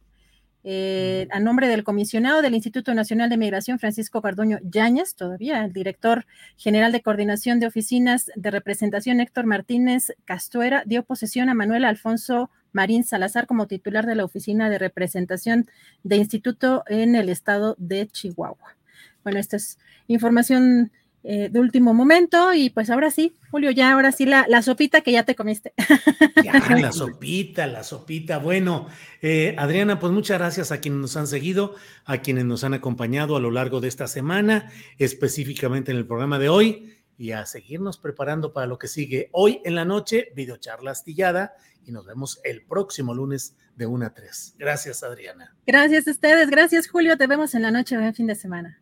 Eh, 0.65 1.27
a 1.31 1.41
nombre 1.41 1.67
del 1.67 1.83
comisionado 1.83 2.41
del 2.41 2.55
Instituto 2.55 2.93
Nacional 2.93 3.29
de 3.29 3.35
Migración, 3.35 3.79
Francisco 3.79 4.21
Cardoño 4.21 4.59
Yáñez, 4.63 5.15
todavía 5.15 5.65
el 5.65 5.73
director 5.73 6.25
general 6.55 6.93
de 6.93 7.01
coordinación 7.01 7.59
de 7.59 7.67
oficinas 7.67 8.31
de 8.37 8.51
representación, 8.51 9.19
Héctor 9.19 9.45
Martínez 9.45 10.13
Castuera, 10.23 10.83
dio 10.85 11.03
posesión 11.03 11.49
a 11.49 11.53
Manuel 11.53 11.83
Alfonso 11.83 12.49
Marín 12.73 13.03
Salazar 13.03 13.47
como 13.47 13.67
titular 13.67 14.05
de 14.05 14.15
la 14.15 14.25
oficina 14.25 14.69
de 14.69 14.79
representación 14.79 15.69
de 16.03 16.17
instituto 16.17 16.83
en 16.87 17.15
el 17.15 17.29
estado 17.29 17.75
de 17.77 18.07
Chihuahua. 18.07 18.75
Bueno, 19.23 19.39
esta 19.39 19.55
es 19.55 19.77
información 20.07 20.91
eh, 21.25 21.47
de 21.49 21.59
último 21.61 21.93
momento. 21.93 22.53
Y 22.53 22.69
pues 22.69 22.89
ahora 22.89 23.09
sí, 23.09 23.33
Julio, 23.49 23.71
ya 23.71 23.93
ahora 23.93 24.11
sí 24.11 24.25
la, 24.25 24.61
sopita 24.61 25.01
que 25.01 25.13
ya 25.13 25.23
te 25.23 25.35
comiste. 25.35 25.73
Ya, 26.43 26.53
la 26.75 26.91
sopita, 26.91 27.65
la 27.65 27.83
sopita. 27.83 28.39
Bueno, 28.39 28.87
eh, 29.21 29.55
Adriana, 29.57 29.99
pues 29.99 30.11
muchas 30.11 30.37
gracias 30.37 30.73
a 30.73 30.81
quienes 30.81 30.99
nos 30.99 31.15
han 31.15 31.27
seguido, 31.27 31.75
a 32.03 32.17
quienes 32.17 32.43
nos 32.43 32.65
han 32.65 32.73
acompañado 32.73 33.37
a 33.37 33.39
lo 33.39 33.51
largo 33.51 33.79
de 33.79 33.87
esta 33.87 34.07
semana, 34.07 34.69
específicamente 34.97 35.91
en 35.91 35.97
el 35.97 36.05
programa 36.05 36.39
de 36.39 36.49
hoy, 36.49 36.97
y 37.17 37.31
a 37.31 37.45
seguirnos 37.45 37.97
preparando 37.97 38.51
para 38.51 38.67
lo 38.67 38.77
que 38.77 38.89
sigue. 38.89 39.29
Hoy 39.31 39.61
en 39.63 39.75
la 39.75 39.85
noche, 39.85 40.33
videocharla 40.35 40.91
astillada, 40.91 41.53
y 41.85 41.91
nos 41.91 42.05
vemos 42.05 42.39
el 42.43 42.65
próximo 42.65 43.13
lunes 43.13 43.55
de 43.75 43.85
1 43.85 44.05
a 44.05 44.13
3. 44.13 44.55
Gracias, 44.57 45.03
Adriana. 45.03 45.55
Gracias 45.65 46.07
a 46.07 46.11
ustedes, 46.11 46.49
gracias, 46.49 46.87
Julio. 46.87 47.17
Te 47.17 47.27
vemos 47.27 47.55
en 47.55 47.61
la 47.63 47.71
noche, 47.71 47.97
buen 47.97 48.13
fin 48.13 48.27
de 48.27 48.35
semana. 48.35 48.81